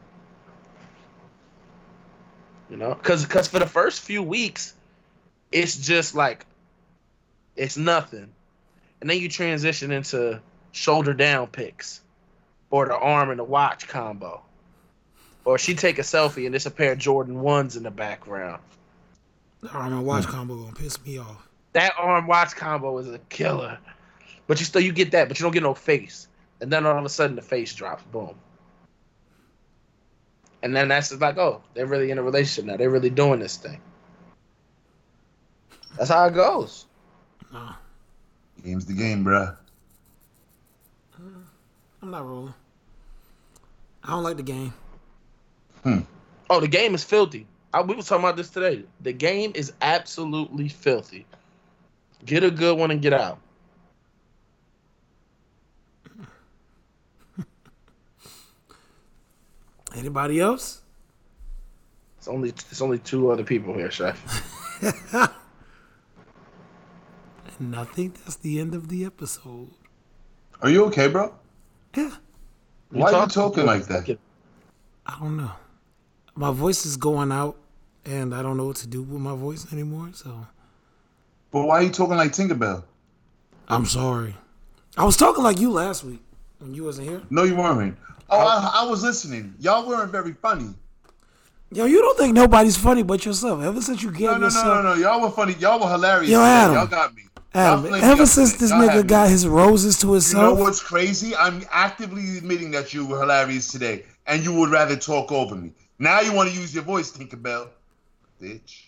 You 2.70 2.76
know, 2.76 2.94
because 2.94 3.24
because 3.24 3.48
for 3.48 3.58
the 3.58 3.66
first 3.66 4.02
few 4.02 4.22
weeks, 4.22 4.74
it's 5.50 5.76
just 5.76 6.14
like 6.14 6.44
it's 7.56 7.76
nothing, 7.76 8.28
and 9.00 9.08
then 9.08 9.18
you 9.18 9.28
transition 9.28 9.90
into 9.90 10.40
shoulder 10.72 11.14
down 11.14 11.46
pics, 11.46 12.02
or 12.70 12.86
the 12.86 12.96
arm 12.96 13.30
and 13.30 13.38
the 13.38 13.44
watch 13.44 13.88
combo, 13.88 14.42
or 15.46 15.56
she 15.56 15.74
take 15.74 15.98
a 15.98 16.02
selfie 16.02 16.44
and 16.44 16.52
there's 16.52 16.66
a 16.66 16.70
pair 16.70 16.92
of 16.92 16.98
Jordan 16.98 17.40
ones 17.40 17.76
in 17.76 17.82
the 17.84 17.90
background. 17.90 18.60
the 19.62 19.70
arm 19.70 19.94
and 19.94 20.04
watch 20.04 20.26
combo 20.26 20.56
gonna 20.56 20.74
piss 20.74 21.02
me 21.06 21.18
off. 21.18 21.48
That 21.72 21.94
arm 21.98 22.26
watch 22.26 22.54
combo 22.54 22.98
is 22.98 23.08
a 23.08 23.18
killer, 23.30 23.78
but 24.46 24.60
you 24.60 24.66
still 24.66 24.82
you 24.82 24.92
get 24.92 25.12
that, 25.12 25.28
but 25.28 25.38
you 25.40 25.44
don't 25.44 25.52
get 25.52 25.62
no 25.62 25.72
face, 25.72 26.28
and 26.60 26.70
then 26.70 26.84
all 26.84 26.98
of 26.98 27.04
a 27.06 27.08
sudden 27.08 27.34
the 27.34 27.42
face 27.42 27.74
drops, 27.74 28.02
boom. 28.12 28.34
And 30.62 30.74
then 30.74 30.88
that's 30.88 31.10
just 31.10 31.20
like, 31.20 31.38
oh, 31.38 31.62
they're 31.74 31.86
really 31.86 32.10
in 32.10 32.18
a 32.18 32.22
relationship 32.22 32.64
now. 32.64 32.76
They're 32.76 32.90
really 32.90 33.10
doing 33.10 33.40
this 33.40 33.56
thing. 33.56 33.80
That's 35.96 36.10
how 36.10 36.26
it 36.26 36.34
goes. 36.34 36.86
Nah, 37.52 37.74
Game's 38.64 38.86
the 38.86 38.94
game, 38.94 39.24
bruh. 39.24 39.56
I'm 42.00 42.10
not 42.10 42.26
rolling. 42.26 42.54
I 44.04 44.10
don't 44.10 44.22
like 44.22 44.36
the 44.36 44.42
game. 44.42 44.72
Hmm. 45.82 46.00
Oh, 46.48 46.60
the 46.60 46.68
game 46.68 46.94
is 46.94 47.04
filthy. 47.04 47.46
I, 47.74 47.82
we 47.82 47.94
were 47.94 48.02
talking 48.02 48.24
about 48.24 48.36
this 48.36 48.50
today. 48.50 48.84
The 49.00 49.12
game 49.12 49.52
is 49.54 49.72
absolutely 49.82 50.68
filthy. 50.68 51.26
Get 52.24 52.42
a 52.42 52.50
good 52.50 52.78
one 52.78 52.90
and 52.90 53.02
get 53.02 53.12
out. 53.12 53.38
Anybody 59.96 60.40
else? 60.40 60.82
It's 62.18 62.28
only 62.28 62.50
it's 62.50 62.82
only 62.82 62.98
two 62.98 63.30
other 63.30 63.44
people 63.44 63.74
here, 63.74 63.90
chef. 63.90 64.18
And 67.58 67.74
I 67.74 67.84
think 67.84 68.22
that's 68.24 68.36
the 68.36 68.60
end 68.60 68.74
of 68.74 68.88
the 68.88 69.04
episode. 69.04 69.70
Are 70.62 70.70
you 70.70 70.84
okay, 70.86 71.08
bro? 71.08 71.34
Yeah, 71.96 72.14
Why 72.90 73.12
are 73.12 73.24
you 73.24 73.28
talking 73.28 73.66
like 73.66 73.86
that? 73.86 74.18
I 75.06 75.18
don't 75.18 75.36
know. 75.36 75.50
My 76.36 76.52
voice 76.52 76.86
is 76.86 76.96
going 76.96 77.32
out, 77.32 77.56
and 78.04 78.32
I 78.34 78.42
don't 78.42 78.56
know 78.56 78.66
what 78.66 78.76
to 78.76 78.86
do 78.86 79.02
with 79.02 79.20
my 79.20 79.34
voice 79.34 79.72
anymore. 79.72 80.10
So 80.12 80.46
But 81.50 81.64
why 81.64 81.78
are 81.78 81.82
you 81.82 81.90
talking 81.90 82.16
like 82.16 82.32
Tinkerbell? 82.32 82.84
I'm 83.66 83.86
sorry. 83.86 84.36
I 84.96 85.04
was 85.04 85.16
talking 85.16 85.42
like 85.42 85.58
you 85.58 85.72
last 85.72 86.04
week 86.04 86.22
when 86.58 86.74
you 86.74 86.84
wasn't 86.84 87.08
here. 87.08 87.22
No, 87.30 87.44
you 87.44 87.56
weren't. 87.56 87.96
Oh, 88.30 88.38
I, 88.38 88.82
I 88.82 88.86
was 88.90 89.02
listening. 89.02 89.54
Y'all 89.58 89.86
weren't 89.88 90.12
very 90.12 90.32
funny. 90.34 90.74
Yo, 91.70 91.84
you 91.84 92.00
don't 92.00 92.16
think 92.18 92.34
nobody's 92.34 92.76
funny 92.76 93.02
but 93.02 93.24
yourself. 93.24 93.62
Ever 93.62 93.80
since 93.82 94.02
you 94.02 94.10
gave 94.10 94.22
No, 94.30 94.36
no, 94.38 94.44
yourself, 94.46 94.64
no, 94.66 94.82
no, 94.82 94.94
no. 94.94 95.00
Y'all 95.00 95.20
were 95.20 95.30
funny. 95.30 95.54
Y'all 95.54 95.78
were 95.80 95.90
hilarious. 95.90 96.30
Yo. 96.30 96.42
Adam. 96.42 96.74
Y'all 96.74 96.86
got 96.86 97.14
me. 97.14 97.22
Adam, 97.54 97.84
Y'all 97.84 97.92
me 97.92 98.00
ever 98.00 98.26
since 98.26 98.54
this 98.58 98.70
Y'all 98.70 98.80
nigga 98.80 98.96
me. 98.98 99.02
got 99.02 99.28
his 99.30 99.46
roses 99.46 99.98
to 100.00 100.12
himself. 100.12 100.42
You 100.50 100.56
know 100.56 100.62
what's 100.62 100.82
crazy? 100.82 101.34
I'm 101.36 101.62
actively 101.70 102.38
admitting 102.38 102.70
that 102.72 102.92
you 102.94 103.06
were 103.06 103.20
hilarious 103.20 103.68
today, 103.70 104.04
and 104.26 104.42
you 104.44 104.52
would 104.54 104.70
rather 104.70 104.96
talk 104.96 105.32
over 105.32 105.54
me. 105.54 105.72
Now 105.98 106.20
you 106.20 106.32
want 106.32 106.50
to 106.50 106.54
use 106.54 106.74
your 106.74 106.84
voice, 106.84 107.10
Tinkerbell. 107.10 107.68
Bitch. 108.40 108.84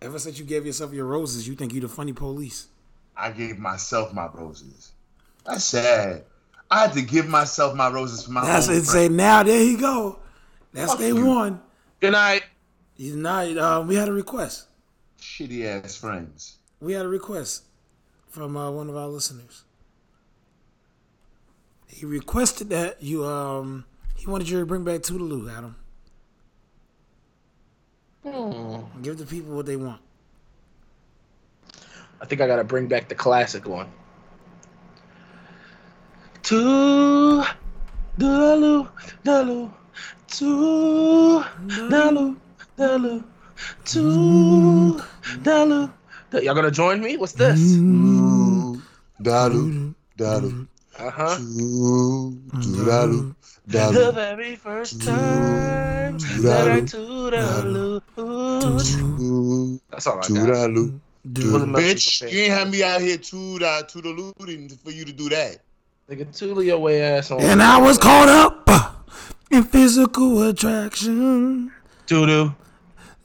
ever 0.00 0.18
since 0.18 0.38
you 0.38 0.44
gave 0.44 0.64
yourself 0.64 0.92
your 0.92 1.06
roses, 1.06 1.48
you 1.48 1.54
think 1.54 1.72
you 1.74 1.80
the 1.80 1.88
funny 1.88 2.12
police. 2.12 2.68
I 3.16 3.30
gave 3.32 3.58
myself 3.58 4.12
my 4.14 4.28
roses. 4.32 4.92
That's 5.48 5.64
sad. 5.64 6.24
I 6.70 6.82
had 6.82 6.92
to 6.92 7.02
give 7.02 7.26
myself 7.26 7.74
my 7.74 7.88
roses 7.90 8.24
for 8.24 8.32
my 8.32 8.44
That's 8.44 8.68
own 8.68 8.76
it. 8.76 8.84
Say 8.84 9.08
now, 9.08 9.42
there 9.42 9.62
you 9.62 9.78
go. 9.78 10.18
That's 10.72 10.90
Fuck 10.92 11.00
day 11.00 11.08
you. 11.08 11.24
one. 11.24 11.60
Good 12.00 12.12
night. 12.12 12.44
He's 12.94 13.16
not. 13.16 13.56
Uh, 13.56 13.84
we 13.86 13.94
had 13.94 14.08
a 14.08 14.12
request. 14.12 14.66
Shitty 15.18 15.64
ass 15.64 15.96
friends. 15.96 16.58
We 16.80 16.92
had 16.92 17.06
a 17.06 17.08
request 17.08 17.64
from 18.28 18.56
uh, 18.56 18.70
one 18.70 18.88
of 18.88 18.96
our 18.96 19.08
listeners. 19.08 19.64
He 21.86 22.04
requested 22.04 22.68
that 22.70 23.02
you. 23.02 23.24
Um, 23.24 23.86
he 24.14 24.26
wanted 24.26 24.48
you 24.48 24.60
to 24.60 24.66
bring 24.66 24.84
back 24.84 25.00
Toodaloo, 25.00 25.50
Adam. 25.50 25.76
Give 29.02 29.16
the 29.16 29.24
people 29.24 29.54
what 29.56 29.64
they 29.64 29.76
want. 29.76 30.00
I 32.20 32.26
think 32.26 32.40
I 32.40 32.46
gotta 32.46 32.64
bring 32.64 32.88
back 32.88 33.08
the 33.08 33.14
classic 33.14 33.66
one. 33.66 33.88
To 36.48 37.44
Dalu, 38.16 38.88
Dalu, 39.22 39.68
to 40.28 41.44
Dalu, 41.76 42.36
Dalu, 42.78 43.22
to 43.84 45.00
Dalu. 45.44 45.92
Y'all 46.32 46.54
gonna 46.54 46.70
join 46.70 47.02
me? 47.02 47.18
What's 47.18 47.34
this? 47.34 47.76
Ooh, 47.76 48.80
dalu, 49.20 49.92
dalu, 50.16 50.66
Uh 50.96 51.10
huh. 51.10 51.36
ooh, 51.36 52.40
dalu, 52.56 53.36
The 53.68 54.12
very 54.16 54.56
first 54.56 55.04
time 55.04 56.16
that 56.48 56.64
I 56.66 56.80
toodaloo. 56.80 58.00
Ooh, 59.20 59.78
That's 59.90 60.06
all 60.06 60.16
I 60.16 60.22
got. 60.22 60.30
toodaloo. 60.32 60.98
Dude, 61.30 61.68
Bitch, 61.76 62.22
you 62.32 62.40
ain't 62.48 62.54
have 62.54 62.70
me 62.70 62.82
out 62.82 63.02
here 63.02 63.18
to 63.18 63.58
to 63.84 64.00
the 64.00 64.32
looting 64.40 64.70
for 64.80 64.90
you 64.90 65.04
to 65.04 65.12
do 65.12 65.28
that. 65.28 65.67
Nigga, 66.08 66.34
toodle 66.34 66.62
your 66.62 66.78
way 66.78 67.02
ass 67.02 67.30
on. 67.30 67.38
and 67.42 67.62
I 67.62 67.76
was 67.76 67.98
caught 67.98 68.30
up 68.30 69.04
in 69.50 69.62
physical 69.62 70.48
attraction. 70.48 71.70
Doodoo. 72.06 72.54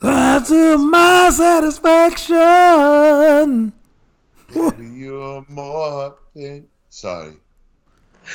To 0.02 0.76
my 0.76 1.30
satisfaction. 1.32 3.72
You're 4.54 5.46
more 5.48 6.16
than 6.34 6.66
sorry. 6.90 7.36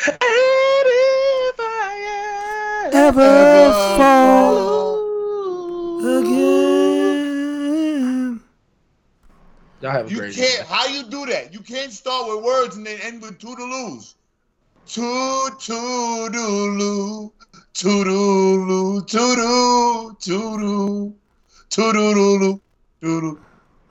And 0.08 0.18
if 0.20 1.56
I 1.60 2.90
Ever 2.92 3.22
Ever 3.22 3.98
fall 4.00 4.98
fall 6.00 6.18
again. 6.18 7.30
Y'all 9.82 9.92
have 9.92 10.08
a 10.08 10.10
You 10.10 10.18
great 10.18 10.34
can't. 10.34 10.66
How 10.68 10.88
you 10.88 11.04
do 11.04 11.28
that? 11.28 11.54
You 11.54 11.60
can't 11.60 11.92
start 11.92 12.28
with 12.36 12.44
words 12.44 12.76
and 12.78 12.86
then 12.88 12.98
end 13.04 13.22
with 13.22 13.38
toodaloos. 13.38 14.16
Toot 14.90 15.60
toodaloo, 15.60 17.32
toodaloo, 17.76 19.06
toodoo, 19.06 20.16
toodoo. 20.20 21.14
Toodaloo, 21.70 22.60
doodle. 23.00 23.38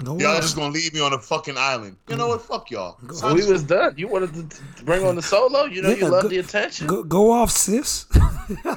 Go 0.03 0.19
Y'all 0.19 0.35
off. 0.37 0.43
just 0.43 0.57
gonna 0.57 0.73
leave 0.73 0.93
me 0.95 1.01
on 1.01 1.12
a 1.12 1.19
fucking 1.20 1.57
island. 1.57 1.97
You 2.09 2.16
know 2.16 2.27
what? 2.29 2.43
Fuck 2.43 2.73
y'all. 2.73 2.99
So 3.15 3.29
I 3.29 3.33
we 3.33 3.47
was 3.47 3.62
done. 3.62 3.95
You 3.97 4.09
wanted 4.09 4.35
to 4.35 4.43
to 4.79 4.85
bring 4.85 5.05
on 5.05 5.15
the 5.15 5.23
solo. 5.23 5.65
You 5.66 5.83
know 5.83 5.91
Yeah, 5.91 5.95
you 5.97 6.09
love 6.09 6.23
go- 6.25 6.29
the 6.29 6.39
attention. 6.39 6.89
Go, 6.89 7.05
go 7.05 7.31
off, 7.31 7.53
sis. 7.53 8.07
Ha, 8.65 8.75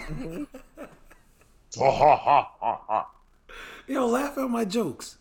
ha, 1.80 2.18
ha, 2.18 2.52
ha, 2.60 2.81
ha. 2.88 3.07
Yo, 3.88 4.06
laugh 4.06 4.38
at 4.38 4.49
my 4.49 4.65
jokes. 4.65 5.18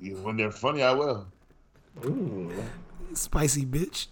Yeah, 0.00 0.14
When 0.14 0.36
they're 0.36 0.50
funny, 0.50 0.82
I 0.82 0.92
will. 0.92 1.26
Ooh. 2.04 2.50
Spicy 3.14 3.64
bitch. 3.66 4.06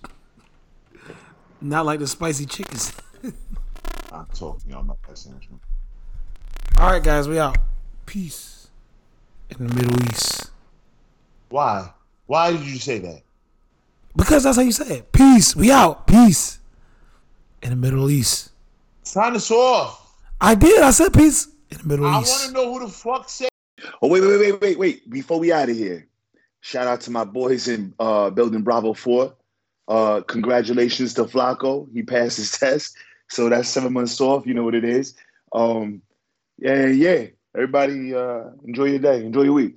Not 1.65 1.86
like 1.86 1.99
the 1.99 2.07
spicy 2.07 2.45
chickens. 2.45 2.93
I'm 4.12 4.27
talking 4.35 4.70
y'all 4.70 4.82
about 4.82 4.99
that 5.09 5.16
sandwich. 5.16 5.49
man. 5.49 5.61
All 6.77 6.91
right, 6.91 7.03
guys, 7.03 7.27
we 7.27 7.39
out. 7.39 7.57
Peace. 8.05 8.69
In 9.49 9.66
the 9.66 9.74
Middle 9.74 10.03
East. 10.11 10.51
Why? 11.49 11.91
Why 12.27 12.53
did 12.53 12.61
you 12.61 12.78
say 12.78 12.99
that? 12.99 13.23
Because 14.15 14.43
that's 14.43 14.59
how 14.59 14.62
you 14.62 14.73
say 14.73 14.99
it. 14.99 15.12
Peace. 15.12 15.57
We 15.57 15.73
out. 15.73 16.07
Peace. 16.07 16.59
In 17.62 17.70
the 17.70 17.77
Middle 17.77 18.11
East. 18.11 18.51
Sign 19.03 19.35
us 19.35 19.51
off. 19.51 20.19
I 20.43 20.55
did. 20.55 20.82
I 20.82 20.91
said 20.91 21.15
peace 21.15 21.49
in 21.70 21.78
the 21.78 21.85
Middle 21.85 22.07
East. 22.07 22.15
I 22.15 22.19
want 22.19 22.47
to 22.49 22.53
know 22.53 22.74
who 22.74 22.85
the 22.85 22.93
fuck 22.93 23.31
said. 23.31 23.49
Oh 24.03 24.09
wait, 24.09 24.20
wait, 24.20 24.39
wait, 24.39 24.61
wait, 24.61 24.78
wait! 24.78 25.11
Before 25.11 25.39
we 25.39 25.51
out 25.51 25.70
of 25.70 25.77
here, 25.77 26.07
shout 26.61 26.86
out 26.86 27.01
to 27.03 27.11
my 27.11 27.24
boys 27.24 27.69
in 27.69 27.95
uh, 27.99 28.28
Building 28.28 28.61
Bravo 28.61 28.93
Four. 28.93 29.35
Uh, 29.89 30.23
congratulations 30.23 31.15
to 31.15 31.24
Flacco. 31.24 31.89
He 31.93 32.02
passed 32.02 32.36
his 32.39 32.51
test, 32.59 32.97
so 33.28 33.48
that's 33.48 33.69
seven 33.69 33.93
months 33.93 34.20
off. 34.20 34.47
You 34.47 34.55
know 34.55 34.65
what 34.65 34.74
it 34.74 34.85
is. 34.85 35.15
Um, 35.52 36.02
yeah, 36.59 36.86
yeah. 36.86 37.27
Everybody, 37.55 38.15
uh, 38.15 38.51
enjoy 38.66 38.86
your 38.86 38.98
day. 38.98 39.24
Enjoy 39.24 39.43
your 39.43 39.52
week. 39.52 39.77